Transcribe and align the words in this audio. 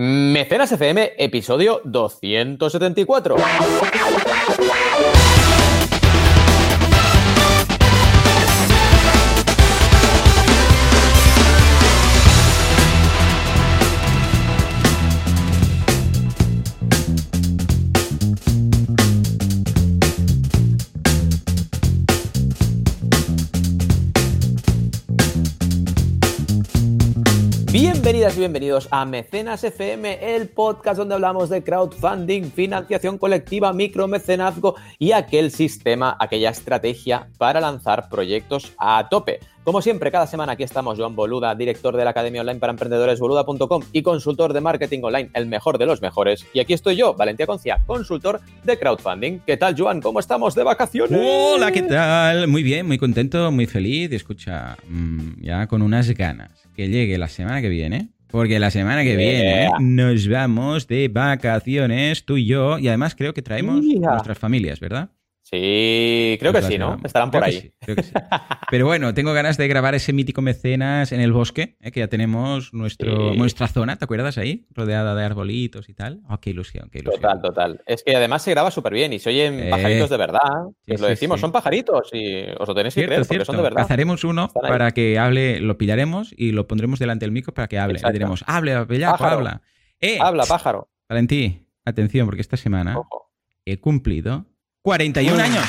Mecenas 0.00 0.70
FM, 0.70 1.14
episodio 1.18 1.80
274. 1.84 3.34
Bienvenidas 28.08 28.36
y 28.36 28.40
bienvenidos 28.40 28.88
a 28.90 29.04
Mecenas 29.04 29.62
FM, 29.64 30.34
el 30.34 30.48
podcast 30.48 30.96
donde 30.96 31.14
hablamos 31.14 31.50
de 31.50 31.62
crowdfunding, 31.62 32.44
financiación 32.44 33.18
colectiva, 33.18 33.74
micromecenazgo 33.74 34.76
y 34.98 35.12
aquel 35.12 35.50
sistema, 35.50 36.16
aquella 36.18 36.48
estrategia 36.48 37.28
para 37.36 37.60
lanzar 37.60 38.08
proyectos 38.08 38.72
a 38.78 39.10
tope. 39.10 39.40
Como 39.62 39.82
siempre, 39.82 40.10
cada 40.10 40.26
semana 40.26 40.52
aquí 40.52 40.62
estamos 40.62 40.98
Joan 40.98 41.14
Boluda, 41.14 41.54
director 41.54 41.94
de 41.94 42.04
la 42.04 42.10
Academia 42.12 42.40
Online 42.40 42.58
para 42.58 42.70
Emprendedores 42.70 43.20
Boluda.com 43.20 43.82
y 43.92 44.00
consultor 44.00 44.54
de 44.54 44.62
marketing 44.62 45.00
online, 45.02 45.28
el 45.34 45.44
mejor 45.44 45.76
de 45.76 45.84
los 45.84 46.00
mejores. 46.00 46.46
Y 46.54 46.60
aquí 46.60 46.72
estoy 46.72 46.96
yo, 46.96 47.12
Valentía 47.12 47.46
Concia, 47.46 47.84
consultor 47.86 48.40
de 48.64 48.78
crowdfunding. 48.78 49.40
¿Qué 49.40 49.58
tal, 49.58 49.74
Joan? 49.78 50.00
¿Cómo 50.00 50.20
estamos 50.20 50.54
de 50.54 50.62
vacaciones? 50.62 51.20
Hola, 51.22 51.70
¿qué 51.72 51.82
tal? 51.82 52.48
Muy 52.48 52.62
bien, 52.62 52.86
muy 52.86 52.96
contento, 52.96 53.52
muy 53.52 53.66
feliz. 53.66 54.10
Escucha, 54.14 54.78
mm, 54.88 55.42
ya 55.42 55.66
con 55.66 55.82
unas 55.82 56.08
ganas 56.08 56.67
que 56.78 56.88
llegue 56.88 57.18
la 57.18 57.26
semana 57.26 57.60
que 57.60 57.68
viene. 57.68 58.10
Porque 58.28 58.60
la 58.60 58.70
semana 58.70 59.02
que 59.02 59.16
viene 59.16 59.68
nos 59.80 60.28
vamos 60.28 60.86
de 60.86 61.08
vacaciones, 61.08 62.24
tú 62.24 62.36
y 62.36 62.46
yo, 62.46 62.78
y 62.78 62.86
además 62.86 63.16
creo 63.16 63.34
que 63.34 63.42
traemos 63.42 63.84
nuestras 63.84 64.38
familias, 64.38 64.78
¿verdad? 64.78 65.10
Sí, 65.50 66.36
creo 66.38 66.52
que 66.52 66.60
sí, 66.60 66.76
¿no? 66.76 66.98
Estarán 67.02 67.30
por 67.30 67.42
ahí. 67.42 67.72
Pero 68.70 68.84
bueno, 68.84 69.14
tengo 69.14 69.32
ganas 69.32 69.56
de 69.56 69.66
grabar 69.66 69.94
ese 69.94 70.12
mítico 70.12 70.42
mecenas 70.42 71.10
en 71.10 71.22
el 71.22 71.32
bosque, 71.32 71.78
¿eh? 71.80 71.90
que 71.90 72.00
ya 72.00 72.08
tenemos 72.08 72.74
nuestro, 72.74 73.32
nuestra 73.32 73.66
zona, 73.66 73.96
¿te 73.96 74.04
acuerdas 74.04 74.36
ahí? 74.36 74.66
Rodeada 74.74 75.14
de 75.14 75.24
arbolitos 75.24 75.88
y 75.88 75.94
tal. 75.94 76.20
Oh, 76.28 76.38
qué 76.38 76.50
ilusión, 76.50 76.90
qué 76.92 76.98
ilusión. 76.98 77.22
Total, 77.22 77.40
total. 77.40 77.80
Es 77.86 78.02
que 78.02 78.14
además 78.14 78.42
se 78.42 78.50
graba 78.50 78.70
súper 78.70 78.92
bien 78.92 79.14
y 79.14 79.20
se 79.20 79.30
oyen 79.30 79.58
eh, 79.58 79.70
pajaritos 79.70 80.10
de 80.10 80.16
verdad. 80.18 80.66
lo 80.86 81.06
decimos, 81.06 81.40
son 81.40 81.50
pajaritos 81.50 82.10
y 82.12 82.42
os 82.58 82.68
lo 82.68 82.74
tenéis 82.74 82.94
que 82.94 83.06
creer 83.06 83.24
porque 83.26 83.46
son 83.46 83.56
de 83.56 83.62
verdad. 83.62 83.82
Cazaremos 83.82 84.24
uno 84.24 84.50
para 84.52 84.90
que 84.90 85.18
hable, 85.18 85.60
lo 85.60 85.78
pillaremos 85.78 86.34
y 86.36 86.52
lo 86.52 86.66
pondremos 86.66 86.98
delante 86.98 87.24
del 87.24 87.32
micro 87.32 87.54
para 87.54 87.68
que 87.68 87.78
hable. 87.78 88.00
Le 88.04 88.12
diremos, 88.12 88.44
hable, 88.46 88.74
habla. 88.74 89.62
Eh, 89.98 90.18
habla, 90.20 90.44
pájaro. 90.44 90.90
Valentí, 91.08 91.66
atención, 91.86 92.26
porque 92.26 92.42
esta 92.42 92.58
semana 92.58 92.98
he 93.64 93.80
cumplido 93.80 94.44
41 94.82 95.42
años. 95.42 95.64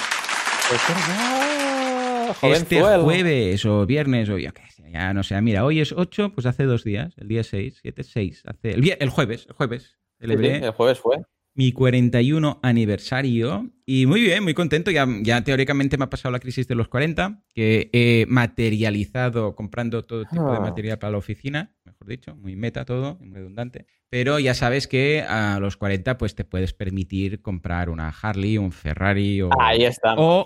este 2.42 2.82
jueves 2.82 3.66
o 3.66 3.86
viernes 3.86 4.30
o 4.30 4.38
yo 4.38 4.54
qué 4.54 4.64
sé, 4.70 4.92
ya 4.92 5.14
no 5.14 5.24
sé. 5.24 5.42
Mira, 5.42 5.66
hoy 5.66 5.80
es 5.80 5.92
8, 5.92 6.34
pues 6.34 6.46
hace 6.46 6.64
dos 6.64 6.84
días, 6.84 7.14
el 7.18 7.28
día 7.28 7.44
6, 7.44 7.80
7, 7.82 8.04
6. 8.04 8.44
Hace, 8.46 8.72
el, 8.72 8.96
el 9.00 9.10
jueves, 9.10 9.48
el 9.48 9.56
jueves. 9.56 9.98
el 10.20 10.72
jueves 10.72 11.00
fue. 11.00 11.18
Mi 11.56 11.74
41 11.74 12.60
aniversario. 12.62 13.70
Y 13.86 14.06
muy 14.06 14.22
bien, 14.22 14.44
muy 14.44 14.54
contento. 14.54 14.92
Ya, 14.92 15.08
ya 15.22 15.44
teóricamente 15.44 15.98
me 15.98 16.06
ha 16.06 16.10
pasado 16.10 16.32
la 16.32 16.40
crisis 16.40 16.68
de 16.68 16.76
los 16.76 16.88
40, 16.88 17.44
que 17.54 17.90
he 17.92 18.26
materializado 18.30 19.56
comprando 19.56 20.06
todo 20.06 20.26
tipo 20.26 20.52
de 20.52 20.58
ah. 20.58 20.62
material 20.62 21.00
para 21.00 21.12
la 21.12 21.18
oficina, 21.18 21.76
mejor 22.00 22.08
dicho, 22.08 22.36
muy 22.36 22.56
meta 22.56 22.86
todo, 22.86 23.18
muy 23.20 23.30
redundante. 23.32 23.86
Pero 24.10 24.40
ya 24.40 24.54
sabes 24.54 24.88
que 24.88 25.22
a 25.22 25.60
los 25.60 25.76
40 25.76 26.18
pues 26.18 26.34
te 26.34 26.46
puedes 26.46 26.74
permitir 26.74 27.42
comprar 27.42 27.90
una 27.90 28.10
Harley, 28.10 28.58
un 28.58 28.72
Ferrari 28.72 29.42
o, 29.42 29.50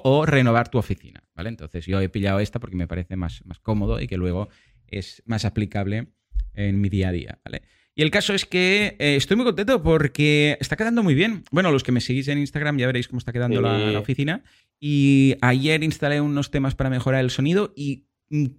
o, 0.03 0.25
renovar 0.25 0.69
tu 0.69 0.79
oficina, 0.79 1.23
¿vale? 1.35 1.49
Entonces 1.49 1.85
yo 1.85 2.01
he 2.01 2.09
pillado 2.09 2.39
esta 2.39 2.59
porque 2.59 2.75
me 2.75 2.87
parece 2.87 3.15
más, 3.15 3.45
más 3.45 3.59
cómodo 3.59 4.01
y 4.01 4.07
que 4.07 4.17
luego 4.17 4.49
es 4.87 5.21
más 5.25 5.45
aplicable 5.45 6.07
en 6.53 6.81
mi 6.81 6.89
día 6.89 7.09
a 7.09 7.11
día, 7.11 7.39
¿vale? 7.45 7.61
Y 7.95 8.01
el 8.01 8.09
caso 8.09 8.33
es 8.33 8.45
que 8.45 8.95
eh, 8.97 9.15
estoy 9.15 9.37
muy 9.37 9.45
contento 9.45 9.83
porque 9.83 10.57
está 10.59 10.75
quedando 10.75 11.03
muy 11.03 11.13
bien. 11.13 11.43
Bueno, 11.51 11.71
los 11.71 11.83
que 11.83 11.91
me 11.91 12.01
seguís 12.01 12.27
en 12.27 12.39
Instagram 12.39 12.79
ya 12.79 12.87
veréis 12.87 13.07
cómo 13.07 13.19
está 13.19 13.31
quedando 13.31 13.61
la, 13.61 13.99
oficina. 13.99 14.43
Y 14.79 15.35
ayer 15.41 15.83
instalé 15.83 16.19
unos 16.19 16.49
temas 16.49 16.73
para 16.73 16.89
mejorar 16.89 17.23
el 17.23 17.29
sonido 17.29 17.71
y 17.75 18.07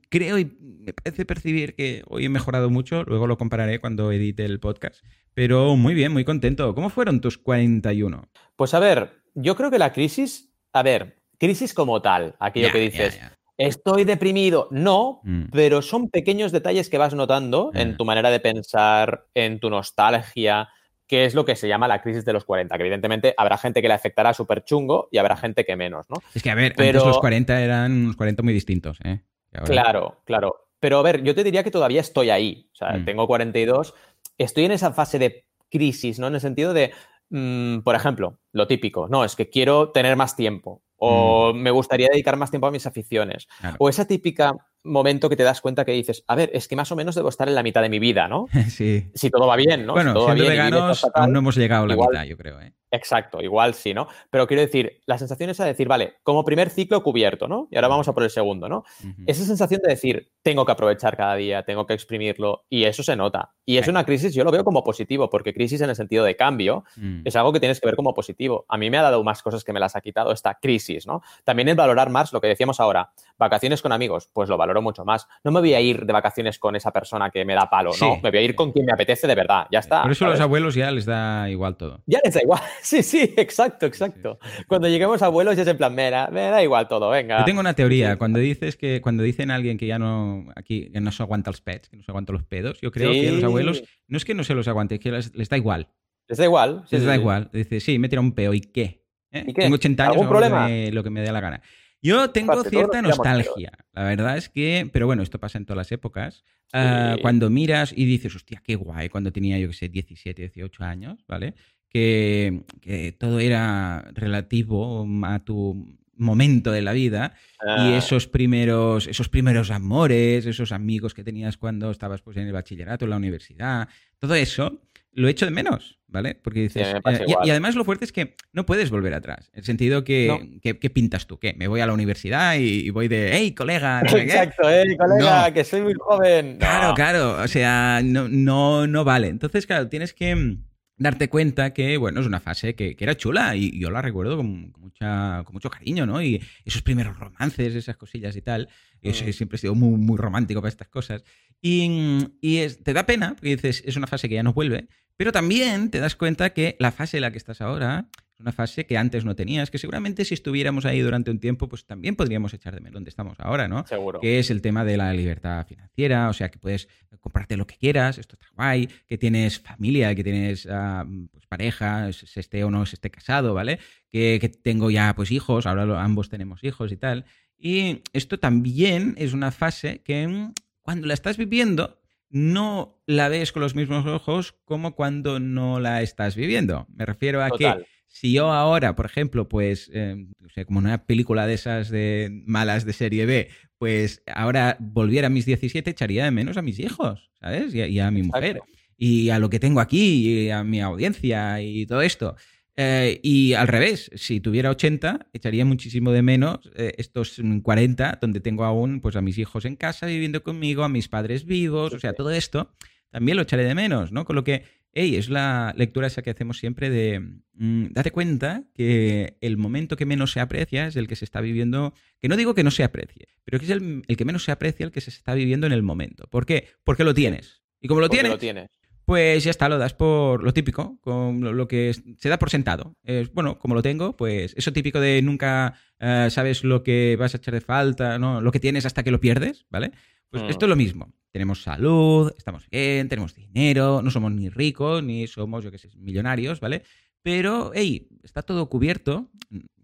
creo 0.08 0.38
y 0.38 0.56
me 0.60 0.92
parece 0.92 1.24
percibir 1.24 1.74
que 1.74 2.02
hoy 2.06 2.26
he 2.26 2.28
mejorado 2.28 2.70
mucho, 2.70 3.02
luego 3.04 3.26
lo 3.26 3.38
compararé 3.38 3.80
cuando 3.80 4.12
edite 4.12 4.44
el 4.44 4.60
podcast, 4.60 5.04
pero 5.34 5.76
muy 5.76 5.94
bien, 5.94 6.12
muy 6.12 6.24
contento. 6.24 6.74
¿Cómo 6.74 6.90
fueron 6.90 7.20
tus 7.20 7.38
41? 7.38 8.28
Pues 8.56 8.74
a 8.74 8.78
ver, 8.78 9.22
yo 9.34 9.56
creo 9.56 9.70
que 9.70 9.78
la 9.78 9.92
crisis, 9.92 10.52
a 10.72 10.82
ver, 10.82 11.22
crisis 11.38 11.74
como 11.74 12.00
tal, 12.02 12.36
aquello 12.38 12.70
que 12.70 12.80
dices, 12.80 13.20
estoy 13.58 14.04
deprimido, 14.04 14.68
no, 14.70 15.20
mm. 15.24 15.46
pero 15.52 15.82
son 15.82 16.08
pequeños 16.08 16.52
detalles 16.52 16.88
que 16.88 16.98
vas 16.98 17.14
notando 17.14 17.70
en 17.74 17.92
mm. 17.92 17.96
tu 17.96 18.04
manera 18.04 18.30
de 18.30 18.40
pensar, 18.40 19.26
en 19.34 19.58
tu 19.60 19.70
nostalgia, 19.70 20.68
que 21.06 21.24
es 21.24 21.34
lo 21.34 21.44
que 21.44 21.56
se 21.56 21.68
llama 21.68 21.88
la 21.88 22.00
crisis 22.00 22.24
de 22.24 22.32
los 22.32 22.44
40, 22.44 22.76
que 22.76 22.82
evidentemente 22.82 23.34
habrá 23.36 23.58
gente 23.58 23.82
que 23.82 23.88
le 23.88 23.94
afectará 23.94 24.32
súper 24.32 24.64
chungo 24.64 25.08
y 25.10 25.18
habrá 25.18 25.36
gente 25.36 25.64
que 25.64 25.76
menos, 25.76 26.06
¿no? 26.08 26.16
Es 26.34 26.42
que, 26.42 26.50
a 26.50 26.54
ver, 26.54 26.74
pero... 26.76 27.04
los 27.04 27.18
40 27.18 27.62
eran 27.62 27.92
unos 27.92 28.16
40 28.16 28.42
muy 28.42 28.54
distintos, 28.54 28.98
¿eh? 29.04 29.20
Claro, 29.64 30.20
claro. 30.24 30.68
Pero 30.80 30.98
a 30.98 31.02
ver, 31.02 31.22
yo 31.22 31.34
te 31.34 31.44
diría 31.44 31.62
que 31.62 31.70
todavía 31.70 32.00
estoy 32.00 32.30
ahí. 32.30 32.68
O 32.72 32.76
sea, 32.76 32.92
mm. 32.92 33.04
tengo 33.04 33.26
42, 33.26 33.94
estoy 34.36 34.64
en 34.64 34.72
esa 34.72 34.92
fase 34.92 35.18
de 35.18 35.46
crisis, 35.70 36.18
¿no? 36.18 36.26
En 36.26 36.34
el 36.34 36.40
sentido 36.40 36.74
de, 36.74 36.92
mm, 37.30 37.78
por 37.80 37.94
ejemplo, 37.94 38.38
lo 38.52 38.66
típico, 38.66 39.08
no, 39.08 39.24
es 39.24 39.36
que 39.36 39.48
quiero 39.48 39.90
tener 39.90 40.16
más 40.16 40.36
tiempo 40.36 40.82
o 40.96 41.52
mm. 41.52 41.56
me 41.58 41.70
gustaría 41.70 42.08
dedicar 42.08 42.36
más 42.36 42.50
tiempo 42.50 42.66
a 42.66 42.70
mis 42.70 42.86
aficiones. 42.86 43.48
O 43.78 43.88
esa 43.88 44.06
típica 44.06 44.54
momento 44.84 45.28
que 45.28 45.36
te 45.36 45.42
das 45.42 45.60
cuenta 45.60 45.84
que 45.84 45.92
dices, 45.92 46.24
a 46.28 46.34
ver, 46.34 46.50
es 46.52 46.68
que 46.68 46.76
más 46.76 46.92
o 46.92 46.96
menos 46.96 47.14
debo 47.14 47.28
estar 47.28 47.48
en 47.48 47.54
la 47.54 47.62
mitad 47.62 47.82
de 47.82 47.88
mi 47.88 47.98
vida, 47.98 48.28
¿no? 48.28 48.46
Sí. 48.68 49.10
Si 49.14 49.30
todo 49.30 49.46
va 49.46 49.56
bien, 49.56 49.86
¿no? 49.86 49.92
Bueno, 49.92 50.10
si 50.10 50.14
todo 50.14 50.26
siendo 50.26 50.44
veganos, 50.44 51.06
aún 51.14 51.32
no 51.32 51.38
hemos 51.40 51.56
llegado 51.56 51.84
a 51.84 51.88
la 51.88 51.96
mitad, 51.96 52.24
yo 52.24 52.36
creo, 52.36 52.60
¿eh? 52.60 52.72
Exacto, 52.94 53.40
igual 53.40 53.74
sí, 53.74 53.92
¿no? 53.92 54.06
Pero 54.30 54.46
quiero 54.46 54.60
decir, 54.60 55.00
la 55.06 55.18
sensación 55.18 55.50
es 55.50 55.58
a 55.58 55.64
decir, 55.64 55.88
vale, 55.88 56.14
como 56.22 56.44
primer 56.44 56.70
ciclo 56.70 57.02
cubierto, 57.02 57.48
¿no? 57.48 57.66
Y 57.70 57.76
ahora 57.76 57.88
vamos 57.88 58.06
a 58.06 58.12
por 58.12 58.22
el 58.22 58.30
segundo, 58.30 58.68
¿no? 58.68 58.84
Esa 59.26 59.44
sensación 59.44 59.80
de 59.82 59.90
decir, 59.90 60.30
tengo 60.42 60.64
que 60.64 60.72
aprovechar 60.72 61.16
cada 61.16 61.34
día, 61.34 61.64
tengo 61.64 61.86
que 61.86 61.94
exprimirlo, 61.94 62.66
y 62.68 62.84
eso 62.84 63.02
se 63.02 63.16
nota. 63.16 63.54
Y 63.66 63.78
es 63.78 63.88
una 63.88 64.04
crisis, 64.04 64.32
yo 64.32 64.44
lo 64.44 64.52
veo 64.52 64.62
como 64.62 64.84
positivo, 64.84 65.28
porque 65.28 65.52
crisis 65.52 65.80
en 65.80 65.90
el 65.90 65.96
sentido 65.96 66.24
de 66.24 66.36
cambio 66.36 66.84
mm. 66.96 67.22
es 67.24 67.34
algo 67.34 67.52
que 67.52 67.58
tienes 67.58 67.80
que 67.80 67.86
ver 67.86 67.96
como 67.96 68.14
positivo. 68.14 68.64
A 68.68 68.78
mí 68.78 68.90
me 68.90 68.98
ha 68.98 69.02
dado 69.02 69.24
más 69.24 69.42
cosas 69.42 69.64
que 69.64 69.72
me 69.72 69.80
las 69.80 69.96
ha 69.96 70.00
quitado 70.00 70.30
esta 70.30 70.54
crisis, 70.54 71.04
¿no? 71.04 71.22
También 71.42 71.68
el 71.68 71.74
valorar 71.74 72.10
más 72.10 72.32
lo 72.32 72.40
que 72.40 72.46
decíamos 72.46 72.78
ahora, 72.78 73.12
vacaciones 73.38 73.82
con 73.82 73.90
amigos, 73.90 74.30
pues 74.32 74.48
lo 74.48 74.56
valoro 74.56 74.73
mucho 74.82 75.04
más. 75.04 75.26
No 75.42 75.50
me 75.50 75.60
voy 75.60 75.74
a 75.74 75.80
ir 75.80 76.04
de 76.04 76.12
vacaciones 76.12 76.58
con 76.58 76.76
esa 76.76 76.90
persona 76.90 77.30
que 77.30 77.44
me 77.44 77.54
da 77.54 77.68
palo, 77.70 77.92
no, 78.00 78.20
me 78.22 78.30
voy 78.30 78.38
a 78.38 78.42
ir 78.42 78.54
con 78.54 78.72
quien 78.72 78.86
me 78.86 78.92
apetece 78.92 79.26
de 79.26 79.34
verdad, 79.34 79.66
ya 79.70 79.78
está. 79.78 80.02
Por 80.02 80.12
eso 80.12 80.26
a 80.26 80.30
los 80.30 80.40
abuelos 80.40 80.74
ya 80.74 80.90
les 80.90 81.06
da 81.06 81.48
igual 81.48 81.76
todo. 81.76 82.02
Ya 82.06 82.20
les 82.24 82.34
da 82.34 82.40
igual, 82.42 82.60
sí, 82.82 83.02
sí, 83.02 83.34
exacto. 83.36 83.84
Exacto. 83.86 84.38
Cuando 84.66 84.88
lleguemos 84.88 85.22
a 85.22 85.26
abuelos 85.26 85.56
ya 85.56 85.62
es 85.62 85.68
en 85.68 85.76
plan, 85.76 85.94
me 85.94 86.10
da, 86.10 86.28
me 86.28 86.42
da 86.42 86.62
igual 86.62 86.88
todo, 86.88 87.10
venga. 87.10 87.38
Yo 87.38 87.44
tengo 87.44 87.60
una 87.60 87.74
teoría. 87.74 88.16
Cuando 88.16 88.38
dices 88.38 88.76
que, 88.76 89.00
cuando 89.00 89.22
dicen 89.22 89.50
a 89.50 89.54
alguien 89.54 89.78
que 89.78 89.86
ya 89.86 89.98
no, 89.98 90.46
aquí, 90.56 90.90
que 90.90 91.00
no 91.00 91.12
se 91.12 91.22
aguanta 91.22 91.50
los 91.50 91.60
pets, 91.60 91.88
que 91.88 91.96
no 91.96 92.02
se 92.02 92.10
aguanta 92.10 92.32
los 92.32 92.44
pedos, 92.44 92.80
yo 92.80 92.90
creo 92.90 93.12
que 93.12 93.32
los 93.32 93.44
abuelos 93.44 93.84
no 94.08 94.16
es 94.16 94.24
que 94.24 94.34
no 94.34 94.44
se 94.44 94.54
los 94.54 94.68
aguante, 94.68 94.96
es 94.96 95.00
que 95.00 95.10
les, 95.10 95.48
da 95.48 95.56
igual. 95.56 95.88
Les 96.28 96.38
da 96.38 96.44
igual. 96.44 96.84
les 96.90 97.04
da 97.04 97.14
igual. 97.14 97.50
Dice, 97.52 97.80
sí, 97.80 97.98
me 97.98 98.08
tira 98.08 98.20
un 98.20 98.32
peo, 98.32 98.54
¿y 98.54 98.60
qué? 98.60 99.04
¿Eh? 99.30 99.52
Tengo 99.52 99.74
80 99.74 100.02
años, 100.02 100.12
¿Algún 100.14 100.28
problema? 100.28 100.68
Lo 100.68 101.02
que, 101.02 101.10
me, 101.10 101.20
dé 101.20 101.32
la 101.32 101.40
gana. 101.40 101.60
Yo 102.04 102.30
tengo 102.30 102.62
cierta 102.62 103.02
nostalgia. 103.02 103.72
La 103.92 104.04
verdad 104.04 104.36
es 104.36 104.48
que, 104.48 104.88
pero 104.92 105.06
bueno, 105.06 105.22
esto 105.22 105.40
pasa 105.40 105.58
en 105.58 105.64
todas 105.64 105.78
las 105.78 105.90
épocas. 105.90 106.44
Ah, 106.72 107.16
cuando 107.22 107.50
miras 107.50 107.92
y 107.96 108.04
dices, 108.04 108.36
hostia, 108.36 108.60
qué 108.62 108.76
guay, 108.76 109.08
cuando 109.08 109.32
tenía, 109.32 109.58
yo 109.58 109.68
que 109.68 109.74
sé, 109.74 109.88
17, 109.88 110.42
18 110.42 110.84
años, 110.84 111.24
¿vale? 111.26 111.54
que, 111.94 113.14
todo 113.18 113.40
era 113.40 114.10
relativo 114.14 115.06
a 115.24 115.38
tu 115.44 115.96
momento 116.16 116.70
de 116.70 116.82
la 116.82 116.92
vida 116.92 117.34
y 117.60 117.66
ah. 117.68 117.96
esos 117.96 118.26
primeros, 118.26 119.06
esos 119.06 119.28
primeros 119.28 119.70
amores, 119.70 120.46
esos 120.46 120.72
amigos 120.72 121.14
que 121.14 121.24
tenías 121.24 121.56
cuando 121.56 121.90
estabas 121.90 122.22
pues, 122.22 122.36
en 122.36 122.46
el 122.46 122.52
bachillerato, 122.52 123.04
en 123.04 123.10
la 123.10 123.16
universidad, 123.16 123.88
todo 124.18 124.34
eso 124.34 124.80
lo 125.14 125.28
echo 125.28 125.44
de 125.44 125.50
menos, 125.50 125.98
¿vale? 126.08 126.34
Porque 126.34 126.60
dices. 126.60 126.94
Eh, 126.94 127.26
y, 127.44 127.50
además 127.50 127.74
lo 127.74 127.84
fuerte 127.84 128.04
es 128.04 128.12
que 128.12 128.34
no 128.52 128.66
puedes 128.66 128.90
volver 128.90 129.14
atrás. 129.14 129.50
En 129.52 129.60
el 129.60 129.64
sentido 129.64 130.04
que, 130.04 130.58
¿qué, 130.62 130.90
pintas 130.90 131.26
tú? 131.26 131.38
¿Qué? 131.38 131.54
Me 131.54 131.68
voy 131.68 131.80
a 131.80 131.86
la 131.86 131.92
universidad 131.92 132.56
y, 132.56 132.90
voy 132.90 133.08
de, 133.08 133.30
hey, 133.32 133.54
colega. 133.54 134.02
Exacto, 134.02 134.62
hey, 134.68 134.96
colega, 134.96 135.52
que 135.52 135.64
soy 135.64 135.82
muy 135.82 135.94
joven. 135.94 136.58
Claro, 136.58 136.94
claro. 136.94 137.42
O 137.42 137.48
sea, 137.48 138.00
no, 138.04 138.28
no, 138.28 138.86
no 138.86 139.04
vale. 139.04 139.28
Entonces, 139.28 139.66
claro, 139.66 139.88
tienes 139.88 140.12
que 140.12 140.58
darte 140.96 141.28
cuenta 141.28 141.72
que, 141.72 141.96
bueno, 141.96 142.20
es 142.20 142.26
una 142.26 142.40
fase 142.40 142.74
que, 142.74 142.96
era 142.98 143.16
chula 143.16 143.56
y 143.56 143.78
yo 143.78 143.90
la 143.90 144.02
recuerdo 144.02 144.36
con, 144.36 144.72
mucha, 144.78 145.42
con 145.44 145.54
mucho 145.54 145.70
cariño, 145.70 146.06
¿no? 146.06 146.22
Y 146.22 146.42
esos 146.64 146.82
primeros 146.82 147.18
romances, 147.18 147.74
esas 147.74 147.96
cosillas 147.96 148.36
y 148.36 148.42
tal. 148.42 148.68
Yo 149.02 149.10
mm. 149.10 149.32
siempre 149.32 149.56
he 149.56 149.58
sido 149.58 149.74
muy, 149.74 149.98
muy 149.98 150.16
romántico 150.16 150.60
para 150.60 150.70
estas 150.70 150.88
cosas. 150.88 151.24
Y, 151.60 152.28
y 152.40 152.66
te 152.68 152.92
da 152.92 153.06
pena, 153.06 153.34
porque 153.34 153.56
dices, 153.56 153.82
es 153.86 153.96
una 153.96 154.06
fase 154.06 154.28
que 154.28 154.34
ya 154.34 154.42
no 154.42 154.52
vuelve, 154.52 154.88
Pero 155.16 155.32
también 155.32 155.90
te 155.90 156.00
das 156.00 156.16
cuenta 156.16 156.50
que 156.50 156.76
la 156.78 156.92
fase 156.92 157.18
en 157.18 157.22
la 157.22 157.30
que 157.30 157.38
estás 157.38 157.60
ahora 157.60 158.08
es 158.34 158.40
una 158.40 158.50
fase 158.50 158.84
que 158.84 158.98
antes 158.98 159.24
no 159.24 159.36
tenías, 159.36 159.70
que 159.70 159.78
seguramente 159.78 160.24
si 160.24 160.34
estuviéramos 160.34 160.84
ahí 160.86 161.00
durante 161.00 161.30
un 161.30 161.38
tiempo, 161.38 161.68
pues 161.68 161.86
también 161.86 162.16
podríamos 162.16 162.52
echar 162.52 162.74
de 162.74 162.80
menos 162.80 162.94
donde 162.94 163.10
estamos 163.10 163.38
ahora, 163.38 163.68
¿no? 163.68 163.86
Seguro. 163.86 164.18
Que 164.18 164.40
es 164.40 164.50
el 164.50 164.60
tema 164.60 164.84
de 164.84 164.96
la 164.96 165.12
libertad 165.12 165.64
financiera, 165.66 166.28
o 166.28 166.32
sea, 166.32 166.50
que 166.50 166.58
puedes 166.58 166.88
comprarte 167.20 167.56
lo 167.56 167.66
que 167.66 167.76
quieras, 167.76 168.18
esto 168.18 168.34
está 168.34 168.48
guay, 168.56 168.88
que 169.06 169.18
tienes 169.18 169.60
familia, 169.60 170.14
que 170.16 170.24
tienes 170.24 170.66
uh, 170.66 171.28
pues, 171.30 171.46
pareja, 171.46 172.12
se 172.12 172.40
esté 172.40 172.64
o 172.64 172.70
no 172.70 172.84
se 172.86 172.96
esté 172.96 173.08
casado, 173.08 173.54
¿vale? 173.54 173.78
Que, 174.10 174.38
que 174.40 174.48
tengo 174.48 174.90
ya 174.90 175.14
pues 175.14 175.30
hijos, 175.30 175.66
ahora 175.66 176.02
ambos 176.02 176.28
tenemos 176.28 176.64
hijos 176.64 176.90
y 176.90 176.96
tal. 176.96 177.24
Y 177.56 178.02
esto 178.12 178.38
también 178.38 179.14
es 179.16 179.32
una 179.32 179.52
fase 179.52 180.02
que 180.02 180.26
mm, 180.26 180.52
cuando 180.84 181.08
la 181.08 181.14
estás 181.14 181.36
viviendo 181.36 181.98
no 182.30 183.00
la 183.06 183.28
ves 183.28 183.52
con 183.52 183.62
los 183.62 183.74
mismos 183.74 184.06
ojos 184.06 184.54
como 184.64 184.94
cuando 184.94 185.40
no 185.40 185.80
la 185.80 186.02
estás 186.02 186.36
viviendo. 186.36 186.86
Me 186.92 187.06
refiero 187.06 187.42
a 187.42 187.48
Total. 187.48 187.78
que 187.78 187.86
si 188.08 188.32
yo 188.32 188.52
ahora, 188.52 188.94
por 188.94 189.06
ejemplo, 189.06 189.48
pues, 189.48 189.90
eh, 189.92 190.16
o 190.44 190.48
sea, 190.48 190.64
como 190.64 190.78
una 190.78 191.04
película 191.06 191.46
de 191.46 191.54
esas 191.54 191.90
de 191.90 192.42
malas 192.44 192.84
de 192.84 192.92
serie 192.92 193.24
B, 193.26 193.48
pues 193.78 194.22
ahora 194.26 194.76
volviera 194.80 195.28
a 195.28 195.30
mis 195.30 195.46
17, 195.46 195.90
echaría 195.90 196.24
de 196.24 196.30
menos 196.30 196.56
a 196.56 196.62
mis 196.62 196.78
hijos, 196.80 197.30
¿sabes? 197.40 197.74
Y, 197.74 197.82
y 197.82 198.00
a 198.00 198.10
mi 198.10 198.22
mujer. 198.22 198.60
Y 198.96 199.30
a 199.30 199.38
lo 199.38 199.50
que 199.50 199.60
tengo 199.60 199.80
aquí, 199.80 200.44
y 200.46 200.50
a 200.50 200.64
mi 200.64 200.80
audiencia 200.80 201.60
y 201.60 201.86
todo 201.86 202.02
esto. 202.02 202.36
Eh, 202.76 203.20
y 203.22 203.52
al 203.52 203.68
revés, 203.68 204.10
si 204.14 204.40
tuviera 204.40 204.70
80, 204.70 205.28
echaría 205.32 205.64
muchísimo 205.64 206.10
de 206.10 206.22
menos 206.22 206.70
eh, 206.74 206.94
estos 206.98 207.40
40, 207.62 208.18
donde 208.20 208.40
tengo 208.40 208.64
aún 208.64 209.00
pues, 209.00 209.14
a 209.16 209.20
mis 209.20 209.38
hijos 209.38 209.64
en 209.64 209.76
casa 209.76 210.06
viviendo 210.06 210.42
conmigo, 210.42 210.82
a 210.82 210.88
mis 210.88 211.08
padres 211.08 211.44
vivos, 211.44 211.90
Sí, 211.92 211.96
o 211.96 212.00
sea, 212.00 212.10
sí. 212.10 212.16
todo 212.16 212.30
esto 212.30 212.74
también 213.10 213.36
lo 213.36 213.44
echaré 213.44 213.64
de 213.64 213.76
menos, 213.76 214.10
¿no? 214.10 214.24
Con 214.24 214.34
lo 214.34 214.42
que, 214.42 214.64
hey, 214.92 215.14
es 215.14 215.28
la 215.28 215.72
lectura 215.76 216.08
esa 216.08 216.22
que 216.22 216.30
hacemos 216.30 216.58
siempre 216.58 216.90
de, 216.90 217.20
mm, 217.52 217.92
date 217.92 218.10
cuenta 218.10 218.64
que 218.74 219.36
el 219.40 219.56
momento 219.56 219.96
que 219.96 220.04
menos 220.04 220.32
se 220.32 220.40
aprecia 220.40 220.88
es 220.88 220.96
el 220.96 221.06
que 221.06 221.14
se 221.14 221.24
está 221.24 221.40
viviendo, 221.40 221.94
que 222.18 222.26
no 222.26 222.36
digo 222.36 222.54
que 222.54 222.64
no 222.64 222.72
se 222.72 222.82
aprecie, 222.82 223.28
pero 223.44 223.60
que 223.60 223.66
es 223.66 223.70
el, 223.70 224.02
el 224.08 224.16
que 224.16 224.24
menos 224.24 224.42
se 224.42 224.50
aprecia 224.50 224.84
el 224.84 224.90
que 224.90 225.00
se 225.00 225.10
está 225.10 225.34
viviendo 225.34 225.64
en 225.68 225.72
el 225.72 225.84
momento. 225.84 226.26
¿Por 226.28 226.44
qué? 226.44 226.70
Porque 226.82 227.04
lo 227.04 227.14
tienes. 227.14 227.62
Y 227.80 227.86
como 227.86 228.00
lo 228.00 228.08
Porque 228.08 228.16
tienes, 228.16 228.32
lo 228.32 228.38
tienes. 228.38 228.70
Pues 229.04 229.44
ya 229.44 229.50
está, 229.50 229.68
lo 229.68 229.78
das 229.78 229.94
por 229.94 230.42
lo 230.42 230.52
típico, 230.52 230.98
con 231.00 231.40
lo, 231.56 231.68
que 231.68 231.90
es- 231.90 232.02
se 232.18 232.28
da 232.28 232.38
por 232.38 232.50
sentado. 232.50 232.96
Es, 233.02 233.32
bueno, 233.32 233.58
como 233.58 233.74
lo 233.74 233.82
tengo, 233.82 234.16
pues 234.16 234.54
eso 234.56 234.72
típico 234.72 235.00
de 235.00 235.20
nunca 235.22 235.74
eh, 236.00 236.28
sabes 236.30 236.64
lo 236.64 236.82
que 236.82 237.16
vas 237.18 237.34
a 237.34 237.38
echar 237.38 237.54
de 237.54 237.60
falta, 237.60 238.18
¿no? 238.18 238.40
Lo 238.40 238.50
que 238.52 238.60
tienes 238.60 238.86
hasta 238.86 239.02
que 239.02 239.10
lo 239.10 239.20
pierdes, 239.20 239.66
¿vale? 239.70 239.92
Pues 240.30 240.42
Mm. 240.42 240.50
esto 240.50 240.64
es 240.66 240.70
lo 240.70 240.76
mismo. 240.76 241.12
Tenemos 241.30 241.62
salud, 241.62 242.32
estamos 242.36 242.68
bien, 242.70 243.08
tenemos 243.08 243.34
dinero, 243.34 244.00
no 244.02 244.10
somos 244.10 244.32
ni 244.32 244.48
ricos, 244.48 245.02
ni 245.02 245.26
somos, 245.26 245.64
yo 245.64 245.70
qué 245.70 245.78
sé, 245.78 245.90
millonarios, 245.96 246.60
¿vale? 246.60 246.82
Pero, 247.22 247.72
hey, 247.74 248.08
está 248.22 248.42
todo 248.42 248.68
cubierto. 248.68 249.30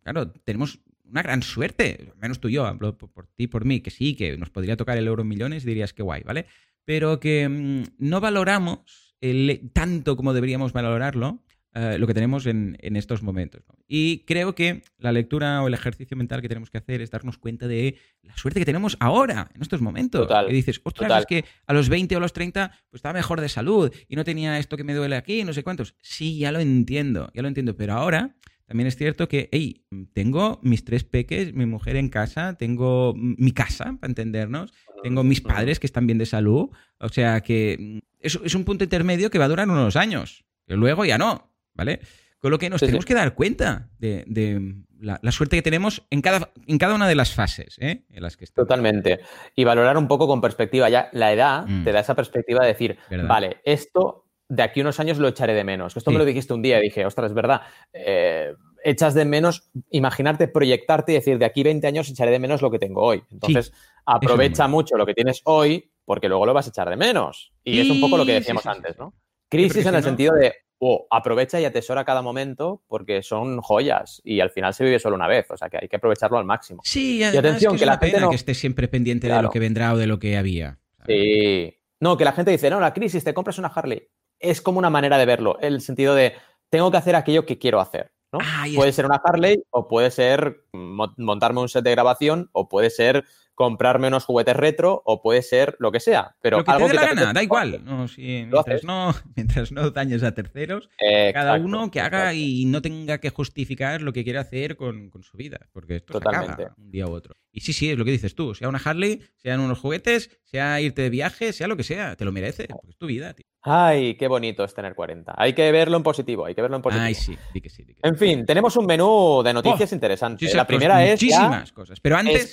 Claro, 0.03 0.31
tenemos 0.31 0.81
una 1.05 1.23
gran 1.23 1.43
suerte, 1.43 2.09
al 2.13 2.19
menos 2.19 2.39
tú 2.41 2.49
y 2.49 2.53
yo, 2.53 2.67
hablo 2.67 2.97
por, 2.97 3.11
por 3.11 3.27
ti, 3.27 3.47
por 3.49 3.65
mí, 3.65 3.81
que 3.81 3.91
sí, 3.91 4.15
que 4.15 4.37
nos 4.39 4.51
podría 4.51 4.77
tocar 4.77 4.97
el 4.97 5.07
euro 5.07 5.23
en 5.23 5.29
millones, 5.29 5.65
dirías 5.65 5.93
que 5.93 6.03
guay, 6.03 6.23
¿vale? 6.23 6.47
Pero 6.85 7.19
que 7.21 7.49
mm, 7.49 7.83
no 7.99 8.21
valoramos 8.21 9.10
el- 9.21 9.71
tanto 9.73 10.17
como 10.17 10.33
deberíamos 10.33 10.73
valorarlo 10.73 11.43
eh, 11.73 11.99
lo 11.99 12.09
que 12.09 12.15
tenemos 12.15 12.47
en, 12.47 12.77
en 12.81 12.97
estos 12.97 13.23
momentos. 13.23 13.63
¿no? 13.69 13.77
Y 13.87 14.25
creo 14.25 14.57
que 14.57 14.83
la 14.99 15.13
lectura 15.13 15.63
o 15.63 15.69
el 15.69 15.75
ejercicio 15.75 16.17
mental 16.17 16.43
que 16.43 16.49
tenemos 16.49 16.69
que 16.69 16.79
hacer 16.79 17.01
es 17.01 17.13
darnos 17.13 17.39
cuenta 17.39 17.69
de 17.69 17.97
la 18.23 18.37
suerte 18.37 18.59
que 18.59 18.67
tenemos 18.67 18.97
ahora, 18.99 19.49
en 19.55 19.63
estos 19.63 19.81
momentos. 19.81 20.23
Total, 20.23 20.49
que 20.49 20.53
dices, 20.53 20.81
ostras, 20.83 21.07
total. 21.09 21.21
es 21.21 21.27
que 21.27 21.45
a 21.67 21.73
los 21.73 21.89
20 21.89 22.17
o 22.17 22.19
a 22.19 22.21
los 22.21 22.33
30 22.33 22.73
pues 22.91 22.99
estaba 22.99 23.13
mejor 23.13 23.41
de 23.41 23.49
salud 23.49 23.93
y 24.09 24.17
no 24.17 24.25
tenía 24.25 24.59
esto 24.59 24.77
que 24.77 24.83
me 24.83 24.95
duele 24.95 25.15
aquí, 25.15 25.45
no 25.45 25.53
sé 25.53 25.63
cuántos. 25.63 25.95
Sí, 26.03 26.39
ya 26.39 26.51
lo 26.51 26.59
entiendo, 26.59 27.31
ya 27.35 27.43
lo 27.43 27.47
entiendo, 27.49 27.77
pero 27.77 27.93
ahora 27.93 28.35
también 28.67 28.87
es 28.87 28.97
cierto 28.97 29.29
que, 29.29 29.49
hey, 29.51 29.85
tengo 30.13 30.61
mis 30.63 30.85
tres 30.85 31.03
peques, 31.03 31.55
mi 31.55 31.67
mujer 31.67 31.97
en 31.97 32.09
casa, 32.09 32.55
tengo 32.55 33.15
mi 33.17 33.51
casa, 33.53 33.97
para 34.01 34.11
entendernos, 34.11 34.73
tengo 35.03 35.23
mis 35.25 35.43
Mm. 35.43 35.47
padres 35.49 35.81
que 35.81 35.87
están 35.87 36.07
bien 36.07 36.19
de 36.19 36.27
salud, 36.27 36.71
o 36.99 37.09
sea 37.09 37.41
que 37.41 37.77
mm, 37.79 37.99
es, 38.21 38.39
es 38.45 38.55
un 38.55 38.65
punto 38.65 38.85
intermedio 38.85 39.31
que 39.31 39.39
va 39.39 39.47
a 39.47 39.49
durar 39.49 39.69
unos 39.69 39.97
años, 39.97 40.45
que 40.67 40.75
luego 40.77 41.05
ya 41.05 41.19
no, 41.19 41.51
¿vale? 41.75 42.01
Con 42.39 42.51
lo 42.51 42.59
que 42.59 42.71
nos 42.71 42.81
Sí, 42.81 42.87
tenemos 42.87 43.05
sí. 43.05 43.09
que 43.09 43.15
dar 43.15 43.35
cuenta 43.35 43.91
de, 43.99 44.25
de 44.27 44.75
la, 44.99 45.19
la 45.23 45.31
suerte 45.33 45.57
que 45.57 45.63
tenemos 45.63 46.07
en 46.11 46.23
cada, 46.23 46.51
en 46.67 46.79
cada 46.79 46.95
una 46.95 47.07
de 47.07 47.15
las 47.15 47.35
fases 47.35 47.77
¿eh? 47.81 48.05
en 48.11 48.23
las 48.23 48.37
que 48.39 48.45
estamos. 48.45 48.67
Totalmente. 48.67 49.21
Y 49.55 49.65
valorar 49.65 49.99
un 49.99 50.09
poco 50.09 50.27
con 50.27 50.41
perspectiva. 50.41 50.89
Ya 50.89 51.11
la 51.13 51.33
edad 51.33 51.67
Mm. 51.67 51.85
te 51.85 51.93
da 51.93 52.01
esa 52.01 52.15
perspectiva 52.15 52.63
de 52.63 52.69
decir, 52.69 52.97
¿Verdad? 53.11 53.29
vale, 53.29 53.57
esto 53.65 54.25
de 54.49 54.63
aquí 54.63 54.81
a 54.81 54.85
unos 54.85 54.99
años 55.01 55.19
lo 55.19 55.29
echaré 55.29 55.53
de 55.55 55.65
menos. 55.65 55.97
Esto 55.97 56.11
Sí. 56.11 56.15
me 56.15 56.19
lo 56.19 56.25
dijiste 56.25 56.55
un 56.55 56.63
día 56.63 56.79
y 56.79 56.83
dije, 56.83 57.05
ostras, 57.05 57.31
es 57.31 57.35
verdad. 57.35 57.61
eh, 57.93 58.55
echas 58.83 59.13
de 59.13 59.27
menos, 59.27 59.71
imaginarte, 59.91 60.49
proyectarte 60.49 61.13
y 61.13 61.17
decir, 61.17 61.37
de 61.39 61.45
aquí 61.45 61.63
20 61.63 61.87
años 61.87 62.09
echaré 62.09 62.31
de 62.31 62.39
menos 62.39 62.63
lo 62.63 62.71
que 62.71 62.79
tengo 62.79 63.03
hoy. 63.03 63.23
Entonces, 63.31 63.73
aprovecha 64.15 64.67
mucho 64.69 64.97
lo 64.97 65.07
que 65.07 65.15
tienes 65.15 65.41
hoy 65.45 65.91
porque 66.05 66.29
luego 66.29 66.45
lo 66.47 66.55
vas 66.55 66.67
a 66.67 66.71
echar 66.71 66.89
de 66.91 66.97
menos. 66.97 67.53
Y 67.65 67.81
es 67.81 67.89
un 67.91 68.01
poco 68.01 68.17
lo 68.17 68.27
que 68.27 68.33
decíamos 68.35 68.63
sí, 68.63 68.69
sí, 68.71 68.77
antes. 68.77 68.99
¿no? 68.99 69.15
Crisis 69.49 69.83
si 69.83 69.89
en 69.89 69.95
el 69.95 70.03
sentido 70.03 70.35
de, 70.35 70.53
oh, 70.79 71.07
aprovecha 71.11 71.61
y 71.61 71.65
atesora 71.65 72.05
cada 72.05 72.21
momento 72.23 72.83
porque 72.89 73.23
son 73.23 73.61
joyas 73.61 74.21
y 74.25 74.41
al 74.41 74.51
final 74.51 74.75
se 74.75 74.85
vive 74.85 74.99
solo 74.99 75.15
una 75.17 75.29
vez. 75.29 75.51
O 75.51 75.57
sea 75.57 75.69
que 75.71 75.79
hay 75.83 75.89
que 75.89 75.97
aprovecharlo 75.97 76.39
al 76.39 76.45
máximo. 76.45 76.83
Sí, 76.85 77.19
Y 77.19 77.23
atención, 77.25 77.73
que, 77.75 77.79
que 77.79 77.85
es 77.85 77.87
la 77.87 77.93
una 77.95 78.01
gente 78.01 78.13
pena 78.17 78.25
no- 78.25 78.31
que 78.31 78.37
estés 78.37 78.59
siempre 78.59 78.89
pendiente 78.89 79.29
de 79.29 79.43
lo 79.43 79.51
que 79.51 79.59
vendrá 79.61 79.93
o 79.93 79.97
de 79.97 80.07
lo 80.07 80.19
que 80.19 80.37
había. 80.37 80.79
Sí. 81.07 81.77
No, 82.01 82.17
que 82.17 82.25
la 82.25 82.33
gente 82.33 82.51
dice, 82.51 82.71
no, 82.71 82.81
la 82.81 82.93
crisis, 82.95 83.23
te 83.25 83.35
compras 83.35 83.59
una 83.59 83.69
Harley. 83.69 84.09
Es 84.39 84.61
como 84.63 84.79
una 84.79 84.89
manera 84.91 85.19
de 85.19 85.27
verlo, 85.27 85.59
el 85.61 85.81
sentido 85.83 86.15
de, 86.15 86.33
tengo 86.71 86.91
que 86.91 86.97
hacer 86.97 87.15
aquello 87.15 87.45
que 87.45 87.59
quiero 87.59 87.79
hacer. 87.81 88.11
¿no? 88.33 88.39
Ahí 88.43 88.75
puede 88.75 88.93
ser 88.93 89.05
una 89.07 89.21
Harley 89.23 89.63
o 89.71 89.87
puede 89.89 90.11
ser 90.11 90.65
mo- 90.73 91.13
montarme 91.19 91.61
un 91.61 91.69
set 91.69 91.85
de 91.85 91.91
grabación 91.91 92.49
o 92.53 92.69
puede 92.69 92.89
ser 92.89 93.25
comprarme 93.61 94.09
unos 94.09 94.25
juguetes 94.25 94.57
retro 94.57 95.03
o 95.05 95.21
puede 95.21 95.43
ser 95.43 95.77
lo 95.81 95.93
que 95.93 96.01
sea. 96.01 96.35
Pero 96.41 96.57
lo 96.59 96.65
que 96.65 96.71
algo 96.71 96.87
te 96.87 96.93
dé 96.93 96.99
la 96.99 97.07
gana, 97.09 97.33
da 97.35 97.43
igual. 97.43 97.85
No, 97.85 98.09
si- 98.09 98.23
mientras, 98.23 98.85
no, 98.85 99.15
mientras 99.37 99.71
no 99.71 99.91
dañes 99.91 100.23
a 100.23 100.33
terceros, 100.33 100.89
cada 101.35 101.57
uno 101.57 101.91
que 101.91 102.01
haga 102.01 102.33
exacto. 102.33 102.37
y 102.39 102.65
no 102.65 102.81
tenga 102.81 103.19
que 103.19 103.29
justificar 103.29 104.01
lo 104.01 104.15
que 104.15 104.25
quiere 104.25 104.39
hacer 104.39 104.77
con, 104.77 105.11
con 105.11 105.23
su 105.25 105.37
vida, 105.37 105.59
porque 105.73 105.97
esto 105.97 106.15
se 106.15 106.21
Totalmente. 106.21 106.63
acaba 106.63 106.75
un 106.79 106.91
día 106.91 107.07
u 107.07 107.11
otro. 107.13 107.37
Y 107.53 107.61
sí, 107.63 107.73
sí, 107.73 107.91
es 107.91 107.99
lo 107.99 108.05
que 108.05 108.13
dices 108.13 108.35
tú, 108.35 108.55
sea 108.55 108.69
una 108.69 108.81
Harley, 108.85 109.21
sean 109.37 109.59
unos 109.61 109.79
juguetes, 109.81 110.39
sea 110.45 110.81
irte 110.81 111.03
de 111.03 111.11
viaje, 111.11 111.53
sea 111.53 111.67
lo 111.67 111.77
que 111.77 111.83
sea, 111.83 112.15
te 112.17 112.25
lo 112.25 112.31
mereces, 112.31 112.69
porque 112.69 112.91
es 112.91 112.97
tu 112.97 113.07
vida, 113.07 113.35
tío. 113.35 113.45
Ay, 113.63 114.15
qué 114.15 114.27
bonito 114.29 114.65
es 114.65 114.73
tener 114.73 114.95
40. 114.95 115.35
Hay 115.37 115.53
que 115.53 115.71
verlo 115.71 115.97
en 115.97 116.03
positivo, 116.03 116.47
hay 116.47 116.55
que 116.55 116.63
verlo 116.63 116.77
en 116.77 116.83
positivo. 116.83 117.05
Ay, 117.05 117.15
sí, 117.15 117.37
di 117.53 117.61
que 117.61 117.69
sí, 117.69 117.83
di 117.83 117.95
que 117.95 118.01
sí. 118.03 118.09
En 118.09 118.17
fin, 118.17 118.47
tenemos 118.47 118.75
un 118.77 118.87
menú 118.87 119.43
de 119.45 119.53
noticias 119.53 119.93
Oh, 119.93 119.95
interesante. 119.95 120.35
Muchísimas 120.37 120.57
La 120.57 120.67
primera 120.67 121.05
es 121.05 121.21
ya- 121.21 121.27
muchísimas 121.41 121.73
cosas. 121.73 122.01
Pero 122.01 122.17
antes, 122.17 122.51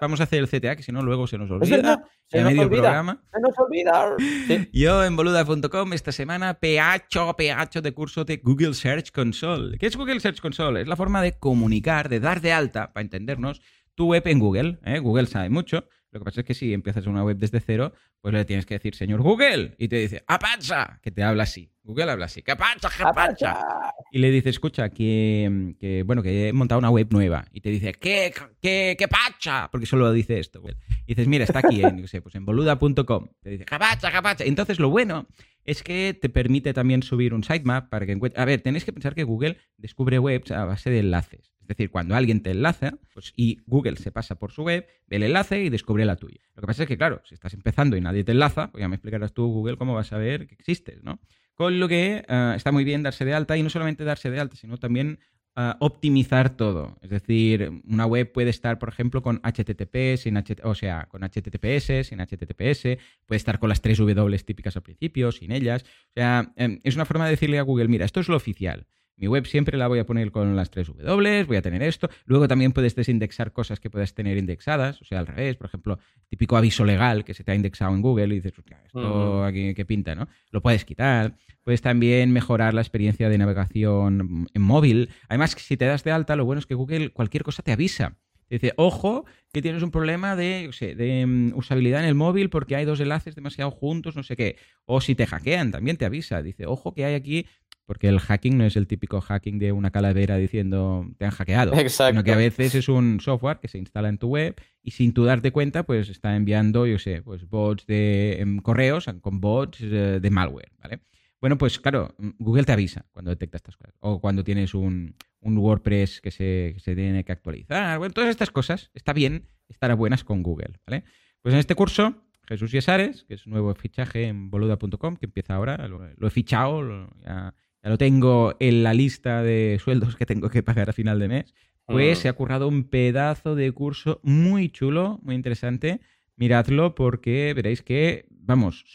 vamos 0.00 0.20
a 0.20 0.24
hacer 0.24 0.38
el 0.40 0.48
CTA, 0.48 0.76
que 0.76 0.82
si 0.82 0.92
no 0.92 1.02
luego 1.02 1.26
se 1.26 1.38
nos 1.38 1.50
olvida. 1.50 2.04
se 2.28 2.40
nos 2.42 2.52
olvida. 2.52 2.68
programa. 2.68 3.22
Se 3.32 3.40
nos 3.40 3.58
olvida. 3.58 4.16
Yo 4.72 5.04
en 5.04 5.16
boluda.com 5.16 5.92
esta 5.94 6.12
semana 6.12 6.54
PH, 6.54 7.34
PH 7.36 7.80
de 7.80 7.92
curso 7.92 8.24
de 8.24 8.36
Google 8.36 8.74
Search 8.74 9.10
Console. 9.10 9.78
¿Qué 9.78 9.86
es 9.86 9.96
Google 9.96 10.20
Search 10.20 10.40
Console? 10.40 10.82
Es 10.82 10.86
la 10.86 10.96
forma 10.96 11.20
de 11.22 11.38
comunicar, 11.38 12.08
de 12.08 12.20
dar 12.20 12.40
de 12.40 12.52
alta, 12.52 12.92
para 12.92 13.02
entendernos, 13.02 13.60
tu 13.94 14.06
web 14.06 14.26
en 14.26 14.38
Google. 14.38 14.78
¿eh? 14.84 14.98
Google 14.98 15.26
sabe 15.26 15.50
mucho. 15.50 15.86
Lo 16.14 16.20
que 16.20 16.24
pasa 16.24 16.40
es 16.42 16.46
que 16.46 16.54
si 16.54 16.72
empiezas 16.72 17.06
una 17.06 17.24
web 17.24 17.36
desde 17.36 17.58
cero, 17.58 17.92
pues 18.20 18.32
le 18.32 18.44
tienes 18.44 18.66
que 18.66 18.74
decir, 18.74 18.94
señor 18.94 19.20
Google, 19.20 19.74
y 19.78 19.88
te 19.88 19.96
dice, 19.96 20.22
¡apacha! 20.28 21.00
Que 21.02 21.10
te 21.10 21.24
habla 21.24 21.42
así. 21.42 21.72
Google 21.82 22.12
habla 22.12 22.26
así, 22.26 22.40
¡que 22.40 22.52
apacha, 22.52 22.88
que 22.88 23.02
apacha! 23.02 23.50
Apacha. 23.50 23.92
Y 24.12 24.18
le 24.18 24.30
dice, 24.30 24.48
escucha, 24.48 24.90
que, 24.90 25.74
que, 25.80 26.04
bueno, 26.04 26.22
que 26.22 26.48
he 26.48 26.52
montado 26.52 26.78
una 26.78 26.90
web 26.90 27.08
nueva. 27.10 27.44
Y 27.50 27.60
te 27.60 27.70
dice, 27.70 27.92
¿qué, 27.94 28.32
qué, 28.62 28.94
qué 28.96 29.08
pacha? 29.08 29.68
Porque 29.72 29.86
solo 29.86 30.12
dice 30.12 30.38
esto. 30.38 30.62
Y 31.04 31.14
dices, 31.14 31.26
mira, 31.26 31.42
está 31.44 31.58
aquí 31.58 31.82
en, 31.82 32.06
sé, 32.08 32.22
pues 32.22 32.36
en 32.36 32.44
boluda.com. 32.46 33.28
Te 33.42 33.50
dice, 33.50 33.64
¡capacha, 33.64 34.12
capacha! 34.12 34.44
Entonces, 34.44 34.78
lo 34.78 34.90
bueno 34.90 35.26
es 35.64 35.82
que 35.82 36.16
te 36.18 36.28
permite 36.28 36.72
también 36.72 37.02
subir 37.02 37.34
un 37.34 37.42
sitemap 37.42 37.88
para 37.88 38.06
que 38.06 38.12
encuentres... 38.12 38.40
A 38.40 38.44
ver, 38.44 38.60
tenéis 38.60 38.84
que 38.84 38.92
pensar 38.92 39.16
que 39.16 39.24
Google 39.24 39.58
descubre 39.78 40.20
webs 40.20 40.52
a 40.52 40.64
base 40.64 40.90
de 40.90 41.00
enlaces. 41.00 41.53
Es 41.64 41.68
decir, 41.68 41.90
cuando 41.90 42.14
alguien 42.14 42.42
te 42.42 42.50
enlaza 42.50 42.98
pues, 43.14 43.32
y 43.36 43.58
Google 43.66 43.96
se 43.96 44.12
pasa 44.12 44.34
por 44.34 44.52
su 44.52 44.64
web, 44.64 44.86
ve 45.06 45.16
el 45.16 45.22
enlace 45.22 45.62
y 45.62 45.70
descubre 45.70 46.04
la 46.04 46.16
tuya. 46.16 46.40
Lo 46.54 46.60
que 46.60 46.66
pasa 46.66 46.82
es 46.82 46.88
que, 46.88 46.98
claro, 46.98 47.22
si 47.24 47.34
estás 47.34 47.54
empezando 47.54 47.96
y 47.96 48.02
nadie 48.02 48.22
te 48.22 48.32
enlaza, 48.32 48.70
pues 48.70 48.82
ya 48.82 48.88
me 48.88 48.96
explicarás 48.96 49.32
tú, 49.32 49.46
Google, 49.46 49.78
cómo 49.78 49.94
vas 49.94 50.12
a 50.12 50.18
ver 50.18 50.46
que 50.46 50.54
existes, 50.54 51.02
¿no? 51.02 51.20
Con 51.54 51.80
lo 51.80 51.88
que 51.88 52.24
eh, 52.28 52.52
está 52.54 52.70
muy 52.70 52.84
bien 52.84 53.02
darse 53.02 53.24
de 53.24 53.32
alta 53.32 53.56
y 53.56 53.62
no 53.62 53.70
solamente 53.70 54.04
darse 54.04 54.30
de 54.30 54.40
alta, 54.40 54.56
sino 54.56 54.76
también 54.76 55.20
eh, 55.56 55.72
optimizar 55.78 56.56
todo. 56.56 56.98
Es 57.00 57.10
decir, 57.10 57.70
una 57.84 58.06
web 58.06 58.30
puede 58.32 58.50
estar, 58.50 58.78
por 58.78 58.88
ejemplo, 58.88 59.22
con 59.22 59.40
HTTP, 59.42 60.16
sin 60.16 60.36
HT, 60.36 60.64
o 60.64 60.74
sea, 60.74 61.06
con 61.08 61.22
HTTPS, 61.22 62.08
sin 62.08 62.18
HTTPS, 62.18 62.98
puede 63.24 63.36
estar 63.36 63.60
con 63.60 63.68
las 63.68 63.80
tres 63.80 63.98
W 63.98 64.38
típicas 64.40 64.74
al 64.76 64.82
principio, 64.82 65.30
sin 65.30 65.52
ellas. 65.52 65.84
O 65.84 66.12
sea, 66.14 66.52
eh, 66.56 66.80
es 66.82 66.96
una 66.96 67.04
forma 67.04 67.24
de 67.26 67.30
decirle 67.30 67.58
a 67.58 67.62
Google, 67.62 67.88
mira, 67.88 68.04
esto 68.04 68.18
es 68.20 68.28
lo 68.28 68.36
oficial. 68.36 68.86
Mi 69.16 69.28
web 69.28 69.46
siempre 69.46 69.78
la 69.78 69.86
voy 69.86 70.00
a 70.00 70.06
poner 70.06 70.32
con 70.32 70.56
las 70.56 70.70
tres 70.70 70.88
W, 70.88 71.44
voy 71.44 71.56
a 71.56 71.62
tener 71.62 71.82
esto. 71.82 72.08
Luego 72.24 72.48
también 72.48 72.72
puedes 72.72 72.96
desindexar 72.96 73.52
cosas 73.52 73.78
que 73.78 73.90
puedas 73.90 74.14
tener 74.14 74.36
indexadas, 74.36 75.00
o 75.00 75.04
sea, 75.04 75.20
al 75.20 75.26
revés, 75.26 75.56
por 75.56 75.66
ejemplo, 75.66 75.98
típico 76.28 76.56
aviso 76.56 76.84
legal 76.84 77.24
que 77.24 77.34
se 77.34 77.44
te 77.44 77.52
ha 77.52 77.54
indexado 77.54 77.94
en 77.94 78.02
Google 78.02 78.26
y 78.26 78.40
dices, 78.40 78.52
esto 78.84 79.44
aquí 79.44 79.74
qué 79.74 79.84
pinta, 79.84 80.14
¿no? 80.14 80.28
Lo 80.50 80.62
puedes 80.62 80.84
quitar. 80.84 81.36
Puedes 81.62 81.80
también 81.80 82.30
mejorar 82.30 82.74
la 82.74 82.82
experiencia 82.82 83.30
de 83.30 83.38
navegación 83.38 84.46
en 84.52 84.62
móvil. 84.62 85.08
Además, 85.28 85.52
si 85.52 85.76
te 85.78 85.86
das 85.86 86.04
de 86.04 86.10
alta, 86.10 86.36
lo 86.36 86.44
bueno 86.44 86.58
es 86.58 86.66
que 86.66 86.74
Google 86.74 87.10
cualquier 87.10 87.42
cosa 87.42 87.62
te 87.62 87.72
avisa. 87.72 88.18
Dice, 88.50 88.72
ojo, 88.76 89.24
que 89.52 89.62
tienes 89.62 89.82
un 89.82 89.90
problema 89.90 90.36
de, 90.36 90.70
de 90.96 91.26
mm, 91.26 91.52
usabilidad 91.56 92.00
en 92.00 92.06
el 92.06 92.14
móvil 92.14 92.50
porque 92.50 92.76
hay 92.76 92.84
dos 92.84 93.00
enlaces 93.00 93.34
demasiado 93.34 93.70
juntos, 93.70 94.16
no 94.16 94.22
sé 94.22 94.36
qué. 94.36 94.56
O 94.84 95.00
si 95.00 95.14
te 95.14 95.26
hackean, 95.26 95.70
también 95.70 95.96
te 95.96 96.04
avisa. 96.04 96.42
Dice, 96.42 96.66
ojo 96.66 96.94
que 96.94 97.04
hay 97.04 97.14
aquí, 97.14 97.46
porque 97.86 98.08
el 98.08 98.18
hacking 98.18 98.56
no 98.56 98.64
es 98.64 98.76
el 98.76 98.86
típico 98.86 99.20
hacking 99.20 99.58
de 99.58 99.72
una 99.72 99.90
calavera 99.90 100.36
diciendo 100.36 101.06
te 101.18 101.24
han 101.24 101.30
hackeado. 101.30 101.74
Exacto. 101.74 102.12
Sino 102.12 102.24
que 102.24 102.32
a 102.32 102.36
veces 102.36 102.74
es 102.74 102.88
un 102.88 103.20
software 103.20 103.58
que 103.60 103.68
se 103.68 103.78
instala 103.78 104.08
en 104.08 104.18
tu 104.18 104.28
web 104.28 104.56
y 104.82 104.92
sin 104.92 105.12
tú 105.12 105.24
darte 105.24 105.50
cuenta, 105.52 105.82
pues 105.82 106.08
está 106.08 106.36
enviando, 106.36 106.86
yo 106.86 106.98
sé, 106.98 107.22
pues 107.22 107.48
bots 107.48 107.86
de 107.86 108.40
em, 108.40 108.58
correos 108.58 109.06
con 109.20 109.40
bots 109.40 109.80
eh, 109.82 110.18
de 110.20 110.30
malware, 110.30 110.72
¿vale? 110.82 111.00
Bueno, 111.44 111.58
pues 111.58 111.78
claro, 111.78 112.14
mm, 112.16 112.30
Google 112.38 112.64
te 112.64 112.72
avisa 112.72 113.04
cuando 113.12 113.30
detecta 113.30 113.58
estas 113.58 113.76
cosas. 113.76 113.94
O 114.00 114.18
cuando 114.18 114.42
tienes 114.42 114.72
un, 114.72 115.14
WordPress 115.42 116.22
que 116.22 116.30
se, 116.30 116.74
tiene 116.82 117.22
que 117.22 117.32
actualizar. 117.32 117.98
Bueno, 117.98 118.14
todas 118.14 118.30
estas 118.30 118.50
cosas 118.50 118.90
está 118.94 119.12
bien 119.12 119.46
estar 119.68 119.90
a 119.90 119.94
buenas 119.94 120.24
con 120.24 120.42
Google, 120.42 120.80
¿vale? 120.86 121.04
Pues 121.42 121.52
en 121.52 121.60
este 121.60 121.74
curso, 121.74 122.14
Jesús 122.44 122.72
Yesares, 122.72 123.24
que 123.24 123.34
es 123.34 123.44
un 123.44 123.52
nuevo 123.52 123.74
fichaje 123.74 124.28
en 124.28 124.48
boluda.com, 124.48 125.16
que 125.16 125.26
empieza 125.26 125.56
ahora, 125.56 125.86
lo, 125.86 126.26
he 126.26 126.30
fichado, 126.30 127.10
ya, 127.22 127.54
lo 127.82 127.98
tengo 127.98 128.56
en 128.58 128.82
la 128.82 128.94
lista 128.94 129.42
de 129.42 129.78
sueldos 129.84 130.16
que 130.16 130.24
tengo 130.24 130.48
que 130.48 130.62
pagar 130.62 130.88
a 130.88 130.94
final 130.94 131.18
de 131.18 131.28
mes, 131.28 131.54
pues 131.84 132.20
se 132.20 132.30
ha 132.30 132.32
currado 132.32 132.68
un 132.68 132.84
pedazo 132.84 133.54
de 133.54 133.70
curso 133.72 134.18
muy 134.22 134.70
chulo, 134.70 135.20
muy 135.22 135.34
interesante. 135.34 136.00
Miradlo 136.36 136.94
porque 136.94 137.52
veréis 137.52 137.82
que, 137.82 138.24
vamos, 138.30 138.86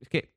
es 0.00 0.08
que 0.08 0.35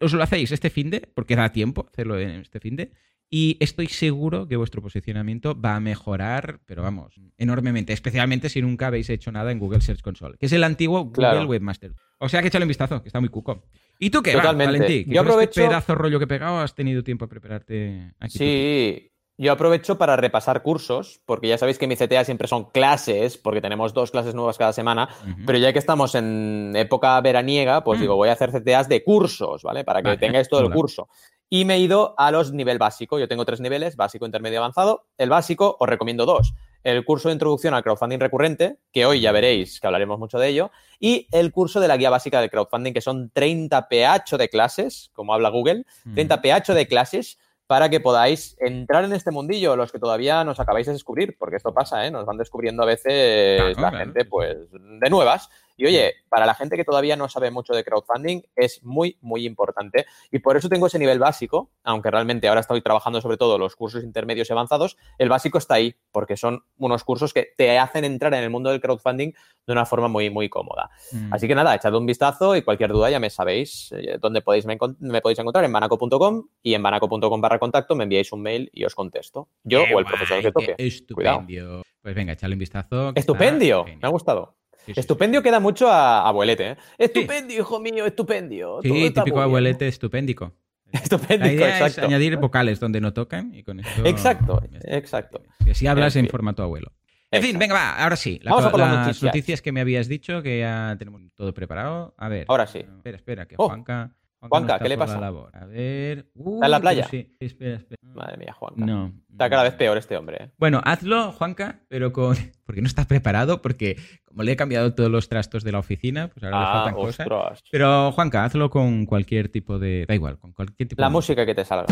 os 0.00 0.12
lo 0.12 0.22
hacéis 0.22 0.52
este 0.52 0.70
fin 0.70 0.90
de, 0.90 1.00
porque 1.14 1.36
da 1.36 1.52
tiempo 1.52 1.86
hacerlo 1.90 2.18
en 2.18 2.40
este 2.40 2.60
fin 2.60 2.76
de, 2.76 2.92
y 3.34 3.56
estoy 3.60 3.86
seguro 3.86 4.46
que 4.46 4.56
vuestro 4.56 4.82
posicionamiento 4.82 5.58
va 5.58 5.76
a 5.76 5.80
mejorar, 5.80 6.60
pero 6.66 6.82
vamos, 6.82 7.14
enormemente, 7.38 7.94
especialmente 7.94 8.50
si 8.50 8.60
nunca 8.60 8.88
habéis 8.88 9.08
hecho 9.08 9.32
nada 9.32 9.52
en 9.52 9.58
Google 9.58 9.80
Search 9.80 10.02
Console, 10.02 10.36
que 10.38 10.46
es 10.46 10.52
el 10.52 10.64
antiguo 10.64 11.04
Google 11.04 11.46
Webmaster. 11.46 11.94
O 12.18 12.28
sea 12.28 12.42
que 12.42 12.48
échale 12.48 12.64
un 12.64 12.68
vistazo, 12.68 13.02
que 13.02 13.08
está 13.08 13.20
muy 13.20 13.30
cuco. 13.30 13.64
¿Y 13.98 14.10
tú 14.10 14.22
qué? 14.22 14.32
Totalmente. 14.32 15.04
Yo 15.06 15.22
aprovecho... 15.22 15.66
pedazo 15.66 15.94
rollo 15.94 16.18
que 16.18 16.24
he 16.24 16.28
pegado? 16.28 16.60
¿Has 16.60 16.74
tenido 16.74 17.02
tiempo 17.02 17.24
a 17.24 17.28
prepararte 17.28 18.12
aquí? 18.18 18.38
Sí, 18.38 19.11
yo 19.38 19.52
aprovecho 19.52 19.98
para 19.98 20.16
repasar 20.16 20.62
cursos, 20.62 21.20
porque 21.24 21.48
ya 21.48 21.58
sabéis 21.58 21.78
que 21.78 21.86
mi 21.86 21.96
CTA 21.96 22.24
siempre 22.24 22.48
son 22.48 22.66
clases, 22.70 23.38
porque 23.38 23.60
tenemos 23.60 23.94
dos 23.94 24.10
clases 24.10 24.34
nuevas 24.34 24.58
cada 24.58 24.72
semana, 24.72 25.08
pero 25.46 25.58
ya 25.58 25.72
que 25.72 25.78
estamos 25.78 26.14
en 26.14 26.72
época 26.76 27.20
veraniega, 27.20 27.82
pues 27.82 27.98
mm. 27.98 28.02
digo, 28.02 28.16
voy 28.16 28.28
a 28.28 28.32
hacer 28.32 28.52
CTAs 28.52 28.88
de 28.88 29.02
cursos, 29.02 29.62
¿vale? 29.62 29.84
Para 29.84 30.02
que 30.02 30.16
tengáis 30.18 30.48
todo 30.48 30.60
el 30.60 30.70
curso. 30.70 31.08
Y 31.48 31.64
me 31.64 31.74
he 31.74 31.78
ido 31.80 32.14
a 32.16 32.30
los 32.30 32.52
nivel 32.52 32.78
básico. 32.78 33.18
Yo 33.18 33.28
tengo 33.28 33.44
tres 33.44 33.60
niveles, 33.60 33.94
básico, 33.94 34.24
intermedio 34.24 34.54
y 34.54 34.58
avanzado. 34.58 35.04
El 35.18 35.28
básico 35.28 35.76
os 35.78 35.86
recomiendo 35.86 36.24
dos. 36.24 36.54
El 36.82 37.04
curso 37.04 37.28
de 37.28 37.34
introducción 37.34 37.74
al 37.74 37.82
crowdfunding 37.82 38.20
recurrente, 38.20 38.78
que 38.90 39.04
hoy 39.04 39.20
ya 39.20 39.32
veréis 39.32 39.78
que 39.78 39.86
hablaremos 39.86 40.18
mucho 40.18 40.38
de 40.38 40.48
ello, 40.48 40.70
y 40.98 41.28
el 41.30 41.52
curso 41.52 41.78
de 41.78 41.88
la 41.88 41.96
guía 41.96 42.10
básica 42.10 42.40
del 42.40 42.50
crowdfunding, 42.50 42.92
que 42.92 43.02
son 43.02 43.30
30 43.30 43.88
PH 43.88 44.38
de 44.38 44.48
clases, 44.48 45.10
como 45.12 45.34
habla 45.34 45.50
Google, 45.50 45.84
30 46.14 46.40
PH 46.40 46.74
de 46.74 46.86
clases 46.86 47.38
para 47.72 47.88
que 47.88 48.00
podáis 48.00 48.54
entrar 48.60 49.02
en 49.02 49.14
este 49.14 49.30
mundillo, 49.30 49.76
los 49.76 49.90
que 49.90 49.98
todavía 49.98 50.44
nos 50.44 50.60
acabáis 50.60 50.86
de 50.88 50.92
descubrir, 50.92 51.38
porque 51.38 51.56
esto 51.56 51.72
pasa, 51.72 52.04
¿eh? 52.06 52.10
Nos 52.10 52.26
van 52.26 52.36
descubriendo 52.36 52.82
a 52.82 52.84
veces 52.84 53.78
la 53.78 53.90
gente, 53.92 54.26
pues, 54.26 54.70
de 54.70 55.08
nuevas. 55.08 55.48
Y 55.82 55.86
oye, 55.86 56.14
para 56.28 56.46
la 56.46 56.54
gente 56.54 56.76
que 56.76 56.84
todavía 56.84 57.16
no 57.16 57.28
sabe 57.28 57.50
mucho 57.50 57.74
de 57.74 57.82
crowdfunding, 57.82 58.42
es 58.54 58.84
muy, 58.84 59.18
muy 59.20 59.44
importante. 59.44 60.06
Y 60.30 60.38
por 60.38 60.56
eso 60.56 60.68
tengo 60.68 60.86
ese 60.86 60.96
nivel 61.00 61.18
básico, 61.18 61.72
aunque 61.82 62.08
realmente 62.08 62.46
ahora 62.46 62.60
estoy 62.60 62.82
trabajando 62.82 63.20
sobre 63.20 63.36
todo 63.36 63.58
los 63.58 63.74
cursos 63.74 64.04
intermedios 64.04 64.48
y 64.48 64.52
avanzados, 64.52 64.96
el 65.18 65.28
básico 65.28 65.58
está 65.58 65.74
ahí, 65.74 65.96
porque 66.12 66.36
son 66.36 66.62
unos 66.78 67.02
cursos 67.02 67.34
que 67.34 67.48
te 67.56 67.80
hacen 67.80 68.04
entrar 68.04 68.32
en 68.32 68.44
el 68.44 68.50
mundo 68.50 68.70
del 68.70 68.80
crowdfunding 68.80 69.32
de 69.66 69.72
una 69.72 69.84
forma 69.84 70.06
muy, 70.06 70.30
muy 70.30 70.48
cómoda. 70.48 70.88
Mm. 71.10 71.34
Así 71.34 71.48
que 71.48 71.56
nada, 71.56 71.74
echad 71.74 71.96
un 71.96 72.06
vistazo 72.06 72.54
y 72.54 72.62
cualquier 72.62 72.92
duda 72.92 73.10
ya 73.10 73.18
me 73.18 73.28
sabéis 73.28 73.90
eh, 73.90 74.18
dónde 74.20 74.40
podéis, 74.40 74.66
me, 74.66 74.76
podéis 74.76 75.38
encontrar 75.40 75.64
en 75.64 75.72
banaco.com 75.72 76.46
y 76.62 76.74
en 76.74 76.82
banaco.com 76.84 77.40
barra 77.40 77.58
contacto 77.58 77.96
me 77.96 78.04
enviáis 78.04 78.30
un 78.30 78.42
mail 78.42 78.70
y 78.72 78.84
os 78.84 78.94
contesto. 78.94 79.48
Yo 79.64 79.82
o 79.82 79.98
el 79.98 80.04
profesor 80.04 80.40
que 80.40 80.52
toque. 80.52 80.74
Estupendio. 80.78 81.82
Pues 82.00 82.14
venga, 82.14 82.34
echadle 82.34 82.54
un 82.54 82.60
vistazo. 82.60 83.12
Estupendio, 83.16 83.84
me 83.84 83.98
ha 84.02 84.08
gustado. 84.08 84.61
Estupendio 84.86 85.42
queda 85.42 85.60
mucho 85.60 85.88
a 85.88 86.26
abuelete, 86.28 86.70
¿eh? 86.70 86.76
Estupendio, 86.98 87.60
hijo 87.60 87.80
mío, 87.80 88.06
estupendio. 88.06 88.80
Sí, 88.82 89.10
típico 89.10 89.40
abuelete 89.40 89.88
estupendico. 89.88 90.52
Estupéndico, 90.92 91.64
exacto. 91.64 92.04
añadir 92.04 92.36
vocales 92.36 92.78
donde 92.78 93.00
no 93.00 93.12
tocan 93.12 93.54
y 93.54 93.62
con 93.62 93.80
esto... 93.80 94.04
Exacto, 94.04 94.62
exacto. 94.82 95.42
Que 95.64 95.74
si 95.74 95.86
hablas 95.86 96.16
en 96.16 96.28
formato 96.28 96.62
abuelo. 96.62 96.92
En 97.30 97.42
fin, 97.42 97.58
venga, 97.58 97.74
va, 97.74 98.02
ahora 98.02 98.16
sí. 98.16 98.38
Vamos 98.44 98.66
a 98.66 98.70
por 98.70 98.80
las, 98.80 98.90
noticias. 98.90 99.22
noticias. 99.22 99.62
que 99.62 99.72
me 99.72 99.80
habías 99.80 100.06
dicho, 100.06 100.42
que 100.42 100.58
ya 100.58 100.94
tenemos 100.98 101.22
todo 101.34 101.54
preparado. 101.54 102.14
A 102.18 102.28
ver. 102.28 102.44
Ahora 102.48 102.66
sí. 102.66 102.80
Espera, 102.80 103.16
espera, 103.16 103.46
que 103.46 103.54
oh. 103.58 103.68
Juanca... 103.68 104.12
Juanca, 104.48 104.78
¿qué 104.80 104.88
le 104.88 104.98
pasa? 104.98 105.24
A 105.24 105.66
ver. 105.66 106.26
¿Está 106.34 106.66
en 106.66 106.70
la 106.70 106.80
playa? 106.80 107.06
Sí, 107.08 107.36
espera, 107.38 107.76
espera. 107.76 108.00
Madre 108.02 108.36
mía, 108.38 108.52
Juanca. 108.52 108.84
No. 108.84 109.12
Está 109.30 109.48
cada 109.48 109.62
vez 109.62 109.74
peor 109.74 109.96
este 109.96 110.16
hombre. 110.16 110.36
¿eh? 110.40 110.50
Bueno, 110.58 110.80
hazlo, 110.84 111.30
Juanca, 111.32 111.80
pero 111.88 112.12
con. 112.12 112.36
Porque 112.66 112.82
no 112.82 112.88
estás 112.88 113.06
preparado, 113.06 113.60
porque 113.60 113.96
como 114.32 114.44
le 114.44 114.52
he 114.52 114.56
cambiado 114.56 114.94
todos 114.94 115.10
los 115.10 115.28
trastos 115.28 115.62
de 115.62 115.72
la 115.72 115.78
oficina, 115.78 116.28
pues 116.28 116.42
ahora 116.42 116.58
le 116.58 116.64
ah, 116.64 116.72
faltan 116.72 116.94
cosas. 116.94 117.62
Pero, 117.70 118.12
Juanca, 118.12 118.44
hazlo 118.44 118.70
con 118.70 119.04
cualquier 119.04 119.50
tipo 119.50 119.78
de. 119.78 120.06
Da 120.08 120.14
igual, 120.14 120.38
con 120.38 120.52
cualquier 120.52 120.88
tipo 120.88 121.00
la 121.00 121.06
de. 121.06 121.10
La 121.10 121.12
música 121.12 121.44
que 121.44 121.54
te 121.54 121.64
salga. 121.66 121.86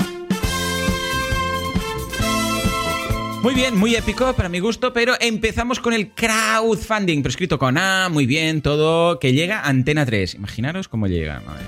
Muy 3.42 3.54
bien, 3.54 3.76
muy 3.76 3.94
épico 3.94 4.32
para 4.32 4.48
mi 4.48 4.58
gusto, 4.58 4.92
pero 4.94 5.14
empezamos 5.20 5.80
con 5.80 5.92
el 5.92 6.12
crowdfunding, 6.14 7.22
prescrito 7.22 7.58
con 7.58 7.76
A, 7.76 8.08
muy 8.10 8.24
bien, 8.24 8.62
todo, 8.62 9.18
que 9.18 9.32
llega 9.32 9.60
a 9.60 9.68
Antena 9.68 10.06
3. 10.06 10.34
Imaginaros 10.34 10.88
cómo 10.88 11.06
llega, 11.06 11.40
madre 11.40 11.64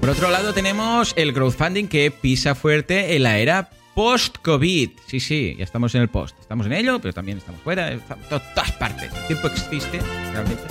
por 0.00 0.08
otro 0.08 0.30
lado 0.30 0.54
tenemos 0.54 1.12
el 1.16 1.34
crowdfunding 1.34 1.86
que 1.86 2.10
pisa 2.10 2.54
fuerte 2.54 3.14
en 3.14 3.22
la 3.22 3.38
era 3.38 3.68
post-COVID. 4.00 4.92
Sí, 5.04 5.20
sí, 5.20 5.54
ya 5.58 5.64
estamos 5.64 5.94
en 5.94 6.00
el 6.00 6.08
post. 6.08 6.34
Estamos 6.40 6.64
en 6.64 6.72
ello, 6.72 6.98
pero 7.02 7.12
también 7.12 7.36
estamos 7.36 7.60
fuera, 7.60 7.92
en 7.92 8.00
todas 8.30 8.72
partes. 8.78 9.12
El 9.12 9.26
tiempo 9.26 9.48
existe 9.48 10.00
realmente. 10.32 10.62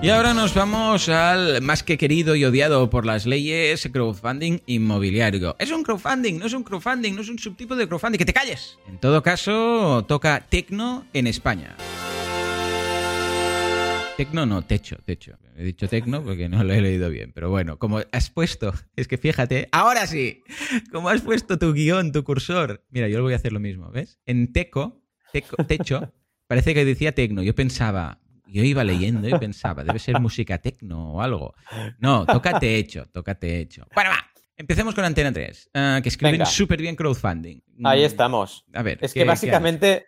Y 0.00 0.08
ahora 0.08 0.34
nos 0.34 0.54
vamos 0.54 1.08
al 1.08 1.62
más 1.62 1.82
que 1.82 1.98
querido 1.98 2.36
y 2.36 2.44
odiado 2.44 2.90
por 2.90 3.04
las 3.04 3.26
leyes 3.26 3.88
crowdfunding 3.92 4.60
inmobiliario. 4.66 5.56
¿Es 5.58 5.72
un 5.72 5.82
crowdfunding? 5.82 6.38
¿No 6.38 6.46
es 6.46 6.52
un 6.52 6.62
crowdfunding? 6.62 7.16
¿No 7.16 7.22
es 7.22 7.28
un 7.28 7.40
subtipo 7.40 7.74
de 7.74 7.88
crowdfunding? 7.88 8.18
¡Que 8.18 8.24
te 8.24 8.32
calles! 8.32 8.78
En 8.86 8.98
todo 8.98 9.20
caso, 9.20 10.04
toca 10.06 10.46
Tecno 10.48 11.06
en 11.12 11.26
España. 11.26 11.74
Tecno 14.16 14.46
no, 14.46 14.62
techo, 14.62 14.98
techo. 15.04 15.32
He 15.62 15.64
dicho 15.64 15.86
tecno 15.86 16.24
porque 16.24 16.48
no 16.48 16.64
lo 16.64 16.74
he 16.74 16.80
leído 16.80 17.08
bien. 17.08 17.30
Pero 17.32 17.48
bueno, 17.48 17.78
como 17.78 18.00
has 18.10 18.30
puesto, 18.30 18.74
es 18.96 19.06
que 19.06 19.16
fíjate, 19.16 19.68
ahora 19.70 20.08
sí, 20.08 20.42
como 20.90 21.08
has 21.08 21.20
puesto 21.20 21.56
tu 21.56 21.72
guion, 21.72 22.10
tu 22.10 22.24
cursor. 22.24 22.84
Mira, 22.90 23.06
yo 23.06 23.18
lo 23.18 23.22
voy 23.22 23.34
a 23.34 23.36
hacer 23.36 23.52
lo 23.52 23.60
mismo, 23.60 23.88
¿ves? 23.92 24.18
En 24.26 24.52
teco, 24.52 25.04
techo, 25.68 26.12
parece 26.48 26.74
que 26.74 26.84
decía 26.84 27.14
tecno. 27.14 27.44
Yo 27.44 27.54
pensaba, 27.54 28.20
yo 28.48 28.64
iba 28.64 28.82
leyendo 28.82 29.28
y 29.28 29.38
pensaba, 29.38 29.84
debe 29.84 30.00
ser 30.00 30.18
música 30.18 30.58
tecno 30.58 31.12
o 31.12 31.22
algo. 31.22 31.54
No, 32.00 32.26
toca 32.26 32.58
techo, 32.58 33.06
toca 33.12 33.36
techo. 33.36 33.86
Bueno, 33.94 34.10
va. 34.10 34.18
Empecemos 34.56 34.96
con 34.96 35.04
Antena 35.04 35.32
3, 35.32 35.70
ah, 35.74 36.00
que 36.02 36.08
escriben 36.08 36.44
súper 36.44 36.80
bien 36.80 36.96
crowdfunding. 36.96 37.60
Ahí 37.84 38.02
estamos. 38.02 38.66
A 38.74 38.82
ver. 38.82 38.98
Es 39.00 39.14
que 39.14 39.22
básicamente 39.22 40.06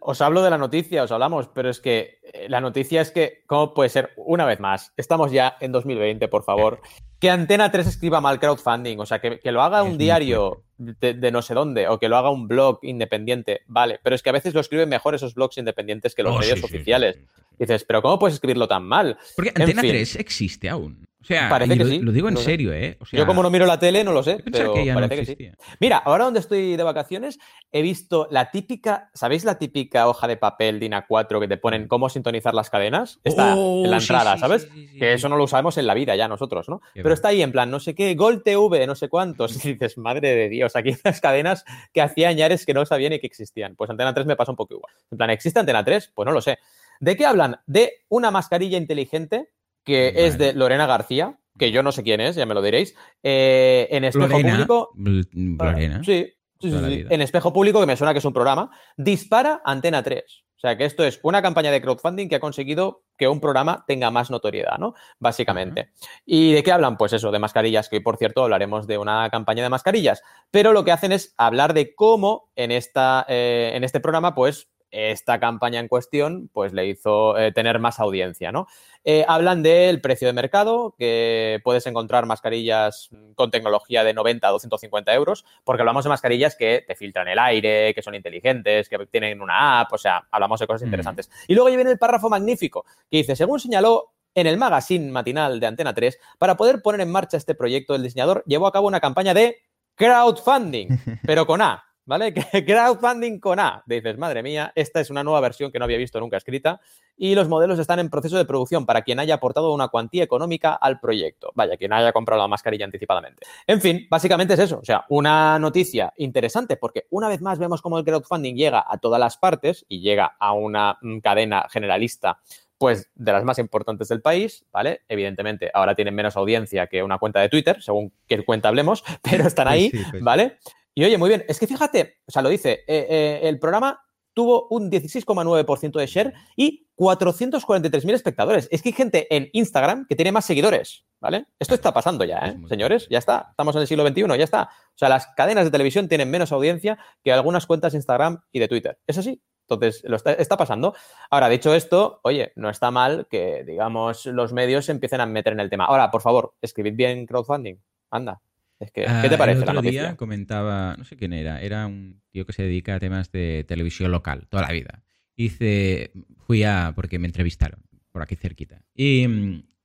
os 0.00 0.20
hablo 0.20 0.42
de 0.42 0.50
la 0.50 0.58
noticia, 0.58 1.02
os 1.02 1.12
hablamos, 1.12 1.48
pero 1.48 1.70
es 1.70 1.80
que 1.80 2.20
eh, 2.22 2.48
la 2.48 2.60
noticia 2.60 3.00
es 3.00 3.10
que, 3.10 3.44
¿cómo 3.46 3.72
puede 3.72 3.88
ser? 3.88 4.10
Una 4.16 4.44
vez 4.44 4.60
más, 4.60 4.92
estamos 4.96 5.32
ya 5.32 5.56
en 5.60 5.72
2020, 5.72 6.28
por 6.28 6.44
favor. 6.44 6.80
Que 7.18 7.30
Antena 7.30 7.70
3 7.70 7.86
escriba 7.86 8.20
mal 8.20 8.40
crowdfunding, 8.40 8.98
o 8.98 9.06
sea, 9.06 9.20
que, 9.20 9.40
lo 9.44 9.62
haga 9.62 9.82
un 9.82 9.98
diario 9.98 10.64
de, 10.78 11.30
no 11.30 11.42
sé 11.42 11.54
dónde, 11.54 11.88
o 11.88 11.98
que 11.98 12.08
lo 12.08 12.16
haga 12.16 12.30
un 12.30 12.48
blog 12.48 12.78
independiente, 12.82 13.60
vale, 13.66 14.00
pero 14.02 14.16
es 14.16 14.22
que 14.22 14.30
a 14.30 14.34
veces 14.34 14.54
lo 14.54 14.60
escriben 14.60 14.88
mejor 14.88 15.14
esos 15.14 15.34
blogs 15.34 15.58
independientes 15.58 16.14
que 16.14 16.22
los 16.22 16.36
oh, 16.36 16.38
medios 16.38 16.62
oficiales. 16.64 17.18
dices, 17.58 17.84
pero 17.84 18.00
¿cómo 18.00 18.18
puedes 18.18 18.34
escribirlo 18.34 18.68
tan 18.68 18.84
mal? 18.84 19.18
Porque 19.36 19.50
Antena 19.50 19.82
3 19.82 20.16
existe 20.16 20.68
aún. 20.68 21.09
O 21.22 21.24
sea, 21.24 21.50
Parece 21.50 21.76
que 21.76 21.84
lo, 21.84 21.90
sí, 21.90 21.98
lo 21.98 22.12
digo 22.12 22.28
en 22.28 22.34
no 22.34 22.40
serio, 22.40 22.72
¿eh? 22.72 22.96
O 22.98 23.04
sea, 23.04 23.18
Yo 23.18 23.26
como 23.26 23.42
no 23.42 23.50
miro 23.50 23.66
la 23.66 23.78
tele 23.78 24.02
no 24.04 24.12
lo 24.12 24.22
sé, 24.22 24.42
pero 24.50 24.72
que 24.72 24.86
ya 24.86 24.94
no 24.94 25.00
parece 25.00 25.16
que 25.16 25.26
sí. 25.26 25.50
Mira, 25.78 25.98
ahora 25.98 26.24
donde 26.24 26.40
estoy 26.40 26.76
de 26.76 26.82
vacaciones 26.82 27.38
he 27.72 27.82
visto 27.82 28.26
la 28.30 28.50
típica, 28.50 29.10
¿sabéis 29.12 29.44
la 29.44 29.58
típica 29.58 30.08
hoja 30.08 30.26
de 30.26 30.38
papel 30.38 30.80
DIN 30.80 30.92
A4 30.92 31.38
que 31.40 31.46
te 31.48 31.58
ponen 31.58 31.88
cómo 31.88 32.08
sintonizar 32.08 32.54
las 32.54 32.70
cadenas? 32.70 33.20
Está 33.22 33.54
Oh, 33.54 33.84
en 33.84 33.90
la 33.90 34.00
sí, 34.00 34.04
entrada, 34.04 34.34
sí, 34.34 34.40
¿sabes? 34.40 34.68
Que 34.98 35.12
eso 35.12 35.28
no 35.28 35.36
lo 35.36 35.44
usamos 35.44 35.76
en 35.76 35.86
la 35.86 35.92
vida 35.94 36.16
ya 36.16 36.26
nosotros, 36.26 36.70
¿no? 36.70 36.80
Qué 36.94 37.02
Pero 37.02 37.14
está 37.14 37.28
ahí 37.28 37.42
en 37.42 37.52
plan, 37.52 37.70
no 37.70 37.80
sé 37.80 37.94
qué, 37.94 38.14
Gol 38.14 38.42
TV, 38.42 38.86
no 38.86 38.94
sé 38.94 39.08
cuántos. 39.08 39.52
Y 39.64 39.74
dices, 39.74 39.98
madre 39.98 40.34
de 40.34 40.48
Dios, 40.48 40.74
aquí 40.74 40.88
hay 40.90 40.96
unas 41.04 41.20
cadenas 41.20 41.64
que 41.92 42.00
hacía 42.00 42.30
añares 42.30 42.64
que 42.64 42.72
no 42.72 42.86
sabía 42.86 43.10
ni 43.10 43.18
que 43.20 43.26
existían. 43.26 43.76
Pues 43.76 43.90
Antena 43.90 44.14
3 44.14 44.24
me 44.26 44.36
pasa 44.36 44.52
un 44.52 44.56
poco 44.56 44.74
igual. 44.74 44.92
En 45.10 45.18
plan, 45.18 45.28
¿existe 45.28 45.60
Antena 45.60 45.84
3? 45.84 46.12
Pues 46.14 46.24
no 46.24 46.32
lo 46.32 46.40
sé. 46.40 46.58
¿De 46.98 47.16
qué 47.16 47.26
hablan? 47.26 47.58
De 47.66 47.92
una 48.08 48.30
mascarilla 48.30 48.78
inteligente 48.78 49.50
que 49.84 50.12
es 50.26 50.38
de 50.38 50.52
Lorena 50.52 50.86
García, 50.86 51.38
que 51.58 51.70
yo 51.72 51.82
no 51.82 51.92
sé 51.92 52.02
quién 52.02 52.20
es, 52.20 52.36
ya 52.36 52.46
me 52.46 52.54
lo 52.54 52.62
diréis, 52.62 52.94
eh, 53.22 53.88
en 53.90 54.04
espejo 54.04 54.28
Lorena, 54.28 54.52
público. 54.66 54.90
L- 55.04 55.24
Lorena. 55.58 56.02
Sí, 56.04 56.26
sí, 56.60 56.70
sí, 56.70 56.78
sí. 56.78 57.04
En 57.10 57.20
espejo 57.22 57.52
público, 57.52 57.80
que 57.80 57.86
me 57.86 57.96
suena 57.96 58.12
que 58.12 58.18
es 58.18 58.24
un 58.24 58.32
programa, 58.32 58.70
dispara 58.96 59.60
Antena 59.64 60.02
3. 60.02 60.24
O 60.56 60.60
sea 60.60 60.76
que 60.76 60.84
esto 60.84 61.04
es 61.04 61.18
una 61.22 61.40
campaña 61.40 61.70
de 61.70 61.80
crowdfunding 61.80 62.28
que 62.28 62.34
ha 62.36 62.40
conseguido 62.40 63.04
que 63.16 63.26
un 63.28 63.40
programa 63.40 63.82
tenga 63.86 64.10
más 64.10 64.30
notoriedad, 64.30 64.76
¿no? 64.78 64.92
Básicamente. 65.18 65.92
¿Y 66.26 66.52
de 66.52 66.62
qué 66.62 66.70
hablan? 66.70 66.98
Pues 66.98 67.14
eso, 67.14 67.30
de 67.30 67.38
mascarillas, 67.38 67.88
que 67.88 67.96
hoy, 67.96 68.02
por 68.02 68.18
cierto, 68.18 68.42
hablaremos 68.42 68.86
de 68.86 68.98
una 68.98 69.30
campaña 69.30 69.62
de 69.62 69.70
mascarillas. 69.70 70.22
Pero 70.50 70.74
lo 70.74 70.84
que 70.84 70.92
hacen 70.92 71.12
es 71.12 71.34
hablar 71.38 71.72
de 71.72 71.94
cómo 71.94 72.50
en, 72.56 72.72
esta, 72.72 73.24
eh, 73.26 73.72
en 73.74 73.84
este 73.84 74.00
programa, 74.00 74.34
pues 74.34 74.68
esta 74.90 75.38
campaña 75.40 75.80
en 75.80 75.88
cuestión, 75.88 76.50
pues 76.52 76.72
le 76.72 76.86
hizo 76.86 77.38
eh, 77.38 77.52
tener 77.52 77.78
más 77.78 78.00
audiencia, 78.00 78.52
¿no? 78.52 78.66
Eh, 79.04 79.24
hablan 79.26 79.62
del 79.62 80.00
precio 80.00 80.26
de 80.26 80.32
mercado, 80.34 80.94
que 80.98 81.60
puedes 81.64 81.86
encontrar 81.86 82.26
mascarillas 82.26 83.08
con 83.34 83.50
tecnología 83.50 84.04
de 84.04 84.12
90 84.12 84.46
a 84.46 84.50
250 84.50 85.14
euros, 85.14 85.44
porque 85.64 85.82
hablamos 85.82 86.04
de 86.04 86.10
mascarillas 86.10 86.56
que 86.56 86.84
te 86.86 86.94
filtran 86.94 87.28
el 87.28 87.38
aire, 87.38 87.94
que 87.94 88.02
son 88.02 88.14
inteligentes, 88.14 88.88
que 88.88 88.98
tienen 89.06 89.40
una 89.40 89.80
app, 89.80 89.92
o 89.92 89.98
sea, 89.98 90.26
hablamos 90.30 90.60
de 90.60 90.66
cosas 90.66 90.82
Mm. 90.82 90.86
interesantes. 90.86 91.30
Y 91.48 91.54
luego 91.54 91.70
ya 91.70 91.76
viene 91.76 91.92
el 91.92 91.98
párrafo 91.98 92.28
magnífico, 92.28 92.84
que 93.10 93.18
dice, 93.18 93.36
según 93.36 93.60
señaló 93.60 94.12
en 94.34 94.46
el 94.46 94.58
magazine 94.58 95.10
matinal 95.10 95.58
de 95.60 95.66
Antena 95.66 95.94
3, 95.94 96.18
para 96.38 96.56
poder 96.56 96.82
poner 96.82 97.00
en 97.00 97.10
marcha 97.10 97.36
este 97.36 97.54
proyecto, 97.54 97.94
el 97.94 98.02
diseñador 98.02 98.44
llevó 98.46 98.66
a 98.66 98.72
cabo 98.72 98.86
una 98.86 99.00
campaña 99.00 99.34
de 99.34 99.56
crowdfunding, 99.94 100.88
pero 101.24 101.46
con 101.46 101.62
A, 101.62 101.84
¿vale? 102.10 102.34
Crowdfunding 102.66 103.38
con 103.38 103.60
A. 103.60 103.84
Dices, 103.86 104.18
madre 104.18 104.42
mía, 104.42 104.72
esta 104.74 105.00
es 105.00 105.10
una 105.10 105.22
nueva 105.22 105.38
versión 105.40 105.70
que 105.70 105.78
no 105.78 105.84
había 105.84 105.96
visto 105.96 106.18
nunca 106.18 106.36
escrita 106.36 106.80
y 107.16 107.36
los 107.36 107.48
modelos 107.48 107.78
están 107.78 108.00
en 108.00 108.10
proceso 108.10 108.36
de 108.36 108.44
producción 108.44 108.84
para 108.84 109.02
quien 109.02 109.20
haya 109.20 109.34
aportado 109.34 109.72
una 109.72 109.88
cuantía 109.88 110.24
económica 110.24 110.74
al 110.74 110.98
proyecto. 110.98 111.52
Vaya, 111.54 111.76
quien 111.76 111.92
haya 111.92 112.12
comprado 112.12 112.42
la 112.42 112.48
mascarilla 112.48 112.84
anticipadamente. 112.84 113.46
En 113.64 113.80
fin, 113.80 114.08
básicamente 114.10 114.54
es 114.54 114.60
eso. 114.60 114.80
O 114.80 114.84
sea, 114.84 115.04
una 115.08 115.56
noticia 115.60 116.12
interesante 116.16 116.76
porque 116.76 117.06
una 117.10 117.28
vez 117.28 117.40
más 117.42 117.60
vemos 117.60 117.80
cómo 117.80 117.96
el 117.96 118.04
crowdfunding 118.04 118.56
llega 118.56 118.84
a 118.84 118.98
todas 118.98 119.20
las 119.20 119.36
partes 119.36 119.86
y 119.88 120.00
llega 120.00 120.36
a 120.40 120.52
una 120.52 120.98
mm, 121.00 121.18
cadena 121.20 121.66
generalista 121.70 122.40
pues 122.76 123.10
de 123.14 123.30
las 123.30 123.44
más 123.44 123.58
importantes 123.58 124.08
del 124.08 124.22
país, 124.22 124.64
¿vale? 124.72 125.02
Evidentemente, 125.06 125.70
ahora 125.74 125.94
tienen 125.94 126.14
menos 126.14 126.36
audiencia 126.36 126.86
que 126.86 127.02
una 127.02 127.18
cuenta 127.18 127.38
de 127.38 127.50
Twitter, 127.50 127.80
según 127.82 128.10
qué 128.26 128.42
cuenta 128.42 128.68
hablemos, 128.68 129.04
pero 129.22 129.46
están 129.46 129.68
ahí, 129.68 129.90
pues 129.90 130.06
sí. 130.10 130.18
¿vale? 130.22 130.56
Y 131.00 131.04
oye, 131.04 131.16
muy 131.16 131.30
bien, 131.30 131.46
es 131.48 131.58
que 131.58 131.66
fíjate, 131.66 132.18
o 132.26 132.30
sea, 132.30 132.42
lo 132.42 132.50
dice, 132.50 132.84
eh, 132.86 133.06
eh, 133.08 133.40
el 133.44 133.58
programa 133.58 134.04
tuvo 134.34 134.66
un 134.68 134.90
16,9% 134.90 135.98
de 135.98 136.06
share 136.06 136.34
y 136.56 136.88
443.000 136.94 138.12
espectadores. 138.12 138.68
Es 138.70 138.82
que 138.82 138.90
hay 138.90 138.92
gente 138.92 139.34
en 139.34 139.48
Instagram 139.54 140.04
que 140.06 140.14
tiene 140.14 140.30
más 140.30 140.44
seguidores, 140.44 141.06
¿vale? 141.18 141.46
Esto 141.58 141.74
está 141.74 141.94
pasando 141.94 142.22
ya, 142.24 142.40
¿eh? 142.40 142.60
Señores, 142.68 143.08
ya 143.08 143.16
está. 143.16 143.46
Estamos 143.48 143.74
en 143.76 143.80
el 143.80 143.86
siglo 143.86 144.06
XXI, 144.06 144.26
ya 144.36 144.44
está. 144.44 144.64
O 144.64 144.98
sea, 144.98 145.08
las 145.08 145.28
cadenas 145.28 145.64
de 145.64 145.70
televisión 145.70 146.06
tienen 146.06 146.30
menos 146.30 146.52
audiencia 146.52 146.98
que 147.24 147.32
algunas 147.32 147.64
cuentas 147.64 147.92
de 147.92 147.96
Instagram 147.96 148.42
y 148.52 148.58
de 148.58 148.68
Twitter. 148.68 148.98
Es 149.06 149.16
así. 149.16 149.40
Entonces, 149.70 150.02
lo 150.04 150.16
está, 150.16 150.34
está 150.34 150.58
pasando. 150.58 150.94
Ahora, 151.30 151.48
dicho 151.48 151.74
esto, 151.74 152.20
oye, 152.24 152.52
no 152.56 152.68
está 152.68 152.90
mal 152.90 153.26
que, 153.30 153.64
digamos, 153.64 154.26
los 154.26 154.52
medios 154.52 154.84
se 154.84 154.92
empiecen 154.92 155.22
a 155.22 155.26
meter 155.26 155.54
en 155.54 155.60
el 155.60 155.70
tema. 155.70 155.86
Ahora, 155.86 156.10
por 156.10 156.20
favor, 156.20 156.56
escribid 156.60 156.94
bien 156.94 157.24
crowdfunding. 157.24 157.76
Anda. 158.10 158.42
Es 158.80 158.90
que, 158.92 159.04
Ah, 159.06 159.20
¿Qué 159.22 159.28
te 159.28 159.36
parece 159.38 159.60
el 159.60 159.66
la 159.66 159.72
otro 159.72 159.82
noticia? 159.82 160.02
día 160.02 160.16
comentaba, 160.16 160.96
no 160.96 161.04
sé 161.04 161.16
quién 161.16 161.32
era, 161.32 161.60
era 161.60 161.86
un 161.86 162.22
tío 162.32 162.46
que 162.46 162.52
se 162.52 162.62
dedica 162.62 162.94
a 162.94 163.00
temas 163.00 163.30
de 163.30 163.64
televisión 163.68 164.10
local 164.10 164.46
toda 164.48 164.62
la 164.66 164.72
vida. 164.72 165.02
Dice, 165.36 166.12
fui 166.46 166.64
a, 166.64 166.92
porque 166.94 167.18
me 167.18 167.26
entrevistaron 167.26 167.82
por 168.10 168.22
aquí 168.22 168.36
cerquita. 168.36 168.82
Y, 168.94 169.24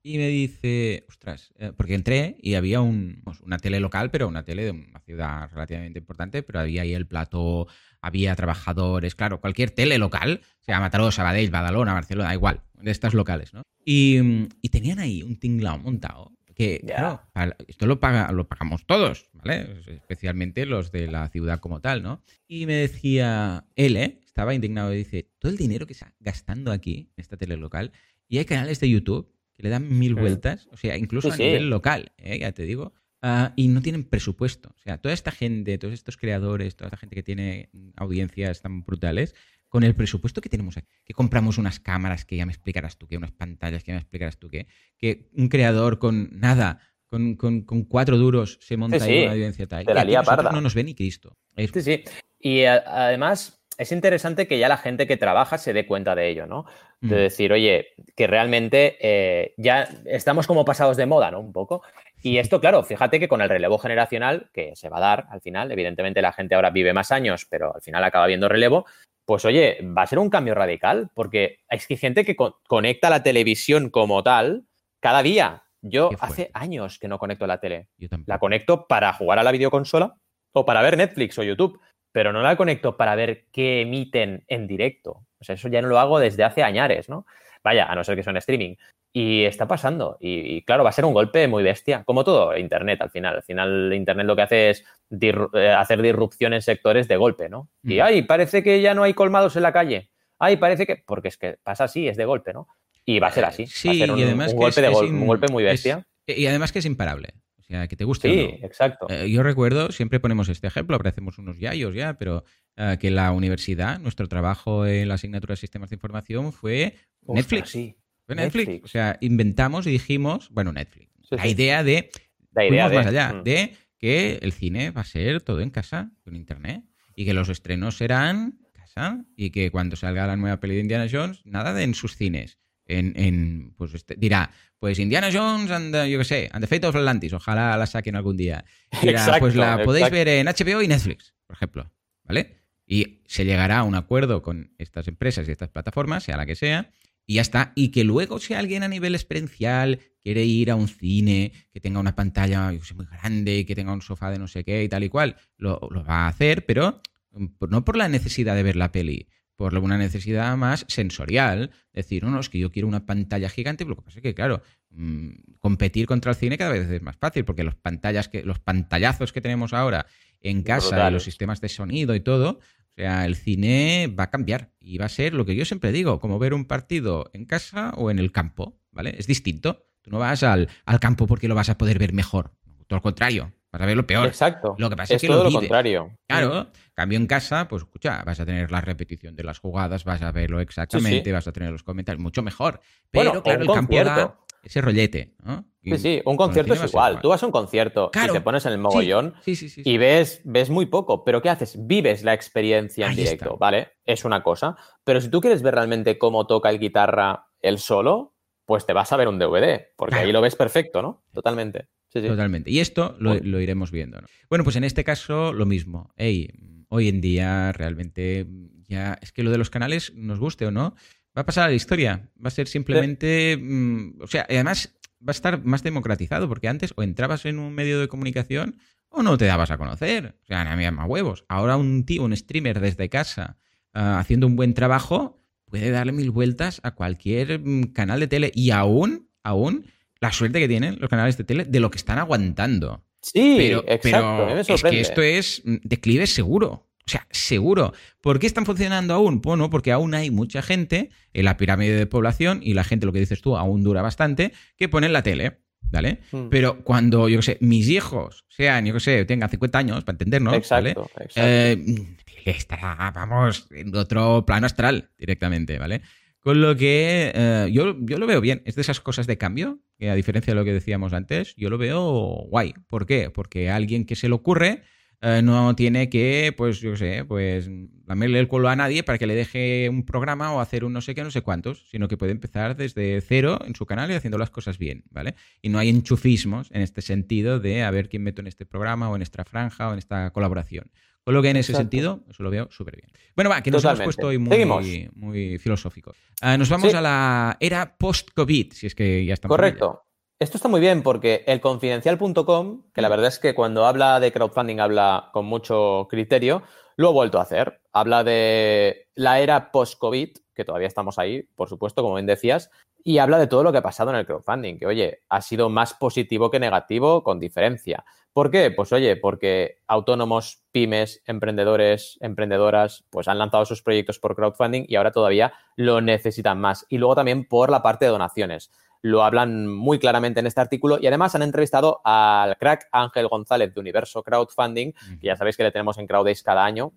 y 0.02 0.18
me 0.18 0.28
dice, 0.30 1.06
ostras, 1.10 1.54
eh, 1.58 1.72
porque 1.76 1.94
entré 1.96 2.38
y 2.40 2.56
había 2.56 2.82
un, 2.82 3.22
una 3.44 3.58
tele 3.60 3.80
local, 3.80 4.12
pero 4.12 4.28
una 4.28 4.44
tele 4.44 4.64
de 4.66 4.72
una 4.72 5.00
ciudad 5.02 5.50
relativamente 5.52 6.00
importante, 6.00 6.42
pero 6.44 6.60
había 6.60 6.84
ahí 6.84 6.94
el 6.94 7.06
plato, 7.08 7.68
había 8.02 8.36
trabajadores, 8.36 9.14
claro, 9.16 9.42
cualquier 9.42 9.72
tele 9.72 9.98
local, 9.98 10.42
sea 10.62 10.80
Mataró, 10.80 11.12
Sabadell, 11.12 11.50
Badalona, 11.52 11.94
Barcelona, 11.94 12.34
igual, 12.34 12.62
de 12.82 12.92
estas 12.92 13.14
locales, 13.14 13.54
¿no? 13.54 13.62
Y, 13.86 14.18
y 14.62 14.70
tenían 14.70 15.00
ahí 15.00 15.22
un 15.22 15.38
tinglao 15.38 15.78
montado 15.78 16.35
que, 16.56 16.82
claro, 16.86 17.22
esto 17.68 17.86
lo, 17.86 18.00
paga, 18.00 18.32
lo 18.32 18.48
pagamos 18.48 18.86
todos, 18.86 19.30
¿vale? 19.34 19.82
Especialmente 19.88 20.66
los 20.66 20.92
de 20.92 21.08
la 21.08 21.30
ciudad 21.30 21.60
como 21.60 21.82
tal, 21.82 22.02
¿no? 22.02 22.24
Y 22.48 22.66
me 22.66 22.76
decía, 22.76 23.66
él, 23.76 23.98
¿eh? 23.98 24.22
Estaba 24.26 24.56
indignado 24.56 24.94
y 24.94 24.98
dice, 24.98 25.30
todo 25.38 25.52
el 25.52 25.58
dinero 25.58 25.86
que 25.86 25.94
está 25.94 26.14
gastando 26.20 26.72
aquí, 26.72 27.12
en 27.16 27.22
esta 27.22 27.38
tele 27.38 27.58
local, 27.58 27.92
y 28.28 28.38
hay 28.38 28.46
canales 28.46 28.80
de 28.80 28.90
YouTube 28.90 29.32
que 29.54 29.64
le 29.64 29.70
dan 29.70 29.98
mil 29.98 30.16
vueltas, 30.16 30.68
o 30.72 30.78
sea, 30.78 30.98
incluso 30.98 31.32
Sí, 31.32 31.44
a 31.44 31.46
nivel 31.46 31.70
local, 31.70 32.12
¿eh? 32.18 32.40
ya 32.40 32.52
te 32.52 32.64
digo, 32.64 32.94
ah, 33.22 33.54
y 33.56 33.68
no 33.68 33.82
tienen 33.82 34.04
presupuesto. 34.04 34.70
O 34.76 34.80
sea, 34.80 34.98
toda 34.98 35.14
esta 35.14 35.32
gente, 35.32 35.78
todos 35.78 35.94
estos 35.94 36.18
creadores, 36.18 36.76
toda 36.76 36.88
esta 36.88 36.98
gente 36.98 37.16
que 37.16 37.24
tiene 37.24 37.70
audiencias 37.96 38.62
tan 38.62 38.84
brutales, 38.84 39.36
con 39.70 39.84
el 39.84 39.96
presupuesto 39.96 40.42
que 40.42 40.50
tenemos 40.50 40.78
aquí, 40.78 40.88
que 41.04 41.14
compramos 41.14 41.58
unas 41.58 41.80
cámaras 41.80 42.24
que 42.26 42.36
ya 42.38 42.46
me 42.46 42.52
explicarás 42.52 42.98
tú 42.98 43.08
qué, 43.08 43.18
unas 43.18 43.32
pantallas 43.32 43.84
que 43.84 43.92
ya 43.92 43.96
me 43.96 44.02
explicarás 44.02 44.38
tú 44.38 44.50
qué, 44.50 44.68
que 44.98 45.30
un 45.34 45.50
creador 45.50 46.00
con 46.00 46.30
nada, 46.40 46.80
con, 47.10 47.36
con- 47.36 47.62
con 47.64 47.84
cuatro 47.84 48.18
duros 48.18 48.58
se 48.62 48.78
monta 48.78 49.00
Sí, 49.00 49.06
ahí 49.06 49.18
sí, 49.18 49.24
una 49.24 49.32
audiencia 49.34 49.68
tal. 49.68 49.84
Y 49.84 49.94
la 49.94 50.02
aquí 50.02 50.10
lía 50.10 50.24
parda. 50.24 50.52
no 50.52 50.62
nos 50.62 50.76
ve 50.76 50.84
ni 50.84 50.96
Cristo. 50.96 51.38
Es- 51.56 51.72
Sí, 51.72 51.82
sí. 51.82 52.04
Y 52.40 52.64
a- 52.64 52.84
además 52.86 53.62
es 53.78 53.92
interesante 53.92 54.48
que 54.48 54.58
ya 54.60 54.70
la 54.70 54.78
gente 54.78 55.06
que 55.08 55.18
trabaja 55.18 55.58
se 55.58 55.74
dé 55.74 55.86
cuenta 55.86 56.16
de 56.16 56.30
ello, 56.30 56.46
¿no? 56.48 56.66
De 57.02 57.08
Mm. 57.16 57.20
decir, 57.20 57.52
oye, 57.52 57.88
que 58.16 58.26
realmente 58.28 58.98
eh, 59.02 59.54
ya 59.58 59.88
estamos 60.06 60.48
como 60.48 60.64
pasados 60.64 60.96
de 60.96 61.06
moda, 61.06 61.30
¿no? 61.32 61.42
Un 61.42 61.52
poco. 61.52 61.84
Y 62.24 62.38
esto, 62.38 62.62
claro, 62.62 62.84
fíjate 62.84 63.20
que 63.20 63.28
con 63.28 63.42
el 63.42 63.50
relevo 63.50 63.78
generacional 63.78 64.50
que 64.54 64.76
se 64.76 64.88
va 64.90 64.98
a 64.98 65.02
dar 65.02 65.28
al 65.30 65.42
final, 65.42 65.70
evidentemente 65.72 66.22
la 66.22 66.32
gente 66.32 66.56
ahora 66.56 66.70
vive 66.70 66.94
más 66.94 67.12
años, 67.12 67.46
pero 67.50 67.76
al 67.76 67.82
final 67.82 68.04
acaba 68.04 68.26
viendo 68.28 68.48
relevo, 68.48 68.86
pues 69.26 69.44
oye, 69.46 69.80
va 69.98 70.04
a 70.04 70.08
ser 70.08 70.20
un 70.20 70.30
cambio 70.30 70.54
radical, 70.56 71.10
porque 71.14 71.60
es 71.70 71.88
que 71.88 71.96
hay 71.96 71.98
gente 71.98 72.24
que 72.26 72.36
co- 72.36 72.60
conecta 72.68 73.10
la 73.10 73.24
televisión 73.24 73.90
como 73.90 74.24
tal 74.24 74.66
cada 75.00 75.24
día. 75.24 75.64
Yo 75.82 76.10
hace 76.20 76.52
años 76.54 76.98
que 77.00 77.08
no 77.08 77.20
conecto 77.20 77.46
la 77.46 77.60
tele. 77.60 77.90
Yo. 77.98 78.08
La 78.26 78.40
conecto 78.40 78.88
para 78.88 79.14
jugar 79.14 79.40
a 79.40 79.44
la 79.44 79.52
videoconsola 79.52 80.16
o 80.52 80.66
para 80.66 80.82
ver 80.82 80.98
Netflix 80.98 81.38
o 81.38 81.44
YouTube, 81.44 81.80
pero 82.12 82.32
no 82.34 82.42
la 82.42 82.56
conecto 82.56 82.98
para 82.98 83.16
ver 83.16 83.46
qué 83.52 83.82
emiten 83.82 84.44
en 84.48 84.68
directo. 84.68 85.26
O 85.40 85.44
sea, 85.44 85.56
eso 85.56 85.68
ya 85.68 85.82
no 85.82 85.88
lo 85.90 86.00
hago 86.00 86.20
desde 86.20 86.44
hace 86.44 86.64
años, 86.64 87.10
¿no? 87.10 87.26
Vaya, 87.66 87.86
a 87.92 87.96
no 87.96 88.04
ser 88.04 88.16
que 88.16 88.22
sea 88.24 88.32
en 88.32 88.38
streaming. 88.38 88.76
Y 89.12 89.44
está 89.46 89.68
pasando. 89.68 90.18
Y, 90.22 90.58
y 90.58 90.62
claro, 90.62 90.84
va 90.84 90.90
a 90.92 90.94
ser 90.94 91.04
un 91.06 91.14
golpe 91.14 91.48
muy 91.48 91.64
bestia. 91.64 92.04
Como 92.06 92.24
todo 92.24 92.56
Internet 92.58 93.02
al 93.02 93.10
final. 93.10 93.36
Al 93.38 93.44
final, 93.44 93.92
Internet 93.94 94.28
lo 94.28 94.36
que 94.36 94.42
hace 94.44 94.70
es 94.70 94.86
eh, 95.20 95.70
hacer 95.76 96.02
disrupción 96.02 96.54
en 96.54 96.62
sectores 96.62 97.08
de 97.08 97.18
golpe, 97.18 97.50
¿no? 97.50 97.70
Y, 97.84 98.00
ay, 98.00 98.22
parece 98.22 98.62
que 98.62 98.82
ya 98.82 98.94
no 98.94 99.04
hay 99.04 99.14
colmados 99.16 99.56
en 99.56 99.64
la 99.64 99.74
calle. 99.74 100.10
Ay, 100.38 100.58
parece 100.58 100.86
que... 100.86 101.02
Porque 101.06 101.30
es 101.30 101.38
que 101.38 101.58
pasa 101.64 101.86
así, 101.86 102.08
es 102.08 102.18
de 102.18 102.26
golpe, 102.26 102.54
¿no? 102.54 102.68
Y 103.06 103.20
va 103.20 103.28
a 103.28 103.32
ser 103.32 103.46
así. 103.46 103.64
Eh, 103.64 103.68
Sí, 103.68 103.88
va 103.88 103.94
a 103.94 103.98
ser 103.98 104.12
un, 104.12 104.20
y 104.20 104.24
además 104.24 104.48
un 104.54 104.60
que 104.60 104.66
golpe 104.66 104.82
es- 104.82 104.88
de 104.88 104.94
gol- 104.94 105.06
un 105.10 105.28
golpe 105.28 105.48
muy 105.52 105.64
es- 105.66 105.72
bestia. 105.72 106.06
y 106.28 106.46
además 106.46 106.72
que 106.72 106.80
es 106.80 106.86
imparable. 106.86 107.30
O 107.58 107.64
sea, 107.64 107.88
que 107.88 107.96
te 107.96 108.04
guste 108.04 108.30
Sí, 108.32 108.40
o 108.42 108.60
no. 108.60 108.66
exacto. 108.68 109.08
Eh, 109.10 109.28
yo 109.32 109.42
recuerdo, 109.42 109.92
siempre 109.92 110.20
ponemos 110.20 110.50
este 110.50 110.68
ejemplo, 110.68 110.98
parecemos 111.00 111.40
unos 111.40 111.58
yayos 111.58 111.96
ya, 111.96 112.14
pero 112.14 112.44
eh, 112.78 112.98
que 113.00 113.10
la 113.10 113.32
universidad, 113.32 113.98
nuestro 114.00 114.28
trabajo 114.28 114.86
en 114.86 115.08
la 115.08 115.16
asignatura 115.16 115.54
de 115.54 115.58
sistemas 115.58 115.90
de 115.90 115.96
información 115.96 116.54
fue 116.54 116.94
Ostras, 117.26 117.36
Netflix. 117.52 117.70
sí. 117.70 117.96
Netflix. 118.28 118.68
Netflix. 118.68 118.86
O 118.86 118.88
sea, 118.88 119.18
inventamos 119.22 119.86
y 119.88 119.92
dijimos, 119.92 120.50
bueno, 120.52 120.72
Netflix. 120.72 121.12
Sí, 121.30 121.36
la 121.36 121.44
sí. 121.44 121.50
idea 121.50 121.84
de, 121.84 122.10
La 122.54 122.66
idea 122.66 122.86
fuimos 122.88 122.92
de... 122.92 122.98
más 122.98 123.08
allá, 123.08 123.34
Mm. 123.34 123.44
de 123.44 123.74
que 123.98 124.40
el 124.42 124.52
cine 124.52 124.92
va 124.92 125.02
a 125.02 125.06
ser 125.06 125.42
todo 125.42 125.62
en 125.62 125.70
casa, 125.70 126.12
con 126.24 126.36
internet, 126.36 126.84
y 127.16 127.26
que 127.26 127.34
los 127.34 127.50
estrenos 127.50 127.98
serán 127.98 128.60
en 128.66 128.72
casa, 128.74 129.26
y 129.36 129.50
que 129.52 129.72
cuando 129.72 129.96
salga 129.96 130.28
la 130.28 130.36
nueva 130.36 130.60
peli 130.60 130.76
de 130.76 130.82
Indiana 130.82 131.08
Jones, 131.12 131.42
nada 131.46 131.74
de 131.74 131.84
en 131.84 131.94
sus 131.94 132.16
cines. 132.16 132.60
En, 132.88 133.14
en, 133.16 133.74
pues 133.78 133.94
este- 133.96 134.16
dirá, 134.16 134.52
pues 134.78 135.00
Indiana 135.00 135.30
Jones 135.34 135.72
and 135.72 135.92
the, 135.94 136.10
yo 136.10 136.20
qué 136.20 136.24
sé, 136.26 136.50
and 136.52 136.64
the 136.64 136.68
Fate 136.68 136.86
of 136.86 136.96
Atlantis, 136.96 137.34
ojalá 137.34 137.76
la 137.78 137.88
saquen 137.88 138.16
algún 138.16 138.38
día. 138.38 138.64
Dirá, 139.02 139.20
Exacto, 139.22 139.40
pues 139.40 139.56
la 139.56 139.84
podéis 139.84 140.12
ver 140.12 140.28
en 140.28 140.46
HBO 140.48 140.82
y 140.84 140.88
Netflix, 140.88 141.34
por 141.48 141.56
ejemplo, 141.56 141.92
¿vale? 142.24 142.58
Y 142.86 143.24
se 143.26 143.44
llegará 143.46 143.80
a 143.80 143.84
un 143.84 143.96
acuerdo 143.96 144.44
con 144.44 144.76
estas 144.78 145.08
empresas 145.08 145.48
y 145.48 145.52
estas 145.52 145.70
plataformas, 145.70 146.24
sea 146.24 146.38
la 146.38 146.46
que 146.46 146.54
sea, 146.56 146.92
Y 147.26 147.36
ya 147.36 147.42
está. 147.42 147.72
Y 147.76 147.90
que 147.90 148.04
luego 148.04 148.40
si 148.40 148.54
alguien 148.54 148.84
a 148.84 148.88
nivel 148.88 149.16
experiencial 149.16 150.00
quiere 150.22 150.44
ir 150.44 150.72
a 150.72 150.76
un 150.76 150.88
cine, 150.88 151.52
que 151.72 151.80
tenga 151.80 152.00
una 152.00 152.16
pantalla 152.16 152.72
muy 152.96 153.06
grande, 153.06 153.66
que 153.66 153.76
tenga 153.76 153.94
un 153.94 154.02
sofá 154.02 154.32
de 154.32 154.40
no 154.40 154.48
sé 154.48 154.64
qué 154.64 154.84
y 154.84 154.90
tal 154.90 155.04
y 155.04 155.10
cual, 155.10 155.36
lo, 155.58 155.80
va 156.08 156.26
a 156.26 156.28
hacer, 156.28 156.66
pero 156.66 157.02
mm, 157.32 157.46
no 157.70 157.86
por 157.86 157.96
la 157.96 158.10
necesidad 158.10 158.56
de 158.56 158.64
ver 158.64 158.76
la 158.76 158.92
peli, 158.92 159.28
por 159.56 159.78
una 159.78 159.98
necesidad 159.98 160.56
más 160.58 160.86
sensorial. 160.88 161.72
Decir, 161.94 162.24
no, 162.24 162.32
no, 162.32 162.40
es 162.40 162.50
que 162.50 162.60
yo 162.60 162.72
quiero 162.72 162.88
una 162.88 163.06
pantalla 163.06 163.50
gigante, 163.50 163.86
pero 163.86 163.92
lo 163.92 163.96
que 163.98 164.06
pasa 164.06 164.20
es 164.20 164.24
que, 164.24 164.34
claro, 164.34 164.62
mm, 164.90 165.30
competir 165.60 166.08
contra 166.08 166.32
el 166.32 166.38
cine 166.38 166.58
cada 166.58 166.72
vez 166.72 166.90
es 166.90 167.02
más 167.02 167.18
fácil, 167.18 167.46
porque 167.46 167.64
los 167.64 167.76
pantallas 167.76 168.28
que, 168.28 168.44
los 168.44 168.60
pantallazos 168.60 169.32
que 169.32 169.42
tenemos 169.42 169.74
ahora 169.74 170.06
en 170.42 170.64
casa, 170.64 171.10
los 171.10 171.24
sistemas 171.24 171.62
de 171.62 171.70
sonido 171.70 172.14
y 172.14 172.20
todo, 172.20 172.60
o 172.98 173.02
sea, 173.02 173.26
el 173.26 173.36
cine 173.36 174.14
va 174.18 174.26
a 174.26 174.30
cambiar 174.30 174.72
y 174.80 174.98
va 174.98 175.06
a 175.06 175.10
ser 175.10 175.34
lo 175.34 175.46
que 175.46 175.54
yo 175.54 175.66
siempre 175.66 175.92
digo, 175.92 176.22
como 176.22 176.40
ver 176.40 176.54
un 176.54 176.64
partido 176.64 177.30
en 177.34 177.44
casa 177.44 177.92
o 177.98 178.10
en 178.10 178.20
el 178.20 178.32
campo, 178.32 178.80
¿vale? 178.92 179.16
Es 179.18 179.28
distinto. 179.28 179.86
Tú 180.02 180.12
no 180.12 180.20
vas 180.20 180.44
al, 180.44 180.70
campo 181.02 181.28
porque 181.28 181.50
lo 181.50 181.56
vas 181.56 181.68
a 181.68 181.78
poder 181.78 182.00
ver 182.00 182.14
mejor. 182.14 182.54
Todo 182.88 183.00
lo 183.00 183.02
contrario, 183.02 183.52
vas 183.70 183.82
a 183.82 183.86
ver 183.86 183.98
lo 183.98 184.08
peor. 184.08 184.28
Exacto. 184.28 184.76
Lo 184.78 184.90
que 184.90 184.96
pasa 184.96 185.16
es, 185.16 185.22
que 185.22 185.28
todo 185.28 185.44
lo, 185.44 185.52
contrario. 185.52 186.18
Claro, 186.26 186.72
cambio 186.94 187.18
en 187.18 187.28
casa, 187.28 187.68
pues 187.68 187.82
escucha, 187.82 188.24
vas 188.24 188.40
a 188.40 188.46
tener 188.46 188.72
la 188.72 188.80
repetición 188.80 189.36
de 189.36 189.44
las 189.44 189.60
jugadas, 189.60 190.06
vas 190.06 190.22
a 190.22 190.32
verlo 190.32 190.62
exactamente, 190.62 191.34
vas 191.34 191.50
a 191.50 191.52
tener 191.52 191.72
los 191.72 191.84
comentarios, 191.84 192.24
mucho 192.24 192.44
mejor. 192.44 192.80
Pero 193.12 193.44
claro, 193.44 193.62
el 193.62 193.68
campo 193.68 193.96
da 194.06 194.40
ese 194.66 194.82
rollete, 194.82 195.36
¿no? 195.44 195.66
Sí, 195.84 195.98
sí, 196.00 196.22
un 196.26 196.36
concierto 196.36 196.74
es 196.74 196.84
igual. 196.84 197.22
Tú 197.22 197.30
vas 197.30 197.44
a 197.44 197.46
un 197.46 197.52
concierto 197.52 198.10
y 198.12 198.32
te 198.32 198.42
pones 198.42 198.66
en 198.66 198.72
el 198.72 198.80
mogollón 198.80 199.36
y 199.46 199.98
ves, 199.98 200.42
ves 200.44 200.72
muy 200.72 200.88
poco, 200.88 201.24
pero 201.24 201.42
¿qué 201.44 201.50
haces? 201.50 201.78
Vives 201.80 202.24
la 202.24 202.34
experiencia 202.34 203.08
en 203.08 203.16
directo, 203.16 203.58
¿vale? 203.58 203.90
Es 204.04 204.26
una 204.26 204.42
cosa. 204.42 204.76
Pero 205.04 205.22
si 205.22 205.30
tú 205.30 205.42
quieres 205.42 205.62
ver 205.62 205.76
realmente 205.76 206.18
cómo 206.18 206.48
toca 206.48 206.72
el 206.72 206.80
guitarra 206.80 207.48
el 207.62 207.78
solo, 207.78 208.34
pues 208.66 208.88
te 208.88 208.94
vas 208.94 209.14
a 209.14 209.18
ver 209.18 209.28
un 209.28 209.38
DVD, 209.38 209.90
porque 209.96 210.16
ahí 210.16 210.32
lo 210.32 210.42
ves 210.42 210.56
perfecto, 210.56 211.04
¿no? 211.04 211.24
Totalmente. 211.32 211.88
Totalmente. 212.10 212.72
Y 212.72 212.80
esto 212.80 213.16
lo, 213.20 213.60
iremos 213.60 213.92
viendo. 213.92 214.22
¿no? 214.22 214.28
Bueno, 214.50 214.64
pues 214.64 214.76
en 214.78 214.86
este 214.86 215.04
caso 215.04 215.54
lo 215.54 215.66
mismo. 215.66 216.14
Hey, 216.16 216.50
hoy 216.90 217.10
en 217.10 217.22
día 217.22 217.72
realmente 217.74 218.48
ya 218.88 219.18
es 219.22 219.32
que 219.32 219.44
lo 219.44 219.52
de 219.52 219.58
los 219.58 219.70
canales, 219.70 220.14
nos 220.16 220.40
guste 220.40 220.66
o 220.66 220.72
no, 220.72 220.96
va 221.36 221.42
a 221.42 221.46
pasar 221.46 221.66
a 221.66 221.68
la 221.68 221.74
historia. 221.74 222.30
Va 222.44 222.48
a 222.48 222.52
ser 222.52 222.68
simplemente. 222.68 223.58
Mm, 223.58 224.22
o 224.22 224.28
sea, 224.28 224.46
además 224.50 224.96
va 225.22 225.32
a 225.32 225.32
estar 225.32 225.64
más 225.64 225.84
democratizado, 225.84 226.48
porque 226.48 226.68
antes 226.68 226.94
o 226.96 227.04
entrabas 227.04 227.46
en 227.46 227.60
un 227.60 227.74
medio 227.74 228.00
de 228.00 228.08
comunicación 228.08 228.78
o 229.10 229.24
no 229.24 229.38
te 229.38 229.46
dabas 229.46 229.72
a 229.72 229.78
conocer. 229.78 230.38
O 230.44 230.46
sea, 230.46 230.64
no 230.64 230.72
había 230.72 230.92
más 230.92 231.08
huevos. 231.08 231.46
Ahora 231.48 231.78
un 231.78 232.06
tío, 232.06 232.24
un 232.24 232.36
streamer 232.36 232.80
desde 232.80 233.10
casa, 233.10 233.58
ah, 233.94 234.20
haciendo 234.20 234.48
un 234.48 234.56
buen 234.56 234.74
trabajo, 234.74 235.42
puede 235.66 235.90
darle 235.92 236.12
mil 236.12 236.32
vueltas 236.32 236.80
a 236.84 236.92
cualquier 236.92 237.60
mm, 237.60 237.94
canal 237.94 238.20
de 238.20 238.28
tele. 238.28 238.52
Y 238.54 238.72
aún, 238.72 239.30
aún, 239.44 239.88
la 240.20 240.32
suerte 240.32 240.60
que 240.60 240.68
tienen 240.68 240.98
los 241.00 241.10
canales 241.10 241.38
de 241.38 241.44
tele 241.44 241.66
de 241.66 241.80
lo 241.80 241.92
que 241.92 241.98
están 241.98 242.20
aguantando. 242.20 243.04
Sí, 243.22 243.56
pero, 243.58 243.84
exacto. 243.88 244.74
es 244.74 244.84
que 244.84 245.00
esto 245.00 245.22
es 245.22 245.62
mm, 245.66 245.78
declive 245.84 246.28
seguro. 246.28 246.88
O 247.08 247.12
sea, 247.12 247.28
seguro. 247.30 247.94
¿Por 248.22 248.40
qué 248.40 248.48
están 248.48 248.66
funcionando 248.66 249.14
aún? 249.14 249.42
Bueno, 249.42 249.70
porque 249.70 249.92
aún 249.92 250.16
hay 250.16 250.32
mucha 250.32 250.62
gente 250.64 251.12
en 251.34 251.46
la 251.46 251.56
pirámide 251.56 251.96
de 251.96 252.08
población 252.08 252.62
y 252.64 252.74
la 252.74 252.84
gente, 252.84 253.06
lo 253.06 253.14
que 253.14 253.20
dices 253.20 253.42
tú, 253.42 253.58
aún 253.58 253.84
dura 253.84 254.02
bastante, 254.02 254.54
que 254.76 254.90
pone 254.90 255.10
la 255.10 255.22
tele. 255.22 255.60
¿Vale? 255.92 256.20
Hmm. 256.32 256.50
Pero 256.50 256.84
cuando, 256.84 257.30
yo 257.30 257.38
qué 257.38 257.44
sé, 257.44 257.58
mis 257.62 257.88
hijos 257.90 258.44
sean, 258.50 258.88
yo 258.88 258.94
qué 258.96 259.00
sé, 259.00 259.26
tengan 259.26 259.52
50 259.52 259.78
años, 259.78 260.04
para 260.04 260.16
entendernos, 260.16 260.56
exacto, 260.56 261.08
¿vale? 261.16 261.28
Eh, 261.36 262.06
está, 262.44 263.12
vamos, 263.14 263.68
en 263.70 263.96
otro 263.96 264.46
plano 264.48 264.66
astral 264.66 265.12
directamente, 265.16 265.78
¿vale? 265.78 266.02
Con 266.40 266.60
lo 266.60 266.76
que 266.76 267.32
eh, 267.34 267.70
yo, 267.72 267.96
yo 268.00 268.18
lo 268.18 268.28
veo 268.28 268.42
bien. 268.42 268.64
Es 268.66 268.76
de 268.76 268.82
esas 268.82 269.00
cosas 269.00 269.28
de 269.28 269.38
cambio, 269.38 269.80
que 269.98 270.10
a 270.10 270.16
diferencia 270.16 270.54
de 270.54 270.60
lo 270.60 270.66
que 270.66 270.74
decíamos 270.74 271.14
antes, 271.14 271.56
yo 271.56 271.70
lo 271.70 271.78
veo 271.78 272.02
guay. 272.50 272.74
¿Por 272.88 273.06
qué? 273.06 273.30
Porque 273.30 273.70
alguien 273.70 274.06
que 274.06 274.16
se 274.16 274.28
le 274.28 274.36
ocurre 274.36 274.84
eh, 275.22 275.42
no 275.42 275.76
tiene 275.76 276.10
que, 276.10 276.54
pues 276.56 276.80
yo 276.80 276.92
qué 276.92 276.98
sé, 276.98 277.26
pues 277.26 277.70
lamerle 278.06 278.40
el 278.40 278.48
culo 278.48 278.70
a 278.70 278.76
nadie 278.76 279.04
para 279.04 279.18
que 279.18 279.28
le 279.28 279.36
deje 279.36 279.90
un 279.90 280.06
programa 280.06 280.54
o 280.54 280.60
hacer 280.60 280.84
un 280.84 280.94
no 280.94 281.02
sé 281.02 281.16
qué, 281.16 281.24
no 281.24 281.32
sé 281.32 281.42
cuántos, 281.42 281.90
sino 281.90 282.08
que 282.08 282.18
puede 282.18 282.32
empezar 282.32 282.76
desde 282.76 283.20
cero 283.22 283.60
en 283.66 283.76
su 283.76 283.86
canal 283.86 284.12
y 284.12 284.14
haciendo 284.14 284.38
las 284.38 284.50
cosas 284.50 284.78
bien, 284.78 285.04
¿vale? 285.10 285.36
Y 285.62 285.70
no 285.70 285.80
hay 285.80 285.90
enchufismos 285.90 286.70
en 286.72 286.82
este 286.82 287.02
sentido 287.02 287.60
de 287.60 287.84
a 287.84 287.92
ver 287.92 288.10
quién 288.10 288.24
meto 288.24 288.42
en 288.42 288.48
este 288.48 288.66
programa 288.66 289.10
o 289.10 289.16
en 289.16 289.22
esta 289.22 289.44
franja 289.46 289.90
o 289.90 289.94
en 289.94 290.00
esta 290.00 290.32
colaboración. 290.32 290.92
Con 291.24 291.34
lo 291.34 291.42
que 291.42 291.50
en 291.50 291.58
ese 291.58 291.74
sentido, 291.74 292.24
eso 292.30 292.44
lo 292.44 292.52
veo 292.52 292.68
súper 292.70 292.98
bien. 292.98 293.10
Bueno, 293.36 293.50
va, 293.50 293.64
que 293.64 293.72
nos 293.72 293.84
hemos 293.84 294.00
puesto 294.00 294.28
hoy 294.28 294.38
muy, 294.38 295.10
muy 295.16 295.58
filosófico. 295.58 296.14
Ah, 296.40 296.56
nos 296.56 296.70
vamos 296.70 296.94
a 296.94 297.02
la 297.02 297.58
era 297.60 297.98
post-COVID, 297.98 298.74
si 298.74 298.86
es 298.86 298.94
que 298.94 299.26
ya 299.26 299.34
estamos. 299.34 299.56
Correcto. 299.56 300.04
Esto 300.46 300.60
está 300.60 300.70
muy 300.70 300.80
bien 300.80 301.02
porque 301.02 301.44
el 301.48 301.60
confidencial.com, 301.60 302.84
que 302.94 303.02
la 303.02 303.10
verdad 303.10 303.30
es 303.30 303.40
que 303.40 303.56
cuando 303.56 303.88
habla 303.88 304.20
de 304.20 304.32
crowdfunding 304.32 304.80
habla 304.80 305.32
con 305.34 305.48
mucho 305.48 306.06
criterio, 306.08 306.62
lo 306.98 307.08
ha 307.08 307.14
vuelto 307.14 307.40
a 307.40 307.42
hacer. 307.42 307.82
Habla 307.92 308.24
de 308.24 309.08
la 309.16 309.40
era 309.40 309.72
post-COVID, 309.72 310.38
que 310.54 310.64
todavía 310.64 310.88
estamos 310.88 311.18
ahí, 311.18 311.50
por 311.56 311.68
supuesto, 311.68 312.04
como 312.04 312.14
bien 312.14 312.28
decías, 312.28 312.70
y 313.04 313.18
habla 313.18 313.40
de 313.40 313.48
todo 313.48 313.64
lo 313.64 313.72
que 313.72 313.80
ha 313.80 313.82
pasado 313.82 314.12
en 314.12 314.18
el 314.18 314.28
crowdfunding, 314.28 314.78
que 314.78 314.86
oye, 314.86 315.24
ha 315.30 315.42
sido 315.42 315.70
más 315.70 315.96
positivo 315.96 316.52
que 316.52 316.60
negativo 316.60 317.24
con 317.24 317.40
diferencia. 317.40 318.06
¿Por 318.32 318.52
qué? 318.52 318.70
Pues 318.70 318.94
oye, 318.94 319.16
porque 319.16 319.80
autónomos, 319.88 320.62
pymes, 320.72 321.24
emprendedores, 321.26 322.20
emprendedoras, 322.22 323.04
pues 323.10 323.28
han 323.28 323.40
lanzado 323.40 323.66
sus 323.66 323.82
proyectos 323.82 324.20
por 324.20 324.36
crowdfunding 324.36 324.86
y 324.88 324.96
ahora 324.96 325.12
todavía 325.12 325.54
lo 325.76 326.02
necesitan 326.02 326.62
más. 326.62 326.86
Y 326.88 327.00
luego 327.00 327.16
también 327.16 327.48
por 327.48 327.72
la 327.72 327.82
parte 327.82 328.06
de 328.06 328.12
donaciones 328.12 328.72
lo 329.06 329.24
hablan 329.24 329.68
muy 329.68 330.00
claramente 330.00 330.40
en 330.40 330.48
este 330.48 330.62
artículo 330.62 330.98
y 331.00 331.06
además 331.06 331.36
han 331.36 331.44
entrevistado 331.44 332.02
al 332.04 332.58
crack 332.58 332.88
Ángel 332.92 333.28
González 333.28 333.72
de 333.72 333.80
Universo 333.80 334.24
Crowdfunding, 334.24 334.94
que 335.22 335.28
ya 335.28 335.36
sabéis 335.36 335.56
que 335.56 335.62
le 335.62 335.72
tenemos 335.72 336.00
en 336.00 336.08
Crowdays 336.08 336.42
cada 336.42 336.66
año. 336.66 336.92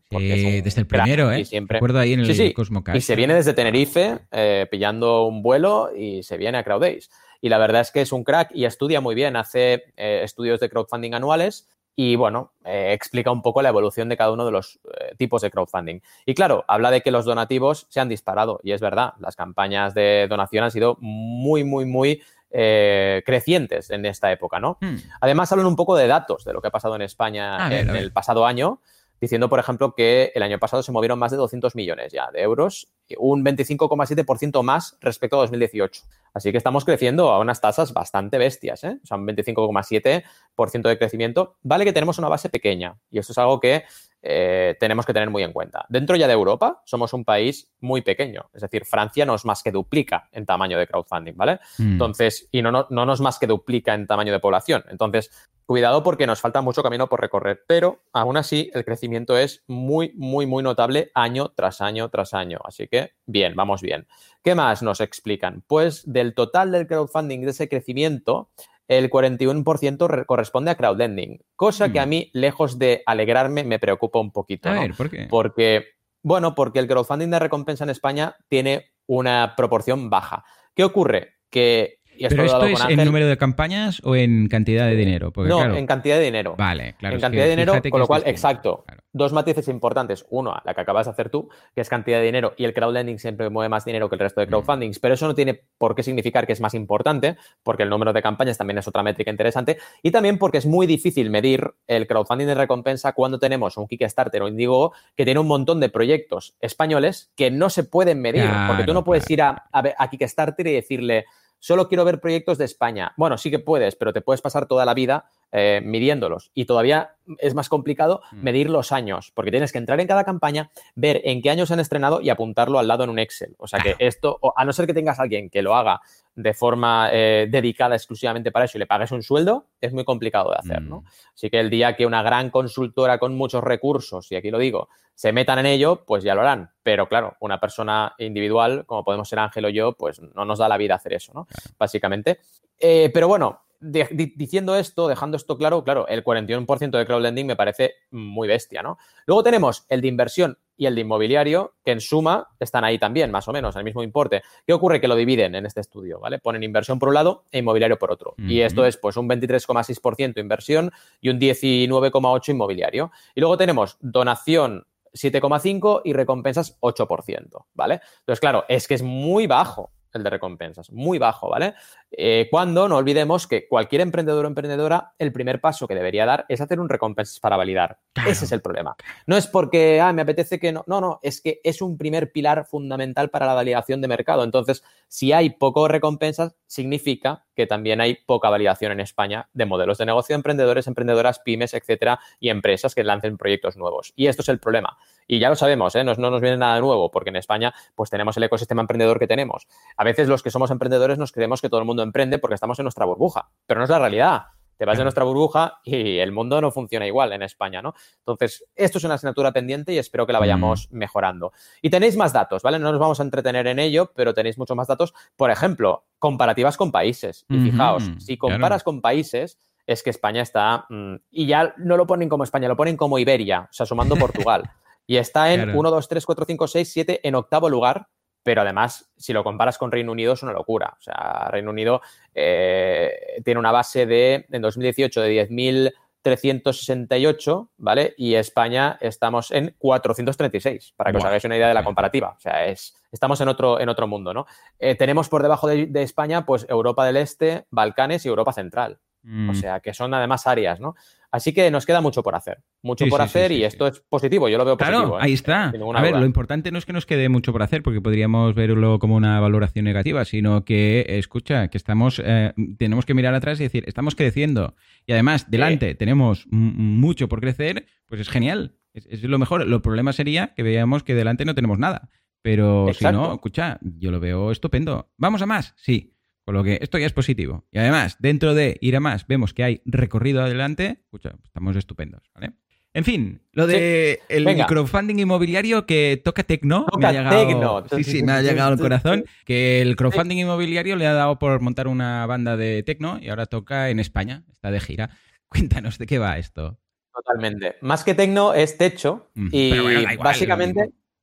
desde 0.62 0.80
el 0.80 0.86
primero, 0.86 1.30
¿eh? 1.30 1.40
Y 1.40 1.44
siempre... 1.44 1.76
Recuerdo 1.76 1.98
ahí 1.98 2.14
en 2.14 2.20
el 2.20 2.34
sí, 2.34 2.54
Y 2.94 3.02
se 3.02 3.14
viene 3.14 3.34
desde 3.34 3.52
Tenerife 3.52 4.20
eh, 4.30 4.66
pillando 4.70 5.26
un 5.26 5.42
vuelo 5.42 5.90
y 5.94 6.22
se 6.22 6.38
viene 6.38 6.56
a 6.56 6.64
Crowdays. 6.64 7.10
Y 7.42 7.50
la 7.50 7.58
verdad 7.58 7.82
es 7.82 7.90
que 7.90 8.00
es 8.00 8.10
un 8.10 8.24
crack 8.24 8.52
y 8.54 8.64
estudia 8.64 9.02
muy 9.02 9.14
bien, 9.14 9.36
hace 9.36 9.92
eh, 9.98 10.22
estudios 10.24 10.60
de 10.60 10.70
crowdfunding 10.70 11.12
anuales 11.12 11.68
y 12.00 12.14
bueno, 12.14 12.52
eh, 12.64 12.92
explica 12.92 13.32
un 13.32 13.42
poco 13.42 13.60
la 13.60 13.70
evolución 13.70 14.08
de 14.08 14.16
cada 14.16 14.30
uno 14.30 14.44
de 14.44 14.52
los 14.52 14.78
eh, 14.84 15.16
tipos 15.16 15.42
de 15.42 15.50
crowdfunding. 15.50 15.98
Y 16.26 16.34
claro, 16.34 16.64
habla 16.68 16.92
de 16.92 17.00
que 17.00 17.10
los 17.10 17.24
donativos 17.24 17.88
se 17.90 17.98
han 17.98 18.08
disparado 18.08 18.60
y 18.62 18.70
es 18.70 18.80
verdad, 18.80 19.14
las 19.18 19.34
campañas 19.34 19.94
de 19.94 20.28
donación 20.30 20.62
han 20.62 20.70
sido 20.70 20.96
muy, 21.00 21.64
muy, 21.64 21.86
muy 21.86 22.22
eh, 22.52 23.24
crecientes 23.26 23.90
en 23.90 24.06
esta 24.06 24.30
época, 24.30 24.60
¿no? 24.60 24.78
Hmm. 24.80 24.94
Además, 25.20 25.50
hablan 25.50 25.66
un 25.66 25.74
poco 25.74 25.96
de 25.96 26.06
datos 26.06 26.44
de 26.44 26.52
lo 26.52 26.62
que 26.62 26.68
ha 26.68 26.70
pasado 26.70 26.94
en 26.94 27.02
España 27.02 27.68
en 27.76 27.90
el 27.90 28.12
pasado 28.12 28.46
año 28.46 28.78
diciendo, 29.20 29.48
por 29.48 29.58
ejemplo, 29.58 29.94
que 29.94 30.32
el 30.34 30.42
año 30.42 30.58
pasado 30.58 30.82
se 30.82 30.92
movieron 30.92 31.18
más 31.18 31.30
de 31.30 31.36
200 31.36 31.74
millones 31.74 32.12
ya 32.12 32.30
de 32.30 32.40
euros, 32.42 32.88
un 33.18 33.44
25,7% 33.44 34.62
más 34.62 34.96
respecto 35.00 35.36
a 35.36 35.40
2018. 35.40 36.02
Así 36.34 36.52
que 36.52 36.58
estamos 36.58 36.84
creciendo 36.84 37.30
a 37.30 37.38
unas 37.40 37.60
tasas 37.60 37.92
bastante 37.92 38.38
bestias, 38.38 38.84
¿eh? 38.84 38.98
o 39.02 39.06
sea, 39.06 39.16
un 39.16 39.26
25,7% 39.26 40.88
de 40.88 40.98
crecimiento. 40.98 41.56
Vale 41.62 41.84
que 41.84 41.92
tenemos 41.92 42.18
una 42.18 42.28
base 42.28 42.48
pequeña 42.48 42.96
y 43.10 43.18
esto 43.18 43.32
es 43.32 43.38
algo 43.38 43.60
que 43.60 43.84
eh, 44.30 44.76
tenemos 44.78 45.06
que 45.06 45.14
tener 45.14 45.30
muy 45.30 45.42
en 45.42 45.52
cuenta. 45.52 45.86
Dentro 45.88 46.14
ya 46.14 46.26
de 46.26 46.34
Europa 46.34 46.82
somos 46.84 47.14
un 47.14 47.24
país 47.24 47.72
muy 47.80 48.02
pequeño, 48.02 48.50
es 48.52 48.60
decir, 48.60 48.84
Francia 48.84 49.24
nos 49.24 49.46
más 49.46 49.62
que 49.62 49.72
duplica 49.72 50.28
en 50.32 50.44
tamaño 50.44 50.78
de 50.78 50.86
crowdfunding, 50.86 51.34
¿vale? 51.34 51.60
Mm. 51.78 51.92
Entonces, 51.92 52.48
y 52.52 52.60
no, 52.60 52.70
no, 52.70 52.86
no 52.90 53.06
nos 53.06 53.22
más 53.22 53.38
que 53.38 53.46
duplica 53.46 53.94
en 53.94 54.06
tamaño 54.06 54.32
de 54.32 54.40
población. 54.40 54.84
Entonces, 54.90 55.30
Cuidado 55.68 56.02
porque 56.02 56.26
nos 56.26 56.40
falta 56.40 56.62
mucho 56.62 56.82
camino 56.82 57.10
por 57.10 57.20
recorrer, 57.20 57.62
pero 57.66 58.00
aún 58.14 58.38
así 58.38 58.70
el 58.72 58.86
crecimiento 58.86 59.36
es 59.36 59.64
muy, 59.66 60.14
muy, 60.16 60.46
muy 60.46 60.62
notable 60.62 61.10
año 61.14 61.52
tras 61.54 61.82
año 61.82 62.08
tras 62.08 62.32
año. 62.32 62.58
Así 62.64 62.88
que 62.88 63.12
bien, 63.26 63.54
vamos 63.54 63.82
bien. 63.82 64.06
¿Qué 64.42 64.54
más 64.54 64.82
nos 64.82 65.02
explican? 65.02 65.62
Pues 65.66 66.10
del 66.10 66.32
total 66.32 66.72
del 66.72 66.86
crowdfunding, 66.86 67.40
de 67.40 67.50
ese 67.50 67.68
crecimiento, 67.68 68.48
el 68.88 69.10
41% 69.10 70.26
corresponde 70.26 70.70
a 70.70 70.74
crowdlending, 70.76 71.40
cosa 71.54 71.92
que 71.92 72.00
a 72.00 72.06
mm. 72.06 72.08
mí, 72.08 72.30
lejos 72.32 72.78
de 72.78 73.02
alegrarme, 73.06 73.62
me 73.62 73.78
preocupa 73.78 74.18
un 74.18 74.32
poquito. 74.32 74.70
¿por 74.96 75.10
qué? 75.10 75.26
Porque, 75.28 75.84
bueno, 76.22 76.54
porque 76.54 76.78
el 76.78 76.88
crowdfunding 76.88 77.28
de 77.28 77.38
recompensa 77.38 77.84
en 77.84 77.90
España 77.90 78.36
tiene 78.48 78.92
una 79.06 79.54
proporción 79.56 80.08
baja. 80.08 80.44
¿Qué 80.74 80.84
ocurre? 80.84 81.34
Que 81.50 81.97
¿Pero 82.28 82.44
esto 82.44 82.64
es 82.64 82.84
en 82.88 83.04
número 83.04 83.26
de 83.26 83.36
campañas 83.36 84.00
o 84.04 84.16
en 84.16 84.48
cantidad 84.48 84.86
de 84.86 84.96
dinero? 84.96 85.32
no, 85.36 85.76
en 85.76 85.86
cantidad 85.86 86.16
de 86.16 86.24
dinero. 86.24 86.54
Vale, 86.56 86.94
claro. 86.98 87.16
En 87.16 87.20
cantidad 87.20 87.44
de 87.44 87.50
dinero, 87.50 87.74
con 87.90 88.00
lo 88.00 88.06
cual, 88.06 88.22
exacto. 88.26 88.84
Dos 89.12 89.32
matices 89.32 89.68
importantes. 89.68 90.26
Uno, 90.28 90.54
la 90.64 90.74
que 90.74 90.80
acabas 90.82 91.06
de 91.06 91.12
hacer 91.12 91.30
tú, 91.30 91.48
que 91.74 91.80
es 91.80 91.88
cantidad 91.88 92.18
de 92.18 92.24
dinero, 92.24 92.52
y 92.56 92.64
el 92.64 92.74
crowdlending 92.74 93.18
siempre 93.18 93.48
mueve 93.48 93.68
más 93.68 93.84
dinero 93.84 94.08
que 94.08 94.16
el 94.16 94.20
resto 94.20 94.40
de 94.40 94.46
mm. 94.46 94.50
crowdfundings, 94.50 94.98
pero 94.98 95.14
eso 95.14 95.26
no 95.26 95.34
tiene 95.34 95.60
por 95.78 95.94
qué 95.94 96.02
significar 96.02 96.46
que 96.46 96.52
es 96.52 96.60
más 96.60 96.74
importante, 96.74 97.36
porque 97.62 97.84
el 97.84 97.90
número 97.90 98.12
de 98.12 98.22
campañas 98.22 98.58
también 98.58 98.78
es 98.78 98.86
otra 98.86 99.02
métrica 99.02 99.30
interesante, 99.30 99.78
y 100.02 100.10
también 100.10 100.38
porque 100.38 100.58
es 100.58 100.66
muy 100.66 100.86
difícil 100.86 101.30
medir 101.30 101.74
el 101.86 102.06
crowdfunding 102.06 102.46
de 102.46 102.54
recompensa 102.54 103.12
cuando 103.12 103.38
tenemos 103.38 103.76
un 103.76 103.88
Kickstarter 103.88 104.42
o 104.42 104.48
Indiegogo 104.48 104.92
que 105.16 105.24
tiene 105.24 105.40
un 105.40 105.48
montón 105.48 105.80
de 105.80 105.88
proyectos 105.88 106.54
españoles 106.60 107.32
que 107.34 107.50
no 107.50 107.70
se 107.70 107.84
pueden 107.84 108.20
medir, 108.20 108.48
porque 108.68 108.84
tú 108.84 108.92
no 108.92 109.04
puedes 109.04 109.28
ir 109.30 109.42
a, 109.42 109.68
a 109.72 110.10
Kickstarter 110.10 110.66
y 110.66 110.74
decirle 110.74 111.24
solo 111.58 111.88
quiero 111.88 112.04
ver 112.04 112.20
proyectos 112.20 112.58
de 112.58 112.64
España. 112.64 113.12
Bueno, 113.16 113.38
sí 113.38 113.50
que 113.50 113.58
puedes, 113.58 113.96
pero 113.96 114.12
te 114.12 114.20
puedes 114.20 114.40
pasar 114.40 114.66
toda 114.66 114.84
la 114.84 114.94
vida 114.94 115.30
eh, 115.52 115.80
midiéndolos. 115.82 116.50
Y 116.54 116.66
todavía 116.66 117.16
es 117.38 117.54
más 117.54 117.68
complicado 117.68 118.20
mm. 118.32 118.42
medir 118.42 118.70
los 118.70 118.92
años, 118.92 119.32
porque 119.34 119.50
tienes 119.50 119.72
que 119.72 119.78
entrar 119.78 119.98
en 120.00 120.06
cada 120.06 120.24
campaña, 120.24 120.70
ver 120.94 121.22
en 121.24 121.40
qué 121.40 121.50
años 121.50 121.70
han 121.70 121.80
estrenado 121.80 122.20
y 122.20 122.30
apuntarlo 122.30 122.78
al 122.78 122.88
lado 122.88 123.04
en 123.04 123.10
un 123.10 123.18
Excel. 123.18 123.54
O 123.58 123.66
sea 123.66 123.80
que 123.80 123.96
esto, 123.98 124.38
a 124.56 124.64
no 124.64 124.72
ser 124.72 124.86
que 124.86 124.94
tengas 124.94 125.18
alguien 125.20 125.48
que 125.50 125.62
lo 125.62 125.74
haga 125.74 126.00
de 126.34 126.54
forma 126.54 127.08
eh, 127.12 127.48
dedicada 127.50 127.96
exclusivamente 127.96 128.52
para 128.52 128.66
eso 128.66 128.78
y 128.78 128.80
le 128.80 128.86
pagues 128.86 129.10
un 129.10 129.22
sueldo, 129.22 129.66
es 129.80 129.92
muy 129.92 130.04
complicado 130.04 130.50
de 130.50 130.56
hacer, 130.58 130.82
¿no? 130.82 131.00
Mm. 131.00 131.06
Así 131.34 131.50
que 131.50 131.60
el 131.60 131.70
día 131.70 131.96
que 131.96 132.06
una 132.06 132.22
gran 132.22 132.50
consultora 132.50 133.18
con 133.18 133.34
muchos 133.34 133.64
recursos, 133.64 134.30
y 134.30 134.36
aquí 134.36 134.50
lo 134.50 134.58
digo, 134.58 134.88
se 135.14 135.32
metan 135.32 135.58
en 135.58 135.66
ello, 135.66 136.04
pues 136.06 136.22
ya 136.22 136.36
lo 136.36 136.42
harán. 136.42 136.70
Pero 136.84 137.08
claro, 137.08 137.36
una 137.40 137.58
persona 137.58 138.14
individual, 138.18 138.84
como 138.86 139.02
podemos 139.02 139.28
ser 139.28 139.40
Ángel 139.40 139.64
o 139.64 139.68
yo, 139.68 139.94
pues 139.94 140.20
no 140.20 140.44
nos 140.44 140.60
da 140.60 140.68
la 140.68 140.76
vida 140.76 140.94
hacer 140.94 141.14
eso, 141.14 141.32
¿no? 141.34 141.48
Básicamente. 141.76 142.38
Eh, 142.78 143.10
pero 143.12 143.26
bueno, 143.26 143.62
diciendo 143.80 144.76
esto, 144.76 145.08
dejando 145.08 145.36
esto 145.36 145.56
claro, 145.56 145.84
claro, 145.84 146.08
el 146.08 146.24
41% 146.24 146.98
de 146.98 147.06
crowdlending 147.06 147.46
me 147.46 147.56
parece 147.56 147.94
muy 148.10 148.48
bestia, 148.48 148.82
¿no? 148.82 148.98
Luego 149.26 149.42
tenemos 149.42 149.86
el 149.88 150.00
de 150.00 150.08
inversión 150.08 150.58
y 150.76 150.86
el 150.86 150.94
de 150.94 151.00
inmobiliario, 151.00 151.74
que 151.84 151.90
en 151.90 152.00
suma 152.00 152.48
están 152.60 152.84
ahí 152.84 152.98
también, 152.98 153.30
más 153.32 153.48
o 153.48 153.52
menos, 153.52 153.74
el 153.76 153.84
mismo 153.84 154.02
importe. 154.02 154.42
¿Qué 154.64 154.72
ocurre? 154.72 155.00
Que 155.00 155.08
lo 155.08 155.16
dividen 155.16 155.56
en 155.56 155.66
este 155.66 155.80
estudio, 155.80 156.20
¿vale? 156.20 156.38
Ponen 156.38 156.62
inversión 156.62 156.98
por 156.98 157.08
un 157.08 157.16
lado 157.16 157.44
e 157.50 157.58
inmobiliario 157.58 157.98
por 157.98 158.12
otro. 158.12 158.34
Y 158.38 158.60
esto 158.60 158.86
es 158.86 158.96
pues 158.96 159.16
un 159.16 159.28
23,6% 159.28 160.38
inversión 160.38 160.92
y 161.20 161.30
un 161.30 161.40
19,8% 161.40 162.50
inmobiliario. 162.50 163.10
Y 163.34 163.40
luego 163.40 163.56
tenemos 163.56 163.96
donación 164.00 164.86
7,5 165.12 166.02
y 166.04 166.12
recompensas 166.12 166.78
8%, 166.80 167.66
¿vale? 167.74 168.00
Entonces, 168.20 168.40
claro, 168.40 168.64
es 168.68 168.86
que 168.86 168.94
es 168.94 169.02
muy 169.02 169.46
bajo 169.48 169.90
el 170.14 170.22
de 170.22 170.30
recompensas, 170.30 170.90
muy 170.90 171.18
bajo, 171.18 171.48
¿vale? 171.48 171.74
Eh, 172.10 172.48
cuando 172.50 172.88
no 172.88 172.96
olvidemos 172.96 173.46
que 173.46 173.68
cualquier 173.68 174.00
emprendedor 174.00 174.44
o 174.44 174.48
emprendedora, 174.48 175.12
el 175.18 175.32
primer 175.32 175.60
paso 175.60 175.86
que 175.86 175.94
debería 175.94 176.26
dar 176.26 176.46
es 176.48 176.60
hacer 176.60 176.80
un 176.80 176.88
recompensas 176.88 177.40
para 177.40 177.56
validar. 177.56 177.98
Ese 178.26 178.44
es 178.46 178.52
el 178.52 178.60
problema. 178.60 178.96
No 179.26 179.36
es 179.36 179.46
porque, 179.46 180.00
ah, 180.00 180.12
me 180.12 180.22
apetece 180.22 180.58
que 180.58 180.72
no, 180.72 180.84
no, 180.86 181.00
no, 181.00 181.20
es 181.22 181.40
que 181.40 181.60
es 181.62 181.82
un 181.82 181.98
primer 181.98 182.32
pilar 182.32 182.64
fundamental 182.66 183.30
para 183.30 183.46
la 183.46 183.54
validación 183.54 184.00
de 184.00 184.08
mercado. 184.08 184.44
Entonces, 184.44 184.82
si 185.08 185.32
hay 185.32 185.50
poco 185.50 185.88
recompensas, 185.88 186.56
significa 186.66 187.44
que 187.54 187.66
también 187.66 188.00
hay 188.00 188.16
poca 188.26 188.50
validación 188.50 188.92
en 188.92 189.00
España 189.00 189.48
de 189.52 189.66
modelos 189.66 189.98
de 189.98 190.06
negocio 190.06 190.34
de 190.34 190.38
emprendedores, 190.38 190.86
emprendedoras, 190.86 191.40
pymes, 191.40 191.74
etcétera, 191.74 192.20
y 192.38 192.50
empresas 192.50 192.94
que 192.94 193.04
lancen 193.04 193.36
proyectos 193.36 193.76
nuevos. 193.76 194.12
Y 194.16 194.26
esto 194.26 194.42
es 194.42 194.48
el 194.48 194.60
problema. 194.60 194.96
Y 195.28 195.38
ya 195.38 195.50
lo 195.50 195.54
sabemos, 195.54 195.94
¿eh? 195.94 196.02
no, 196.02 196.14
no, 196.14 196.30
nos 196.30 196.40
viene 196.40 196.56
nada 196.56 196.80
nuevo, 196.80 197.10
porque 197.10 197.28
en 197.28 197.36
España 197.36 197.74
pues 197.94 198.08
tenemos 198.08 198.36
el 198.38 198.42
ecosistema 198.44 198.80
emprendedor 198.80 199.18
que 199.18 199.26
tenemos. 199.26 199.68
A 199.96 200.02
veces 200.02 200.26
los 200.26 200.42
que 200.42 200.50
somos 200.50 200.70
emprendedores 200.70 201.18
nos 201.18 201.32
creemos 201.32 201.60
que 201.60 201.68
todo 201.68 201.80
el 201.80 201.86
mundo 201.86 202.02
emprende 202.02 202.38
porque 202.38 202.54
estamos 202.54 202.78
en 202.80 202.84
nuestra 202.84 203.04
burbuja, 203.04 203.50
pero 203.66 203.78
no 203.78 203.84
es 203.84 203.90
la 203.90 203.98
realidad. 203.98 204.46
Te 204.78 204.84
vas 204.84 204.96
de 204.96 205.02
nuestra 205.02 205.24
burbuja 205.24 205.80
y 205.82 206.18
el 206.18 206.30
mundo 206.30 206.60
no 206.60 206.70
funciona 206.70 207.04
igual 207.04 207.32
en 207.32 207.42
España, 207.42 207.82
¿no? 207.82 207.94
Entonces, 208.20 208.64
esto 208.76 208.98
es 208.98 209.04
una 209.04 209.14
asignatura 209.14 209.52
pendiente 209.52 209.92
y 209.92 209.98
espero 209.98 210.24
que 210.24 210.32
la 210.32 210.38
vayamos 210.38 210.88
mm. 210.90 210.96
mejorando. 210.96 211.52
Y 211.82 211.90
tenéis 211.90 212.16
más 212.16 212.32
datos, 212.32 212.62
¿vale? 212.62 212.78
No 212.78 212.92
nos 212.92 213.00
vamos 213.00 213.18
a 213.18 213.24
entretener 213.24 213.66
en 213.66 213.80
ello, 213.80 214.12
pero 214.14 214.34
tenéis 214.34 214.56
muchos 214.56 214.76
más 214.76 214.86
datos. 214.86 215.14
Por 215.36 215.50
ejemplo, 215.50 216.04
comparativas 216.20 216.76
con 216.76 216.92
países. 216.92 217.44
Y 217.48 217.58
fijaos, 217.58 218.08
si 218.18 218.38
comparas 218.38 218.84
con 218.84 219.00
países, 219.00 219.58
es 219.84 220.04
que 220.04 220.10
España 220.10 220.42
está, 220.42 220.86
mm, 220.88 221.14
y 221.32 221.46
ya 221.46 221.74
no 221.78 221.96
lo 221.96 222.06
ponen 222.06 222.28
como 222.28 222.44
España, 222.44 222.68
lo 222.68 222.76
ponen 222.76 222.96
como 222.96 223.18
Iberia, 223.18 223.62
o 223.62 223.72
sea, 223.72 223.84
sumando 223.84 224.14
Portugal. 224.14 224.62
y 225.08 225.16
está 225.16 225.52
en 225.52 225.74
1, 225.74 225.90
2, 225.90 226.08
3, 226.08 226.24
4, 226.24 226.44
5, 226.44 226.68
6, 226.68 226.92
7 226.92 227.20
en 227.24 227.34
octavo 227.34 227.68
lugar 227.68 228.06
pero 228.48 228.62
además, 228.62 229.12
si 229.14 229.34
lo 229.34 229.44
comparas 229.44 229.76
con 229.76 229.92
Reino 229.92 230.10
Unido, 230.10 230.32
es 230.32 230.42
una 230.42 230.54
locura. 230.54 230.96
O 230.98 231.02
sea, 231.02 231.48
Reino 231.50 231.70
Unido 231.70 232.00
eh, 232.34 233.42
tiene 233.44 233.60
una 233.60 233.72
base 233.72 234.06
de, 234.06 234.46
en 234.50 234.62
2018, 234.62 235.20
de 235.20 235.50
10.368, 235.50 237.68
¿vale? 237.76 238.14
Y 238.16 238.36
España 238.36 238.96
estamos 239.02 239.50
en 239.50 239.74
436, 239.76 240.94
para 240.96 241.10
que 241.10 241.18
os 241.18 241.24
hagáis 241.26 241.44
una 241.44 241.58
idea 241.58 241.68
de 241.68 241.74
la 241.74 241.84
comparativa. 241.84 242.36
O 242.38 242.40
sea, 242.40 242.64
es, 242.64 242.96
estamos 243.12 243.38
en 243.42 243.48
otro, 243.48 243.80
en 243.80 243.90
otro 243.90 244.06
mundo, 244.06 244.32
¿no? 244.32 244.46
Eh, 244.78 244.94
tenemos 244.94 245.28
por 245.28 245.42
debajo 245.42 245.68
de, 245.68 245.84
de, 245.84 246.02
España, 246.02 246.46
pues 246.46 246.64
Europa 246.70 247.04
del 247.04 247.18
Este, 247.18 247.66
Balcanes 247.70 248.24
y 248.24 248.28
Europa 248.28 248.54
Central. 248.54 248.98
O 249.24 249.52
mm. 249.52 249.54
sea, 249.54 249.80
que 249.80 249.92
son 249.92 250.14
además 250.14 250.46
áreas, 250.46 250.80
¿no? 250.80 250.94
Así 251.30 251.52
que 251.52 251.70
nos 251.70 251.84
queda 251.84 252.00
mucho 252.00 252.22
por 252.22 252.34
hacer. 252.34 252.62
Mucho 252.82 253.06
por 253.06 253.20
hacer 253.20 253.52
y 253.52 253.62
esto 253.64 253.86
es 253.86 254.00
positivo, 254.00 254.48
yo 254.48 254.56
lo 254.56 254.64
veo 254.64 254.78
positivo. 254.78 255.02
Claro, 255.02 255.18
¿eh? 255.18 255.22
ahí 255.22 255.32
está. 255.34 255.68
A 255.68 256.02
ver, 256.02 256.16
lo 256.16 256.24
importante 256.24 256.70
no 256.70 256.78
es 256.78 256.86
que 256.86 256.94
nos 256.94 257.04
quede 257.04 257.28
mucho 257.28 257.52
por 257.52 257.62
hacer, 257.62 257.82
porque 257.82 258.00
podríamos 258.00 258.54
verlo 258.54 258.98
como 258.98 259.16
una 259.16 259.38
valoración 259.38 259.84
negativa, 259.84 260.24
sino 260.24 260.64
que, 260.64 261.04
escucha, 261.06 261.68
que 261.68 261.76
estamos, 261.76 262.22
eh, 262.24 262.54
tenemos 262.78 263.04
que 263.04 263.14
mirar 263.14 263.34
atrás 263.34 263.60
y 263.60 263.64
decir, 263.64 263.84
estamos 263.86 264.14
creciendo. 264.14 264.74
Y 265.06 265.12
además, 265.12 265.50
delante 265.50 265.94
tenemos 265.94 266.46
mucho 266.50 267.28
por 267.28 267.40
crecer, 267.40 267.86
pues 268.06 268.22
es 268.22 268.30
genial. 268.30 268.76
Es, 268.94 269.22
lo 269.22 269.38
mejor. 269.38 269.66
Lo 269.66 269.82
problema 269.82 270.12
sería 270.12 270.54
que 270.54 270.62
veamos 270.62 271.02
que 271.02 271.14
delante 271.14 271.44
no 271.44 271.54
tenemos 271.54 271.78
nada. 271.78 272.08
Pero 272.40 272.86
si 272.94 273.04
no, 273.04 273.34
escucha, 273.34 273.78
yo 273.82 274.10
lo 274.10 274.20
veo 274.20 274.50
estupendo. 274.50 275.10
¿Vamos 275.18 275.42
a 275.42 275.46
más? 275.46 275.74
Sí. 275.76 276.14
Con 276.48 276.54
lo 276.54 276.64
que 276.64 276.78
esto 276.80 276.96
ya 276.96 277.04
es 277.04 277.12
positivo. 277.12 277.66
Y 277.70 277.78
además, 277.78 278.16
dentro 278.20 278.54
de 278.54 278.78
ir 278.80 278.96
a 278.96 279.00
más, 279.00 279.26
vemos 279.26 279.52
que 279.52 279.64
hay 279.64 279.82
recorrido 279.84 280.42
adelante. 280.42 281.00
Escucha, 281.02 281.34
estamos 281.44 281.76
estupendos, 281.76 282.22
¿vale? 282.34 282.54
En 282.94 283.04
fin, 283.04 283.42
lo 283.52 283.66
de 283.66 284.20
el 284.30 284.46
crowdfunding 284.64 285.18
inmobiliario 285.18 285.84
que 285.84 286.18
toca 286.24 286.44
Tecno. 286.44 286.86
me 286.98 287.06
ha 287.06 287.12
llegado, 287.12 287.84
Sí, 287.94 288.02
sí, 288.02 288.22
me 288.22 288.32
ha 288.32 288.40
llegado 288.40 288.72
al 288.72 288.78
corazón. 288.78 289.26
Que 289.44 289.82
el 289.82 289.94
crowdfunding 289.94 290.38
inmobiliario 290.38 290.96
le 290.96 291.06
ha 291.06 291.12
dado 291.12 291.38
por 291.38 291.60
montar 291.60 291.86
una 291.86 292.24
banda 292.24 292.56
de 292.56 292.82
Tecno 292.82 293.18
y 293.20 293.28
ahora 293.28 293.44
toca 293.44 293.90
en 293.90 294.00
España. 294.00 294.44
Está 294.50 294.70
de 294.70 294.80
gira. 294.80 295.10
Cuéntanos 295.48 295.98
de 295.98 296.06
qué 296.06 296.18
va 296.18 296.38
esto. 296.38 296.78
Totalmente. 297.12 297.76
Más 297.82 298.04
que 298.04 298.14
Tecno 298.14 298.54
es 298.54 298.78
techo. 298.78 299.28
Mm, 299.34 299.48
y 299.52 300.16
básicamente 300.16 300.80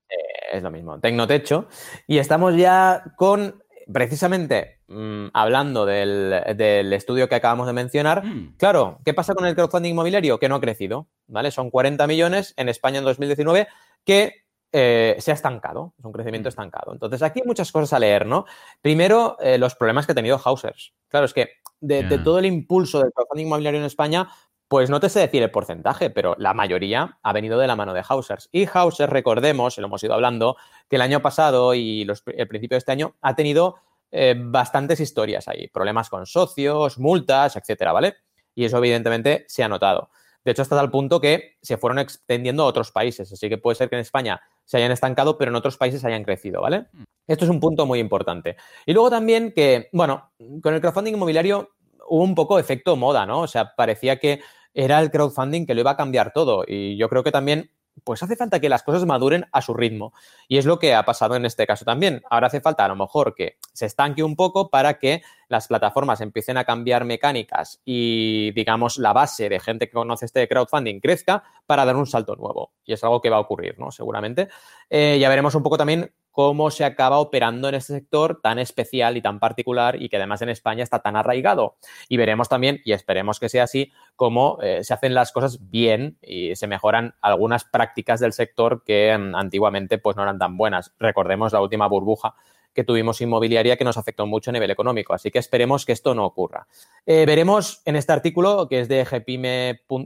eh, 0.07 0.53
es 0.53 0.61
lo 0.61 0.69
mismo. 0.69 0.99
Tecno 0.99 1.25
techo. 1.25 1.67
Y 2.05 2.19
estamos 2.19 2.55
ya 2.55 3.15
con 3.17 3.64
precisamente 3.91 4.81
mm, 4.87 5.27
hablando 5.33 5.85
del, 5.85 6.93
estudio 6.93 7.29
que 7.29 7.35
acabamos 7.35 7.67
de 7.67 7.73
mencionar, 7.73 8.25
mm. 8.25 8.55
claro, 8.57 8.99
¿qué 9.05 9.13
pasa 9.13 9.33
con 9.33 9.45
el 9.45 9.55
crowdfunding 9.55 9.91
inmobiliario? 9.91 10.39
Que 10.39 10.49
no 10.49 10.55
ha 10.55 10.61
crecido, 10.61 11.07
¿vale? 11.27 11.51
Son 11.51 11.69
40 11.69 12.05
millones 12.07 12.53
en 12.57 12.69
España 12.69 12.99
en 12.99 13.05
2019 13.05 13.67
que 14.03 14.45
eh, 14.71 15.15
se 15.19 15.31
ha 15.31 15.33
estancado, 15.33 15.93
es 15.97 16.05
un 16.05 16.11
crecimiento 16.11 16.47
mm. 16.47 16.49
estancado. 16.49 16.93
Entonces, 16.93 17.21
aquí 17.21 17.41
hay 17.41 17.47
muchas 17.47 17.71
cosas 17.71 17.93
a 17.93 17.99
leer, 17.99 18.25
¿no? 18.25 18.45
Primero, 18.81 19.37
eh, 19.39 19.57
los 19.57 19.75
problemas 19.75 20.05
que 20.05 20.11
ha 20.11 20.15
tenido 20.15 20.37
Hausers. 20.43 20.93
Claro, 21.07 21.25
es 21.25 21.33
que 21.33 21.49
de, 21.79 22.03
de, 22.03 22.17
todo 22.17 22.39
el 22.39 22.45
impulso 22.45 22.99
del 22.99 23.11
crowdfunding 23.13 23.45
inmobiliario 23.45 23.79
en 23.79 23.85
España, 23.85 24.27
pues 24.67 24.89
no 24.89 24.99
te 24.99 25.09
sé 25.09 25.19
decir 25.19 25.43
el 25.43 25.51
porcentaje, 25.51 26.09
pero 26.09 26.35
la 26.39 26.53
mayoría 26.53 27.19
ha 27.21 27.33
venido 27.33 27.59
de 27.59 27.67
la 27.67 27.75
mano 27.75 27.93
de 27.93 28.03
Hausers. 28.07 28.49
Y 28.51 28.67
Hausers, 28.71 29.11
recordemos, 29.11 29.77
lo 29.77 29.85
hemos 29.85 30.03
ido 30.03 30.13
hablando, 30.13 30.57
que 30.89 30.95
el 30.95 31.01
año 31.01 31.21
pasado 31.21 31.73
y 31.73 32.01
el 32.01 32.47
principio 32.47 32.75
de 32.75 32.79
este 32.79 32.91
año 32.91 33.15
ha 33.21 33.35
tenido 33.35 33.75
eh, 34.11 34.35
bastantes 34.37 34.99
historias 34.99 35.47
ahí, 35.47 35.67
problemas 35.67 36.09
con 36.09 36.25
socios, 36.25 36.97
multas, 36.97 37.55
etcétera, 37.55 37.91
¿vale? 37.91 38.15
Y 38.55 38.65
eso 38.65 38.77
evidentemente 38.77 39.45
se 39.47 39.63
ha 39.63 39.67
notado. 39.67 40.09
De 40.45 40.51
hecho, 40.51 40.61
hasta 40.61 40.75
tal 40.75 40.91
punto 40.91 41.19
que 41.19 41.57
se 41.61 41.77
fueron 41.77 41.97
extendiendo 41.97 42.63
a 42.63 42.67
otros 42.67 42.91
países. 42.91 43.31
Así 43.33 43.49
que 43.49 43.57
puede 43.57 43.75
ser 43.75 43.89
que 43.89 43.95
en 43.95 44.01
España 44.01 44.41
se 44.63 44.77
hayan 44.77 44.91
estancado, 44.91 45.37
pero 45.37 45.49
en 45.49 45.55
otros 45.55 45.75
países 45.75 46.05
hayan 46.05 46.23
crecido, 46.23 46.61
¿vale? 46.61 46.85
Mm. 46.91 47.03
Esto 47.27 47.45
es 47.45 47.51
un 47.51 47.59
punto 47.59 47.87
muy 47.87 47.99
importante. 47.99 48.55
Y 48.85 48.93
luego 48.93 49.09
también 49.09 49.51
que, 49.51 49.89
bueno, 49.91 50.31
con 50.61 50.75
el 50.75 50.81
crowdfunding 50.81 51.13
inmobiliario 51.13 51.71
hubo 52.07 52.23
un 52.23 52.35
poco 52.35 52.59
efecto 52.59 52.95
moda, 52.95 53.25
¿no? 53.25 53.41
O 53.41 53.47
sea, 53.47 53.75
parecía 53.75 54.19
que 54.19 54.41
era 54.73 54.99
el 54.99 55.09
crowdfunding 55.09 55.65
que 55.65 55.73
lo 55.73 55.81
iba 55.81 55.91
a 55.91 55.97
cambiar 55.97 56.33
todo. 56.33 56.63
Y 56.67 56.97
yo 56.97 57.09
creo 57.09 57.23
que 57.23 57.31
también, 57.31 57.71
pues 58.03 58.21
hace 58.21 58.35
falta 58.35 58.59
que 58.59 58.67
las 58.67 58.83
cosas 58.83 59.05
maduren 59.05 59.45
a 59.53 59.61
su 59.61 59.73
ritmo. 59.73 60.13
Y 60.49 60.57
es 60.57 60.65
lo 60.65 60.79
que 60.79 60.93
ha 60.93 61.05
pasado 61.05 61.35
en 61.35 61.45
este 61.45 61.65
caso 61.65 61.85
también. 61.85 62.21
Ahora 62.29 62.47
hace 62.47 62.59
falta 62.59 62.83
a 62.83 62.89
lo 62.89 62.95
mejor 62.97 63.33
que 63.33 63.57
se 63.73 63.85
estanque 63.85 64.21
un 64.21 64.35
poco 64.35 64.69
para 64.69 64.99
que 64.99 65.21
las 65.47 65.67
plataformas 65.67 66.19
empiecen 66.19 66.57
a 66.57 66.65
cambiar 66.65 67.05
mecánicas 67.05 67.81
y, 67.85 68.51
digamos, 68.51 68.97
la 68.97 69.13
base 69.13 69.47
de 69.47 69.59
gente 69.61 69.87
que 69.87 69.93
conoce 69.93 70.25
este 70.25 70.47
crowdfunding 70.47 70.99
crezca 70.99 71.43
para 71.65 71.85
dar 71.85 71.95
un 71.95 72.05
salto 72.05 72.35
nuevo. 72.35 72.73
Y 72.83 72.93
es 72.93 73.03
algo 73.03 73.21
que 73.21 73.29
va 73.29 73.37
a 73.37 73.41
ocurrir, 73.41 73.79
¿no? 73.79 73.91
Seguramente. 73.91 74.49
Eh, 74.89 75.17
ya 75.19 75.29
veremos 75.29 75.55
un 75.55 75.63
poco 75.63 75.77
también 75.77 76.11
cómo 76.35 76.69
se 76.69 76.83
acaba 76.83 77.19
operando 77.19 77.69
en 77.69 77.75
este 77.75 77.93
sector 77.93 78.41
tan 78.43 78.59
especial 78.59 79.15
y 79.15 79.21
tan 79.21 79.39
particular 79.39 80.01
y 80.01 80.09
que 80.09 80.17
además 80.17 80.41
en 80.41 80.49
España 80.49 80.83
está 80.83 80.99
tan 80.99 81.15
arraigado. 81.15 81.77
Y 82.09 82.17
veremos 82.17 82.49
también, 82.49 82.81
y 82.83 82.91
esperemos 82.91 83.39
que 83.39 83.47
sea 83.47 83.63
así, 83.63 83.93
cómo 84.17 84.57
eh, 84.61 84.83
se 84.83 84.93
hacen 84.93 85.13
las 85.13 85.31
cosas 85.31 85.69
bien 85.69 86.17
y 86.21 86.53
se 86.57 86.67
mejoran 86.67 87.15
algunas 87.21 87.63
prácticas 87.63 88.19
del 88.19 88.33
sector 88.33 88.83
que 88.83 89.17
mm, 89.17 89.33
antiguamente 89.33 89.97
pues 89.97 90.17
no 90.17 90.23
eran 90.23 90.37
tan 90.37 90.57
buenas. 90.57 90.93
Recordemos 90.99 91.53
la 91.53 91.61
última 91.61 91.87
burbuja 91.87 92.35
que 92.75 92.83
tuvimos 92.83 93.21
inmobiliaria 93.21 93.77
que 93.77 93.85
nos 93.85 93.97
afectó 93.97 94.27
mucho 94.27 94.51
a 94.51 94.53
nivel 94.53 94.69
económico. 94.69 95.13
Así 95.13 95.31
que 95.31 95.39
esperemos 95.39 95.85
que 95.85 95.93
esto 95.93 96.13
no 96.13 96.25
ocurra. 96.25 96.67
Eh, 97.05 97.25
veremos 97.25 97.81
en 97.85 97.95
este 97.95 98.11
artículo, 98.11 98.67
que 98.67 98.81
es 98.81 98.89
de 98.89 98.99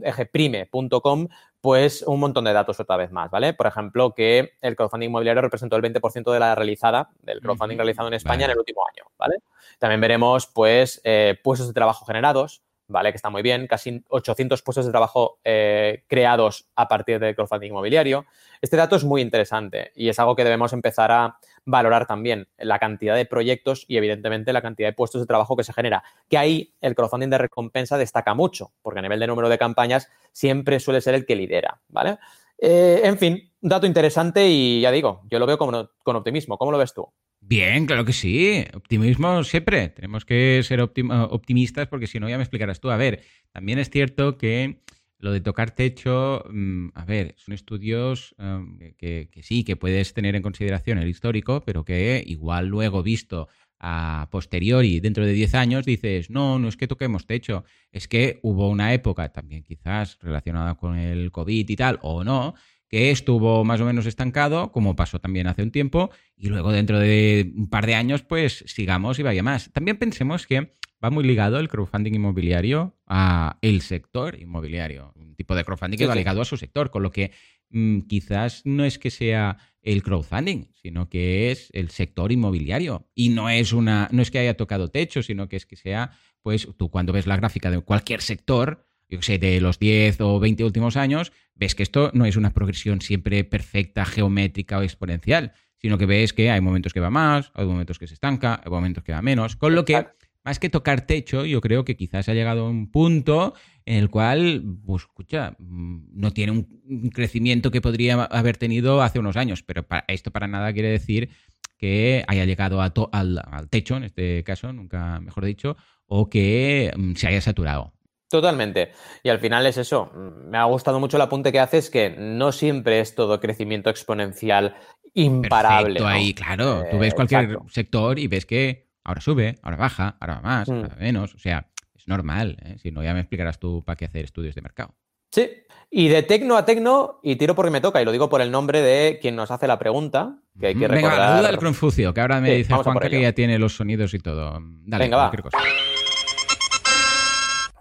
egprime.com, 0.04 1.28
pues 1.60 2.02
un 2.02 2.20
montón 2.20 2.44
de 2.44 2.52
datos 2.52 2.78
otra 2.80 2.96
vez 2.96 3.10
más, 3.10 3.30
¿vale? 3.30 3.52
Por 3.52 3.66
ejemplo, 3.66 4.14
que 4.14 4.52
el 4.62 4.76
crowdfunding 4.76 5.08
inmobiliario 5.08 5.42
representó 5.42 5.76
el 5.76 5.82
20% 5.82 6.32
de 6.32 6.40
la 6.40 6.54
realizada, 6.54 7.10
del 7.20 7.40
crowdfunding 7.40 7.76
realizado 7.76 8.08
en 8.08 8.14
España 8.14 8.46
en 8.46 8.52
el 8.52 8.58
último 8.58 8.82
año, 8.86 9.10
¿vale? 9.18 9.36
También 9.78 10.00
veremos, 10.00 10.46
pues, 10.46 11.00
eh, 11.04 11.38
puestos 11.42 11.66
de 11.66 11.74
trabajo 11.74 12.06
generados, 12.06 12.62
¿vale? 12.86 13.12
Que 13.12 13.16
está 13.16 13.30
muy 13.30 13.42
bien, 13.42 13.66
casi 13.66 14.02
800 14.08 14.62
puestos 14.62 14.86
de 14.86 14.90
trabajo 14.90 15.38
eh, 15.44 16.04
creados 16.06 16.68
a 16.76 16.88
partir 16.88 17.18
del 17.18 17.34
crowdfunding 17.34 17.70
inmobiliario. 17.70 18.26
Este 18.60 18.76
dato 18.76 18.96
es 18.96 19.04
muy 19.04 19.22
interesante 19.22 19.92
y 19.94 20.08
es 20.08 20.18
algo 20.18 20.36
que 20.36 20.44
debemos 20.44 20.72
empezar 20.72 21.10
a 21.12 21.38
valorar 21.64 22.06
también, 22.06 22.48
la 22.58 22.78
cantidad 22.78 23.16
de 23.16 23.26
proyectos 23.26 23.84
y 23.86 23.96
evidentemente 23.96 24.52
la 24.52 24.62
cantidad 24.62 24.88
de 24.88 24.94
puestos 24.94 25.20
de 25.20 25.26
trabajo 25.26 25.56
que 25.56 25.64
se 25.64 25.72
genera, 25.72 26.02
que 26.28 26.38
ahí 26.38 26.74
el 26.80 26.94
crowdfunding 26.94 27.30
de 27.30 27.38
recompensa 27.38 27.98
destaca 27.98 28.34
mucho, 28.34 28.72
porque 28.82 28.98
a 28.98 29.02
nivel 29.02 29.20
de 29.20 29.26
número 29.26 29.48
de 29.48 29.58
campañas 29.58 30.08
siempre 30.32 30.80
suele 30.80 31.00
ser 31.00 31.14
el 31.14 31.26
que 31.26 31.36
lidera, 31.36 31.80
¿vale? 31.88 32.18
Eh, 32.58 33.00
en 33.04 33.18
fin, 33.18 33.52
dato 33.60 33.86
interesante 33.86 34.48
y 34.48 34.80
ya 34.80 34.90
digo, 34.90 35.22
yo 35.30 35.38
lo 35.38 35.46
veo 35.46 35.58
con 35.58 36.16
optimismo. 36.16 36.58
¿Cómo 36.58 36.72
lo 36.72 36.78
ves 36.78 36.92
tú? 36.92 37.08
Bien, 37.40 37.86
claro 37.86 38.04
que 38.04 38.12
sí. 38.12 38.64
Optimismo 38.74 39.42
siempre. 39.44 39.88
Tenemos 39.88 40.24
que 40.24 40.62
ser 40.62 40.80
optimistas 40.80 41.88
porque 41.88 42.06
si 42.06 42.20
no 42.20 42.28
ya 42.28 42.36
me 42.36 42.42
explicarás 42.42 42.80
tú. 42.80 42.90
A 42.90 42.96
ver, 42.96 43.22
también 43.50 43.78
es 43.78 43.88
cierto 43.90 44.36
que 44.36 44.82
lo 45.20 45.32
de 45.32 45.40
tocar 45.40 45.70
techo, 45.70 46.44
mm, 46.50 46.88
a 46.94 47.04
ver, 47.04 47.34
son 47.36 47.54
estudios 47.54 48.34
um, 48.38 48.78
que, 48.96 49.28
sí, 49.42 49.64
que 49.64 49.76
puedes 49.76 50.14
tener 50.14 50.34
en 50.34 50.42
consideración 50.42 50.98
el 50.98 51.08
histórico, 51.08 51.62
pero 51.64 51.84
que 51.84 52.22
igual 52.26 52.66
luego 52.66 53.02
visto 53.02 53.48
a 53.78 54.28
posteriori, 54.30 55.00
dentro 55.00 55.24
de 55.24 55.32
10 55.32 55.54
años, 55.54 55.86
dices, 55.86 56.30
no, 56.30 56.58
no 56.58 56.68
es 56.68 56.76
que 56.76 56.86
toquemos 56.86 57.26
techo, 57.26 57.64
es 57.92 58.08
que 58.08 58.38
hubo 58.42 58.68
una 58.68 58.92
época 58.92 59.30
también 59.32 59.62
quizás 59.62 60.18
relacionada 60.20 60.74
con 60.74 60.96
el 60.96 61.30
COVID 61.32 61.68
y 61.68 61.76
tal, 61.76 61.98
o 62.02 62.24
no, 62.24 62.54
que 62.90 63.12
estuvo 63.12 63.64
más 63.64 63.80
o 63.80 63.84
menos 63.84 64.04
estancado, 64.06 64.72
como 64.72 64.96
pasó 64.96 65.20
también 65.20 65.46
hace 65.46 65.62
un 65.62 65.70
tiempo, 65.70 66.10
y 66.36 66.48
luego 66.48 66.72
dentro 66.72 66.98
de 66.98 67.52
un 67.56 67.70
par 67.70 67.86
de 67.86 67.94
años, 67.94 68.22
pues 68.22 68.64
sigamos 68.66 69.20
y 69.20 69.22
vaya 69.22 69.44
más. 69.44 69.70
También 69.72 69.96
pensemos 69.96 70.44
que 70.44 70.74
va 71.02 71.10
muy 71.10 71.22
ligado 71.22 71.60
el 71.60 71.68
crowdfunding 71.68 72.14
inmobiliario 72.14 72.96
a 73.06 73.58
el 73.62 73.80
sector 73.82 74.40
inmobiliario, 74.40 75.12
un 75.14 75.36
tipo 75.36 75.54
de 75.54 75.64
crowdfunding 75.64 75.98
que 75.98 76.06
va 76.06 76.16
ligado 76.16 76.42
a 76.42 76.44
su 76.44 76.56
sector, 76.56 76.90
con 76.90 77.04
lo 77.04 77.12
que 77.12 77.30
mm, 77.70 78.00
quizás 78.00 78.62
no 78.64 78.84
es 78.84 78.98
que 78.98 79.10
sea 79.10 79.56
el 79.82 80.02
crowdfunding, 80.02 80.66
sino 80.82 81.08
que 81.08 81.52
es 81.52 81.70
el 81.72 81.90
sector 81.90 82.32
inmobiliario 82.32 83.08
y 83.14 83.28
no 83.28 83.48
es 83.48 83.72
una 83.72 84.08
no 84.10 84.20
es 84.20 84.32
que 84.32 84.40
haya 84.40 84.56
tocado 84.56 84.88
techo, 84.88 85.22
sino 85.22 85.48
que 85.48 85.56
es 85.56 85.64
que 85.64 85.76
sea 85.76 86.10
pues 86.42 86.68
tú 86.76 86.90
cuando 86.90 87.12
ves 87.12 87.26
la 87.26 87.36
gráfica 87.36 87.70
de 87.70 87.80
cualquier 87.80 88.20
sector 88.20 88.84
yo 89.10 89.22
sé, 89.22 89.38
de 89.38 89.60
los 89.60 89.78
10 89.78 90.20
o 90.20 90.38
20 90.38 90.64
últimos 90.64 90.96
años, 90.96 91.32
ves 91.60 91.74
que 91.74 91.82
esto 91.82 92.10
no 92.14 92.24
es 92.24 92.36
una 92.36 92.52
progresión 92.52 93.02
siempre 93.02 93.44
perfecta, 93.44 94.06
geométrica 94.06 94.78
o 94.78 94.82
exponencial, 94.82 95.52
sino 95.76 95.98
que 95.98 96.06
ves 96.06 96.32
que 96.32 96.50
hay 96.50 96.60
momentos 96.60 96.94
que 96.94 97.00
va 97.00 97.10
más, 97.10 97.52
hay 97.54 97.66
momentos 97.66 97.98
que 97.98 98.06
se 98.06 98.14
estanca, 98.14 98.60
hay 98.64 98.70
momentos 98.70 99.04
que 99.04 99.12
va 99.12 99.20
menos, 99.20 99.56
con 99.56 99.74
lo 99.74 99.84
que 99.84 100.06
más 100.42 100.58
que 100.58 100.70
tocar 100.70 101.02
techo, 101.02 101.44
yo 101.44 101.60
creo 101.60 101.84
que 101.84 101.96
quizás 101.96 102.30
ha 102.30 102.34
llegado 102.34 102.66
a 102.66 102.70
un 102.70 102.90
punto 102.90 103.52
en 103.84 103.98
el 103.98 104.08
cual, 104.08 104.64
pues 104.86 105.02
escucha, 105.02 105.54
no 105.58 106.30
tiene 106.32 106.52
un 106.52 107.10
crecimiento 107.10 107.70
que 107.70 107.82
podría 107.82 108.24
haber 108.24 108.56
tenido 108.56 109.02
hace 109.02 109.18
unos 109.18 109.36
años, 109.36 109.62
pero 109.62 109.86
esto 110.08 110.30
para 110.30 110.48
nada 110.48 110.72
quiere 110.72 110.88
decir 110.88 111.28
que 111.76 112.24
haya 112.26 112.46
llegado 112.46 112.80
al, 112.80 113.42
al, 113.44 113.68
techo, 113.68 113.98
en 113.98 114.04
este 114.04 114.42
caso, 114.44 114.72
nunca 114.72 115.20
mejor 115.20 115.44
dicho, 115.44 115.76
o 116.06 116.30
que 116.30 116.90
mm, 116.96 117.14
se 117.16 117.26
haya 117.28 117.40
saturado. 117.42 117.92
Totalmente. 118.30 118.92
Y 119.24 119.28
al 119.28 119.40
final 119.40 119.66
es 119.66 119.76
eso. 119.76 120.12
Me 120.14 120.56
ha 120.56 120.64
gustado 120.64 121.00
mucho 121.00 121.16
el 121.16 121.22
apunte 121.22 121.50
que 121.50 121.58
haces, 121.58 121.90
que 121.90 122.10
no 122.10 122.52
siempre 122.52 123.00
es 123.00 123.16
todo 123.16 123.40
crecimiento 123.40 123.90
exponencial 123.90 124.76
imparable. 125.14 126.00
ahí, 126.04 126.32
claro. 126.32 126.84
Tú 126.92 126.98
ves 126.98 127.12
eh, 127.12 127.16
cualquier 127.16 127.58
sector 127.68 128.20
y 128.20 128.28
ves 128.28 128.46
que 128.46 128.88
ahora 129.02 129.20
sube, 129.20 129.58
ahora 129.62 129.76
baja, 129.76 130.16
ahora 130.20 130.36
va 130.36 130.40
más, 130.42 130.68
ahora 130.68 130.88
mm. 130.88 130.92
va 130.92 130.96
menos. 130.96 131.34
O 131.34 131.38
sea, 131.40 131.70
es 131.96 132.06
normal. 132.06 132.56
¿eh? 132.64 132.76
Si 132.78 132.92
no, 132.92 133.02
ya 133.02 133.14
me 133.14 133.20
explicarás 133.20 133.58
tú 133.58 133.82
para 133.84 133.96
qué 133.96 134.04
hacer 134.04 134.24
estudios 134.24 134.54
de 134.54 134.62
mercado. 134.62 134.94
Sí. 135.32 135.50
Y 135.90 136.06
de 136.06 136.22
tecno 136.22 136.56
a 136.56 136.64
tecno, 136.64 137.18
y 137.24 137.34
tiro 137.34 137.56
porque 137.56 137.72
me 137.72 137.80
toca, 137.80 138.00
y 138.00 138.04
lo 138.04 138.12
digo 138.12 138.28
por 138.28 138.42
el 138.42 138.52
nombre 138.52 138.80
de 138.80 139.18
quien 139.20 139.34
nos 139.34 139.50
hace 139.50 139.66
la 139.66 139.80
pregunta, 139.80 140.38
que 140.58 140.68
hay 140.68 140.74
que 140.76 140.86
recordar. 140.86 141.18
Venga, 141.18 141.30
la 141.30 141.38
duda 141.38 141.48
del 141.50 141.58
Confucio, 141.58 142.14
que 142.14 142.20
ahora 142.20 142.40
me 142.40 142.54
dice 142.54 142.74
Juanca 142.74 143.10
que 143.10 143.20
ya 143.20 143.32
tiene 143.32 143.58
los 143.58 143.74
sonidos 143.74 144.14
y 144.14 144.20
todo. 144.20 144.60
Dale, 144.84 145.04
Venga, 145.04 145.16
cualquier 145.16 145.42
cosa. 145.42 145.58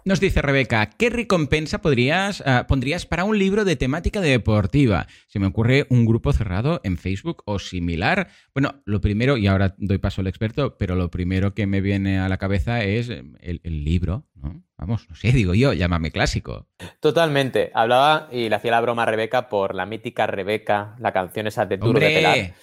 Nos 0.06 0.22
dice 0.22 0.42
Rebeca, 0.42 0.90
¿qué 0.90 1.10
recompensa 1.10 1.82
podrías, 1.82 2.42
ah, 2.46 2.66
pondrías 2.68 3.06
para 3.06 3.26
un 3.26 3.38
libro 3.38 3.66
de 3.66 3.76
temática 3.76 4.22
deportiva? 4.22 5.08
Se 5.28 5.40
me 5.40 5.48
ocurre 5.48 5.88
un 5.90 6.06
grupo 6.06 6.32
cerrado 6.32 6.80
en 6.84 6.98
Facebook 6.98 7.44
o 7.46 7.60
similar. 7.60 8.30
Bueno, 8.54 8.82
lo 8.86 9.02
primero, 9.02 9.36
y 9.36 9.48
ahora 9.48 9.76
doy 9.78 9.98
paso 9.98 10.22
al 10.22 10.28
experto, 10.28 10.78
pero 10.78 10.96
lo 10.96 11.12
primero 11.12 11.54
que 11.54 11.68
me 11.68 11.82
viene 11.82 12.18
a 12.18 12.30
la 12.30 12.38
cabeza 12.38 12.82
es 12.84 13.10
el, 13.10 13.84
libro, 13.84 14.26
¿no? 14.36 14.64
Vamos, 14.78 15.06
no 15.10 15.16
sé, 15.16 15.32
digo 15.34 15.54
yo, 15.54 15.74
llámame 15.74 16.12
clásico. 16.12 16.68
Totalmente. 17.02 17.70
Hablaba 17.74 18.30
y 18.32 18.48
le 18.48 18.56
hacía 18.56 18.72
la 18.72 18.82
broma 18.82 19.04
a 19.04 19.06
Rebeca 19.06 19.50
por 19.50 19.76
la 19.76 19.86
mítica 19.86 20.28
Rebeca, 20.28 20.96
la 21.00 21.12
canción 21.12 21.48
esa 21.48 21.66
de 21.66 21.78
Duro 21.78 22.00
de 22.00 22.08
Pelar. 22.08 22.54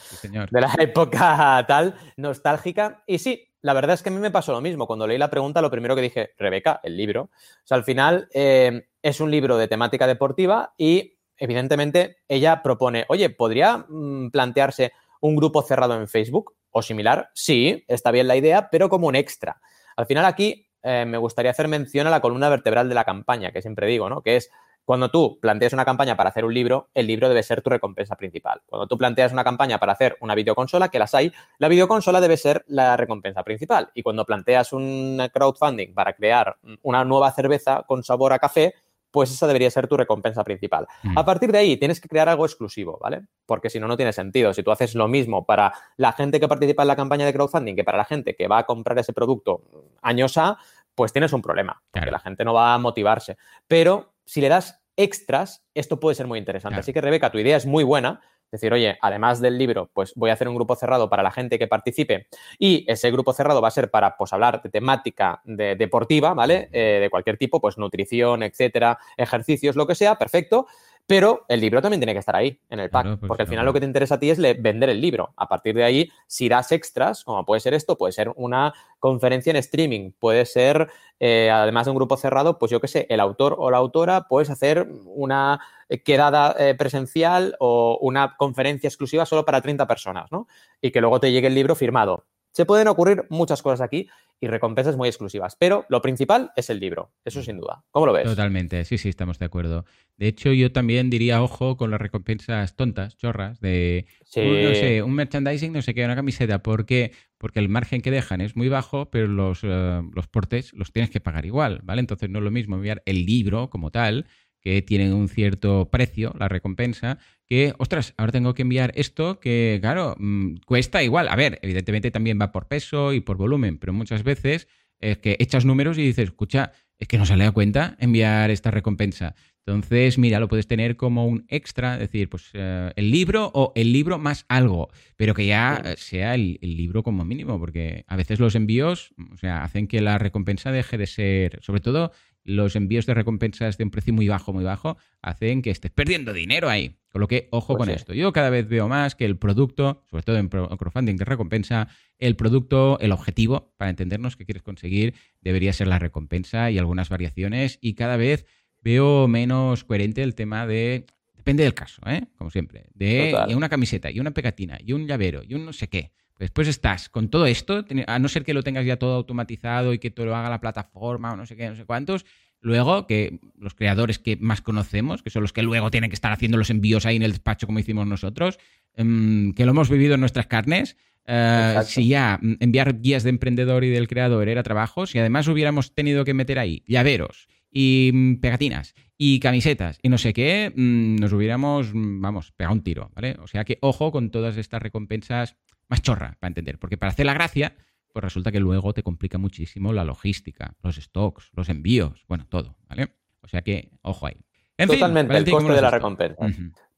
De 0.51 0.61
la 0.61 0.75
época 0.79 1.65
tal, 1.69 1.95
nostálgica. 2.17 3.03
Y 3.07 3.19
sí, 3.19 3.47
la 3.67 3.73
verdad 3.73 3.95
es 3.95 4.03
que 4.05 4.11
a 4.11 4.13
mí 4.13 4.21
me 4.21 4.31
pasó 4.31 4.53
lo 4.53 4.61
mismo. 4.61 4.87
Cuando 4.87 5.09
leí 5.09 5.19
la 5.19 5.29
pregunta, 5.29 5.61
lo 5.61 5.73
primero 5.73 5.97
que 5.97 6.03
dije, 6.03 6.31
Rebeca, 6.39 6.79
el 6.85 6.97
libro. 6.97 7.23
O 7.23 7.31
sea, 7.65 7.77
al 7.77 7.83
final 7.83 8.29
eh, 8.33 8.87
es 9.03 9.21
un 9.21 9.29
libro 9.29 9.59
de 9.59 9.67
temática 9.67 10.07
deportiva 10.07 10.73
y 10.79 11.19
evidentemente 11.37 12.19
ella 12.29 12.63
propone, 12.63 13.07
oye, 13.09 13.29
¿podría 13.29 13.85
mm, 13.89 14.31
plantearse 14.31 14.93
un 15.21 15.35
grupo 15.35 15.63
cerrado 15.63 15.97
en 15.97 16.07
Facebook 16.07 16.55
o 16.71 16.81
similar? 16.81 17.31
Sí, 17.35 17.85
está 17.89 18.13
bien 18.13 18.29
la 18.29 18.37
idea, 18.37 18.69
pero 18.71 18.89
como 18.89 19.09
un 19.09 19.17
extra. 19.17 19.61
Al 19.97 20.07
final 20.07 20.27
aquí 20.27 20.69
eh, 20.85 21.05
me 21.05 21.19
gustaría 21.19 21.51
hacer 21.51 21.67
mención 21.67 22.07
a 22.07 22.11
la 22.11 22.21
columna 22.21 22.49
vertebral 22.49 22.89
de 22.89 22.95
la 22.95 23.03
campaña, 23.03 23.51
que 23.51 23.63
siempre 23.63 23.89
digo, 23.89 24.09
¿no? 24.09 24.23
Que 24.23 24.37
es 24.37 24.49
cuando 24.87 25.11
tú 25.11 25.39
planteas 25.41 25.73
una 25.73 25.85
campaña 25.85 26.17
para 26.17 26.31
hacer 26.31 26.45
un 26.45 26.55
libro, 26.55 26.91
el 26.95 27.09
libro 27.09 27.29
debe 27.29 27.43
ser 27.43 27.61
tu 27.61 27.71
recompensa 27.71 28.15
principal. 28.15 28.63
Cuando 28.67 28.87
tú 28.87 28.97
planteas 28.97 29.33
una 29.33 29.43
campaña 29.43 29.79
para 29.79 29.93
hacer 29.93 30.17
una 30.21 30.37
videoconsola, 30.37 30.89
que 30.91 31.01
las 31.01 31.13
hay, 31.13 31.33
la 31.59 31.67
videoconsola 31.67 32.21
debe 32.21 32.37
ser 32.37 32.65
la 32.69 32.97
recompensa 32.97 33.43
principal. 33.43 33.91
Y 33.95 34.03
cuando 34.03 34.25
planteas 34.25 34.73
un 34.73 35.21
crowdfunding 35.35 35.93
para 35.93 36.13
crear 36.13 36.57
una 36.83 37.05
nueva 37.05 37.33
cerveza 37.33 37.83
con 37.85 38.05
sabor 38.05 38.33
a 38.33 38.39
café, 38.39 38.75
pues 39.11 39.33
esa 39.33 39.49
debería 39.49 39.71
ser 39.73 39.89
tu 39.89 39.97
recompensa 39.97 40.45
principal. 40.45 40.87
Mm. 41.03 41.19
A 41.19 41.25
partir 41.25 41.51
de 41.51 41.59
ahí 41.59 41.77
tienes 41.77 42.01
que 42.01 42.09
crear 42.09 42.29
algo 42.29 42.47
exclusivo, 42.47 42.97
¿vale? 43.03 43.23
Porque 43.45 43.71
si 43.71 43.81
no, 43.81 43.89
no 43.89 43.97
tiene 43.97 44.13
sentido. 44.13 44.55
Si 44.55 44.63
tú 44.63 44.71
haces 44.71 44.95
lo 44.95 45.09
mismo 45.09 45.45
para 45.45 45.73
la 45.97 46.13
gente 46.13 46.39
que 46.39 46.47
participa 46.47 46.83
en 46.83 46.89
la 46.89 46.97
campaña 46.97 47.27
de 47.27 47.33
crowdfunding 47.33 47.75
que 47.75 47.83
para 47.83 47.99
la 47.99 48.05
gente 48.05 48.37
que 48.37 48.47
va 48.47 48.59
a 48.59 48.67
comprar 48.67 48.97
ese 49.01 49.13
producto 49.13 49.63
años 50.01 50.39
A, 50.39 50.59
pues 50.95 51.13
tienes 51.13 51.33
un 51.33 51.43
problema, 51.43 51.83
porque 51.91 52.11
la 52.11 52.21
gente 52.21 52.45
no 52.45 52.55
va 52.55 52.73
a 52.73 52.79
motivarse. 52.79 53.37
Pero 53.67 54.16
si 54.27 54.41
le 54.41 54.49
das 54.49 54.83
extras, 54.97 55.65
esto 55.75 56.01
puede 56.01 56.15
ser 56.15 56.27
muy 56.27 56.39
interesante. 56.39 56.81
Así 56.81 56.93
que, 56.93 57.01
Rebeca, 57.01 57.31
tu 57.31 57.39
idea 57.39 57.57
es 57.57 57.67
muy 57.67 57.85
buena. 57.85 58.21
Decir, 58.53 58.73
oye, 58.73 58.97
además 59.03 59.41
del 59.41 59.59
libro, 59.59 59.91
pues 59.93 60.13
voy 60.15 60.31
a 60.31 60.35
hacer 60.35 60.49
un 60.49 60.55
grupo 60.55 60.77
cerrado 60.77 61.11
para 61.11 61.25
la 61.25 61.33
gente 61.33 61.59
que 61.59 61.67
participe 61.67 62.29
y 62.61 62.85
ese 62.87 63.11
grupo 63.11 63.33
cerrado 63.33 63.61
va 63.61 63.67
a 63.67 63.73
ser 63.73 63.91
para 63.91 64.17
pues, 64.17 64.33
hablar 64.33 64.63
de 64.63 64.71
temática 64.71 65.43
deportiva, 65.45 66.33
¿vale? 66.33 66.69
Eh, 66.73 67.01
de 67.01 67.11
cualquier 67.11 67.39
tipo, 67.39 67.61
pues 67.61 67.77
nutrición, 67.77 68.45
etcétera, 68.45 68.99
ejercicios, 69.17 69.75
lo 69.75 69.89
que 69.89 69.97
sea, 69.97 70.17
perfecto. 70.17 70.69
Pero 71.07 71.45
el 71.49 71.61
libro 71.61 71.81
también 71.81 72.01
tiene 72.01 72.15
que 72.15 72.19
estar 72.19 72.35
ahí, 72.35 72.61
en 72.69 72.81
el 72.81 72.91
pack, 72.91 73.19
pues 73.21 73.29
porque 73.29 73.43
al 73.43 73.49
final 73.49 73.65
lo 73.65 73.73
que 73.73 73.79
te 73.79 73.87
interesa 73.87 74.17
a 74.17 74.19
ti 74.19 74.29
es 74.29 74.39
vender 74.39 74.91
el 74.91 75.01
libro. 75.01 75.33
A 75.37 75.49
partir 75.49 75.75
de 75.77 75.85
ahí, 75.85 76.11
si 76.27 76.49
das 76.49 76.73
extras, 76.73 77.23
como 77.23 77.45
puede 77.45 77.61
ser 77.61 77.75
esto, 77.75 77.97
puede 77.97 78.13
ser 78.13 78.33
una 78.35 78.75
conferencia 78.99 79.51
en 79.51 79.57
streaming, 79.57 80.11
puede 80.19 80.45
ser, 80.47 80.89
eh, 81.21 81.51
además 81.51 81.87
de 81.87 81.91
un 81.93 81.97
grupo 81.97 82.17
cerrado, 82.17 82.59
pues 82.59 82.71
yo 82.71 82.81
qué 82.81 82.89
sé, 82.89 83.07
el 83.09 83.21
autor 83.21 83.57
o 83.59 83.71
la 83.71 83.79
autora, 83.79 84.29
puedes 84.29 84.51
hacer 84.51 84.89
una 85.07 85.61
quedada 86.05 86.55
eh, 86.59 86.75
presencial 86.75 87.57
o 87.61 87.99
una 88.01 88.37
conferencia 88.37 88.89
exclusiva 88.89 89.27
solo 89.27 89.45
para 89.45 89.61
30 89.61 89.87
personas, 89.87 90.31
¿no? 90.33 90.47
Y 90.81 90.91
que 90.91 91.01
luego 91.01 91.21
te 91.21 91.33
llegue 91.33 91.47
el 91.47 91.55
libro 91.55 91.75
firmado 91.75 92.25
Se 92.57 92.65
pueden 92.65 92.89
ocurrir 92.89 93.27
muchas 93.29 93.61
cosas 93.61 93.83
aquí 93.83 94.09
y 94.41 94.47
recompensas 94.47 94.97
muy 94.97 95.09
exclusivas, 95.09 95.57
pero 95.57 95.85
lo 95.91 96.01
principal 96.01 96.53
es 96.57 96.71
el 96.71 96.81
libro, 96.81 97.13
eso 97.23 97.43
sin 97.43 97.59
duda. 97.59 97.85
¿Cómo 97.91 98.07
lo 98.07 98.15
ves? 98.15 98.25
Totalmente, 98.25 98.83
sí, 98.87 98.97
sí, 98.97 99.11
estamos 99.11 99.39
de 99.39 99.45
acuerdo. 99.45 99.85
De 100.17 100.27
hecho, 100.27 100.51
yo 100.55 100.73
también 100.73 101.11
diría 101.11 101.43
ojo 101.43 101.77
con 101.77 101.91
las 101.91 102.01
recompensas 102.01 102.75
tontas, 102.75 103.19
chorras, 103.19 103.61
de, 103.61 104.07
un, 104.37 104.63
no 104.63 104.75
sé, 104.75 105.03
un 105.03 105.13
merchandising, 105.13 105.71
no 105.71 105.83
sé 105.83 105.93
qué, 105.93 106.03
una 106.07 106.17
camiseta. 106.17 106.63
¿Por 106.63 106.87
qué? 106.87 107.13
Porque 107.37 107.59
el 107.59 107.69
margen 107.69 108.01
que 108.01 108.11
dejan 108.11 108.41
es 108.41 108.57
muy 108.57 108.71
bajo, 108.71 109.11
pero 109.11 109.27
los, 109.27 109.61
eh, 109.63 110.01
los 110.15 110.27
portes 110.27 110.73
los 110.73 110.93
tienes 110.93 111.11
que 111.11 111.21
pagar 111.21 111.45
igual, 111.45 111.81
¿vale? 111.83 112.01
Entonces 112.01 112.31
no 112.31 112.39
es 112.39 112.45
lo 112.47 112.51
mismo 112.51 112.77
enviar 112.77 113.03
el 113.05 113.27
libro 113.27 113.69
como 113.69 113.91
tal, 113.91 114.25
que 114.67 114.83
tienen 114.83 115.13
un 115.13 115.29
cierto 115.29 115.91
precio, 115.93 116.35
la 116.41 116.49
recompensa, 116.49 117.19
que, 117.47 117.73
ostras, 117.79 118.15
ahora 118.17 118.33
tengo 118.33 118.53
que 118.53 118.63
enviar 118.63 118.91
esto 118.97 119.39
que, 119.39 119.79
claro, 119.81 120.17
mm, 120.19 120.57
cuesta 120.67 121.05
igual. 121.05 121.29
A 121.29 121.37
ver, 121.37 121.61
evidentemente 121.63 122.11
también 122.11 122.37
va 122.41 122.51
por 122.51 122.67
peso 122.67 123.13
y 123.13 123.21
por 123.21 123.37
volumen, 123.37 123.79
pero 123.79 123.93
muchas 123.93 124.25
veces 124.25 124.67
es 124.99 125.19
que 125.19 125.37
echas 125.39 125.65
números 125.65 125.99
y 125.99 126.03
dices, 126.03 126.25
escucha, 126.25 126.73
es 126.99 127.07
que 127.07 127.17
no 127.17 127.27
sale 127.27 127.45
a 127.45 127.53
cuenta 127.53 127.97
enviar 128.01 128.51
esta 128.51 128.73
recompensa. 128.73 129.37
Entonces, 129.65 130.19
mira, 130.19 130.41
lo 130.41 130.49
puedes 130.49 130.67
tener 130.67 130.97
como 130.97 131.27
un 131.29 131.45
extra, 131.47 131.95
es 131.95 132.01
decir, 132.01 132.29
pues 132.29 132.51
eh, 132.55 132.93
el 132.97 133.13
libro 133.13 133.53
o 133.55 133.73
el 133.77 133.93
libro 133.93 134.19
más 134.19 134.47
algo, 134.49 134.91
pero 135.15 135.33
que 135.33 135.47
ya 135.47 135.95
sea 135.97 136.35
el, 136.35 136.59
el, 136.61 136.77
libro 136.77 137.05
como 137.05 137.25
mínimo, 137.25 137.61
porque 137.61 138.05
a 138.09 138.17
veces 138.17 138.41
los 138.41 138.57
envíos, 138.57 139.15
o 139.33 139.37
sea, 139.37 139.63
hacen 139.63 139.87
que 139.87 140.01
la 140.01 140.19
recompensa 140.19 140.73
deje 140.73 140.99
de 140.99 141.07
ser, 141.07 141.59
sobre 141.63 141.81
todo 141.81 142.11
los 142.47 142.77
envíos 142.77 143.07
de 143.07 143.15
recompensas 143.15 143.77
de 143.77 143.85
un 143.85 143.91
precio 143.91 144.15
muy 144.15 144.29
bajo, 144.29 144.53
muy 144.53 144.65
bajo, 144.65 144.97
hacen 145.21 145.63
que 145.63 145.71
estés 145.71 145.91
perdiendo 145.91 146.33
dinero 146.33 146.71
ahí. 146.71 146.97
Con 147.11 147.21
lo 147.21 147.29
que, 147.29 147.49
ojo 147.51 147.77
pues 147.77 147.89
con 147.89 147.95
esto. 147.95 148.15
Yo 148.15 148.33
cada 148.33 148.51
vez 148.51 148.69
veo 148.69 148.89
más 148.89 149.15
que 149.15 149.25
el 149.25 149.37
producto, 149.37 150.05
sobre 150.11 150.23
todo 150.23 150.37
en 150.37 150.49
crowdfunding 150.49 151.17
de 151.17 151.25
recompensa, 151.25 151.89
el 152.19 152.37
producto, 152.37 152.99
el 153.01 153.11
objetivo, 153.11 153.75
para 153.77 153.91
entendernos 153.91 154.37
qué 154.37 154.45
quieres 154.45 154.63
conseguir, 154.63 155.15
debería 155.41 155.73
ser 155.73 155.89
la 155.89 155.99
recompensa 155.99 156.71
y 156.71 156.79
algunas 156.79 157.09
variaciones. 157.09 157.79
Y 157.81 157.95
cada 157.95 158.17
vez 158.17 158.47
veo 158.81 159.27
menos 159.29 159.85
coherente 159.85 160.23
el 160.23 160.35
tema 160.35 160.67
de. 160.67 161.07
Depende 161.35 161.65
del 161.65 161.75
caso, 161.75 162.03
¿eh? 162.07 162.27
Como 162.37 162.51
siempre. 162.51 162.87
De 162.95 163.35
una 163.55 163.69
camiseta 163.69 164.11
y 164.11 164.21
una 164.21 164.33
pegatina 164.33 164.79
y 164.85 164.93
un 164.93 165.07
llavero 165.07 165.43
y 165.43 165.55
un 165.55 165.65
no 165.65 165.73
sé 165.73 165.89
qué. 165.89 166.13
Después 166.39 166.69
estás 166.69 167.09
con 167.09 167.29
todo 167.29 167.47
esto, 167.47 167.85
a 168.07 168.19
no 168.19 168.29
ser 168.29 168.45
que 168.45 168.55
lo 168.55 168.63
tengas 168.63 168.85
ya 168.85 168.99
todo 168.99 169.15
automatizado 169.15 169.95
y 169.95 169.99
que 169.99 170.11
todo 170.11 170.27
lo 170.27 170.37
haga 170.37 170.51
la 170.51 170.61
plataforma 170.61 171.33
o 171.33 171.37
no 171.37 171.47
sé 171.47 171.57
qué, 171.57 171.69
no 171.69 171.77
sé 171.77 171.85
cuántos. 171.85 172.27
Luego, 172.61 173.07
que 173.07 173.39
los 173.59 173.75
creadores 173.75 174.19
que 174.19 174.37
más 174.37 174.61
conocemos, 174.61 175.23
que 175.23 175.31
son 175.31 175.43
los 175.43 175.53
que 175.53 175.63
luego 175.63 175.91
tienen 175.91 176.11
que 176.11 176.15
estar 176.15 176.33
haciendo 176.33 176.59
los 176.59 176.71
envíos 176.71 177.07
ahí 177.07 177.17
en 177.17 177.23
el 177.23 177.33
despacho 177.33 177.67
como 177.67 177.79
hicimos 177.79 178.07
nosotros, 178.07 178.59
em, 178.95 179.53
que 179.55 179.65
lo 179.65 179.71
hemos 179.71 179.89
vivido 179.89 180.15
en 180.15 180.21
nuestras 180.21 180.47
carnes, 180.47 180.97
eh, 181.27 181.81
si 181.85 182.09
ya 182.09 182.39
mm, 182.41 182.55
enviar 182.61 183.01
guías 183.01 183.25
de 183.25 183.31
emprendedor 183.31 183.85
y 183.85 183.91
del 183.91 184.09
creador 184.09 184.49
era 184.49 184.63
trabajo, 184.63 185.07
si 185.07 185.19
además 185.19 185.49
hubiéramos 185.49 185.95
tenido 185.95 186.25
que 186.25 186.35
meter 186.35 186.59
ahí 186.59 186.85
llaveros 186.87 187.49
y 187.71 188.11
mm, 188.13 188.37
pegatinas 188.37 188.95
y 189.19 189.41
camisetas 189.41 189.99
y 190.03 190.09
no 190.09 190.19
sé 190.19 190.33
qué, 190.33 190.73
mm, 190.75 191.17
nos 191.17 191.33
hubiéramos, 191.33 191.91
vamos, 191.93 192.53
pegado 192.53 192.75
un 192.75 192.83
tiro, 192.83 193.11
¿vale? 193.15 193.37
O 193.41 193.49
sea 193.49 193.65
que 193.65 193.79
ojo 193.81 194.13
con 194.13 194.31
todas 194.31 194.57
estas 194.57 194.83
recompensas 194.83 195.57
más 195.89 196.03
chorra, 196.03 196.37
para 196.41 196.49
entender. 196.49 196.79
Porque 196.79 196.97
para 196.97 197.13
hacer 197.13 197.27
la 197.27 197.35
gracia, 197.35 197.77
pues 198.13 198.25
resulta 198.25 198.53
que 198.53 198.61
luego 198.61 198.93
te 198.95 199.03
complica 199.03 199.39
muchísimo 199.39 199.93
la 199.93 200.05
logística, 200.05 200.75
los 200.83 200.97
stocks, 200.97 201.51
los 201.55 201.69
envíos, 201.69 202.25
bueno, 202.29 202.47
todo, 202.49 202.79
¿vale? 202.89 203.15
O 203.41 203.49
sea 203.49 203.63
que, 203.63 203.91
ojo 204.03 204.27
ahí. 204.27 204.45
Totalmente, 204.77 205.37
el 205.37 205.51
coste 205.51 205.73
de 205.73 205.81
la 205.81 205.91
recompensa. 205.91 206.47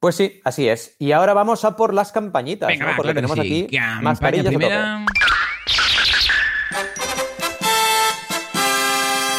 Pues 0.01 0.15
sí, 0.15 0.41
así 0.45 0.69
es. 0.69 0.97
Y 0.99 1.13
ahora 1.13 1.35
vamos 1.35 1.65
a 1.65 1.77
por 1.77 1.93
las 1.95 2.13
campañitas, 2.13 2.69
Venga, 2.69 2.91
¿no? 2.91 2.97
Porque 2.97 3.15
tenemos 3.15 3.39
aquí 3.39 3.69
mascarillas 4.01 4.47
primera... 4.47 5.05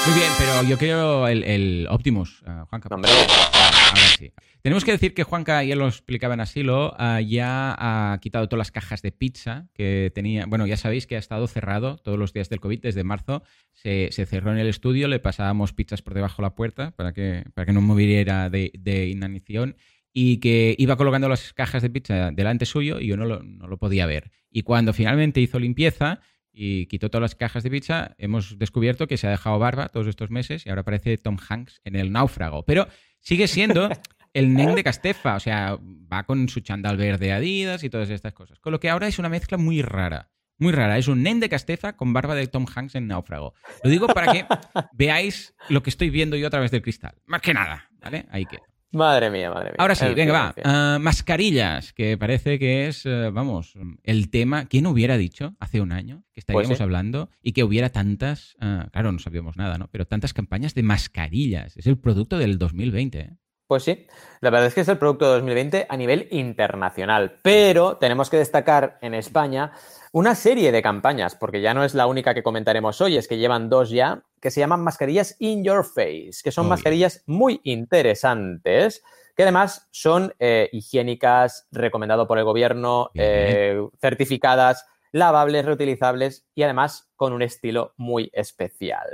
Muy 0.09 0.17
bien, 0.17 0.31
pero 0.39 0.63
yo 0.63 0.77
quiero 0.79 1.27
el, 1.27 1.85
Optimus, 1.87 2.41
uh, 2.41 2.65
Juan 2.65 2.81
Hombre. 2.89 3.11
Ahora 3.11 4.07
sí. 4.17 4.31
Tenemos 4.63 4.83
que 4.83 4.91
decir 4.91 5.13
que 5.13 5.21
Juanca, 5.21 5.63
ya 5.63 5.75
lo 5.75 5.87
explicaba 5.87 6.33
en 6.33 6.39
Asilo, 6.39 6.95
ah, 6.97 7.21
ya 7.21 7.75
ha 7.77 8.17
quitado 8.19 8.49
todas 8.49 8.57
las 8.57 8.71
cajas 8.71 9.03
de 9.03 9.11
pizza 9.11 9.67
que 9.75 10.11
tenía. 10.15 10.47
Bueno, 10.47 10.65
ya 10.65 10.77
sabéis 10.77 11.05
que 11.05 11.15
ha 11.15 11.19
estado 11.19 11.47
cerrado 11.47 11.97
todos 11.97 12.17
los 12.17 12.33
días 12.33 12.49
del 12.49 12.59
COVID 12.59 12.81
desde 12.81 13.03
marzo. 13.03 13.43
Se, 13.73 14.09
cerró 14.11 14.51
en 14.51 14.57
el 14.57 14.67
estudio, 14.67 15.07
le 15.07 15.19
pasábamos 15.19 15.73
pizzas 15.73 16.01
por 16.01 16.15
debajo 16.15 16.41
de 16.41 16.47
la 16.47 16.55
puerta 16.55 16.89
para 16.89 17.13
que, 17.13 17.43
para 17.53 17.67
que 17.67 17.73
no 17.73 17.81
moviera 17.81 18.49
de, 18.49 18.71
de 18.79 19.09
inanición 19.09 19.75
y 20.11 20.37
que 20.37 20.75
iba 20.79 20.97
colocando 20.97 21.29
las 21.29 21.53
cajas 21.53 21.83
de 21.83 21.91
pizza 21.91 22.31
delante 22.31 22.65
suyo 22.65 22.99
y 22.99 23.05
yo 23.05 23.15
no 23.15 23.25
lo, 23.25 23.43
no 23.43 23.67
lo 23.67 23.77
podía 23.77 24.07
ver. 24.07 24.31
Y 24.49 24.63
cuando 24.63 24.91
finalmente 24.91 25.39
hizo 25.39 25.59
limpieza 25.59 26.19
y 26.51 26.87
quitó 26.87 27.09
todas 27.09 27.21
las 27.21 27.35
cajas 27.35 27.63
de 27.63 27.71
pizza, 27.71 28.15
hemos 28.17 28.57
descubierto 28.57 29.07
que 29.07 29.17
se 29.17 29.27
ha 29.27 29.31
dejado 29.31 29.59
barba 29.59 29.89
todos 29.89 30.07
estos 30.07 30.29
meses 30.29 30.65
y 30.65 30.69
ahora 30.69 30.83
parece 30.83 31.17
Tom 31.17 31.37
Hanks 31.37 31.81
en 31.83 31.95
el 31.95 32.11
náufrago. 32.11 32.63
Pero 32.65 32.87
sigue 33.19 33.47
siendo 33.47 33.89
el 34.33 34.53
Nen 34.53 34.75
de 34.75 34.83
Castefa, 34.83 35.35
o 35.35 35.39
sea, 35.39 35.77
va 35.81 36.23
con 36.23 36.49
su 36.49 36.61
chandal 36.61 36.97
verde 36.97 37.31
Adidas 37.31 37.83
y 37.83 37.89
todas 37.89 38.09
estas 38.09 38.33
cosas. 38.33 38.59
Con 38.59 38.71
lo 38.71 38.79
que 38.79 38.89
ahora 38.89 39.07
es 39.07 39.19
una 39.19 39.29
mezcla 39.29 39.57
muy 39.57 39.81
rara. 39.81 40.31
Muy 40.57 40.73
rara. 40.73 40.97
Es 40.97 41.07
un 41.07 41.23
Nen 41.23 41.39
de 41.39 41.47
Castefa 41.47 41.93
con 41.93 42.11
barba 42.11 42.35
de 42.35 42.47
Tom 42.47 42.65
Hanks 42.73 42.95
en 42.95 43.07
Náufrago. 43.07 43.53
Lo 43.83 43.89
digo 43.89 44.07
para 44.07 44.33
que 44.33 44.45
veáis 44.93 45.55
lo 45.69 45.81
que 45.81 45.89
estoy 45.89 46.09
viendo 46.09 46.35
yo 46.35 46.47
a 46.47 46.49
través 46.49 46.71
del 46.71 46.81
cristal. 46.81 47.15
Más 47.25 47.41
que 47.41 47.53
nada, 47.53 47.89
¿vale? 48.01 48.25
Ahí 48.29 48.45
queda. 48.45 48.63
Madre 48.91 49.29
mía, 49.29 49.51
madre 49.51 49.65
mía. 49.65 49.75
Ahora 49.77 49.93
sí, 49.93 50.05
venga, 50.15 50.33
va. 50.33 50.55
Ah, 50.63 50.97
mascarillas, 50.99 51.93
que 51.93 52.17
parece 52.17 52.57
que 52.57 52.87
es, 52.87 53.05
eh, 53.05 53.29
vamos, 53.31 53.75
el 54.03 54.31
tema. 54.31 54.65
¿Quién 54.65 54.87
hubiera 54.87 55.17
dicho 55.17 55.53
hace 55.59 55.79
un 55.79 55.91
año 55.91 56.23
que 56.33 56.39
estaríamos 56.39 56.69
pues 56.69 56.81
hablando 56.81 57.29
y 57.43 57.51
que 57.51 57.63
hubiera 57.63 57.89
tantas, 57.89 58.55
ah, 58.59 58.87
claro, 58.91 59.11
no 59.11 59.19
sabíamos 59.19 59.57
nada, 59.57 59.77
¿no? 59.77 59.89
Pero 59.91 60.05
tantas 60.05 60.33
campañas 60.33 60.73
de 60.73 60.83
mascarillas. 60.83 61.77
Es 61.77 61.85
el 61.85 61.99
producto 61.99 62.39
del 62.39 62.57
2020. 62.57 63.19
¿eh? 63.19 63.37
Pues 63.67 63.83
sí, 63.83 64.07
la 64.41 64.49
verdad 64.49 64.65
es 64.65 64.73
que 64.73 64.81
es 64.81 64.87
el 64.87 64.97
producto 64.97 65.25
de 65.25 65.33
2020 65.33 65.85
a 65.87 65.95
nivel 65.95 66.27
internacional, 66.31 67.35
pero 67.43 67.97
tenemos 67.97 68.31
que 68.31 68.37
destacar 68.37 68.97
en 69.03 69.13
España 69.13 69.73
una 70.11 70.35
serie 70.35 70.71
de 70.71 70.81
campañas, 70.81 71.35
porque 71.35 71.61
ya 71.61 71.73
no 71.73 71.83
es 71.83 71.93
la 71.93 72.07
única 72.07 72.33
que 72.33 72.43
comentaremos 72.43 72.99
hoy, 73.01 73.17
es 73.17 73.27
que 73.27 73.37
llevan 73.37 73.69
dos 73.69 73.89
ya, 73.89 74.23
que 74.41 74.51
se 74.51 74.59
llaman 74.59 74.83
mascarillas 74.83 75.35
in 75.39 75.63
your 75.63 75.83
face, 75.83 76.39
que 76.43 76.51
son 76.51 76.67
mascarillas 76.67 77.23
muy 77.27 77.61
interesantes, 77.63 79.03
que 79.35 79.43
además 79.43 79.87
son 79.91 80.33
eh, 80.39 80.69
higiénicas, 80.71 81.67
recomendado 81.71 82.27
por 82.27 82.39
el 82.39 82.43
gobierno, 82.43 83.11
eh, 83.13 83.79
certificadas, 84.01 84.85
lavables, 85.11 85.65
reutilizables 85.65 86.45
y 86.55 86.63
además 86.63 87.09
con 87.15 87.33
un 87.33 87.41
estilo 87.41 87.93
muy 87.97 88.29
especial. 88.33 89.07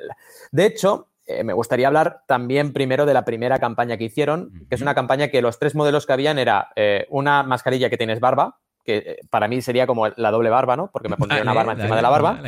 De 0.51 0.65
hecho, 0.65 1.09
eh, 1.27 1.43
me 1.43 1.53
gustaría 1.53 1.87
hablar 1.87 2.23
también 2.27 2.73
primero 2.73 3.05
de 3.05 3.13
la 3.13 3.25
primera 3.25 3.59
campaña 3.59 3.97
que 3.97 4.05
hicieron, 4.05 4.65
que 4.69 4.75
es 4.75 4.81
una 4.81 4.95
campaña 4.95 5.27
que 5.27 5.41
los 5.41 5.59
tres 5.59 5.75
modelos 5.75 6.05
que 6.05 6.13
habían 6.13 6.39
era 6.39 6.69
una 7.09 7.43
mascarilla 7.43 7.89
que 7.89 7.97
tienes 7.97 8.19
barba, 8.19 8.59
que 8.85 8.97
eh, 8.97 9.19
para 9.29 9.47
mí 9.47 9.61
sería 9.61 9.87
como 9.87 10.07
la 10.07 10.31
doble 10.31 10.49
barba, 10.49 10.77
¿no? 10.77 10.89
Porque 10.91 11.09
me 11.09 11.17
pondría 11.17 11.41
una 11.41 11.53
barba 11.53 11.73
encima 11.73 11.95
de 11.95 12.01
la 12.01 12.09
barba. 12.09 12.41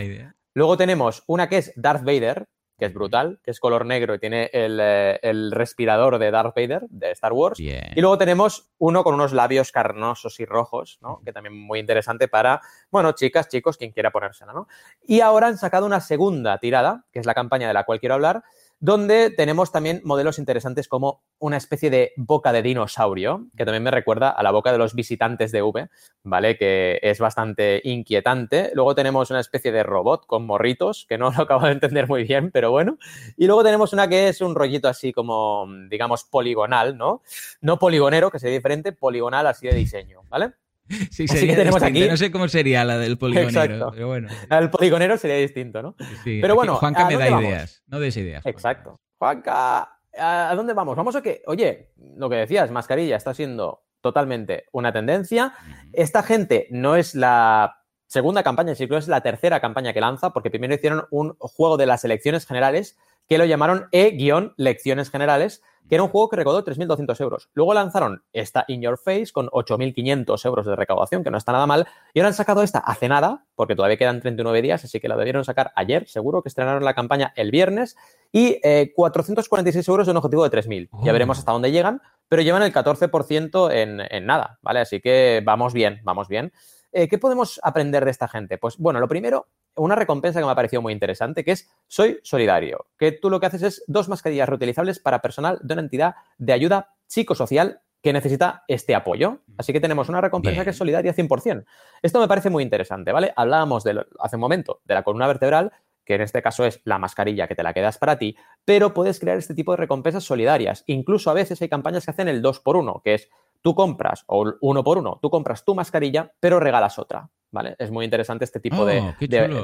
Luego 0.54 0.78
tenemos 0.78 1.24
una 1.28 1.50
que 1.50 1.58
es 1.58 1.74
Darth 1.76 2.04
Vader, 2.04 2.48
que 2.78 2.86
es 2.86 2.94
brutal, 2.94 3.40
que 3.44 3.52
es 3.52 3.60
color 3.60 3.86
negro 3.86 4.14
y 4.14 4.20
tiene 4.20 4.50
el, 4.54 5.52
respirador 5.52 6.20
de 6.20 6.30
Darth 6.30 6.56
Vader 6.56 6.86
de 6.90 7.12
Star 7.12 7.34
Wars. 7.34 7.60
Y 7.60 8.00
luego 8.00 8.18
tenemos 8.18 8.70
uno 8.78 9.04
con 9.04 9.16
unos 9.16 9.34
labios 9.34 9.72
carnosos 9.72 10.40
y 10.40 10.46
rojos, 10.46 11.00
¿no? 11.02 11.22
Que 11.26 11.34
también 11.34 11.58
muy 11.58 11.80
interesante 11.80 12.28
para, 12.28 12.62
bueno, 12.92 13.14
chicas, 13.14 13.50
chicos, 13.50 13.78
quien 13.78 13.92
quiera 13.92 14.12
ponérsela, 14.12 14.54
¿no? 14.54 14.68
Y 15.02 15.22
ahora 15.22 15.48
han 15.48 15.58
sacado 15.58 15.86
una 15.88 16.02
segunda 16.02 16.60
tirada, 16.60 17.06
que 17.12 17.20
es 17.20 17.26
la 17.26 17.34
campaña 17.34 17.68
de 17.68 17.74
la 17.74 17.84
cual 17.84 18.00
quiero 18.00 18.16
hablar, 18.16 18.44
donde 18.80 19.32
tenemos 19.32 19.72
también 19.72 20.02
modelos 20.04 20.38
interesantes 20.38 20.88
como 20.88 21.24
una 21.40 21.58
especie 21.58 21.90
de 21.90 22.14
boca 22.16 22.52
de 22.52 22.62
dinosaurio, 22.62 23.48
que 23.56 23.66
también 23.66 23.84
me 23.84 23.92
recuerda 23.92 24.30
a 24.30 24.44
la 24.44 24.52
boca 24.52 24.72
de 24.72 24.78
los 24.78 24.94
visitantes 24.94 25.52
de 25.52 25.62
V, 25.64 25.90
¿vale? 26.24 26.58
Que 26.58 27.00
es 27.02 27.20
bastante 27.20 27.82
inquietante. 27.84 28.72
Luego 28.74 28.94
tenemos 28.94 29.32
una 29.32 29.40
especie 29.40 29.72
de 29.72 29.84
robot 29.84 30.28
con 30.28 30.46
morritos, 30.46 31.06
que 31.10 31.18
no 31.18 31.32
lo 31.38 31.44
acabo 31.44 31.66
de 31.66 31.72
entender 31.72 32.08
muy 32.08 32.24
bien, 32.24 32.52
pero 32.52 32.72
bueno. 32.72 32.98
Y 33.36 33.48
luego 33.48 33.64
tenemos 33.64 33.94
una 33.94 34.08
que 34.08 34.28
es 34.30 34.42
un 34.42 34.54
rollito 34.54 34.88
así 34.88 35.12
como, 35.12 35.68
digamos, 35.90 36.24
poligonal, 36.24 36.98
¿no? 36.98 37.22
No 37.62 37.80
poligonero, 37.80 38.30
que 38.30 38.40
sería 38.40 38.58
diferente, 38.58 38.92
poligonal 38.92 39.48
así 39.48 39.68
de 39.68 39.74
diseño, 39.74 40.22
¿vale? 40.30 40.54
Sí, 41.12 41.28
sería 41.28 41.56
tenemos 41.56 41.82
aquí... 41.82 42.08
No 42.08 42.18
sé 42.18 42.32
cómo 42.32 42.48
sería 42.48 42.84
la 42.84 42.98
del 42.98 43.18
poligonero, 43.18 43.92
pero 43.92 44.08
bueno. 44.08 44.30
El 44.50 44.70
poligonero 44.70 45.18
sería 45.18 45.38
distinto, 45.38 45.82
¿no? 45.82 45.96
Sí, 46.24 46.40
pero 46.42 46.56
bueno. 46.56 46.76
Juanca 46.76 47.08
me 47.08 47.18
da 47.18 47.42
ideas, 47.42 47.84
no 47.88 48.00
des 48.00 48.16
ideas. 48.18 48.46
Exacto. 48.46 49.00
Juanca, 49.18 49.90
¿a 50.18 50.54
dónde 50.56 50.74
vamos? 50.74 50.96
Vamos 50.96 51.16
a 51.16 51.22
que, 51.22 51.42
oye, 51.48 51.92
lo 52.16 52.30
que 52.30 52.38
decías, 52.38 52.72
mascarilla 52.72 53.16
está 53.16 53.34
siendo 53.34 53.84
totalmente 54.02 54.66
una 54.72 54.94
tendencia. 54.94 55.54
Esta 55.94 56.24
gente 56.24 56.68
no 56.72 56.96
es 56.96 57.16
la 57.16 57.78
segunda 58.08 58.44
campaña, 58.44 58.74
sino 58.76 58.90
que 58.90 58.98
es 58.98 59.08
la 59.08 59.22
tercera 59.22 59.60
campaña 59.60 59.94
que 59.94 60.02
lanza, 60.02 60.32
porque 60.32 60.50
primero 60.50 60.74
hicieron 60.74 61.06
un 61.12 61.36
juego 61.40 61.78
de 61.78 61.86
las 61.86 62.06
elecciones 62.06 62.46
generales 62.46 62.98
que 63.28 63.38
lo 63.38 63.46
llamaron 63.46 63.88
E-lecciones 63.92 65.10
generales, 65.10 65.62
que 65.88 65.96
era 65.96 66.04
un 66.04 66.10
juego 66.10 66.30
que 66.30 66.36
recaudó 66.36 66.64
3.200 66.64 67.20
euros. 67.22 67.50
Luego 67.54 67.74
lanzaron 67.74 68.24
esta 68.34 68.66
In 68.68 68.82
Your 68.82 68.98
Face 68.98 69.28
con 69.32 69.48
8.500 69.48 70.46
euros 70.46 70.66
de 70.66 70.76
recaudación, 70.76 71.24
que 71.24 71.32
no 71.32 71.38
está 71.38 71.52
nada 71.52 71.66
mal, 71.66 71.88
y 72.14 72.20
ahora 72.20 72.30
han 72.30 72.34
sacado 72.34 72.62
esta 72.62 72.80
hace 72.80 73.08
nada, 73.08 73.46
porque 73.56 73.76
todavía 73.76 73.98
quedan 73.98 74.20
39 74.20 74.62
días, 74.62 74.84
así 74.84 75.00
que 75.00 75.08
la 75.08 75.16
debieron 75.16 75.46
sacar 75.46 75.72
ayer, 75.76 76.08
seguro 76.08 76.42
que 76.42 76.50
estrenaron 76.50 76.84
la 76.84 76.94
campaña 76.94 77.34
el 77.36 77.52
viernes, 77.52 77.96
y 78.32 78.60
446 78.96 79.88
eh, 79.88 79.92
euros 79.92 80.08
de 80.08 80.12
un 80.12 80.18
objetivo 80.18 80.48
de 80.48 80.58
3.000. 80.58 80.90
Ya 81.04 81.14
veremos 81.14 81.40
hasta 81.40 81.54
dónde 81.54 81.72
llegan, 81.72 82.02
pero 82.28 82.42
llevan 82.42 82.64
el 82.64 82.74
14% 82.74 83.72
en, 83.72 84.02
en 84.02 84.26
nada, 84.26 84.60
¿vale? 84.62 84.82
Así 84.82 85.00
que 85.00 85.42
vamos 85.46 85.74
bien, 85.74 86.02
vamos 86.04 86.28
bien. 86.28 86.52
Eh, 86.92 87.08
¿Qué 87.08 87.18
podemos 87.18 87.60
aprender 87.64 88.06
de 88.06 88.12
esta 88.12 88.28
gente? 88.28 88.58
Pues 88.58 88.78
bueno, 88.78 89.00
lo 89.00 89.08
primero, 89.08 89.48
una 89.76 89.96
recompensa 89.96 90.40
que 90.40 90.46
me 90.46 90.52
ha 90.52 90.56
parecido 90.56 90.82
muy 90.82 90.94
interesante, 90.94 91.44
que 91.44 91.52
es 91.52 91.70
Soy 91.88 92.20
Solidario, 92.24 92.88
que 92.98 93.12
tú 93.12 93.30
lo 93.30 93.40
que 93.40 93.46
haces 93.46 93.64
es 93.64 93.84
dos 93.88 94.10
mascarillas 94.10 94.50
reutilizables 94.50 95.00
para 95.00 95.22
personal 95.22 95.60
de 95.62 95.74
una 95.74 95.84
entidad 95.84 96.16
de 96.38 96.54
ayuda 96.54 96.94
psicosocial 97.08 97.82
que 98.02 98.14
necesita 98.14 98.64
este 98.68 98.96
apoyo. 98.96 99.40
Así 99.58 99.74
que 99.74 99.82
tenemos 99.82 100.08
una 100.08 100.22
recompensa 100.22 100.64
que 100.64 100.70
es 100.70 100.78
solidaria 100.78 101.14
100%. 101.14 101.66
Esto 102.02 102.20
me 102.20 102.28
parece 102.28 102.50
muy 102.50 102.64
interesante, 102.64 103.12
¿vale? 103.12 103.34
Hablábamos 103.36 103.84
de 103.84 104.06
hace 104.20 104.36
un 104.36 104.42
momento 104.42 104.82
de 104.86 104.94
la 104.94 105.04
columna 105.04 105.28
vertebral, 105.28 105.74
que 106.06 106.16
en 106.16 106.22
este 106.22 106.42
caso 106.42 106.66
es 106.66 106.80
la 106.86 107.00
mascarilla 107.00 107.48
que 107.48 107.56
te 107.56 107.64
la 107.64 107.74
quedas 107.74 107.98
para 107.98 108.18
ti, 108.18 108.38
pero 108.64 108.94
puedes 108.94 109.20
crear 109.20 109.38
este 109.38 109.54
tipo 109.54 109.74
de 109.74 109.78
recompensas 109.78 110.24
solidarias. 110.24 110.84
Incluso 110.88 111.30
a 111.30 111.34
veces 111.34 111.62
hay 111.62 111.68
campañas 111.68 112.06
que 112.06 112.12
hacen 112.12 112.30
el 112.30 112.42
2 112.42 112.62
por 112.62 112.78
1 112.78 113.02
que 113.04 113.16
es 113.16 113.30
tú 113.68 113.76
compras, 113.76 114.24
o 114.28 114.54
uno 114.62 114.82
por 114.82 114.98
uno, 114.98 115.20
tú 115.22 115.30
compras 115.30 115.66
tu 115.66 115.76
mascarilla, 115.76 116.32
pero 116.40 116.58
regalas 116.58 116.98
otra, 117.00 117.30
¿vale? 117.52 117.76
Es 117.78 117.92
muy 117.92 118.06
interesante 118.06 118.46
este 118.46 118.62
tipo 118.62 118.86
de, 118.86 119.02
oh, 119.02 119.14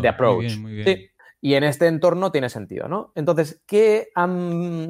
approach. 0.10 0.58
Y 1.46 1.56
en 1.56 1.66
este 1.66 1.88
entorno 1.88 2.32
tiene 2.32 2.48
sentido, 2.48 2.88
¿no? 2.88 3.12
Entonces, 3.16 3.62
¿qué, 3.68 4.08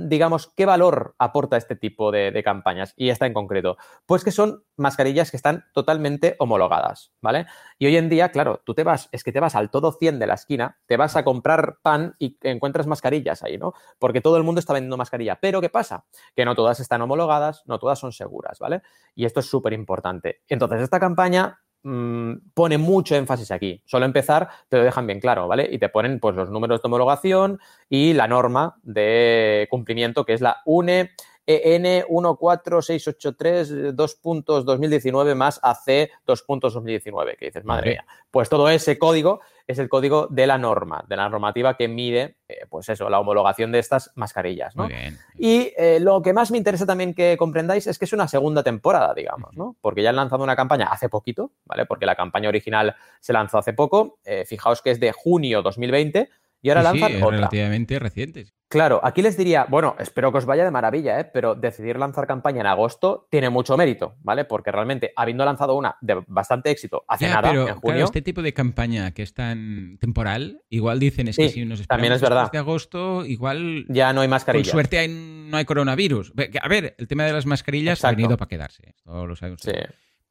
digamos, 0.08 0.54
qué 0.56 0.68
valor 0.68 1.16
aporta 1.18 1.58
este 1.58 1.76
tipo 1.76 2.12
de, 2.12 2.44
campañas? 2.44 2.94
Y 2.96 3.10
esta 3.10 3.26
en 3.26 3.34
concreto. 3.34 3.76
Pues 4.06 4.24
que 4.24 4.30
son 4.30 4.64
mascarillas 4.78 5.32
que 5.32 5.38
están 5.38 5.66
totalmente 5.74 6.36
homologadas, 6.38 7.12
¿vale? 7.22 7.48
Y 7.80 7.88
hoy 7.88 7.98
en 7.98 8.08
día, 8.08 8.30
claro, 8.30 8.62
tú 8.64 8.76
te 8.76 8.84
vas, 8.84 9.10
es 9.12 9.24
que 9.24 9.32
te 9.32 9.40
vas 9.40 9.56
al 9.56 9.72
todo 9.72 9.94
100 9.94 10.20
de 10.20 10.28
la 10.28 10.36
esquina, 10.36 10.78
te 10.86 10.96
vas 10.96 11.16
a 11.16 11.24
comprar 11.24 11.80
pan 11.82 12.14
y 12.20 12.38
encuentras 12.44 12.86
mascarillas 12.86 13.42
ahí, 13.42 13.58
¿no? 13.58 13.74
Porque 13.98 14.22
todo 14.22 14.38
el 14.38 14.44
mundo 14.44 14.60
está 14.60 14.74
vendiendo 14.74 14.96
mascarilla. 14.96 15.40
Pero 15.42 15.60
¿qué 15.60 15.70
pasa? 15.70 16.06
Que 16.36 16.46
no 16.46 16.54
todas 16.54 16.80
están 16.80 17.02
homologadas, 17.02 17.64
no 17.66 17.80
todas 17.80 17.98
son 17.98 18.12
seguras, 18.12 18.60
¿vale? 18.60 18.84
Y 19.16 19.26
esto 19.26 19.40
es 19.40 19.48
súper 19.48 19.74
importante. 19.74 20.42
Entonces, 20.48 20.82
esta 20.82 21.00
campaña 21.00 21.63
Mm, 21.86 22.36
pone 22.54 22.78
mucho 22.78 23.16
énfasis 23.16 23.52
aquí. 23.52 23.82
Solo 23.86 24.06
empezar 24.06 24.48
te 24.70 24.78
lo 24.78 24.84
dejan 24.84 25.06
bien 25.06 25.20
claro, 25.20 25.50
¿vale? 25.50 25.68
Y 25.70 25.80
te 25.80 25.90
ponen 25.90 26.20
pues 26.22 26.34
los 26.34 26.50
números 26.50 26.82
de 26.82 26.88
homologación 26.88 27.60
y 27.90 28.14
la 28.14 28.28
norma 28.28 28.78
de 28.84 29.68
cumplimiento 29.70 30.26
que 30.26 30.34
es 30.34 30.40
la 30.40 30.62
UNE 30.66 31.12
EN 31.46 32.06
14683 32.08 33.96
2 33.96 34.16
puntos 34.16 34.66
2019 34.66 35.36
más 35.36 35.60
AC 35.62 36.10
2 36.26 36.42
puntos 36.44 36.74
2019, 36.74 37.38
que 37.38 37.46
dices, 37.46 37.66
madre 37.66 37.92
mía. 37.92 38.06
Pues 38.32 38.50
todo 38.50 38.70
ese 38.70 38.98
código 38.98 39.42
es 39.68 39.80
el 39.80 39.90
código 39.90 40.28
de 40.30 40.48
la 40.48 40.58
norma, 40.58 41.04
de 41.08 41.16
la 41.16 41.30
normativa 41.30 41.78
que 41.78 41.88
mide, 41.88 42.38
eh, 42.48 42.66
pues 42.70 42.90
eso, 42.90 43.10
la 43.10 43.20
homologación 43.20 43.72
de 43.72 43.80
estas 43.80 44.12
mascarillas, 44.16 44.76
¿no? 44.76 44.90
Y 45.38 45.72
eh, 45.78 46.00
lo 46.02 46.22
que 46.22 46.34
más 46.34 46.52
me 46.52 46.58
interesa 46.58 46.86
también 46.86 47.14
que 47.14 47.38
comprendáis 47.38 47.88
es 47.88 47.98
que 47.98 48.06
es 48.06 48.14
una 48.14 48.28
segunda 48.28 48.64
temporada, 48.64 49.14
digamos, 49.14 49.56
¿no? 49.56 49.76
Porque 49.82 50.02
ya 50.02 50.10
han 50.10 50.16
lanzado 50.16 50.44
una 50.44 50.56
campaña 50.56 50.88
hace 50.88 51.10
poquito, 51.10 51.52
¿vale? 51.66 51.86
Porque 51.86 52.06
la 52.06 52.16
campaña 52.16 52.50
original 52.50 52.96
se 53.20 53.34
lanzó 53.34 53.58
hace 53.58 53.74
poco, 53.74 54.20
eh, 54.26 54.46
fijaos 54.46 54.82
que 54.82 54.92
es 54.92 55.00
de 55.00 55.12
junio 55.12 55.62
2020 55.62 56.30
y 56.62 56.70
ahora 56.70 56.84
lanzan 56.84 57.12
sí, 57.12 57.20
relativamente 57.20 58.00
recientes. 58.00 58.54
Claro, 58.74 59.00
aquí 59.04 59.22
les 59.22 59.38
diría, 59.38 59.68
bueno, 59.70 59.96
espero 60.00 60.32
que 60.32 60.40
os 60.40 60.48
vaya 60.48 60.66
de 60.66 60.72
maravilla, 60.72 61.20
¿eh? 61.20 61.26
pero 61.32 61.54
decidir 61.54 61.98
lanzar 61.98 62.26
campaña 62.26 62.62
en 62.62 62.66
agosto 62.66 63.28
tiene 63.30 63.52
mucho 63.52 63.78
mérito, 63.78 64.16
¿vale? 64.24 64.46
Porque 64.46 64.72
realmente, 64.72 65.14
habiendo 65.16 65.46
lanzado 65.46 65.76
una 65.76 65.96
de 66.02 66.24
bastante 66.26 66.72
éxito 66.72 67.06
hace 67.08 67.30
nada, 67.30 67.52
en 67.52 67.56
junio... 67.56 67.80
Claro, 67.80 68.04
este 68.04 68.24
tipo 68.24 68.42
de 68.42 68.52
campaña 68.52 69.12
que 69.12 69.22
es 69.22 69.36
tan 69.36 70.00
temporal, 70.00 70.64
igual 70.70 70.98
dicen 70.98 71.28
es 71.28 71.38
que 71.38 71.50
si 71.50 71.66
nos 71.66 71.82
esperamos 71.82 71.88
también 71.88 72.14
es 72.14 72.22
verdad. 72.22 72.52
de 72.52 72.58
agosto, 72.58 73.24
igual... 73.28 73.86
Ya 73.90 74.12
no 74.12 74.22
hay 74.22 74.28
mascarillas. 74.28 74.70
Con 74.70 74.72
suerte 74.72 75.08
no 75.08 75.56
hay 75.56 75.66
coronavirus. 75.66 76.34
A 76.60 76.68
ver, 76.68 76.96
el 76.98 77.08
tema 77.08 77.26
de 77.26 77.34
las 77.34 77.46
mascarillas 77.46 78.04
ha 78.04 78.10
venido 78.10 78.38
para 78.38 78.50
quedarse, 78.50 78.96
todos 79.04 79.28
lo 79.28 79.36
sabemos. 79.36 79.62
Sí. 79.62 79.72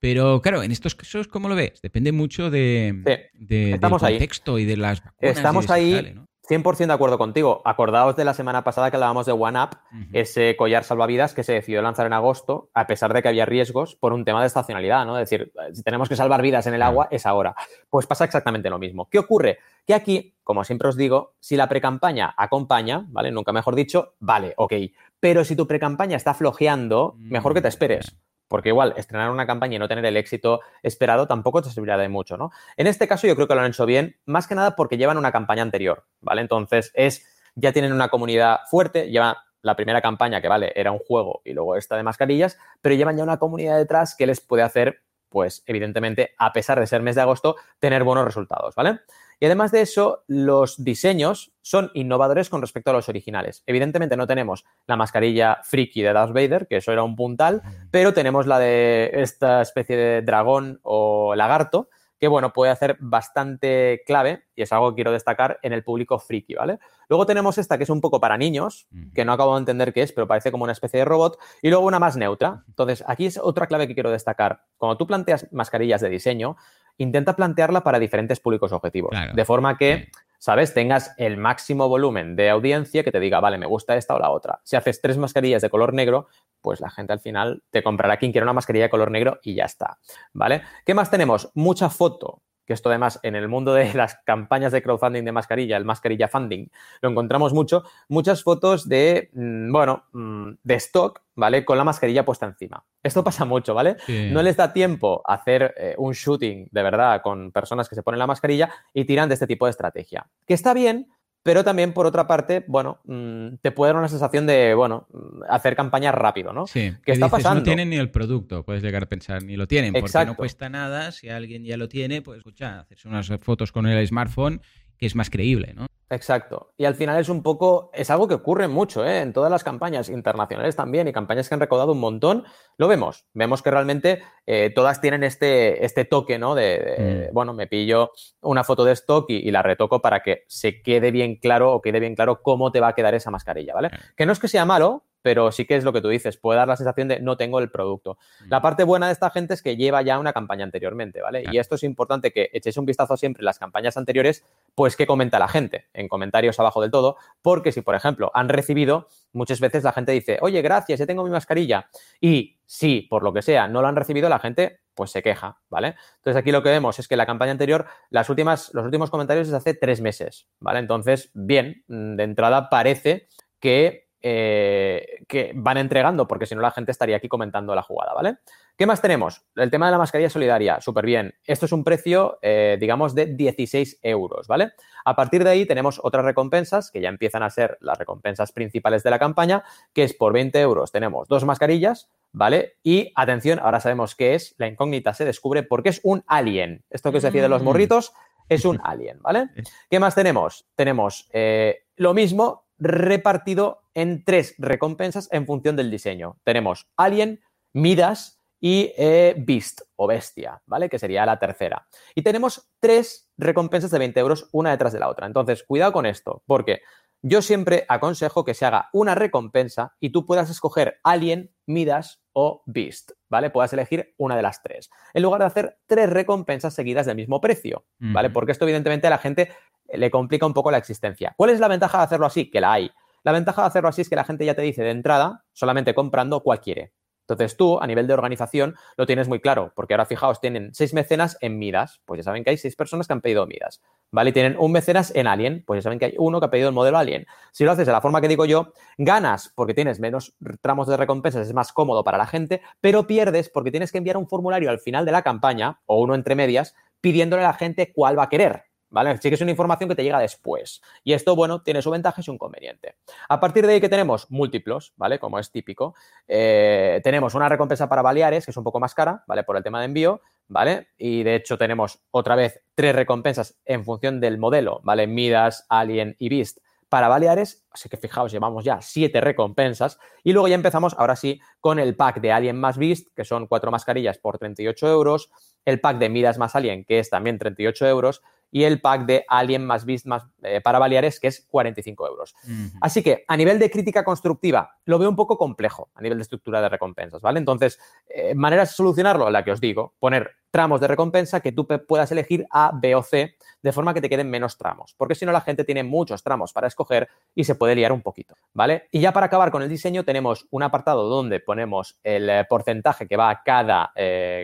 Pero 0.01 0.43
claro, 0.43 0.64
en 0.64 0.72
estos 0.72 0.97
casos, 0.97 1.28
¿cómo 1.28 1.49
lo 1.49 1.55
ves? 1.55 1.80
Depende 1.80 2.11
mucho 2.11 2.51
de, 2.51 3.30
del 3.34 3.80
contexto 3.80 4.59
y 4.59 4.64
de 4.64 4.76
las 4.76 5.05
vacunas. 5.05 5.36
Estamos 5.36 5.70
ahí. 5.70 6.16
100% 6.49 6.86
de 6.86 6.93
acuerdo 6.93 7.18
contigo. 7.18 7.62
Acordaos 7.64 8.16
de 8.16 8.24
la 8.24 8.34
semana 8.34 8.64
pasada 8.64 8.90
que 8.90 8.97
hablábamos 8.97 9.26
de 9.26 9.32
OneUp, 9.32 9.74
ese 10.12 10.57
collar 10.57 10.82
salvavidas 10.84 11.34
que 11.34 11.45
se 11.45 11.53
decidió 11.53 11.82
lanzar 11.82 12.07
en 12.07 12.12
agosto, 12.12 12.70
a 12.74 12.86
pesar 12.86 13.14
de 13.14 13.22
que 13.22 13.28
había 13.28 13.47
riesgos 13.47 13.95
por 13.95 14.12
un 14.12 14.24
tema 14.24 14.40
de 14.40 14.49
estacionalidad, 14.49 15.07
¿no? 15.07 15.18
Es 15.18 15.30
decir, 15.30 15.53
si 15.72 15.82
tenemos 15.82 16.09
que 16.09 16.16
salvar 16.16 16.43
vidas 16.43 16.66
en 16.66 16.74
el 16.74 16.82
agua, 16.82 17.09
es 17.11 17.26
ahora. 17.26 17.55
Pues 17.88 18.07
pasa 18.07 18.24
exactamente 18.24 18.70
lo 18.70 18.78
mismo. 18.78 19.09
¿Qué 19.09 19.18
ocurre? 19.18 19.59
Que 19.86 19.95
aquí, 19.95 20.34
como 20.43 20.64
siempre 20.64 20.88
os 20.88 20.97
digo, 20.97 21.34
si 21.38 21.57
la 21.57 21.68
precampaña 21.68 22.34
acompaña, 22.36 23.07
¿vale? 23.09 23.30
Nunca 23.30 23.53
mejor 23.53 23.76
dicho, 23.76 24.14
vale, 24.18 24.55
ok. 24.57 24.72
Pero 25.20 25.45
si 25.45 25.55
tu 25.55 25.68
precampaña 25.68 26.16
está 26.16 26.34
flojeando, 26.34 27.14
mejor 27.18 27.55
que 27.55 27.62
te 27.62 27.68
mm, 27.68 27.70
esperes 27.70 28.16
porque 28.53 28.69
igual 28.69 28.93
estrenar 28.99 29.31
una 29.31 29.47
campaña 29.47 29.77
y 29.77 29.79
no 29.79 29.89
tener 29.89 30.05
el 30.05 30.15
éxito 30.15 30.61
esperado 30.83 31.27
tampoco 31.27 31.63
te 31.63 31.71
servirá 31.71 31.97
de 31.97 32.11
mucho, 32.11 32.37
¿no? 32.37 32.51
En 32.77 32.87
este 32.87 33.09
caso 33.09 33.27
yo 33.27 33.35
creo 33.35 33.49
que 33.49 33.55
lo 33.55 33.63
han 33.63 33.71
hecho 33.71 33.87
bien, 33.87 34.21
más 34.27 34.47
que 34.47 34.55
nada 34.55 34.77
porque 34.77 34.99
llevan 34.99 35.17
una 35.17 35.33
campaña 35.33 35.63
anterior, 35.63 36.05
¿vale? 36.21 36.43
Entonces 36.43 36.91
es, 36.93 37.27
ya 37.55 37.73
tienen 37.73 37.95
una 37.95 38.09
comunidad 38.09 38.59
fuerte, 38.71 39.09
llevan 39.09 39.37
la 39.63 39.75
primera 39.75 40.03
campaña 40.03 40.43
que, 40.43 40.49
vale, 40.49 40.71
era 40.77 40.93
un 40.93 40.99
juego 40.99 41.41
y 41.47 41.55
luego 41.55 41.77
esta 41.77 41.97
de 41.97 42.03
mascarillas, 42.03 42.59
pero 42.83 42.95
llevan 42.95 43.17
ya 43.17 43.23
una 43.23 43.39
comunidad 43.39 43.79
detrás 43.79 44.15
que 44.15 44.27
les 44.27 44.43
puede 44.43 44.65
hacer, 44.65 45.01
pues 45.31 45.63
evidentemente, 45.65 46.35
a 46.37 46.53
pesar 46.53 46.79
de 46.79 46.87
ser 46.87 47.01
mes 47.01 47.15
de 47.15 47.23
agosto, 47.23 47.57
tener 47.79 48.05
buenos 48.05 48.27
resultados, 48.27 48.75
¿vale? 48.75 49.01
Y 49.43 49.47
además 49.47 49.72
de 49.72 49.80
eso, 49.80 50.22
los 50.28 50.84
diseños 50.84 51.53
son 51.62 51.90
innovadores 51.95 52.49
con 52.49 52.61
respecto 52.61 52.90
a 52.90 52.93
los 52.93 53.09
originales. 53.09 53.64
Evidentemente 53.66 54.16
no 54.16 54.28
tenemos 54.28 54.64
la 54.86 54.95
mascarilla 54.95 55.59
friki 55.64 56.01
de 56.01 56.12
Darth 56.12 56.32
Vader, 56.32 56.68
que 56.68 56.76
eso 56.76 56.93
era 56.93 57.03
un 57.03 57.16
puntal, 57.16 57.61
pero 57.90 58.14
tenemos 58.14 58.47
la 58.47 58.61
de 58.61 59.11
esta 59.14 59.61
especie 59.61 59.97
de 59.97 60.22
dragón 60.22 60.78
o 60.84 61.34
lagarto, 61.34 61.88
que 62.20 62.28
bueno, 62.28 62.53
puede 62.53 62.70
hacer 62.70 62.97
bastante 63.01 64.05
clave, 64.07 64.45
y 64.55 64.62
es 64.62 64.72
algo 64.72 64.90
que 64.90 64.95
quiero 64.95 65.11
destacar, 65.11 65.59
en 65.62 65.72
el 65.72 65.82
público 65.82 66.20
friki, 66.20 66.55
¿vale? 66.55 66.78
Luego 67.09 67.26
tenemos 67.26 67.59
esta 67.59 67.78
que 67.78 67.82
es 67.82 67.90
un 67.90 68.01
poco 68.01 68.20
para 68.20 68.38
niños, 68.38 68.86
que 69.12 69.24
no 69.24 69.32
acabo 69.32 69.55
de 69.55 69.59
entender 69.59 69.93
qué 69.93 70.03
es, 70.03 70.12
pero 70.12 70.28
parece 70.28 70.53
como 70.53 70.62
una 70.62 70.72
especie 70.72 71.01
de 71.01 71.05
robot, 71.05 71.36
y 71.62 71.68
luego 71.68 71.84
una 71.84 71.99
más 71.99 72.16
neutra. 72.16 72.62
Entonces, 72.68 73.03
aquí 73.09 73.26
es 73.26 73.38
otra 73.38 73.66
clave 73.66 73.88
que 73.88 73.95
quiero 73.95 74.12
destacar. 74.12 74.62
Cuando 74.76 74.97
tú 74.97 75.09
planteas 75.09 75.49
mascarillas 75.51 76.01
de 76.01 76.11
diseño, 76.11 76.57
intenta 76.99 77.36
plantearla 77.36 77.82
para 77.82 77.99
diferentes 77.99 78.40
públicos 78.40 78.72
objetivos. 78.72 79.12
de 79.34 79.45
forma 79.45 79.76
que, 79.76 80.09
¿sabes? 80.38 80.74
Tengas 80.74 81.14
el 81.18 81.36
máximo 81.36 81.88
volumen 81.88 82.36
de 82.36 82.51
audiencia 82.51 83.03
que 83.05 83.12
te 83.12 83.20
diga, 83.20 83.40
vale, 83.40 83.59
me 83.59 83.66
gusta 83.66 83.97
esta 83.97 84.14
o 84.14 84.18
la 84.18 84.30
otra. 84.30 84.61
Si 84.64 84.76
haces 84.76 85.01
tres 85.01 85.18
mascarillas 85.18 85.62
de 85.62 85.70
color 85.70 85.95
negro, 85.95 86.28
pues 86.61 86.80
la 86.80 86.90
gente 86.90 87.12
al 87.12 87.20
final 87.20 87.62
te 87.70 87.82
comprará 87.82 88.16
quien 88.16 88.32
quiera 88.32 88.45
una 88.45 88.53
mascarilla 88.53 88.84
de 88.84 88.90
color 88.90 89.11
negro 89.11 89.38
y 89.43 89.55
ya 89.55 89.64
está. 89.64 89.99
¿Vale? 90.32 90.62
¿Qué 90.84 90.95
más 90.95 91.11
tenemos? 91.11 91.51
Mucha 91.55 91.88
foto 91.90 92.43
que 92.73 92.75
esto 92.75 92.89
además 92.89 93.20
en 93.23 93.37
el 93.37 93.49
mundo 93.49 93.75
de 93.75 93.93
las 93.93 94.14
campañas 94.25 94.73
de 94.73 94.83
crowdfunding 94.83 95.25
de 95.25 95.33
mascarilla, 95.33 95.77
el 95.77 95.85
mascarilla 95.85 96.27
funding, 96.27 96.70
lo 97.03 97.11
encontramos 97.11 97.53
mucho, 97.53 97.85
muchas 98.09 98.43
fotos 98.43 98.89
de, 98.89 99.29
mm, 99.35 99.70
bueno, 99.70 100.05
mm, 100.12 100.53
de 100.62 100.75
stock, 100.77 101.20
¿vale? 101.35 101.66
Con 101.66 101.77
la 101.77 101.85
mascarilla 101.85 102.25
puesta 102.25 102.47
encima. 102.47 102.83
Esto 103.03 103.23
pasa 103.23 103.45
mucho, 103.45 103.75
¿vale? 103.75 103.99
No 104.09 104.43
les 104.43 104.57
da 104.57 104.73
tiempo 104.73 105.23
hacer 105.27 105.75
eh, 105.77 105.95
un 105.99 106.12
shooting 106.12 106.68
de 106.70 106.83
verdad 106.83 107.20
con 107.20 107.53
personas 107.53 107.91
que 107.91 107.95
se 107.95 108.03
ponen 108.03 108.18
la 108.18 108.27
mascarilla 108.27 108.70
y 108.95 109.05
tiran 109.05 109.29
de 109.29 109.35
este 109.35 109.47
tipo 109.47 109.66
de 109.66 109.70
estrategia. 109.70 110.27
Que 110.47 110.55
está 110.55 110.73
bien, 110.73 111.12
pero 111.43 111.64
también, 111.64 111.93
por 111.93 112.07
otra 112.07 112.26
parte, 112.26 112.64
bueno, 112.66 113.01
mm, 113.05 113.57
te 113.61 113.72
puede 113.72 113.93
dar 113.93 113.99
una 113.99 114.09
sensación 114.09 114.47
de, 114.47 114.74
bueno, 114.74 115.09
mm, 115.12 115.43
hacer 115.49 115.74
campañas 115.74 116.14
rápido, 116.14 116.53
¿no? 116.53 116.66
Sí. 116.66 116.93
¿Qué 117.05 117.12
está 117.12 117.28
pasando? 117.28 117.61
No 117.61 117.64
tienen 117.64 117.90
ni 117.90 117.97
el 117.97 118.11
producto, 118.11 118.64
puedes 118.64 118.82
llegar 118.82 119.03
a 119.03 119.07
pensar, 119.07 119.43
ni 119.43 119.57
lo 119.57 119.66
tienen, 119.66 119.93
porque 119.93 120.24
no 120.24 120.36
cuesta 120.36 120.68
nada. 120.68 121.12
Si 121.12 121.28
alguien 121.28 121.64
ya 121.64 121.76
lo 121.76 121.88
tiene, 121.88 122.22
pues 122.22 122.38
escucha, 122.38 122.80
hacerse 122.80 123.09
unas 123.09 123.28
fotos 123.40 123.72
con 123.72 123.86
el 123.86 124.07
smartphone 124.07 124.61
que 124.97 125.07
es 125.07 125.16
más 125.16 125.30
creíble, 125.30 125.74
¿no? 125.74 125.86
Exacto. 126.13 126.75
Y 126.77 126.85
al 126.85 126.95
final 126.95 127.19
es 127.19 127.31
un 127.31 127.43
poco, 127.43 127.91
es 127.95 128.11
algo 128.11 128.29
que 128.29 128.35
ocurre 128.35 128.69
mucho, 128.69 129.03
¿eh? 129.03 129.21
En 129.21 129.33
todas 129.33 129.51
las 129.51 129.65
campañas 129.65 130.11
internacionales 130.11 130.77
también 130.77 131.09
y 131.09 131.13
campañas 131.13 131.49
que 131.49 131.55
han 131.55 131.61
recaudado 131.61 131.93
un 131.93 132.01
montón, 132.01 132.45
lo 132.77 132.87
vemos. 132.87 133.25
Vemos 133.33 133.63
que 133.63 133.71
realmente 133.71 134.23
eh, 134.45 134.71
todas 134.75 135.01
tienen 135.01 135.25
este, 135.25 135.87
este 135.87 136.05
toque, 136.05 136.39
¿no? 136.39 136.55
De, 136.55 137.29
mm. 137.31 137.35
bueno, 137.35 137.55
me 137.55 137.67
pillo 137.67 138.13
una 138.43 138.63
foto 138.63 138.85
de 138.85 138.93
stock 138.93 139.25
y, 139.31 139.51
la 139.51 139.63
retoco 139.63 140.03
para 140.03 140.23
que 140.23 140.45
se 140.49 140.83
quede 140.83 141.11
bien 141.11 141.37
claro 141.37 141.73
o 141.73 141.81
quede 141.81 141.99
bien 141.99 142.15
claro 142.15 142.43
cómo 142.43 142.73
te 142.73 142.81
va 142.81 142.89
a 142.89 142.95
quedar 142.95 143.15
esa 143.15 143.31
mascarilla, 143.31 143.73
¿vale? 143.73 143.91
Que 144.15 144.27
no 144.27 144.33
es 144.33 144.39
que 144.39 144.49
sea 144.49 144.67
malo, 144.67 145.05
pero 145.23 145.53
sí 145.53 145.64
que 145.64 145.77
es 145.77 145.85
lo 145.85 145.93
que 145.93 146.01
tú 146.01 146.09
dices, 146.09 146.37
puede 146.37 146.59
dar 146.59 146.68
la 146.68 146.77
sensación 146.77 147.09
de 147.09 147.20
no 147.20 147.37
tengo 147.37 147.59
el 147.61 147.70
producto. 147.70 148.18
La 148.49 148.61
parte 148.61 148.85
buena 148.85 149.07
de 149.07 149.12
esta 149.12 149.31
gente 149.31 149.55
es 149.55 149.62
que 149.62 149.77
lleva 149.77 150.03
ya 150.03 150.18
una 150.18 150.33
campaña 150.33 150.64
anteriormente, 150.64 151.23
¿vale? 151.23 151.45
Y 151.51 151.59
esto 151.59 151.77
es 151.77 151.83
importante 151.85 152.33
que 152.33 152.51
echéis 152.53 152.77
un 152.77 152.87
vistazo 152.87 153.16
siempre 153.16 153.41
en 153.41 153.47
las 153.47 153.59
campañas 153.59 153.97
anteriores, 153.97 154.45
pues 154.75 154.97
qué 154.97 155.07
comenta 155.07 155.39
la 155.39 155.49
gente 155.49 155.87
en 155.95 156.09
comentarios 156.09 156.59
abajo 156.61 156.83
del 156.83 156.91
todo, 156.91 157.16
porque 157.41 157.73
si, 157.73 157.81
por 157.81 157.95
ejemplo, 157.95 158.31
han 158.35 158.49
recibido, 158.49 159.09
muchas 159.33 159.61
veces 159.61 159.85
la 159.85 159.93
gente 159.93 160.12
dice, 160.12 160.39
oye, 160.43 160.61
gracias, 160.62 160.99
ya 160.99 161.07
tengo 161.07 161.25
mi 161.25 161.31
mascarilla. 161.31 161.89
Y 162.20 162.59
si, 162.66 163.03
por 163.03 163.23
lo 163.23 163.33
que 163.33 163.43
sea, 163.43 163.68
no 163.68 163.83
lo 163.83 163.89
han 163.89 163.97
recibido, 163.97 164.29
la 164.29 164.39
gente 164.39 164.81
pues 164.95 165.11
se 165.11 165.23
queja, 165.23 165.61
¿vale? 165.68 165.97
Entonces 166.16 166.41
aquí 166.41 166.53
lo 166.53 166.62
que 166.62 166.70
vemos 166.70 166.99
es 166.99 167.09
que 167.09 167.16
la 167.16 167.27
campaña 167.27 167.53
anterior, 167.53 167.87
las 168.11 168.29
últimas, 168.29 168.70
los 168.75 168.85
últimos 168.85 169.11
comentarios 169.11 169.49
es 169.49 169.55
hace 169.55 169.75
tres 169.75 170.01
meses, 170.01 170.49
¿vale? 170.61 170.79
Entonces, 170.79 171.31
bien, 171.35 171.85
mm, 171.89 172.16
de 172.16 172.25
entrada 172.25 172.68
parece 172.68 173.29
que, 173.61 174.09
eh, 174.23 175.25
que 175.27 175.53
van 175.55 175.77
entregando, 175.77 176.29
porque 176.29 176.47
si 176.47 176.55
no 176.55 176.61
la 176.61 176.70
gente 176.70 176.93
estaría 176.93 177.16
aquí 177.16 177.29
comentando 177.29 177.75
la 177.75 177.83
jugada, 177.83 178.14
¿vale? 178.14 178.37
¿Qué 178.77 178.87
más 178.87 179.03
tenemos? 179.03 179.45
El 179.57 179.70
tema 179.70 179.87
de 179.87 179.93
la 179.93 179.99
mascarilla 179.99 180.31
solidaria, 180.31 180.81
súper 180.81 181.05
bien. 181.05 181.35
Esto 181.45 181.66
es 181.66 181.73
un 181.73 181.85
precio, 181.85 182.39
eh, 182.41 182.77
digamos, 182.81 183.14
de 183.14 183.27
16 183.27 183.99
euros, 184.03 184.47
¿vale? 184.47 184.73
A 185.05 185.16
partir 185.16 185.45
de 185.45 185.51
ahí 185.51 185.66
tenemos 185.66 186.01
otras 186.03 186.25
recompensas 186.25 186.91
que 186.91 187.01
ya 187.01 187.09
empiezan 187.09 187.43
a 187.43 187.51
ser 187.51 187.77
las 187.81 187.99
recompensas 187.99 188.53
principales 188.53 189.03
de 189.03 189.11
la 189.11 189.18
campaña, 189.18 189.64
que 189.93 190.05
es 190.05 190.14
por 190.14 190.33
20 190.33 190.61
euros 190.61 190.93
tenemos 190.93 191.29
dos 191.29 191.45
mascarillas, 191.45 192.11
¿vale? 192.33 192.77
Y 192.83 193.12
atención, 193.14 193.59
ahora 193.59 193.81
sabemos 193.81 194.14
qué 194.14 194.35
es, 194.35 194.55
la 194.59 194.68
incógnita 194.68 195.14
se 195.14 195.25
descubre 195.25 195.62
porque 195.62 195.91
es 195.91 196.01
un 196.03 196.23
alien. 196.27 196.85
Esto 196.91 197.11
que 197.11 197.18
os 197.18 197.23
decía 197.23 197.43
de 197.43 197.49
los 197.49 197.62
mm. 197.62 197.64
morritos 197.64 198.12
es 198.49 198.64
un 198.64 198.81
alien, 198.85 199.20
¿vale? 199.20 199.49
¿Qué 199.91 199.99
más 199.99 200.14
tenemos? 200.14 200.66
Tenemos 200.75 201.29
eh, 201.33 201.85
lo 201.97 202.14
mismo 202.14 202.66
repartido 202.79 203.82
en 203.95 204.24
tres 204.24 204.55
recompensas 204.59 205.28
en 205.32 205.47
función 205.47 205.76
del 205.76 205.90
diseño. 205.90 206.38
Tenemos 206.45 206.88
alien, 206.97 207.40
Midas, 207.72 208.43
y 208.64 208.93
eh, 208.97 209.34
Beast 209.36 209.80
o 209.97 210.07
Bestia, 210.07 210.62
¿vale? 210.66 210.88
Que 210.88 211.01
sería 211.01 211.26
la 211.26 211.40
tercera. 211.40 211.88
Y 212.14 212.22
tenemos 212.22 212.70
tres 212.78 213.28
recompensas 213.36 213.90
de 213.90 213.99
20 213.99 214.20
euros 214.20 214.49
una 214.53 214.70
detrás 214.70 214.93
de 214.93 215.01
la 215.01 215.09
otra. 215.09 215.26
Entonces, 215.26 215.64
cuidado 215.64 215.93
con 215.93 216.07
esto, 216.07 216.45
porque 216.47 216.80
yo 217.22 217.43
siempre 217.43 217.84
aconsejo 217.88 218.45
que 218.45 218.55
se 218.55 218.64
haga 218.64 218.88
una 218.93 219.16
recompensa 219.16 219.97
y 219.99 220.11
tú 220.11 220.26
puedas 220.26 220.49
escoger 220.49 221.01
Alien, 221.03 221.53
Midas 221.66 222.22
o 222.32 222.62
Beast, 222.66 223.12
¿vale? 223.28 223.51
Puedas 223.51 223.72
elegir 223.72 224.14
una 224.16 224.36
de 224.36 224.43
las 224.43 224.62
tres, 224.62 224.90
en 225.12 225.22
lugar 225.22 225.40
de 225.40 225.47
hacer 225.47 225.78
tres 225.86 226.09
recompensas 226.09 226.72
seguidas 226.72 227.07
del 227.07 227.16
mismo 227.16 227.40
precio, 227.40 227.84
¿vale? 227.99 228.30
Porque 228.30 228.53
esto 228.53 228.64
evidentemente 228.64 229.07
a 229.07 229.11
la 229.11 229.18
gente 229.18 229.51
le 229.93 230.11
complica 230.11 230.47
un 230.47 230.55
poco 230.55 230.70
la 230.70 230.78
existencia. 230.78 231.34
¿Cuál 231.36 231.51
es 231.51 231.61
la 231.61 231.68
ventaja 231.68 231.99
de 231.99 232.05
hacerlo 232.05 232.26
así? 232.26 232.51
Que 232.51 232.61
la 232.61 232.72
hay. 232.72 232.90
La 233.25 233.33
ventaja 233.33 233.62
de 233.62 233.68
hacerlo 233.68 233.89
así 233.89 234.03
es 234.03 234.09
que 234.09 234.16
la 234.16 234.25
gente 234.25 234.45
ya 234.45 234.55
te 234.55 234.62
dice 234.62 234.83
de 234.83 234.91
entrada, 234.91 235.45
solamente 235.53 235.95
comprando 235.95 236.43
cuál 236.43 236.61
quiere. 236.61 236.93
Entonces 237.29 237.57
tú, 237.57 237.79
a 237.79 237.87
nivel 237.87 238.07
de 238.07 238.14
organización, 238.14 238.75
lo 238.97 239.07
tienes 239.07 239.29
muy 239.29 239.41
claro, 239.41 239.73
porque 239.77 239.95
ahora 239.95 240.07
fijaos, 240.07 240.41
tienen 240.41 240.75
seis 240.75 240.93
mecenas 240.93 241.39
en 241.41 241.59
Midas, 241.59 242.03
pues 242.05 242.18
ya 242.18 242.25
saben 242.25 242.43
que 242.43 242.51
hay 242.51 242.57
seis 242.57 242.75
personas 242.75 243.07
que 243.07 243.12
han 243.12 243.20
pedido 243.20 243.47
Midas, 243.47 243.81
¿vale? 244.11 244.31
Y 244.31 244.33
tienen 244.33 244.57
un 244.59 244.73
mecenas 244.73 245.14
en 245.14 245.29
Alien, 245.29 245.62
pues 245.64 245.79
ya 245.79 245.83
saben 245.83 245.99
que 245.99 246.07
hay 246.07 246.14
uno 246.18 246.41
que 246.41 246.47
ha 246.47 246.51
pedido 246.51 246.68
el 246.68 246.75
modelo 246.75 246.99
Alien. 246.99 247.27
Si 247.53 247.64
lo 247.64 247.70
haces 247.70 247.87
de 247.87 247.93
la 247.93 248.01
forma 248.01 248.20
que 248.20 248.29
digo 248.29 248.45
yo, 248.45 248.73
ganas 248.99 249.53
porque 249.55 249.73
tienes 249.73 250.01
menos 250.01 250.35
tramos 250.61 250.89
de 250.89 250.97
recompensas, 250.97 251.47
es 251.47 251.55
más 251.55 251.73
cómodo 251.73 252.03
para 252.03 252.18
la 252.18 252.27
gente, 252.27 252.61
pero 252.81 253.07
pierdes 253.07 253.49
porque 253.49 253.70
tienes 253.70 253.93
que 253.93 253.99
enviar 253.99 254.16
un 254.16 254.29
formulario 254.29 254.68
al 254.68 254.81
final 254.81 255.07
de 255.07 255.12
la 255.12 255.23
campaña, 255.23 255.81
o 255.87 256.03
uno 256.03 256.16
entre 256.16 256.35
medias, 256.35 256.75
pidiéndole 257.01 257.45
a 257.45 257.49
la 257.49 257.55
gente 257.55 257.93
cuál 257.93 258.18
va 258.18 258.25
a 258.25 258.29
querer. 258.29 258.72
¿Vale? 258.93 259.16
Sí 259.16 259.28
que 259.28 259.34
es 259.34 259.40
una 259.40 259.51
información 259.51 259.88
que 259.88 259.97
te 259.97 260.05
llega 260.05 260.20
después. 260.20 260.80
Y 261.03 261.14
esto, 261.14 261.34
bueno, 261.34 261.62
tiene 261.62 261.82
su 261.82 261.90
ventaja 261.90 262.20
y 262.20 262.24
su 262.24 262.32
inconveniente. 262.32 262.95
A 263.28 263.40
partir 263.40 263.66
de 263.66 263.72
ahí 263.72 263.80
que 263.80 263.88
tenemos 263.88 264.30
múltiplos, 264.30 264.93
¿vale? 264.97 265.18
Como 265.18 265.38
es 265.38 265.51
típico. 265.51 265.95
Eh, 266.28 267.01
tenemos 267.03 267.34
una 267.34 267.49
recompensa 267.49 267.88
para 267.88 268.03
Baleares, 268.03 268.45
que 268.45 268.53
es 268.53 268.57
un 268.57 268.64
poco 268.64 268.78
más 268.78 268.95
cara, 268.95 269.24
¿vale? 269.26 269.43
Por 269.43 269.57
el 269.57 269.64
tema 269.64 269.80
de 269.80 269.86
envío, 269.86 270.20
¿vale? 270.47 270.88
Y 270.99 271.24
de 271.24 271.34
hecho 271.34 271.59
tenemos 271.59 272.01
otra 272.11 272.36
vez 272.36 272.62
tres 272.74 272.95
recompensas 272.95 273.59
en 273.64 273.84
función 273.84 274.20
del 274.20 274.38
modelo, 274.38 274.80
¿vale? 274.84 275.07
Midas, 275.07 275.66
Alien 275.68 276.14
y 276.18 276.28
Beast 276.28 276.59
para 276.93 277.09
Baleares, 277.09 277.64
así 277.70 277.88
que 277.88 277.97
fijaos, 277.97 278.30
llevamos 278.30 278.66
ya 278.66 278.82
siete 278.82 279.22
recompensas 279.22 279.99
y 280.22 280.34
luego 280.34 280.47
ya 280.49 280.57
empezamos, 280.57 280.95
ahora 280.99 281.16
sí, 281.16 281.40
con 281.59 281.78
el 281.78 281.97
pack 281.97 282.20
de 282.20 282.32
Alien 282.32 282.61
más 282.61 282.76
Beast, 282.76 283.09
que 283.16 283.24
son 283.24 283.47
cuatro 283.47 283.70
mascarillas 283.70 284.18
por 284.18 284.36
38 284.36 284.88
euros, 284.88 285.30
el 285.64 285.80
pack 285.80 285.97
de 285.97 286.11
Midas 286.11 286.36
más 286.36 286.55
Alien, 286.55 286.84
que 286.84 286.99
es 286.99 287.09
también 287.09 287.38
38 287.38 287.86
euros, 287.86 288.22
y 288.53 288.65
el 288.65 288.81
pack 288.81 289.07
de 289.07 289.25
Alien 289.29 289.65
más 289.65 289.87
Beast 289.87 290.07
más, 290.07 290.25
eh, 290.43 290.61
para 290.61 290.79
Baleares, 290.79 291.19
que 291.19 291.29
es 291.29 291.47
45 291.51 292.07
euros. 292.07 292.35
Así 292.83 293.03
que 293.03 293.25
a 293.27 293.37
nivel 293.37 293.59
de 293.59 293.71
crítica 293.71 294.05
constructiva, 294.05 294.77
lo 294.85 294.99
veo 294.99 295.09
un 295.09 295.17
poco 295.17 295.39
complejo 295.39 295.89
a 295.95 296.03
nivel 296.03 296.19
de 296.19 296.23
estructura 296.23 296.61
de 296.61 296.69
recompensas, 296.69 297.23
¿vale? 297.23 297.39
Entonces, 297.39 297.81
eh, 298.09 298.35
maneras 298.35 298.69
de 298.69 298.75
solucionarlo, 298.75 299.31
la 299.31 299.43
que 299.43 299.53
os 299.53 299.61
digo, 299.61 299.95
poner 299.99 300.33
tramos 300.51 300.83
de 300.83 300.87
recompensa 300.87 301.41
que 301.41 301.51
tú 301.51 301.67
puedas 301.67 302.13
elegir 302.13 302.47
A, 302.51 302.73
B 302.75 302.95
o 302.95 303.03
C, 303.03 303.37
de 303.63 303.73
forma 303.73 303.95
que 303.95 304.03
te 304.03 304.11
queden 304.11 304.29
menos 304.29 304.59
tramos, 304.59 304.95
porque 304.99 305.15
si 305.15 305.25
no 305.25 305.33
la 305.33 305.41
gente 305.41 305.65
tiene 305.65 305.83
muchos 305.83 306.23
tramos 306.23 306.53
para 306.53 306.67
escoger 306.67 307.09
y 307.35 307.45
se 307.45 307.55
puede 307.55 307.75
liar 307.75 307.91
un 307.91 308.03
poquito, 308.03 308.35
¿vale? 308.53 308.87
Y 308.93 309.01
ya 309.01 309.13
para 309.15 309.27
acabar 309.27 309.51
con 309.51 309.63
el 309.63 309.71
diseño 309.71 310.05
tenemos 310.05 310.47
un 310.51 310.63
apartado 310.63 311.09
donde 311.09 311.41
ponemos 311.41 311.99
el 312.03 312.29
eh, 312.29 312.45
porcentaje 312.47 313.09
que 313.09 313.17
va 313.17 313.31
a 313.31 313.43
cada 313.43 313.95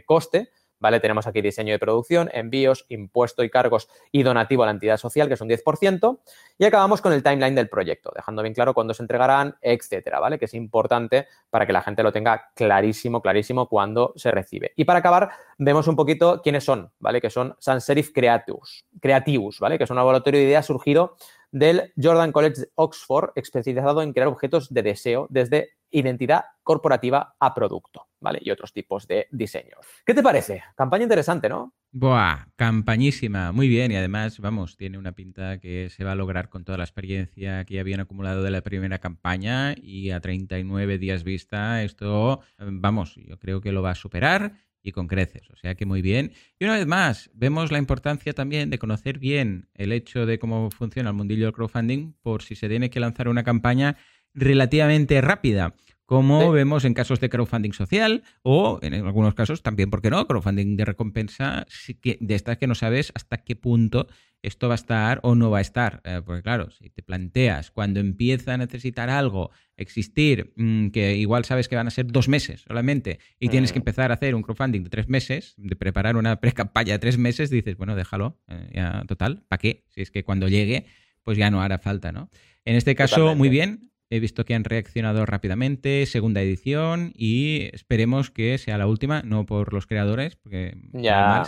coste, 0.07 0.51
¿vale? 0.81 1.01
Tenemos 1.01 1.26
aquí 1.26 1.41
diseño 1.41 1.72
de 1.72 1.79
producción, 1.79 2.31
envíos, 2.33 2.87
impuesto 2.89 3.43
y 3.43 3.51
cargos 3.51 3.89
y 4.12 4.22
donativo 4.22 4.62
a 4.62 4.66
la 4.66 4.72
entidad 4.72 4.97
social, 4.97 5.29
que 5.29 5.35
es 5.35 5.41
un 5.41 5.49
10%, 5.49 6.18
y 6.59 6.64
acabamos 6.64 7.01
con 7.01 7.12
el 7.12 7.22
timeline 7.22 7.55
del 7.55 7.68
proyecto, 7.68 8.12
dejando 8.14 8.43
bien 8.43 8.55
claro 8.55 8.74
cuándo 8.74 8.95
se 8.95 9.03
entregarán, 9.03 9.57
etcétera, 9.61 10.20
¿vale? 10.20 10.39
Que 10.39 10.47
es 10.47 10.55
importante 10.55 11.26
para 11.51 11.66
que 11.66 11.72
la 11.72 11.83
gente 11.83 12.03
lo 12.03 12.12
tenga 12.12 12.51
clarísimo, 12.55 13.22
clarísimo 13.22 13.68
cuando 13.68 14.12
se 14.16 14.31
recibe. 14.31 14.72
Y 14.76 14.85
para 14.85 15.01
acabar, 15.01 15.31
vemos 15.59 15.89
un 15.89 15.97
poquito 15.97 16.41
quiénes 16.43 16.64
son, 16.64 16.91
¿vale? 16.99 17.20
Que 17.20 17.31
son 17.31 17.57
Sans 17.59 17.85
Serif 17.85 18.12
Creativus, 18.12 18.85
Creativus, 19.01 19.61
¿vale? 19.61 19.79
Que 19.79 19.85
es 19.85 19.91
un 19.91 19.97
laboratorio 19.97 20.41
de 20.41 20.47
ideas 20.47 20.66
surgido 20.66 21.16
del 21.51 21.92
Jordan 22.01 22.32
College 22.32 22.68
Oxford, 22.74 23.30
especializado 23.34 24.03
en 24.03 24.12
crear 24.12 24.28
objetos 24.28 24.72
de 24.72 24.82
deseo 24.82 25.26
desde 25.30 25.70
identidad 25.90 26.44
corporativa 26.62 27.34
a 27.40 27.55
producto, 27.55 28.09
¿vale? 28.20 28.40
Y 28.42 28.51
otros 28.51 28.72
tipos 28.72 29.07
de 29.07 29.26
diseños. 29.30 29.86
¿Qué 30.05 30.14
te 30.14 30.22
parece? 30.22 30.62
Campaña 30.76 31.05
interesante, 31.05 31.49
¿no? 31.49 31.72
Buah, 31.90 32.49
campañísima, 32.57 33.53
muy 33.53 33.68
bien 33.68 33.90
y 33.90 33.96
además, 33.96 34.38
vamos, 34.40 34.76
tiene 34.76 34.99
una 34.99 35.12
pinta 35.12 35.59
que 35.59 35.88
se 35.88 36.05
va 36.05 36.12
a 36.12 36.16
lograr 36.16 36.51
con 36.51 36.64
toda 36.64 36.76
la 36.76 36.84
experiencia 36.84 37.64
que 37.64 37.80
habían 37.80 38.01
acumulado 38.01 38.42
de 38.42 38.51
la 38.51 38.61
primera 38.61 38.99
campaña 38.99 39.74
y 39.74 40.11
a 40.11 40.20
39 40.20 40.99
días 40.99 41.24
vista 41.24 41.82
esto, 41.82 42.40
vamos, 42.59 43.14
yo 43.16 43.38
creo 43.38 43.62
que 43.62 43.72
lo 43.72 43.80
va 43.80 43.92
a 43.92 43.94
superar 43.94 44.53
y 44.89 44.93
con 44.93 45.07
creces. 45.07 45.49
O 45.51 45.57
sea 45.57 45.74
que 45.74 45.86
muy 45.86 46.03
bien. 46.03 46.32
Y 46.59 46.64
una 46.64 46.74
vez 46.74 46.86
más, 46.86 47.30
vemos 47.34 47.70
la 47.70 47.78
importancia 47.78 48.32
también 48.32 48.70
de 48.70 48.78
conocer 48.78 49.18
bien 49.18 49.68
el 49.74 49.93
hecho 49.93 50.26
de 50.26 50.39
cómo 50.39 50.70
funciona 50.70 51.11
el 51.11 51.16
mundillo 51.16 51.45
del 51.45 51.55
crowdfunding 51.55 52.14
por 52.22 52.43
si 52.43 52.55
se 52.57 52.68
tiene 52.68 52.91
que 52.91 53.01
lanzar 53.01 53.28
una 53.28 53.45
campaña 53.45 53.97
relativamente 54.34 55.20
rápida 55.20 55.74
como 56.09 56.53
vemos 56.53 56.86
en 56.86 56.95
casos 56.95 57.20
de 57.20 57.28
crowdfunding 57.28 57.72
social 57.72 58.22
o 58.43 58.78
en 58.80 58.95
algunos 58.95 59.34
casos 59.34 59.62
también, 59.62 59.91
¿por 59.91 60.01
qué 60.01 60.09
no? 60.09 60.26
Crowdfunding 60.26 60.74
de 60.74 60.86
recompensa, 60.86 61.66
de 62.03 62.34
estas 62.34 62.57
que 62.57 62.66
no 62.66 62.74
sabes 62.74 63.12
hasta 63.14 63.36
qué 63.36 63.57
punto 63.57 64.07
esto 64.43 64.68
va 64.68 64.74
a 64.74 64.76
estar 64.76 65.20
o 65.22 65.34
no 65.34 65.51
va 65.51 65.59
a 65.59 65.61
estar. 65.61 66.01
Eh, 66.05 66.20
porque 66.24 66.43
claro, 66.43 66.70
si 66.70 66.91
te 66.91 67.03
planteas 67.03 67.70
cuando 67.70 68.01
empieza 68.01 68.55
a 68.55 68.57
necesitar 68.57 69.11
algo, 69.11 69.51
existir, 69.76 70.53
mm, 70.57 70.89
que 70.89 71.16
igual 71.16 71.45
sabes 71.45 71.68
que 71.68 71.76
van 71.76 71.86
a 71.86 71.91
ser 71.91 72.07
dos 72.07 72.28
meses 72.28 72.62
solamente 72.62 73.18
y 73.39 73.49
tienes 73.49 73.72
que 73.72 73.78
mm. 73.78 73.82
empezar 73.82 74.11
a 74.11 74.14
hacer 74.14 74.34
un 74.34 74.43
crowdfunding 74.43 74.84
de 74.84 74.91
tres 74.91 75.09
meses, 75.09 75.55
de 75.57 75.76
preparar 75.76 76.16
una 76.16 76.36
pre-campaña 76.41 76.95
de 76.95 76.99
tres 76.99 77.18
meses, 77.18 77.51
dices, 77.51 77.76
bueno, 77.76 77.97
déjalo, 77.97 78.39
eh, 78.49 78.70
ya 78.74 79.05
total, 79.07 79.45
¿para 79.49 79.59
qué? 79.59 79.84
Si 79.89 80.03
es 80.03 80.11
que 80.11 80.24
cuando 80.24 80.49
llegue, 80.49 80.86
pues 81.22 81.36
ya 81.36 81.51
no 81.51 81.61
hará 81.61 81.78
falta, 81.78 82.12
¿no? 82.12 82.30
En 82.64 82.76
este 82.76 82.95
caso, 82.95 83.34
muy 83.34 83.49
bien, 83.49 83.91
He 84.11 84.21
visto 84.21 84.47
que 84.47 84.55
han 84.55 84.65
reaccionado 84.65 85.27
rápidamente, 85.27 86.07
segunda 86.07 86.41
edición, 86.41 87.13
y 87.15 87.69
esperemos 87.75 88.31
que 88.31 88.57
sea 88.57 88.79
la 88.79 88.87
última, 88.87 89.23
no 89.23 89.45
por 89.45 89.75
los 89.75 89.87
creadores, 89.87 90.37
porque 90.37 90.77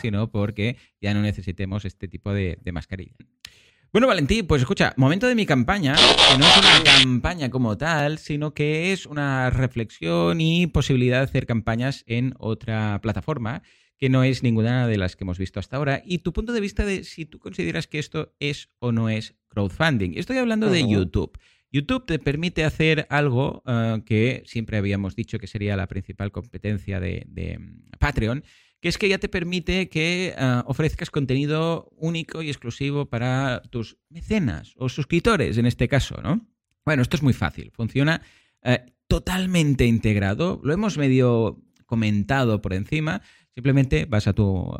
sino 0.00 0.30
porque 0.30 0.76
ya 1.00 1.14
no 1.14 1.22
necesitemos 1.22 1.86
este 1.86 2.06
tipo 2.06 2.34
de, 2.34 2.58
mascarilla. 2.70 3.16
Bueno, 3.92 4.06
Valentín, 4.06 4.46
pues 4.46 4.60
escucha, 4.60 4.92
momento 4.96 5.26
de 5.26 5.34
mi 5.34 5.46
campaña, 5.46 5.94
que 5.96 6.38
no 6.38 6.46
es 6.46 6.58
una 6.58 6.84
campaña 6.84 7.50
como 7.50 7.78
tal, 7.78 8.18
sino 8.18 8.52
que 8.52 8.92
es 8.92 9.06
una 9.06 9.48
reflexión 9.50 10.40
y 10.40 10.66
posibilidad 10.66 11.18
de 11.18 11.24
hacer 11.24 11.46
campañas 11.46 12.04
en 12.06 12.34
otra 12.38 13.00
plataforma, 13.00 13.62
que 13.96 14.10
no 14.10 14.22
es 14.22 14.42
ninguna 14.42 14.86
de 14.86 14.98
las 14.98 15.16
que 15.16 15.24
hemos 15.24 15.38
visto 15.38 15.60
hasta 15.60 15.78
ahora, 15.78 16.02
y 16.04 16.18
tu 16.18 16.32
punto 16.34 16.52
de 16.52 16.60
vista 16.60 16.84
de 16.84 17.04
si 17.04 17.24
tú 17.24 17.38
consideras 17.38 17.86
que 17.86 17.98
esto 17.98 18.34
es 18.38 18.68
o 18.80 18.92
no 18.92 19.08
es 19.08 19.34
crowdfunding. 19.48 20.12
Estoy 20.16 20.36
hablando 20.36 20.68
de 20.68 20.86
YouTube. 20.86 21.38
YouTube 21.72 22.06
te 22.06 22.18
permite 22.18 22.64
hacer 22.64 23.06
algo 23.10 23.62
eh, 23.66 24.02
que 24.04 24.42
siempre 24.46 24.76
habíamos 24.78 25.14
dicho 25.14 25.38
que 25.38 25.46
sería 25.46 25.76
la 25.76 25.86
principal 25.86 26.32
competencia 26.32 27.00
de, 27.00 27.26
mm, 27.58 27.98
Patreon, 27.98 28.44
que 28.80 28.88
es 28.88 28.98
que 28.98 29.08
ya 29.08 29.18
te 29.18 29.28
permite 29.28 29.88
que 29.88 30.34
eh, 30.36 30.62
ofrezcas 30.66 31.10
contenido 31.10 31.90
único 31.96 32.42
y 32.42 32.48
exclusivo 32.48 33.06
para 33.06 33.62
tus 33.70 33.98
mecenas 34.08 34.74
o 34.76 34.88
suscriptores 34.88 35.58
en 35.58 35.66
este 35.66 35.88
caso, 35.88 36.20
¿no? 36.22 36.46
Bueno, 36.84 37.02
esto 37.02 37.16
es 37.16 37.22
muy 37.22 37.34
fácil. 37.34 37.70
Funciona. 37.72 38.22
Eh, 38.62 38.84
totalmente 39.06 39.86
integrado. 39.86 40.60
Lo 40.64 40.72
hemos 40.72 40.96
medio 40.96 41.62
comentado 41.86 42.62
por 42.62 42.72
encima. 42.72 43.22
Simplemente 43.60 44.06
vas 44.06 44.26
a 44.26 44.32
tu, 44.32 44.72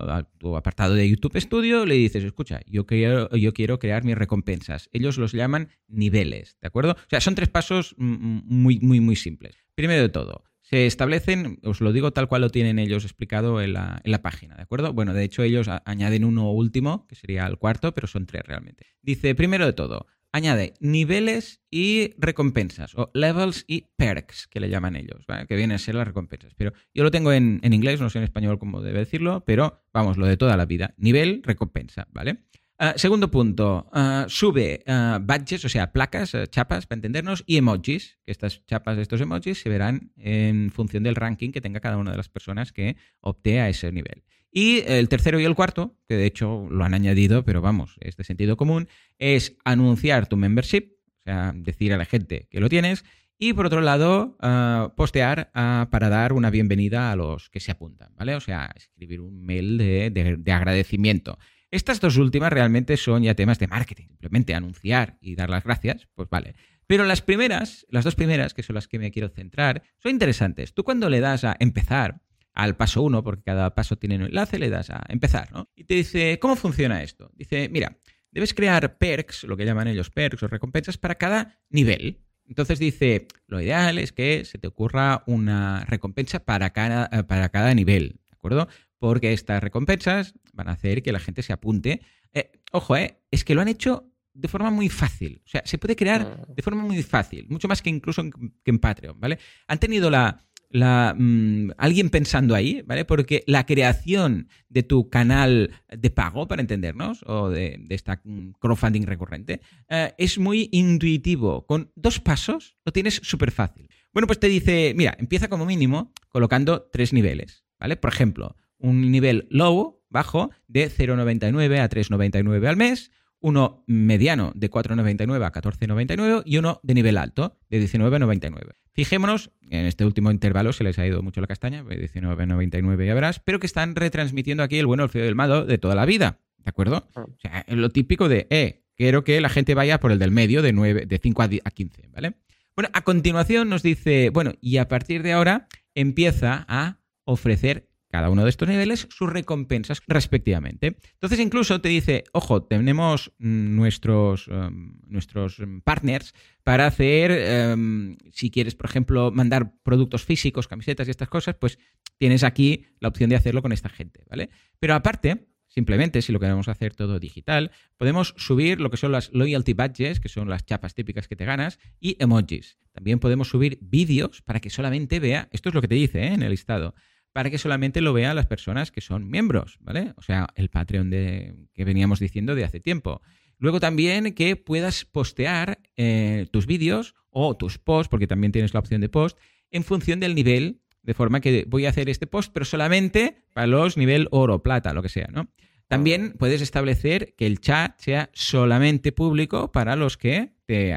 apartado 0.56 0.94
de 0.94 1.06
YouTube 1.06 1.38
Studio, 1.38 1.84
le 1.84 1.96
dices, 1.96 2.24
escucha, 2.24 2.62
yo 2.66 2.86
quiero, 2.86 3.28
yo 3.36 3.52
quiero 3.52 3.78
crear 3.78 4.04
mis 4.04 4.16
recompensas. 4.16 4.88
Ellos 4.94 5.18
los 5.18 5.32
llaman 5.32 5.68
niveles, 5.86 6.56
¿de 6.62 6.68
acuerdo? 6.68 6.92
O 6.92 7.10
sea, 7.10 7.20
son 7.20 7.34
tres 7.34 7.50
pasos 7.50 7.94
muy, 7.98 8.80
muy, 8.80 9.00
muy 9.00 9.16
simples. 9.16 9.54
Primero 9.74 10.00
de 10.00 10.08
todo, 10.08 10.44
se 10.62 10.86
establecen, 10.86 11.58
os 11.62 11.82
lo 11.82 11.92
digo 11.92 12.14
tal 12.14 12.26
cual 12.26 12.40
lo 12.40 12.48
tienen 12.48 12.78
ellos 12.78 13.04
explicado 13.04 13.60
en 13.60 13.74
la, 13.74 14.22
página, 14.22 14.56
¿de 14.56 14.62
acuerdo? 14.62 14.94
Bueno, 14.94 15.12
de 15.12 15.24
hecho 15.24 15.42
ellos 15.42 15.68
añaden 15.84 16.24
uno 16.24 16.50
último, 16.50 17.06
que 17.06 17.16
sería 17.16 17.46
el 17.46 17.58
cuarto, 17.58 17.92
pero 17.92 18.06
son 18.06 18.24
tres 18.24 18.44
realmente. 18.46 18.86
Dice, 19.02 19.34
primero 19.34 19.66
de 19.66 19.74
todo, 19.74 20.06
añade 20.32 20.74
niveles 20.80 21.62
y 21.70 22.12
recompensas, 22.18 22.94
o 22.96 23.10
levels 23.14 23.64
y 23.66 23.86
perks, 23.96 24.46
que 24.48 24.60
le 24.60 24.68
llaman 24.68 24.96
ellos, 24.96 25.24
que 25.48 25.56
vienen 25.56 25.76
a 25.76 25.78
ser 25.78 25.94
las 25.94 26.06
recompensas. 26.06 26.54
Pero 26.54 26.72
yo 26.94 27.02
lo 27.02 27.10
tengo 27.10 27.32
en, 27.32 27.60
inglés, 27.62 28.00
no 28.00 28.10
sé 28.10 28.18
en 28.18 28.24
español 28.24 28.58
cómo 28.58 28.80
debe 28.80 29.00
decirlo, 29.00 29.44
pero 29.44 29.84
vamos, 29.92 30.16
lo 30.16 30.26
de 30.26 30.36
toda 30.36 30.56
la 30.56 30.66
vida. 30.66 30.94
Nivel, 30.96 31.42
recompensa, 31.44 32.06
¿vale? 32.12 32.44
Ah, 32.82 32.94
segundo 32.96 33.30
punto, 33.30 33.90
ah, 33.92 34.24
sube 34.28 34.82
uh, 34.86 35.18
badges, 35.20 35.66
o 35.66 35.68
sea, 35.68 35.92
placas, 35.92 36.34
chapas, 36.50 36.86
para 36.86 36.96
entendernos, 36.96 37.44
y 37.46 37.58
emojis, 37.58 38.18
que 38.24 38.32
estas 38.32 38.64
chapas, 38.64 38.96
estos 38.96 39.20
emojis 39.20 39.60
se 39.60 39.68
verán 39.68 40.12
en 40.16 40.70
función 40.70 41.02
del 41.02 41.14
ranking 41.14 41.50
que 41.50 41.60
tenga 41.60 41.80
cada 41.80 41.98
una 41.98 42.12
de 42.12 42.16
las 42.16 42.30
personas 42.30 42.72
que 42.72 42.96
opte 43.20 43.60
a 43.60 43.68
ese 43.68 43.92
nivel. 43.92 44.24
Y 44.52 44.82
el 44.86 45.08
tercero 45.08 45.38
y 45.38 45.44
el 45.44 45.54
cuarto, 45.54 45.96
que 46.08 46.16
de 46.16 46.26
hecho 46.26 46.66
lo 46.70 46.84
han 46.84 46.94
añadido, 46.94 47.44
pero 47.44 47.60
vamos, 47.60 47.96
es 48.00 48.16
de 48.16 48.24
sentido 48.24 48.56
común, 48.56 48.88
es 49.18 49.56
anunciar 49.64 50.26
tu 50.26 50.36
membership, 50.36 50.92
o 51.20 51.22
sea, 51.22 51.52
decir 51.54 51.92
a 51.92 51.96
la 51.96 52.04
gente 52.04 52.48
que 52.50 52.60
lo 52.60 52.68
tienes, 52.68 53.04
y 53.42 53.54
por 53.54 53.64
otro 53.64 53.80
lado, 53.80 54.36
ah, 54.40 54.92
postear 54.98 55.50
ah, 55.54 55.88
para 55.90 56.10
dar 56.10 56.34
una 56.34 56.50
bienvenida 56.50 57.10
a 57.10 57.16
los 57.16 57.48
que 57.48 57.58
se 57.58 57.72
apuntan, 57.72 58.12
¿vale? 58.14 58.34
O 58.34 58.40
sea, 58.40 58.70
escribir 58.76 59.22
un 59.22 59.42
mail 59.42 59.78
de, 59.78 60.52
agradecimiento. 60.52 61.38
Estas 61.70 62.00
dos 62.00 62.18
últimas 62.18 62.52
realmente 62.52 62.98
son 62.98 63.22
ya 63.22 63.34
temas 63.34 63.58
de 63.58 63.66
marketing, 63.66 64.08
simplemente 64.08 64.54
anunciar 64.54 65.16
y 65.22 65.36
dar 65.36 65.48
las 65.48 65.64
gracias, 65.64 66.06
pues 66.14 66.28
vale. 66.28 66.54
Pero 66.86 67.04
las 67.04 67.22
primeras, 67.22 67.86
las 67.88 68.04
dos 68.04 68.14
primeras, 68.14 68.52
que 68.52 68.62
son 68.62 68.74
las 68.74 68.88
que 68.88 68.98
me 68.98 69.10
quiero 69.10 69.30
centrar, 69.30 69.84
son 70.02 70.10
interesantes. 70.12 70.74
Tú 70.74 70.84
cuando 70.84 71.08
le 71.08 71.20
das 71.20 71.44
a 71.44 71.56
empezar, 71.60 72.20
al 72.62 72.76
paso 72.76 73.02
1, 73.02 73.24
porque 73.24 73.42
cada 73.42 73.74
paso 73.74 73.96
tiene 73.96 74.16
un 74.16 74.22
enlace, 74.22 74.58
le 74.58 74.68
das 74.68 74.90
a 74.90 75.02
empezar, 75.08 75.50
¿no? 75.50 75.70
Y 75.74 75.84
te 75.84 75.94
dice, 75.94 76.38
¿cómo 76.38 76.56
funciona 76.56 77.02
esto? 77.02 77.30
Dice, 77.34 77.70
mira, 77.70 77.98
debes 78.30 78.52
crear 78.52 78.98
perks, 78.98 79.44
lo 79.44 79.56
que 79.56 79.64
llaman 79.64 79.88
ellos 79.88 80.10
perks 80.10 80.42
o 80.42 80.48
recompensas, 80.48 80.98
para 80.98 81.14
cada 81.14 81.58
nivel. 81.70 82.20
Entonces 82.46 82.78
dice, 82.78 83.28
lo 83.46 83.62
ideal 83.62 83.98
es 83.98 84.12
que 84.12 84.44
se 84.44 84.58
te 84.58 84.66
ocurra 84.66 85.22
una 85.26 85.84
recompensa 85.86 86.44
para 86.44 86.70
cada, 86.70 87.08
eh, 87.12 87.24
para 87.24 87.48
cada 87.48 87.72
nivel, 87.72 88.20
¿de 88.28 88.34
acuerdo? 88.34 88.68
Porque 88.98 89.32
estas 89.32 89.62
recompensas 89.62 90.34
van 90.52 90.68
a 90.68 90.72
hacer 90.72 91.02
que 91.02 91.12
la 91.12 91.20
gente 91.20 91.42
se 91.42 91.54
apunte. 91.54 92.02
Eh, 92.34 92.50
ojo, 92.72 92.96
eh, 92.96 93.22
es 93.30 93.44
que 93.44 93.54
lo 93.54 93.62
han 93.62 93.68
hecho 93.68 94.12
de 94.34 94.48
forma 94.48 94.70
muy 94.70 94.88
fácil. 94.88 95.42
O 95.46 95.48
sea, 95.48 95.62
se 95.64 95.78
puede 95.78 95.96
crear 95.96 96.46
mm. 96.48 96.54
de 96.54 96.62
forma 96.62 96.82
muy 96.82 97.02
fácil, 97.02 97.46
mucho 97.48 97.68
más 97.68 97.80
que 97.80 97.90
incluso 97.90 98.22
que 98.62 98.70
en 98.70 98.78
Patreon, 98.78 99.18
¿vale? 99.18 99.38
Han 99.66 99.78
tenido 99.78 100.10
la, 100.10 100.44
la, 100.70 101.14
mm, 101.18 101.72
alguien 101.76 102.10
pensando 102.10 102.54
ahí, 102.54 102.82
¿vale? 102.86 103.04
Porque 103.04 103.42
la 103.46 103.66
creación 103.66 104.48
de 104.68 104.82
tu 104.82 105.10
canal 105.10 105.70
de 105.88 106.10
pago, 106.10 106.48
para 106.48 106.62
entendernos, 106.62 107.22
o 107.26 107.50
de, 107.50 107.84
esta 107.90 108.20
mm, 108.24 108.52
crowdfunding 108.60 109.02
recurrente, 109.02 109.60
eh, 109.88 110.14
es 110.16 110.38
muy 110.38 110.68
intuitivo. 110.72 111.66
Con 111.66 111.92
dos 111.96 112.20
pasos 112.20 112.76
lo 112.84 112.92
tienes 112.92 113.20
súper 113.22 113.50
fácil. 113.50 113.88
Bueno, 114.12 114.26
pues 114.26 114.40
te 114.40 114.48
dice, 114.48 114.94
mira, 114.96 115.16
empieza 115.18 115.48
como 115.48 115.66
mínimo 115.66 116.12
colocando 116.28 116.88
tres 116.92 117.12
niveles, 117.12 117.64
¿vale? 117.78 117.96
Por 117.96 118.12
ejemplo, 118.12 118.56
un 118.78 119.10
nivel 119.10 119.46
low, 119.50 120.02
bajo, 120.08 120.50
de 120.66 120.90
0,99 120.90 121.80
a 121.80 121.88
3,99 121.88 122.66
al 122.66 122.76
mes, 122.76 123.10
uno 123.40 123.84
mediano 123.86 124.52
de 124.54 124.70
4,99 124.70 125.44
a 125.44 125.52
14,99 125.52 126.42
y 126.44 126.58
uno 126.58 126.80
de 126.82 126.94
nivel 126.94 127.18
alto 127.18 127.58
de 127.68 127.82
19,99. 127.82 128.74
Fijémonos, 128.92 129.50
en 129.70 129.86
este 129.86 130.04
último 130.04 130.30
intervalo 130.30 130.72
se 130.72 130.84
les 130.84 130.98
ha 130.98 131.06
ido 131.06 131.22
mucho 131.22 131.40
la 131.40 131.46
castaña, 131.46 131.82
19,99 131.82 133.06
ya 133.06 133.14
verás, 133.14 133.40
pero 133.40 133.58
que 133.60 133.66
están 133.66 133.96
retransmitiendo 133.96 134.62
aquí 134.62 134.78
el 134.78 134.86
bueno, 134.86 135.04
el 135.04 135.08
feo 135.08 135.24
del 135.24 135.34
malo 135.34 135.64
de 135.64 135.78
toda 135.78 135.94
la 135.94 136.04
vida, 136.04 136.40
¿de 136.58 136.68
acuerdo? 136.68 137.08
Ah. 137.14 137.24
O 137.24 137.38
sea, 137.40 137.64
lo 137.68 137.90
típico 137.90 138.28
de, 138.28 138.46
eh, 138.50 138.82
quiero 138.96 139.24
que 139.24 139.40
la 139.40 139.48
gente 139.48 139.74
vaya 139.74 140.00
por 140.00 140.12
el 140.12 140.18
del 140.18 140.30
medio 140.30 140.60
de, 140.62 140.72
9, 140.72 141.06
de 141.06 141.18
5 141.18 141.42
a 141.42 141.70
15, 141.70 142.08
¿vale? 142.12 142.34
Bueno, 142.76 142.90
a 142.92 143.02
continuación 143.02 143.68
nos 143.68 143.82
dice, 143.82 144.30
bueno, 144.30 144.52
y 144.60 144.78
a 144.78 144.88
partir 144.88 145.22
de 145.22 145.32
ahora 145.32 145.68
empieza 145.94 146.64
a 146.68 146.98
ofrecer 147.24 147.89
cada 148.10 148.28
uno 148.28 148.44
de 148.44 148.50
estos 148.50 148.68
niveles 148.68 149.06
sus 149.10 149.32
recompensas 149.32 150.02
respectivamente. 150.06 150.98
Entonces 151.12 151.38
incluso 151.38 151.80
te 151.80 151.88
dice, 151.88 152.24
ojo, 152.32 152.62
tenemos 152.64 153.32
nuestros, 153.38 154.48
em, 154.48 154.98
nuestros 155.06 155.62
partners 155.84 156.34
para 156.64 156.86
hacer, 156.86 157.30
em, 157.30 158.16
si 158.32 158.50
quieres, 158.50 158.74
por 158.74 158.90
ejemplo, 158.90 159.30
mandar 159.30 159.72
productos 159.82 160.24
físicos, 160.24 160.68
camisetas 160.68 161.08
y 161.08 161.12
estas 161.12 161.28
cosas, 161.28 161.54
pues 161.54 161.78
tienes 162.18 162.42
aquí 162.42 162.86
la 162.98 163.08
opción 163.08 163.30
de 163.30 163.36
hacerlo 163.36 163.62
con 163.62 163.72
esta 163.72 163.88
gente, 163.88 164.24
¿vale? 164.28 164.50
Pero 164.78 164.94
aparte, 164.94 165.46
Simplemente, 165.70 166.20
si 166.20 166.32
lo 166.32 166.40
queremos 166.40 166.66
hacer 166.66 166.96
todo 166.96 167.20
digital, 167.20 167.70
podemos 167.96 168.34
subir 168.36 168.80
lo 168.80 168.90
que 168.90 168.96
son 168.96 169.12
las 169.12 169.32
loyalty 169.32 169.72
badges, 169.72 170.18
que 170.18 170.28
son 170.28 170.48
las 170.48 170.66
chapas 170.66 170.94
típicas 170.94 171.28
que 171.28 171.36
te 171.36 171.44
ganas, 171.44 171.78
y 172.00 172.16
emojis. 172.18 172.76
También 172.90 173.20
podemos 173.20 173.48
subir 173.48 173.78
vídeos 173.80 174.42
para 174.42 174.58
que 174.58 174.68
solamente 174.68 175.20
vea, 175.20 175.48
esto 175.52 175.68
es 175.68 175.74
lo 175.76 175.80
que 175.80 175.86
te 175.86 175.94
dice 175.94 176.24
¿eh? 176.24 176.34
en 176.34 176.42
el 176.42 176.50
listado, 176.50 176.96
para 177.32 177.50
que 177.50 177.58
solamente 177.58 178.00
lo 178.00 178.12
vean 178.12 178.36
las 178.36 178.46
personas 178.46 178.90
que 178.90 179.00
son 179.00 179.30
miembros, 179.30 179.78
¿vale? 179.80 180.12
O 180.16 180.22
sea, 180.22 180.48
el 180.54 180.68
Patreon 180.68 181.10
de, 181.10 181.54
que 181.74 181.84
veníamos 181.84 182.18
diciendo 182.18 182.54
de 182.54 182.64
hace 182.64 182.80
tiempo. 182.80 183.22
Luego 183.58 183.78
también 183.78 184.34
que 184.34 184.56
puedas 184.56 185.04
postear 185.04 185.80
eh, 185.96 186.46
tus 186.50 186.66
vídeos 186.66 187.14
o 187.30 187.56
tus 187.56 187.78
posts, 187.78 188.08
porque 188.08 188.26
también 188.26 188.52
tienes 188.52 188.74
la 188.74 188.80
opción 188.80 189.00
de 189.00 189.08
post, 189.08 189.38
en 189.70 189.84
función 189.84 190.18
del 190.18 190.34
nivel, 190.34 190.80
de 191.02 191.14
forma 191.14 191.40
que 191.40 191.64
voy 191.68 191.86
a 191.86 191.90
hacer 191.90 192.08
este 192.08 192.26
post, 192.26 192.52
pero 192.52 192.64
solamente 192.64 193.44
para 193.54 193.66
los 193.66 193.96
nivel 193.96 194.28
oro, 194.30 194.62
plata, 194.62 194.92
lo 194.92 195.02
que 195.02 195.08
sea, 195.08 195.28
¿no? 195.30 195.50
También 195.90 196.34
puedes 196.38 196.62
establecer 196.62 197.34
que 197.36 197.46
el 197.46 197.60
chat 197.60 197.98
sea 197.98 198.30
solamente 198.32 199.10
público 199.10 199.72
para 199.72 199.96
los 199.96 200.16
que 200.16 200.52
te, 200.66 200.94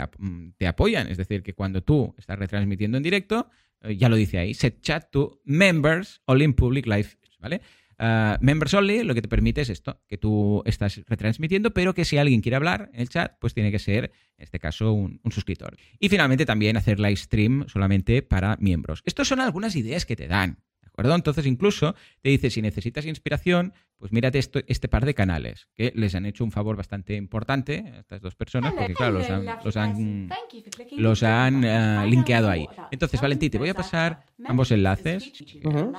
apoyan, 0.68 1.08
es 1.08 1.18
decir, 1.18 1.42
que 1.42 1.56
cuando 1.56 1.82
tú 1.82 2.14
estás 2.20 2.38
retransmitiendo 2.38 2.98
en 2.98 3.04
directo, 3.04 3.50
ya 3.84 4.10
lo 4.10 4.16
dice 4.16 4.38
ahí, 4.38 4.54
set 4.54 4.82
chat 4.82 5.10
to 5.12 5.42
members 5.44 6.22
only 6.26 6.46
in 6.46 6.54
public 6.54 6.86
live, 6.86 7.10
¿vale? 7.40 7.62
Ah, 8.00 8.38
members 8.42 8.74
only 8.74 9.04
lo 9.04 9.14
que 9.14 9.22
te 9.22 9.28
permite 9.28 9.62
es 9.62 9.70
esto, 9.70 10.02
que 10.08 10.18
tú 10.18 10.62
estás 10.66 11.02
retransmitiendo, 11.08 11.74
pero 11.74 11.94
que 11.94 12.06
si 12.06 12.18
alguien 12.18 12.42
quiere 12.42 12.56
hablar 12.56 12.90
en 12.94 13.02
el 13.02 13.10
chat, 13.10 13.38
pues 13.40 13.54
tiene 13.54 13.72
que 13.72 13.80
ser, 13.80 14.12
en 14.38 14.44
este 14.44 14.60
caso, 14.60 14.92
un, 14.92 15.20
un 15.24 15.32
suscriptor. 15.32 15.78
Y 16.00 16.10
finalmente 16.10 16.46
también 16.46 16.76
hacer 16.76 17.00
live 17.00 17.16
stream 17.16 17.66
solamente 17.68 18.22
para 18.22 18.58
miembros. 18.58 19.02
Estas 19.06 19.28
son 19.28 19.40
algunas 19.40 19.76
ideas 19.76 20.06
que 20.06 20.16
te 20.16 20.28
dan, 20.28 20.64
acuerdo? 20.94 21.16
Entonces 21.16 21.46
incluso 21.46 21.96
te 22.22 22.30
dice, 22.30 22.50
si 22.50 22.62
necesitas 22.62 23.06
inspiración, 23.06 23.74
pues 23.98 24.12
mírate 24.12 24.38
esto, 24.38 24.60
este 24.68 24.90
par 24.90 25.06
de 25.06 25.14
canales, 25.14 25.70
que 25.76 25.94
les 25.96 26.14
han 26.14 26.26
hecho 26.26 26.44
un 26.44 26.52
favor 26.52 26.76
bastante 26.76 27.16
importante 27.16 27.86
a 27.96 28.00
estas 28.00 28.22
dos 28.22 28.36
personas, 28.36 28.74
porque 28.74 28.94
claro, 28.94 29.14
los 29.14 29.30
han, 29.30 29.46
los 29.64 29.78
han, 29.78 30.30
los 30.98 31.24
han 31.24 31.64
uh, 31.64 32.06
linkeado 32.06 32.50
ahí. 32.50 32.68
Entonces, 32.92 33.22
Valentín, 33.22 33.50
te 33.50 33.58
voy 33.58 33.70
a 33.70 33.74
pasar 33.74 34.26
ambos 34.44 34.72
enlaces. 34.72 35.32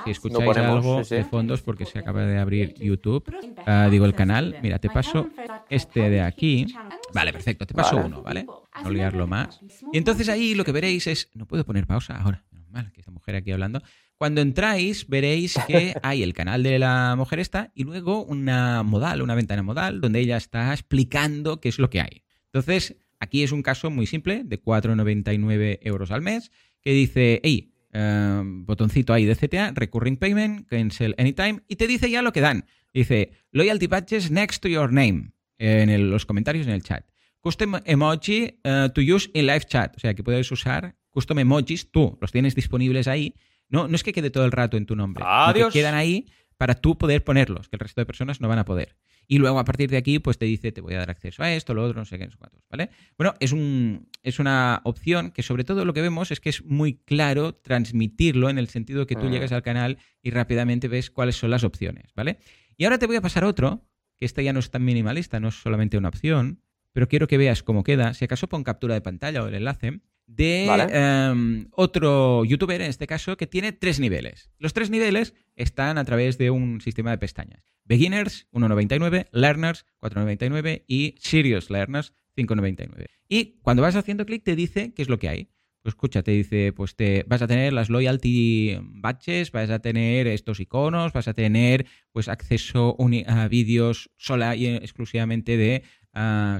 Si 0.05 0.11
escucháis 0.11 0.57
algo 0.59 1.03
de 1.03 1.25
fondos, 1.25 1.63
porque 1.63 1.87
se 1.87 1.99
acaba 1.99 2.27
de 2.27 2.39
abrir 2.39 2.75
YouTube, 2.75 3.25
uh, 3.67 3.91
digo 3.91 4.05
el 4.05 4.15
canal, 4.15 4.59
mira, 4.63 4.79
te 4.79 4.91
paso 4.91 5.31
este 5.71 6.11
de 6.11 6.21
aquí. 6.21 6.67
Vale, 7.15 7.33
perfecto, 7.33 7.67
te 7.67 7.73
paso 7.73 7.97
uno, 7.97 8.23
¿vale? 8.23 8.45
No 8.83 8.91
liarlo 8.91 9.27
más. 9.27 9.61
Y 9.93 9.97
entonces 9.97 10.29
ahí 10.29 10.55
lo 10.55 10.65
que 10.65 10.73
veréis 10.73 11.07
es, 11.07 11.31
no 11.33 11.47
puedo 11.47 11.65
poner 11.65 11.87
pausa 11.87 12.19
ahora, 12.19 12.45
normal, 12.53 12.93
que 12.93 13.01
esta 13.01 13.11
mujer 13.11 13.37
aquí 13.37 13.51
hablando. 13.51 13.83
Cuando 14.17 14.41
entráis, 14.41 15.09
veréis 15.09 15.55
que 15.67 15.95
hay 16.03 16.23
el 16.23 16.35
canal 16.35 16.63
de 16.63 16.79
la 16.79 17.15
mujer 17.17 17.41
esta 17.41 17.73
y 17.75 17.85
luego 17.85 18.25
una 18.25 18.83
modal, 18.83 19.23
una 19.23 19.35
ventana 19.35 19.63
modal, 19.63 20.01
donde 20.01 20.21
ella 20.21 20.37
está 20.37 20.73
explicando 20.73 21.61
qué 21.61 21.69
es 21.69 21.79
lo 21.79 21.91
que 21.91 22.01
hay. 22.01 22.23
Entonces, 22.47 22.97
aquí 23.19 23.43
es 23.43 23.53
un 23.53 23.63
caso 23.63 23.91
muy 23.91 24.07
simple 24.07 24.43
de 24.45 24.63
4,99 24.63 25.79
euros 25.83 26.11
al 26.11 26.23
mes 26.23 26.53
que 26.81 26.93
dice, 26.93 27.41
hey, 27.43 27.73
em, 27.93 28.65
botoncito 28.65 29.13
ahí 29.13 29.25
de 29.25 29.35
CTA, 29.35 29.73
recurring 29.75 30.17
payment, 30.17 30.69
cancel 30.69 31.15
anytime, 31.19 31.63
y 31.69 31.77
te 31.77 31.87
dice 31.87 32.11
ya 32.11 32.23
lo 32.23 32.33
que 32.33 32.41
dan. 32.41 32.67
Dice, 32.93 33.33
loyalty 33.51 33.89
badges 33.89 34.31
next 34.31 34.63
to 34.63 34.69
your 34.69 34.93
name, 34.93 35.33
en 35.59 36.11
los 36.11 36.27
comentarios 36.27 36.67
en 36.67 36.75
el 36.75 36.83
chat. 36.83 37.05
Custom 37.41 37.75
emoji 37.85 38.59
eh, 38.65 38.89
to 38.95 39.01
use 39.03 39.31
in 39.35 39.47
live 39.47 39.67
chat, 39.67 39.95
o 39.97 40.01
sea 40.01 40.15
que 40.15 40.23
puedes 40.23 40.51
usar 40.51 40.97
custom 41.11 41.39
emojis, 41.41 41.91
tú 41.91 42.17
los 42.21 42.33
tienes 42.33 42.55
disponibles 42.55 43.07
ahí 43.07 43.35
no, 43.69 43.89
no 43.89 43.95
es 43.95 44.03
que 44.03 44.13
quede 44.13 44.31
todo 44.31 44.45
el 44.45 44.53
rato 44.53 44.77
en 44.77 44.87
tu 44.87 44.97
nombre. 44.97 45.25
Adiós. 45.27 45.73
quedan 45.73 45.95
ahí 45.95 46.27
para 46.57 46.75
tú 46.75 46.97
poder 46.97 47.25
ponerlos, 47.25 47.69
que 47.69 47.77
el 47.77 47.81
resto 47.81 48.01
de 48.01 48.07
personas 48.07 48.41
no 48.41 48.49
van 48.49 48.59
a 48.59 48.65
poder. 48.65 48.97
Y 49.27 49.39
luego 49.39 49.59
a 49.59 49.65
partir 49.65 49.91
de 49.91 49.97
aquí, 49.97 50.19
pues 50.19 50.39
te 50.39 50.45
dice, 50.45 50.71
te 50.71 50.81
voy 50.81 50.95
a 50.95 50.99
dar 50.99 51.11
acceso 51.11 51.43
a 51.43 51.53
esto, 51.53 51.75
lo 51.75 51.83
otro, 51.83 51.99
no 51.99 52.05
sé 52.05 52.19
qué, 52.19 52.27
no 52.27 52.31
sé 52.31 52.37
cuántos, 52.37 52.63
¿vale? 52.71 52.91
Bueno, 53.17 53.35
es, 53.41 53.53
un, 53.53 54.09
es 54.23 54.39
una 54.39 54.81
opción 54.85 55.31
que 55.31 55.43
sobre 55.43 55.65
todo 55.65 55.85
lo 55.85 55.95
que 55.95 56.03
vemos 56.03 56.31
es 56.31 56.41
que 56.41 56.51
es 56.51 56.65
muy 56.65 56.95
claro 56.95 57.55
transmitirlo 57.55 58.51
en 58.51 58.59
el 58.59 58.69
sentido 58.69 59.07
que 59.07 59.17
tú 59.17 59.27
mm. 59.27 59.31
llegas 59.31 59.53
al 59.53 59.63
canal 59.63 59.99
y 60.23 60.31
rápidamente 60.31 60.89
ves 60.89 61.11
cuáles 61.11 61.37
son 61.37 61.51
las 61.51 61.65
opciones, 61.65 62.13
¿vale? 62.15 62.39
Y 62.77 62.85
ahora 62.85 62.99
te 62.99 63.07
voy 63.07 63.17
a 63.17 63.23
pasar 63.23 63.45
otro, 63.45 63.87
que 64.17 64.27
este 64.27 64.45
ya 64.45 64.53
no 64.53 64.61
es 64.61 64.71
tan 64.71 64.85
minimalista, 64.85 65.41
no 65.41 65.49
es 65.49 65.55
solamente 65.55 65.97
una 65.97 66.09
opción, 66.09 66.61
pero 66.93 67.09
quiero 67.09 67.27
que 67.27 67.39
veas 67.39 67.63
cómo 67.63 67.83
queda. 67.83 68.15
Si 68.15 68.25
acaso 68.25 68.49
pon 68.49 68.63
captura 68.63 68.95
de 68.95 69.01
pantalla 69.01 69.43
o 69.43 69.49
el 69.49 69.55
enlace 69.55 70.01
de 70.27 70.67
em, 70.91 71.69
otro 71.73 72.45
youtuber, 72.45 72.81
en 72.81 72.91
este 72.91 73.07
caso, 73.07 73.37
que 73.37 73.47
tiene 73.47 73.73
tres 73.73 74.01
niveles. 74.01 74.51
Los 74.59 74.73
tres 74.73 74.91
niveles 74.91 75.35
están 75.57 75.99
a 75.99 76.05
través 76.05 76.39
de 76.39 76.51
un 76.51 76.81
sistema 76.81 77.11
de 77.11 77.19
pestañas. 77.19 77.75
Beginners, 77.85 78.49
1.99, 78.53 79.29
Learners, 79.33 79.87
4.99 80.01 80.85
y 80.87 81.15
Serious 81.19 81.71
Learners, 81.71 82.15
5.99. 82.37 83.07
Y 83.29 83.59
cuando 83.63 83.83
vas 83.83 83.97
haciendo 83.97 84.27
clic 84.27 84.43
te 84.43 84.57
dice 84.57 84.93
qué 84.95 85.03
es 85.03 85.09
lo 85.09 85.19
que 85.19 85.29
hay. 85.29 85.51
Pues 85.83 85.93
escucha, 85.93 86.23
te 86.23 86.31
dice, 86.31 86.73
pues 86.73 86.97
te 86.97 87.25
vas 87.29 87.43
a 87.43 87.47
tener 87.47 87.75
las 87.75 87.91
loyalty 87.91 88.79
badges, 88.81 89.53
vas 89.53 89.69
a 89.69 89.81
tener 89.81 90.27
estos 90.27 90.59
iconos, 90.59 91.13
vas 91.13 91.29
a 91.29 91.35
tener 91.35 91.85
pues 92.11 92.29
acceso 92.29 92.97
a 93.27 93.49
vídeos 93.49 94.11
sola 94.17 94.57
y 94.57 94.67
exclusivamente 94.67 95.59
de 95.59 95.83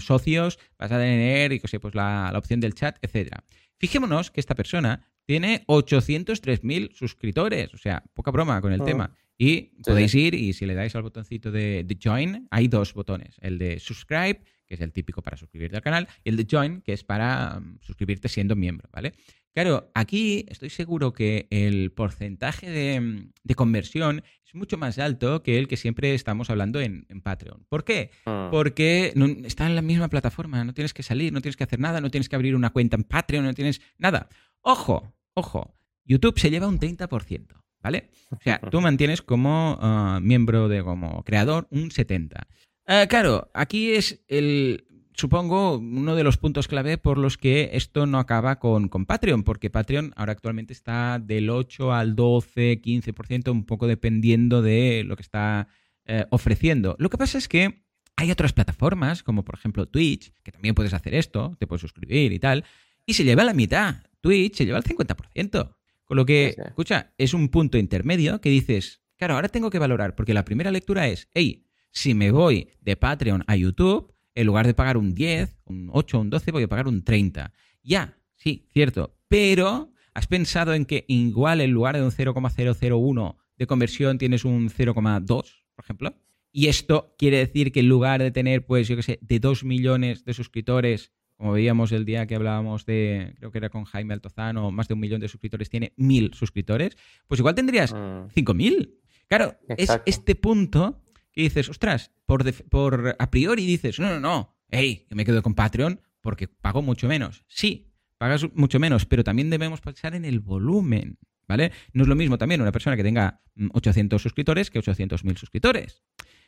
socios, 0.01 0.59
vas 0.79 0.93
a 0.93 0.99
tener, 0.99 1.53
y 1.53 1.61
sé, 1.65 1.81
pues 1.81 1.95
la, 1.95 2.33
opción 2.37 2.61
del 2.61 2.75
chat, 2.75 2.99
etcétera. 3.03 3.45
Fijémonos 3.79 4.31
que 4.31 4.41
esta 4.41 4.55
persona 4.55 5.07
tiene 5.25 5.65
803.000 5.67 6.93
suscriptores, 6.93 7.75
o 7.75 7.79
sea, 7.79 8.03
poca 8.15 8.31
broma 8.31 8.61
con 8.61 8.73
el 8.73 8.81
oh. 8.81 8.85
tema. 8.85 9.11
Y 9.37 9.73
podéis 9.83 10.15
ir 10.15 10.35
y 10.35 10.53
si 10.53 10.65
le 10.65 10.75
dais 10.75 10.95
al 10.95 11.03
botoncito 11.03 11.51
de, 11.51 11.99
join, 12.01 12.47
hay 12.51 12.69
dos 12.69 12.95
botones, 12.95 13.37
el 13.41 13.59
de 13.59 13.81
subscribe, 13.81 14.41
que 14.67 14.75
es 14.75 14.81
el 14.81 14.93
típico 14.93 15.23
para 15.23 15.37
suscribirte 15.37 15.77
al 15.77 15.83
canal, 15.83 16.09
y 16.23 16.29
el 16.29 16.37
de 16.37 16.47
join, 16.49 16.83
que 16.83 16.93
es 16.93 17.03
para 17.03 17.59
mm, 17.59 17.79
suscribirte 17.81 18.29
siendo 18.29 18.55
miembro, 18.55 18.89
¿vale? 18.93 19.13
Claro, 19.55 19.89
aquí 19.95 20.47
estoy 20.49 20.69
seguro 20.69 21.13
que 21.13 21.47
el 21.51 21.93
porcentaje 21.93 22.69
de, 22.69 23.55
conversión 23.55 24.25
es 24.45 24.53
mucho 24.53 24.77
más 24.77 24.99
alto 24.99 25.45
que 25.45 25.59
el 25.59 25.69
que 25.69 25.77
siempre 25.77 26.13
estamos 26.13 26.51
hablando 26.51 26.81
en, 26.81 27.07
Patreon. 27.23 27.65
¿Por 27.69 27.85
qué? 27.85 28.11
Ah. 28.27 28.49
Porque 28.51 29.15
está 29.45 29.67
en 29.67 29.77
la 29.77 29.83
misma 29.83 30.09
plataforma, 30.09 30.65
no 30.65 30.75
tienes 30.75 30.93
que 30.93 31.05
salir, 31.05 31.33
no 31.33 31.41
tienes 31.41 31.57
que 31.57 31.63
hacer 31.63 31.79
nada, 31.79 32.01
no 32.01 32.11
tienes 32.11 32.29
que 32.29 32.35
abrir 32.35 32.57
una 32.57 32.71
cuenta 32.71 32.97
en 32.97 33.05
Patreon, 33.05 33.45
no 33.45 33.55
tienes 33.55 33.81
nada. 33.97 34.29
Ojo, 34.61 35.15
ojo, 35.35 35.77
YouTube 36.05 36.41
se 36.41 36.51
lleva 36.51 36.67
un 36.67 36.81
30%, 36.81 37.47
¿vale? 37.81 38.11
O 38.33 38.41
sea, 38.43 38.59
tú 38.59 38.81
mantienes 38.81 39.23
como 39.23 39.79
ah, 39.81 40.19
miembro 40.21 40.67
de, 40.69 40.83
como 40.83 41.23
creador, 41.23 41.69
un 41.71 41.91
70%. 41.91 42.41
Ah, 42.87 43.07
claro, 43.09 43.53
aquí 43.55 43.93
es 43.93 44.25
el 44.27 44.85
supongo, 45.15 45.79
uno 45.79 46.15
de 46.15 46.25
los 46.25 46.37
puntos 46.37 46.69
clave 46.69 46.99
por 46.99 47.19
los 47.19 47.39
que 47.39 47.71
esto 47.73 48.07
no 48.07 48.19
acaba 48.19 48.59
con, 48.59 48.89
con, 48.89 49.07
Patreon, 49.07 49.43
porque 49.43 49.71
Patreon 49.71 50.13
ahora 50.17 50.33
actualmente 50.33 50.73
está 50.73 51.19
del 51.19 51.51
8 51.51 51.93
al 51.93 52.15
12, 52.15 52.81
15%, 52.83 53.51
un 53.51 53.65
poco 53.65 53.87
dependiendo 53.87 54.63
de 54.63 55.03
lo 55.05 55.17
que 55.17 55.23
está 55.23 55.69
eh, 56.05 56.27
ofreciendo. 56.31 56.97
Lo 56.99 57.11
que 57.11 57.19
pasa 57.19 57.39
es 57.39 57.49
que 57.49 57.85
hay 58.17 58.31
otras 58.31 58.53
plataformas, 58.53 59.23
como 59.23 59.45
por 59.45 59.57
ejemplo 59.57 59.87
Twitch, 59.87 60.33
que 60.43 60.53
también 60.53 60.75
puedes 60.75 60.95
hacer 60.95 61.15
esto, 61.15 61.57
te 61.59 61.67
puedes 61.67 61.81
suscribir 61.81 62.33
y 62.33 62.39
tal, 62.39 62.65
y 63.07 63.15
se 63.15 63.25
lleva 63.25 63.45
la 63.45 63.55
mitad. 63.55 63.97
Twitch 64.21 64.57
se 64.57 64.67
lleva 64.67 64.79
el 64.79 64.85
50%. 64.85 65.77
Con 66.05 66.17
lo 66.17 66.27
que, 66.27 66.55
escucha, 66.57 67.13
es 67.17 67.35
un 67.35 67.49
punto 67.49 67.79
intermedio 67.79 68.41
que 68.41 68.51
dices, 68.51 69.01
claro, 69.17 69.35
ahora 69.35 69.49
tengo 69.49 69.71
que 69.71 69.79
valorar, 69.79 70.15
porque 70.15 70.35
la 70.35 70.45
primera 70.45 70.71
lectura 70.71 71.09
es, 71.09 71.29
hey, 71.33 71.67
si 71.91 72.15
me 72.15 72.31
voy 72.31 72.71
de 72.81 72.97
Patreon 72.97 73.45
a 73.47 73.57
YouTube, 73.57 74.14
en 74.35 74.47
lugar 74.47 74.67
de 74.67 74.75
pagar 74.75 74.97
un 74.97 75.15
10, 75.15 75.57
un 75.65 75.91
8, 75.93 76.21
un 76.21 76.31
12, 76.31 76.53
voy 76.53 76.63
a 76.65 76.69
pagar 76.69 76.89
un 76.89 77.05
30. 77.05 77.53
Ya, 77.83 78.19
sí, 78.37 78.67
cierto. 78.73 79.17
Pero 79.29 79.93
has 80.13 80.27
pensado 80.27 80.75
en 80.75 80.85
que 80.85 81.05
igual 81.09 81.61
en 81.61 81.71
lugar 81.71 81.97
de 81.97 82.03
un 82.03 82.11
0,001 82.11 83.39
de 83.57 83.67
conversión 83.67 84.19
tienes 84.19 84.45
un 84.45 84.69
0,2, 84.71 85.27
por 85.27 85.85
ejemplo. 85.85 86.15
Y 86.53 86.69
esto 86.69 87.15
quiere 87.19 87.39
decir 87.39 87.73
que 87.73 87.81
en 87.81 87.89
lugar 87.89 88.23
de 88.23 88.31
tener, 88.31 88.65
pues, 88.65 88.87
yo 88.87 88.97
qué 88.97 89.03
sé, 89.03 89.19
de 89.23 89.41
2 89.41 89.65
millones 89.65 90.25
de 90.25 90.35
suscriptores, 90.35 91.13
como 91.37 91.53
veíamos 91.53 91.91
el 91.91 92.05
día 92.05 92.27
que 92.27 92.37
hablábamos 92.37 92.87
de, 92.87 93.35
creo 93.39 93.51
que 93.51 93.59
era 93.59 93.71
con 93.71 93.85
Jaime 93.85 94.15
Altozano, 94.15 94.71
más 94.71 94.87
de 94.87 94.95
un 94.95 95.01
millón 95.01 95.21
de 95.21 95.29
suscriptores, 95.29 95.69
tiene 95.69 95.93
mil 95.97 96.33
suscriptores, 96.33 96.97
pues 97.27 97.41
igual 97.41 97.57
tendrías 97.57 97.93
5.000. 97.93 98.55
Mm. 98.55 98.91
Claro, 99.27 99.57
es 99.69 99.91
este 100.07 100.37
punto 100.37 101.03
que 101.35 101.43
dices, 101.43 101.69
ostras, 101.69 102.13
por, 102.27 102.45
por 102.69 103.17
a 103.19 103.31
priori 103.31 103.67
dices, 103.67 103.99
no, 103.99 104.09
no, 104.09 104.21
no, 104.21 104.57
hey, 104.71 105.07
yo 105.09 105.17
me 105.17 105.25
quedo 105.25 105.43
con 105.43 105.55
Patreon 105.55 106.01
porque 106.21 106.49
pago 106.49 106.83
mucho 106.83 107.09
menos. 107.09 107.45
Sí, 107.49 107.93
pagas 108.19 108.47
mucho 108.55 108.81
menos, 108.81 109.05
pero 109.07 109.25
también 109.25 109.51
debemos 109.51 109.81
pensar 109.81 110.15
en 110.15 110.25
el 110.25 110.41
volumen, 110.41 111.19
¿vale? 111.47 111.73
No 111.93 112.03
es 112.03 112.09
lo 112.09 112.15
mismo 112.15 112.39
también 112.39 112.61
una 112.61 112.73
persona 112.73 112.97
que 112.97 113.03
tenga 113.03 113.43
800 113.73 114.19
mm, 114.19 114.23
suscriptores 114.23 114.71
que 114.71 114.81
800.000 114.81 115.37
suscriptores. 115.37 116.03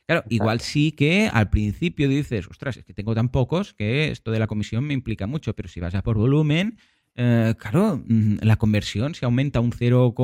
Claro, 0.06 0.22
igual 0.28 0.60
sí 0.60 0.92
que 0.92 1.28
al 1.32 1.50
principio 1.50 2.08
dices, 2.08 2.46
ostras, 2.48 2.76
es 2.76 2.84
que 2.84 2.94
tengo 2.94 3.14
tan 3.14 3.28
pocos 3.28 3.74
que 3.74 4.12
esto 4.12 4.30
de 4.30 4.38
la 4.38 4.46
comisión 4.46 4.84
me 4.84 4.94
implica 4.94 5.26
mucho, 5.26 5.54
pero 5.54 5.68
si 5.68 5.80
vas 5.80 5.96
a 5.96 6.02
por 6.02 6.16
volumen, 6.16 6.78
eh, 7.16 7.54
claro, 7.58 8.02
mm, 8.06 8.36
la 8.42 8.56
conversión 8.56 9.14
se 9.14 9.24
aumenta 9.24 9.60
un 9.60 9.72
0, 9.72 10.14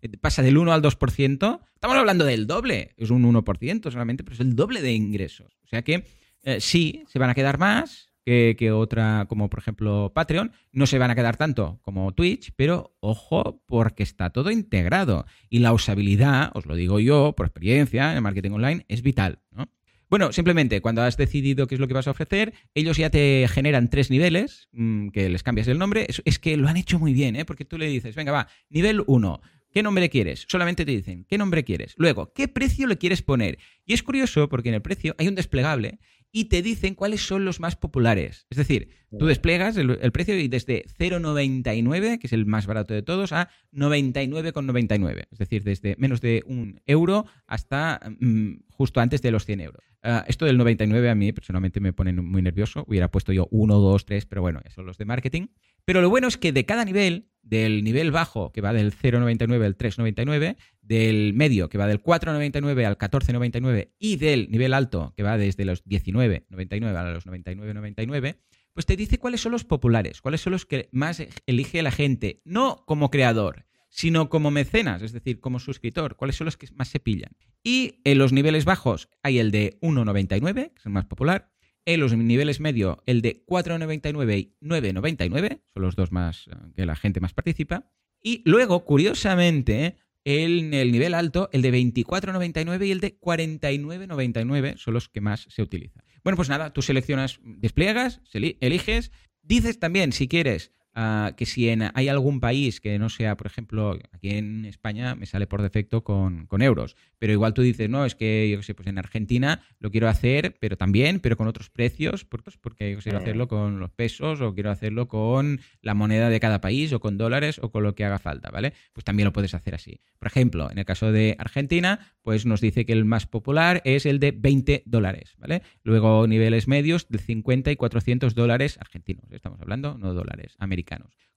eh, 0.00 0.08
pasa 0.18 0.42
del 0.42 0.56
1 0.56 0.72
al 0.72 0.80
2%, 0.80 1.60
estamos 1.74 1.96
hablando 1.96 2.24
del 2.24 2.46
doble, 2.46 2.94
es 2.96 3.10
un 3.10 3.24
1% 3.24 3.90
solamente, 3.90 4.24
pero 4.24 4.34
es 4.34 4.40
el 4.40 4.56
doble 4.56 4.80
de 4.80 4.92
ingresos. 4.92 5.58
O 5.64 5.68
sea 5.68 5.82
que 5.82 6.06
eh, 6.42 6.60
sí, 6.60 7.04
se 7.08 7.18
van 7.18 7.28
a 7.28 7.34
quedar 7.34 7.58
más 7.58 8.08
que, 8.24 8.56
que, 8.58 8.72
otra, 8.72 9.26
como 9.28 9.50
por 9.50 9.60
ejemplo 9.60 10.12
Patreon, 10.14 10.52
no 10.72 10.86
se 10.86 10.98
van 10.98 11.10
a 11.10 11.14
quedar 11.14 11.36
tanto 11.36 11.78
como 11.82 12.12
Twitch, 12.12 12.52
pero 12.56 12.96
ojo, 13.00 13.62
porque 13.66 14.02
está 14.02 14.30
todo 14.30 14.50
integrado 14.50 15.26
y 15.50 15.58
la 15.58 15.74
usabilidad, 15.74 16.52
os 16.54 16.64
lo 16.64 16.74
digo 16.74 17.00
yo 17.00 17.34
por 17.36 17.46
experiencia 17.46 18.10
en 18.10 18.16
el 18.16 18.22
marketing 18.22 18.52
online, 18.52 18.86
es 18.88 19.02
vital, 19.02 19.40
¿no? 19.50 19.68
Bueno, 20.10 20.32
simplemente 20.32 20.80
cuando 20.80 21.02
has 21.02 21.16
decidido 21.16 21.68
qué 21.68 21.76
es 21.76 21.80
lo 21.80 21.86
que 21.86 21.94
vas 21.94 22.08
a 22.08 22.10
ofrecer, 22.10 22.52
ellos 22.74 22.96
ya 22.96 23.10
te 23.10 23.46
generan 23.48 23.88
tres 23.90 24.10
niveles, 24.10 24.68
mm, 24.72 25.10
que 25.10 25.28
les 25.28 25.44
cambias 25.44 25.68
el 25.68 25.78
nombre. 25.78 26.08
Es, 26.24 26.38
que 26.40 26.56
lo 26.56 26.66
han 26.66 26.76
hecho 26.76 26.98
muy 26.98 27.12
bien, 27.12 27.36
¿eh? 27.36 27.44
porque 27.44 27.64
tú 27.64 27.78
le 27.78 27.86
dices, 27.86 28.16
venga, 28.16 28.32
va, 28.32 28.48
nivel 28.70 29.04
1. 29.06 29.40
¿Qué 29.70 29.84
nombre 29.84 30.10
quieres? 30.10 30.46
Solamente 30.48 30.84
te 30.84 30.90
dicen, 30.90 31.26
¿qué 31.28 31.38
nombre 31.38 31.62
quieres? 31.62 31.94
Luego, 31.96 32.32
¿qué 32.34 32.48
precio 32.48 32.88
le 32.88 32.98
quieres 32.98 33.22
poner? 33.22 33.58
Y 33.86 33.92
es 33.92 34.02
curioso 34.02 34.48
porque 34.48 34.70
en 34.70 34.74
el 34.74 34.82
precio 34.82 35.14
hay 35.16 35.28
un 35.28 35.36
desplegable 35.36 36.00
y 36.32 36.46
te 36.46 36.62
dicen 36.62 36.94
cuáles 36.94 37.26
son 37.26 37.44
los 37.44 37.60
más 37.60 37.76
populares. 37.76 38.46
Es 38.50 38.58
decir, 38.58 38.90
tú 39.18 39.26
desplegas 39.26 39.76
el, 39.76 40.12
precio 40.12 40.38
y 40.38 40.48
desde 40.48 40.84
0,99, 40.98 42.18
que 42.18 42.26
es 42.26 42.32
el 42.32 42.46
más 42.46 42.66
barato 42.66 42.94
de 42.94 43.02
todos, 43.02 43.32
a 43.32 43.48
99,99. 43.72 45.26
Es 45.30 45.38
decir, 45.38 45.64
desde 45.64 45.96
menos 45.96 46.20
de 46.20 46.42
un 46.46 46.80
euro 46.86 47.26
hasta 47.46 48.00
mm, 48.20 48.62
justo 48.70 49.00
antes 49.00 49.22
de 49.22 49.30
los 49.30 49.44
100 49.44 49.60
euros. 49.60 49.84
Ah, 50.02 50.24
esto 50.28 50.46
del 50.46 50.56
99 50.56 51.10
a 51.10 51.14
mí 51.14 51.32
personalmente 51.32 51.80
me 51.80 51.92
pone 51.92 52.12
muy 52.12 52.42
nervioso. 52.42 52.84
Hubiera 52.86 53.10
puesto 53.10 53.32
yo 53.32 53.48
1, 53.50 53.74
2, 53.78 54.06
3, 54.06 54.26
pero 54.26 54.40
bueno, 54.40 54.60
esos 54.64 54.76
son 54.76 54.86
los 54.86 54.98
de 54.98 55.04
marketing. 55.04 55.48
Pero 55.84 56.00
lo 56.00 56.10
bueno 56.10 56.28
es 56.28 56.36
que 56.36 56.52
de 56.52 56.64
cada 56.64 56.84
nivel, 56.84 57.29
del 57.42 57.82
nivel 57.84 58.10
bajo, 58.10 58.52
que 58.52 58.60
va 58.60 58.72
del 58.72 58.92
0,99 58.92 59.64
al 59.64 59.76
3,99, 59.76 60.56
del 60.82 61.34
medio, 61.34 61.68
que 61.68 61.78
va 61.78 61.86
del 61.86 62.02
4,99 62.02 62.84
al 62.84 62.98
14,99, 62.98 63.92
y 63.98 64.16
del 64.16 64.50
nivel 64.50 64.74
alto, 64.74 65.12
que 65.16 65.22
va 65.22 65.38
desde 65.38 65.64
los 65.64 65.84
19,99 65.84 66.96
a 66.96 67.12
los 67.12 67.26
99,99, 67.26 68.36
pues 68.72 68.86
te 68.86 68.96
dice 68.96 69.18
cuáles 69.18 69.40
son 69.40 69.52
los 69.52 69.64
populares, 69.64 70.20
cuáles 70.20 70.40
son 70.40 70.52
los 70.52 70.66
que 70.66 70.88
más 70.92 71.22
elige 71.46 71.82
la 71.82 71.90
gente, 71.90 72.40
no 72.44 72.84
como 72.86 73.10
creador, 73.10 73.66
sino 73.88 74.28
como 74.28 74.50
mecenas, 74.50 75.02
es 75.02 75.12
decir, 75.12 75.40
como 75.40 75.58
suscriptor, 75.58 76.16
cuáles 76.16 76.36
son 76.36 76.46
los 76.46 76.56
que 76.56 76.68
más 76.74 76.88
se 76.88 77.00
pillan. 77.00 77.32
Y 77.62 78.00
en 78.04 78.18
los 78.18 78.32
niveles 78.32 78.64
bajos 78.64 79.08
hay 79.22 79.38
el 79.38 79.50
de 79.50 79.78
1,99, 79.82 80.72
que 80.72 80.78
es 80.78 80.86
el 80.86 80.92
más 80.92 81.06
popular, 81.06 81.50
en 81.84 82.00
los 82.00 82.16
niveles 82.16 82.60
medio, 82.60 83.02
el 83.06 83.22
de 83.22 83.44
4,99 83.46 84.38
y 84.38 84.54
9,99, 84.64 85.60
son 85.72 85.82
los 85.82 85.96
dos 85.96 86.12
más 86.12 86.46
eh, 86.48 86.56
que 86.76 86.86
la 86.86 86.96
gente 86.96 87.20
más 87.20 87.34
participa. 87.34 87.90
Y 88.22 88.42
luego, 88.44 88.84
curiosamente, 88.84 89.96
en 90.24 90.74
el 90.74 90.92
nivel 90.92 91.14
alto, 91.14 91.48
el 91.52 91.62
de 91.62 91.72
24,99 91.72 92.86
y 92.86 92.90
el 92.90 93.00
de 93.00 93.18
49,99 93.18 94.76
son 94.76 94.94
los 94.94 95.08
que 95.08 95.20
más 95.20 95.46
se 95.48 95.62
utilizan. 95.62 96.04
Bueno, 96.22 96.36
pues 96.36 96.48
nada, 96.48 96.72
tú 96.72 96.82
seleccionas, 96.82 97.40
despliegas, 97.42 98.20
eliges, 98.32 99.10
dices 99.42 99.78
también 99.78 100.12
si 100.12 100.28
quieres 100.28 100.72
Ah, 100.92 101.34
que 101.36 101.46
si 101.46 101.68
en, 101.68 101.84
hay 101.94 102.08
algún 102.08 102.40
país 102.40 102.80
que 102.80 102.98
no 102.98 103.10
sea, 103.10 103.36
por 103.36 103.46
ejemplo, 103.46 103.96
aquí 104.12 104.30
en 104.30 104.64
España 104.64 105.14
me 105.14 105.26
sale 105.26 105.46
por 105.46 105.62
defecto 105.62 106.02
con, 106.02 106.48
euros, 106.60 106.96
pero 107.18 107.32
igual 107.32 107.54
tú 107.54 107.62
dices, 107.62 107.88
no, 107.88 108.04
es 108.04 108.16
que 108.16 108.50
yo 108.50 108.56
qué 108.56 108.64
sé, 108.64 108.74
pues 108.74 108.88
en 108.88 108.98
Argentina 108.98 109.62
lo 109.78 109.92
quiero 109.92 110.08
hacer, 110.08 110.56
pero 110.58 110.76
también, 110.76 111.20
pero 111.20 111.36
con 111.36 111.46
otros 111.46 111.70
precios, 111.70 112.24
porque 112.24 112.92
yo 112.92 112.98
quiero 112.98 113.18
hacerlo 113.18 113.46
con 113.46 113.78
los 113.78 113.92
pesos 113.92 114.40
o 114.40 114.52
quiero 114.52 114.70
hacerlo 114.70 115.06
con 115.06 115.60
la 115.80 115.94
moneda 115.94 116.28
de 116.28 116.40
cada 116.40 116.60
país 116.60 116.92
o 116.92 116.98
con 116.98 117.18
dólares 117.18 117.60
o 117.62 117.70
con 117.70 117.84
lo 117.84 117.94
que 117.94 118.04
haga 118.04 118.18
falta, 118.18 118.50
¿vale? 118.50 118.72
Pues 118.92 119.04
también 119.04 119.26
lo 119.26 119.32
puedes 119.32 119.54
hacer 119.54 119.76
así. 119.76 120.00
Por 120.18 120.26
ejemplo, 120.26 120.70
en 120.72 120.78
el 120.78 120.84
caso 120.84 121.12
de 121.12 121.36
Argentina, 121.38 122.00
pues 122.22 122.46
nos 122.46 122.60
dice 122.60 122.84
que 122.84 122.92
el 122.92 123.04
más 123.04 123.26
popular 123.26 123.80
es 123.84 124.06
el 124.06 124.18
de 124.18 124.32
20 124.32 124.82
dólares, 124.86 125.36
¿vale? 125.38 125.62
Luego 125.84 126.26
niveles 126.26 126.66
medios 126.66 127.08
de 127.08 127.18
50 127.18 127.70
y 127.70 127.76
400 127.76 128.34
dólares 128.34 128.76
argentinos, 128.80 129.24
estamos 129.30 129.60
hablando, 129.60 129.96
no 129.96 130.14
dólares 130.14 130.56
americanos 130.58 130.79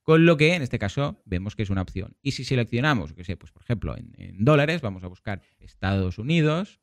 con 0.02 0.26
lo 0.26 0.36
que 0.36 0.54
en 0.54 0.62
este 0.62 0.78
caso 0.78 1.22
vemos 1.24 1.56
que 1.56 1.62
es 1.62 1.70
una 1.70 1.82
opción. 1.82 2.16
Y 2.22 2.32
si 2.32 2.44
seleccionamos, 2.44 3.12
que 3.14 3.24
sé, 3.24 3.36
pues 3.36 3.52
por 3.52 3.62
ejemplo 3.62 3.96
en, 3.96 4.44
dólares, 4.44 4.82
vamos 4.82 5.02
a 5.02 5.08
buscar 5.08 5.42
Estados 5.58 6.18
Unidos, 6.18 6.80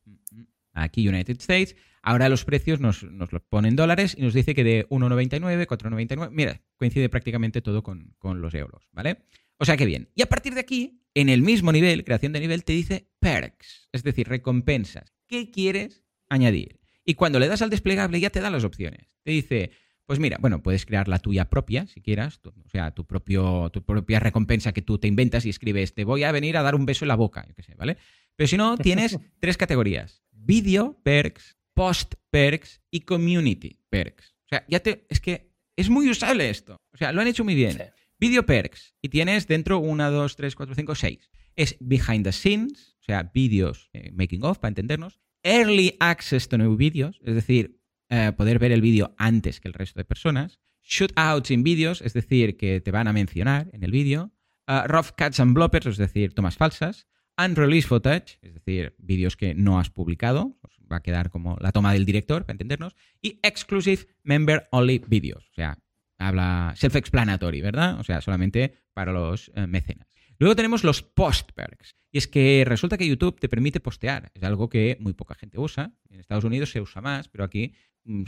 aquí 0.73 1.07
United 1.07 1.37
States, 1.39 1.75
ahora 2.01 2.29
los 2.29 2.45
precios 2.45 2.79
nos, 2.79 3.03
nos 3.03 3.31
lo 3.31 3.43
ponen 3.43 3.75
dólares 3.75 4.15
y 4.17 4.23
nos 4.23 4.33
dice 4.33 4.55
que 4.55 4.63
de 4.63 4.87
1,99, 4.89 5.67
4,99, 5.67 6.29
mira, 6.31 6.61
coincide 6.77 7.09
prácticamente 7.09 7.61
todo 7.61 7.83
con, 7.83 8.15
con 8.17 8.41
los 8.41 8.53
euros, 8.55 8.89
¿vale? 8.91 9.19
O 9.57 9.65
sea 9.65 9.77
que 9.77 9.85
bien. 9.85 10.09
Y 10.15 10.23
a 10.23 10.25
partir 10.25 10.55
de 10.55 10.61
aquí, 10.61 11.03
en 11.13 11.29
el 11.29 11.43
mismo 11.43 11.71
nivel, 11.71 12.03
creación 12.03 12.33
de 12.33 12.39
nivel, 12.39 12.63
te 12.63 12.73
dice 12.73 13.07
perks, 13.19 13.89
es 13.91 14.01
decir, 14.01 14.27
recompensas. 14.27 15.13
¿Qué 15.27 15.51
quieres 15.51 16.03
añadir? 16.29 16.79
Y 17.05 17.13
cuando 17.13 17.39
le 17.39 17.47
das 17.47 17.61
al 17.61 17.69
desplegable 17.69 18.19
ya 18.19 18.29
te 18.29 18.41
da 18.41 18.49
las 18.49 18.63
opciones. 18.63 19.11
Te 19.23 19.31
dice, 19.31 19.71
pues 20.05 20.19
mira, 20.19 20.37
bueno, 20.39 20.61
puedes 20.61 20.85
crear 20.85 21.07
la 21.07 21.19
tuya 21.19 21.49
propia, 21.49 21.87
si 21.87 22.01
quieras, 22.01 22.39
o 22.43 22.69
sea, 22.69 22.91
tu, 22.91 23.05
propio, 23.05 23.69
tu 23.71 23.83
propia 23.83 24.19
recompensa 24.19 24.73
que 24.73 24.81
tú 24.81 24.97
te 24.97 25.07
inventas 25.07 25.45
y 25.45 25.49
escribes, 25.49 25.93
te 25.93 26.03
voy 26.03 26.23
a 26.23 26.31
venir 26.31 26.57
a 26.57 26.63
dar 26.63 26.75
un 26.75 26.85
beso 26.85 27.05
en 27.05 27.09
la 27.09 27.15
boca, 27.15 27.45
yo 27.47 27.55
qué 27.55 27.63
sé, 27.63 27.75
¿vale? 27.75 27.97
Pero 28.35 28.47
si 28.47 28.57
no, 28.57 28.77
tienes 28.77 29.17
tres 29.39 29.57
categorías, 29.57 30.23
video 30.31 30.99
perks, 31.03 31.57
post 31.73 32.15
perks 32.29 32.81
y 32.91 33.01
community 33.01 33.79
perks. 33.89 34.35
O 34.45 34.49
sea, 34.49 34.65
ya 34.67 34.79
te, 34.79 35.05
es 35.09 35.19
que 35.19 35.51
es 35.75 35.89
muy 35.89 36.09
usable 36.09 36.49
esto. 36.49 36.77
O 36.93 36.97
sea, 36.97 37.11
lo 37.11 37.21
han 37.21 37.27
hecho 37.27 37.43
muy 37.43 37.55
bien. 37.55 37.77
Video 38.19 38.45
perks, 38.45 38.93
y 39.01 39.09
tienes 39.09 39.47
dentro 39.47 39.79
una, 39.79 40.09
dos, 40.09 40.35
tres, 40.35 40.55
cuatro, 40.55 40.75
cinco, 40.75 40.93
seis. 40.93 41.31
Es 41.55 41.75
behind 41.79 42.23
the 42.23 42.31
scenes, 42.31 42.95
o 42.99 43.03
sea, 43.03 43.31
vídeos 43.33 43.89
eh, 43.93 44.11
making 44.11 44.43
of, 44.43 44.59
para 44.59 44.69
entendernos. 44.69 45.19
Early 45.43 45.95
access 45.99 46.47
to 46.47 46.57
new 46.57 46.75
videos, 46.75 47.19
es 47.23 47.33
decir, 47.33 47.80
eh, 48.11 48.33
poder 48.33 48.59
ver 48.59 48.73
el 48.73 48.81
vídeo 48.81 49.15
antes 49.17 49.61
que 49.61 49.69
el 49.69 49.73
resto 49.73 49.97
de 49.97 50.03
personas. 50.03 50.59
Shootouts 50.83 51.49
in 51.49 51.63
vídeos, 51.63 52.01
es 52.01 52.11
decir, 52.11 52.57
que 52.57 52.81
te 52.81 52.91
van 52.91 53.07
a 53.07 53.13
mencionar 53.13 53.69
en 53.71 53.83
el 53.83 53.91
vídeo. 53.91 54.33
Uh, 54.67 54.85
rough 54.85 55.11
cuts 55.17 55.39
and 55.39 55.53
bloppers, 55.53 55.85
es 55.85 55.97
decir, 55.97 56.33
tomas 56.33 56.57
falsas. 56.57 57.07
Unreleased 57.37 57.87
footage, 57.87 58.37
es 58.41 58.53
decir, 58.53 58.95
vídeos 58.97 59.37
que 59.37 59.55
no 59.55 59.79
has 59.79 59.89
publicado. 59.89 60.57
Pues 60.59 60.73
va 60.91 60.97
a 60.97 61.01
quedar 61.01 61.29
como 61.29 61.55
la 61.61 61.71
toma 61.71 61.93
del 61.93 62.03
director, 62.03 62.43
para 62.43 62.55
entendernos. 62.55 62.97
Y 63.21 63.39
exclusive 63.43 64.07
member 64.23 64.67
only 64.71 65.01
videos. 65.07 65.47
O 65.49 65.53
sea, 65.53 65.79
habla 66.17 66.73
self-explanatory, 66.75 67.61
¿verdad? 67.61 67.97
O 67.97 68.03
sea, 68.03 68.19
solamente 68.19 68.75
para 68.93 69.13
los 69.13 69.53
eh, 69.55 69.67
mecenas. 69.67 70.07
Luego 70.37 70.55
tenemos 70.57 70.83
los 70.83 71.01
post 71.01 71.53
perks. 71.53 71.95
Y 72.11 72.17
es 72.17 72.27
que 72.27 72.63
resulta 72.67 72.97
que 72.97 73.07
YouTube 73.07 73.39
te 73.39 73.47
permite 73.47 73.79
postear. 73.79 74.31
Es 74.33 74.43
algo 74.43 74.67
que 74.67 74.97
muy 74.99 75.13
poca 75.13 75.35
gente 75.35 75.59
usa. 75.59 75.93
En 76.09 76.19
Estados 76.19 76.43
Unidos 76.43 76.71
se 76.71 76.81
usa 76.81 77.01
más, 77.01 77.29
pero 77.29 77.45
aquí 77.45 77.73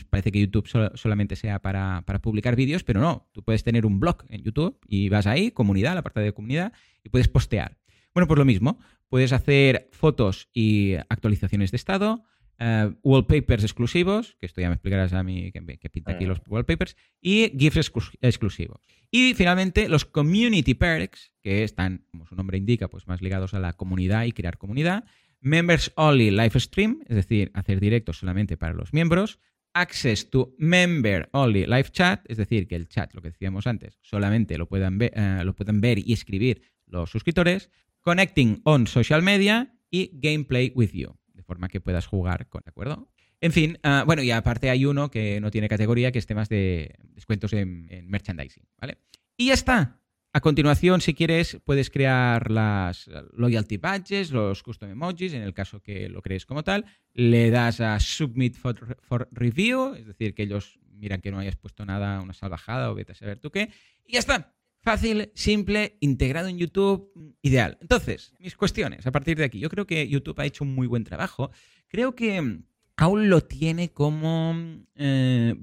parece 0.09 0.31
que 0.31 0.39
YouTube 0.39 0.67
solamente 0.95 1.35
sea 1.35 1.59
para, 1.59 2.03
publicar 2.21 2.55
vídeos, 2.55 2.83
pero 2.83 3.01
no. 3.01 3.29
Tú 3.33 3.43
puedes 3.43 3.63
tener 3.63 3.85
un 3.85 3.99
blog 3.99 4.23
en 4.29 4.43
YouTube 4.43 4.77
y 4.87 5.09
vas 5.09 5.27
ahí, 5.27 5.51
comunidad, 5.51 5.95
la 5.95 6.03
parte 6.03 6.19
de 6.19 6.33
comunidad, 6.33 6.73
y 7.03 7.09
puedes 7.09 7.27
postear. 7.27 7.77
Bueno, 8.13 8.27
pues 8.27 8.37
lo 8.37 8.45
mismo. 8.45 8.79
Puedes 9.09 9.33
hacer 9.33 9.89
fotos 9.91 10.49
y 10.53 10.95
actualizaciones 11.09 11.71
de 11.71 11.77
estado, 11.77 12.23
eh, 12.59 12.91
wallpapers 13.03 13.63
exclusivos, 13.63 14.35
que 14.39 14.45
esto 14.45 14.61
ya 14.61 14.69
me 14.69 14.75
explicarás 14.75 15.13
a 15.13 15.23
mí 15.23 15.51
que, 15.51 15.89
pinta 15.89 16.11
aquí 16.11 16.25
mm. 16.25 16.29
los 16.29 16.41
wallpapers, 16.47 16.95
y 17.21 17.51
GIFs 17.57 17.91
exclusivos. 18.21 18.81
Y 19.11 19.33
finalmente 19.33 19.89
los 19.89 20.05
community 20.05 20.73
perks, 20.73 21.33
que 21.41 21.63
están, 21.63 22.05
como 22.11 22.25
su 22.25 22.35
nombre 22.35 22.57
indica, 22.57 22.87
pues 22.87 23.07
más 23.07 23.21
ligados 23.21 23.53
a 23.53 23.59
la 23.59 23.73
comunidad 23.73 24.25
y 24.25 24.31
crear 24.31 24.57
comunidad. 24.57 25.05
Members 25.41 25.91
only 25.95 26.31
live 26.31 26.59
stream, 26.59 27.01
es 27.07 27.15
decir, 27.15 27.51
hacer 27.53 27.79
directos 27.79 28.17
solamente 28.17 28.55
para 28.55 28.73
los 28.73 28.93
miembros. 28.93 29.39
Access 29.73 30.29
to 30.29 30.55
member 30.57 31.29
only 31.33 31.65
live 31.65 31.89
chat, 31.91 32.23
es 32.29 32.37
decir, 32.37 32.67
que 32.67 32.75
el 32.75 32.87
chat, 32.87 33.13
lo 33.13 33.21
que 33.21 33.31
decíamos 33.31 33.65
antes, 33.65 33.97
solamente 34.01 34.57
lo 34.57 34.67
puedan 34.67 34.97
ver, 34.97 35.11
eh, 35.15 35.41
lo 35.43 35.55
pueden 35.55 35.81
ver 35.81 35.99
y 35.99 36.13
escribir 36.13 36.61
los 36.85 37.09
suscriptores. 37.09 37.69
Connecting 38.01 38.61
on 38.65 38.85
social 38.85 39.21
media 39.21 39.73
y 39.89 40.11
gameplay 40.13 40.71
with 40.75 40.91
you 40.91 41.17
forma 41.43 41.69
que 41.69 41.81
puedas 41.81 42.07
jugar 42.07 42.49
con, 42.49 42.61
¿de 42.65 42.69
acuerdo? 42.69 43.09
En 43.39 43.51
fin, 43.51 43.77
ah, 43.83 44.03
bueno, 44.05 44.23
y 44.23 44.31
aparte 44.31 44.69
hay 44.69 44.85
uno 44.85 45.11
que 45.11 45.39
no 45.41 45.51
tiene 45.51 45.67
categoría, 45.67 46.11
que 46.11 46.19
es 46.19 46.25
temas 46.25 46.49
de 46.49 46.95
descuentos 47.09 47.53
en, 47.53 48.07
merchandising, 48.07 48.63
¿vale? 48.79 48.97
Y 49.37 49.47
ya 49.47 49.53
está. 49.53 50.01
A 50.35 50.41
continuación, 50.41 50.99
si 50.99 51.13
quieres, 51.13 51.59
puedes 51.63 51.91
crear 51.91 52.49
las 52.49 53.07
loyalty 53.33 53.77
badges, 53.77 54.31
los 54.31 54.63
custom 54.63 54.89
emojis, 54.89 55.33
en 55.33 55.43
el 55.43 55.53
caso 55.53 55.79
que 55.79 56.09
lo 56.09 56.23
crees 56.23 56.47
como 56.47 56.63
tal. 56.63 56.85
Le 57.13 57.51
das 57.51 57.79
a 57.81 57.99
submit 57.99 58.55
for, 58.55 59.29
review, 59.31 59.93
es 59.93 60.07
decir, 60.07 60.33
que 60.33 60.41
ellos 60.41 60.79
miran 60.89 61.21
que 61.21 61.29
no 61.29 61.37
hayas 61.37 61.55
puesto 61.55 61.85
nada, 61.85 62.19
una 62.19 62.33
salvajada 62.33 62.89
o 62.89 62.95
vete 62.95 63.11
a 63.11 63.15
saber 63.15 63.37
tú 63.37 63.51
qué. 63.51 63.69
Y 64.07 64.13
ya 64.13 64.19
está. 64.19 64.55
Fácil, 64.81 65.31
simple, 65.35 65.97
integrado 65.99 66.47
en 66.47 66.57
YouTube, 66.57 67.13
ideal. 67.43 67.77
Entonces, 67.79 68.33
mis 68.39 68.57
cuestiones 68.57 69.05
a 69.05 69.11
partir 69.11 69.37
de 69.37 69.45
aquí. 69.45 69.59
Yo 69.59 69.69
creo 69.69 69.85
que 69.85 70.07
YouTube 70.07 70.39
ha 70.39 70.45
hecho 70.45 70.63
un 70.63 70.73
muy 70.73 70.87
buen 70.87 71.03
trabajo. 71.03 71.51
Creo 71.87 72.15
que 72.15 72.63
aún 72.97 73.29
lo 73.29 73.41
tiene 73.41 73.91
como... 73.91 74.55
Eh, 74.95 75.55